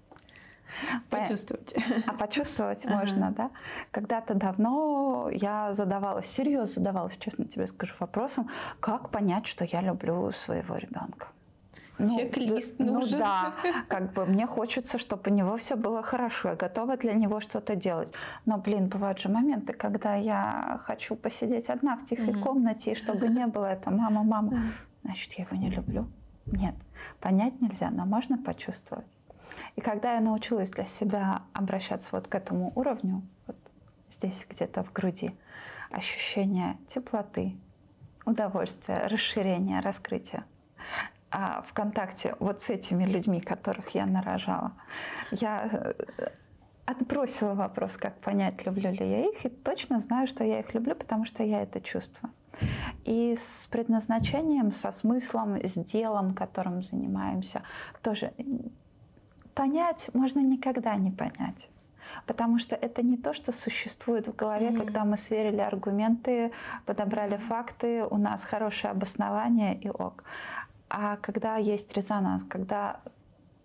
Почувствовать. 1.11 1.75
А 2.07 2.13
почувствовать 2.13 2.85
ага. 2.85 2.99
можно, 2.99 3.31
да. 3.31 3.51
Когда-то 3.91 4.35
давно 4.35 5.29
я 5.33 5.73
задавалась, 5.73 6.27
серьезно 6.27 6.67
задавалась, 6.67 7.17
честно 7.17 7.45
тебе 7.45 7.67
скажу, 7.67 7.95
вопросом, 7.99 8.51
как 8.81 9.11
понять, 9.11 9.47
что 9.47 9.65
я 9.65 9.81
люблю 9.81 10.33
своего 10.33 10.77
ребенка. 10.77 11.29
Ну, 11.99 12.09
Чек-лист 12.09 12.75
ну, 12.79 12.95
нужен. 12.95 13.19
Ну 13.19 13.25
да, 13.25 13.55
как 13.89 14.13
бы 14.13 14.27
мне 14.27 14.47
хочется, 14.47 14.99
чтобы 14.99 15.31
у 15.31 15.35
него 15.35 15.57
все 15.57 15.77
было 15.77 16.03
хорошо, 16.03 16.51
я 16.51 16.55
готова 16.55 16.97
для 16.97 17.15
него 17.15 17.41
что-то 17.41 17.75
делать. 17.75 18.13
Но, 18.45 18.59
блин, 18.59 18.89
бывают 18.89 19.19
же 19.19 19.29
моменты, 19.31 19.73
когда 19.73 20.15
я 20.15 20.81
хочу 20.85 21.17
посидеть 21.17 21.71
одна 21.71 21.97
в 21.97 22.05
тихой 22.05 22.35
mm-hmm. 22.35 22.43
комнате, 22.43 22.93
и 22.93 22.95
чтобы 22.95 23.29
не 23.29 23.47
было 23.47 23.67
это 23.67 23.91
«мама, 23.91 24.23
мама», 24.23 24.53
значит, 25.05 25.33
я 25.35 25.45
его 25.45 25.57
не 25.57 25.71
люблю. 25.71 26.07
Нет, 26.45 26.75
понять 27.21 27.61
нельзя, 27.61 27.91
но 27.91 28.05
можно 28.05 28.39
почувствовать. 28.39 29.07
И 29.77 29.81
когда 29.81 30.15
я 30.15 30.21
научилась 30.21 30.71
для 30.71 30.87
себя 30.87 31.43
обращаться 31.53 32.11
вот 32.13 32.29
к 32.29 32.35
этому 32.35 32.73
уровню, 32.75 33.23
вот 33.47 33.57
здесь 34.11 34.47
где-то 34.49 34.83
в 34.83 34.93
груди, 34.93 35.37
ощущение 35.91 36.77
теплоты, 36.89 37.57
удовольствия, 38.25 39.07
расширения, 39.07 39.81
раскрытия, 39.81 40.45
а 41.31 41.63
в 41.63 41.73
контакте 41.73 42.35
вот 42.39 42.63
с 42.63 42.71
этими 42.71 43.05
людьми, 43.05 43.41
которых 43.41 43.91
я 43.91 44.07
нарожала, 44.07 44.73
я 45.31 45.69
э, 45.71 45.95
отбросила 46.87 47.55
вопрос, 47.55 47.97
как 47.97 48.19
понять, 48.21 48.65
люблю 48.65 48.91
ли 48.91 49.11
я 49.11 49.27
их, 49.27 49.45
и 49.45 49.49
точно 49.49 50.01
знаю, 50.01 50.29
что 50.29 50.45
я 50.45 50.61
их 50.61 50.73
люблю, 50.75 50.95
потому 50.95 51.25
что 51.25 51.43
я 51.43 51.63
это 51.63 51.81
чувствую. 51.81 52.33
И 53.07 53.37
с 53.37 53.69
предназначением, 53.71 54.73
со 54.73 54.91
смыслом, 54.91 55.57
с 55.63 55.75
делом, 55.75 56.35
которым 56.35 56.83
занимаемся, 56.83 57.63
тоже 58.03 58.33
понять 59.55 60.11
можно 60.13 60.41
никогда 60.41 60.97
не 60.97 61.13
понять. 61.13 61.69
Потому 62.27 62.59
что 62.59 62.75
это 62.75 63.03
не 63.03 63.17
то, 63.17 63.33
что 63.33 63.53
существует 63.53 64.27
в 64.27 64.35
голове, 64.35 64.69
mm-hmm. 64.69 64.79
когда 64.79 65.05
мы 65.05 65.17
сверили 65.17 65.61
аргументы, 65.61 66.51
подобрали 66.85 67.37
mm-hmm. 67.37 67.47
факты, 67.47 68.05
у 68.05 68.17
нас 68.17 68.45
хорошее 68.45 68.91
обоснование 68.91 69.77
и 69.77 69.89
ок. 69.89 70.25
А 70.89 71.17
когда 71.17 71.57
есть 71.57 71.93
резонанс, 71.97 72.45
когда 72.45 73.01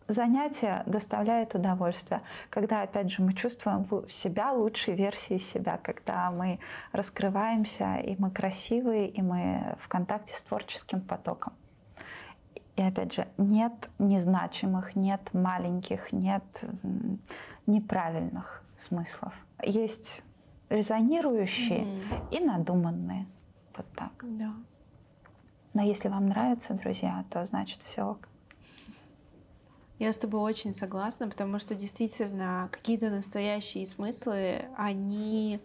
занятие 0.07 0.83
доставляет 0.85 1.55
удовольствие, 1.55 2.21
когда, 2.49 2.81
опять 2.81 3.11
же, 3.11 3.21
мы 3.21 3.33
чувствуем 3.33 3.87
себя 4.09 4.51
лучшей 4.51 4.95
версией 4.95 5.39
себя, 5.39 5.77
когда 5.81 6.31
мы 6.31 6.59
раскрываемся, 6.91 7.97
и 7.97 8.15
мы 8.19 8.31
красивые, 8.31 9.09
и 9.09 9.21
мы 9.21 9.75
в 9.79 9.87
контакте 9.87 10.35
с 10.35 10.41
творческим 10.41 11.01
потоком. 11.01 11.53
И 12.75 12.81
опять 12.81 13.13
же, 13.13 13.27
нет 13.37 13.89
незначимых, 13.99 14.95
нет 14.95 15.21
маленьких, 15.33 16.11
нет 16.11 16.43
неправильных 17.67 18.63
смыслов. 18.77 19.33
Есть 19.61 20.23
резонирующие 20.69 21.83
mm-hmm. 21.83 22.29
и 22.31 22.39
надуманные. 22.39 23.27
Вот 23.75 23.85
так. 23.95 24.11
Да. 24.23 24.53
Но 25.73 25.83
если 25.83 26.07
вам 26.09 26.27
нравится, 26.27 26.73
друзья, 26.73 27.23
то 27.29 27.45
значит 27.45 27.81
все 27.83 28.03
ок. 28.03 28.27
Я 30.01 30.11
с 30.11 30.17
тобой 30.17 30.41
очень 30.41 30.73
согласна, 30.73 31.27
потому 31.29 31.59
что 31.59 31.75
действительно 31.75 32.69
какие-то 32.71 33.11
настоящие 33.11 33.85
смыслы, 33.85 34.65
они 34.75 35.59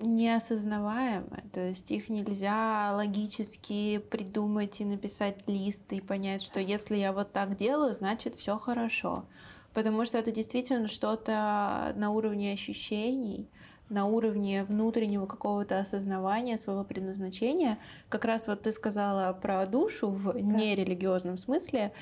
неосознаваемы. 0.00 1.42
То 1.52 1.60
есть 1.68 1.90
их 1.90 2.08
нельзя 2.08 2.92
логически 2.94 3.98
придумать 3.98 4.80
и 4.80 4.86
написать 4.86 5.46
лист 5.46 5.82
и 5.90 6.00
понять, 6.00 6.40
что 6.40 6.60
если 6.60 6.96
я 6.96 7.12
вот 7.12 7.30
так 7.30 7.56
делаю, 7.56 7.94
значит 7.94 8.36
все 8.36 8.56
хорошо. 8.56 9.26
Потому 9.74 10.06
что 10.06 10.16
это 10.16 10.32
действительно 10.32 10.88
что-то 10.88 11.92
на 11.96 12.12
уровне 12.12 12.54
ощущений, 12.54 13.50
на 13.90 14.06
уровне 14.06 14.64
внутреннего 14.64 15.26
какого-то 15.26 15.78
осознавания 15.78 16.56
своего 16.56 16.84
предназначения. 16.84 17.76
Как 18.08 18.24
раз 18.24 18.46
вот 18.46 18.62
ты 18.62 18.72
сказала 18.72 19.34
про 19.34 19.66
душу 19.66 20.08
в 20.08 20.40
нерелигиозном 20.40 21.36
смысле. 21.36 21.92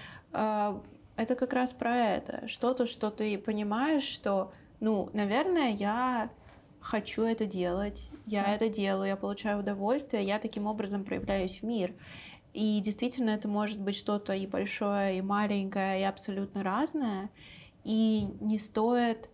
Это 1.19 1.35
как 1.35 1.53
раз 1.53 1.73
про 1.73 1.97
это. 1.97 2.47
Что-то, 2.47 2.86
что 2.86 3.11
ты 3.11 3.36
понимаешь, 3.39 4.05
что, 4.05 4.53
ну, 4.78 5.11
наверное, 5.12 5.73
я 5.73 6.31
хочу 6.81 7.23
это 7.23 7.45
делать, 7.45 8.09
я 8.24 8.45
да. 8.45 8.55
это 8.55 8.69
делаю, 8.69 9.09
я 9.09 9.16
получаю 9.16 9.59
удовольствие, 9.59 10.23
я 10.23 10.39
таким 10.39 10.66
образом 10.66 11.03
проявляюсь 11.03 11.59
в 11.59 11.65
мир. 11.65 11.93
И 12.55 12.78
действительно, 12.81 13.31
это 13.31 13.49
может 13.49 13.81
быть 13.81 13.97
что-то 13.97 14.32
и 14.32 14.47
большое, 14.47 15.19
и 15.19 15.20
маленькое, 15.20 16.01
и 16.01 16.05
абсолютно 16.05 16.62
разное. 16.62 17.31
И 17.82 18.28
не 18.40 18.61
стоит 18.61 19.28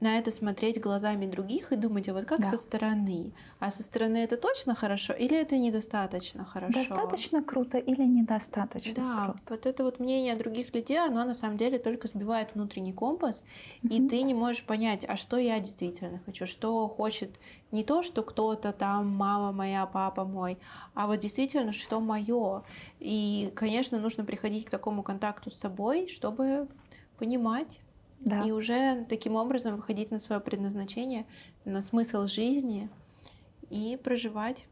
на 0.00 0.18
это 0.18 0.30
смотреть 0.30 0.80
глазами 0.80 1.26
других 1.26 1.72
и 1.72 1.76
думать, 1.76 2.08
а 2.08 2.14
вот 2.14 2.24
как 2.24 2.40
да. 2.40 2.46
со 2.46 2.56
стороны? 2.56 3.32
А 3.58 3.70
со 3.70 3.82
стороны 3.82 4.18
это 4.18 4.36
точно 4.36 4.74
хорошо 4.74 5.12
или 5.12 5.36
это 5.36 5.56
недостаточно 5.56 6.44
хорошо? 6.44 6.78
Достаточно 6.78 7.42
круто 7.42 7.78
или 7.78 8.02
недостаточно 8.02 8.94
да, 8.94 9.24
круто? 9.26 9.40
вот 9.48 9.66
это 9.66 9.84
вот 9.84 9.98
мнение 9.98 10.36
других 10.36 10.72
людей, 10.74 10.98
оно 10.98 11.24
на 11.24 11.34
самом 11.34 11.56
деле 11.56 11.78
только 11.78 12.06
сбивает 12.06 12.54
внутренний 12.54 12.92
компас, 12.92 13.42
mm-hmm. 13.82 13.88
и 13.88 14.08
ты 14.08 14.22
не 14.22 14.34
можешь 14.34 14.64
понять, 14.64 15.04
а 15.08 15.16
что 15.16 15.36
я 15.36 15.58
действительно 15.58 16.20
хочу, 16.24 16.46
что 16.46 16.86
хочет 16.88 17.30
не 17.72 17.82
то, 17.82 18.02
что 18.02 18.22
кто-то 18.22 18.72
там, 18.72 19.08
мама 19.08 19.52
моя, 19.52 19.84
папа 19.86 20.24
мой, 20.24 20.58
а 20.94 21.06
вот 21.06 21.18
действительно, 21.18 21.72
что 21.72 22.00
мое. 22.00 22.62
И, 23.00 23.52
конечно, 23.54 23.98
нужно 23.98 24.24
приходить 24.24 24.66
к 24.66 24.70
такому 24.70 25.02
контакту 25.02 25.50
с 25.50 25.56
собой, 25.56 26.08
чтобы 26.08 26.68
понимать, 27.18 27.80
да. 28.20 28.42
И 28.42 28.50
уже 28.50 29.04
таким 29.08 29.36
образом 29.36 29.76
выходить 29.76 30.10
на 30.10 30.18
свое 30.18 30.40
предназначение, 30.40 31.26
на 31.64 31.82
смысл 31.82 32.26
жизни 32.26 32.88
и 33.70 33.98
проживать, 34.02 34.66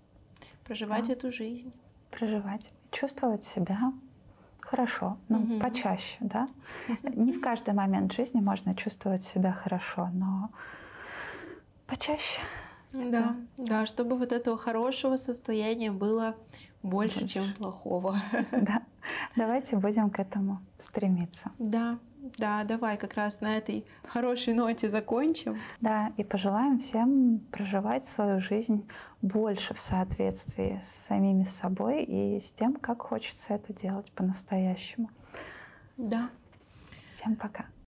проживать 0.64 1.06
да. 1.06 1.12
эту 1.12 1.31
жизнь. 1.31 1.73
Проживать, 2.10 2.62
чувствовать 2.90 3.44
себя 3.44 3.93
хорошо, 4.60 5.16
ну, 5.28 5.39
угу. 5.39 5.60
почаще, 5.60 6.16
да. 6.20 6.48
Не 7.02 7.32
в 7.32 7.40
каждый 7.40 7.74
момент 7.74 8.12
жизни 8.12 8.40
можно 8.40 8.74
чувствовать 8.74 9.24
себя 9.24 9.52
хорошо, 9.52 10.10
но 10.12 10.51
почаще. 11.86 12.40
Да, 12.93 13.10
да, 13.10 13.36
да, 13.56 13.86
чтобы 13.86 14.16
вот 14.16 14.32
этого 14.32 14.56
хорошего 14.56 15.16
состояния 15.16 15.90
было 15.93 16.35
больше, 16.82 17.20
больше. 17.20 17.35
чем 17.35 17.55
плохого. 17.55 18.16
Да, 18.52 18.82
давайте 19.36 19.77
будем 19.77 20.10
к 20.10 20.18
этому 20.18 20.60
стремиться. 20.78 21.52
Да, 21.59 21.98
да, 22.36 22.65
давай 22.65 22.97
как 22.97 23.15
раз 23.15 23.40
на 23.40 23.57
этой 23.57 23.85
хорошей 24.07 24.55
ноте 24.55 24.89
закончим. 24.89 25.59
Да, 25.81 26.12
и 26.16 26.24
пожелаем 26.24 26.78
всем 26.78 27.40
проживать 27.51 28.07
свою 28.07 28.40
жизнь 28.40 28.89
больше 29.23 29.74
в 29.74 29.81
соответствии 29.81 30.81
с 30.82 31.07
самими 31.07 31.44
собой 31.44 32.05
и 32.05 32.40
с 32.40 32.51
тем, 32.51 32.74
как 32.74 33.03
хочется 33.03 33.55
это 33.55 33.73
делать 33.73 34.11
по-настоящему. 34.12 35.11
Да. 35.97 36.31
Всем 37.15 37.36
пока. 37.36 37.66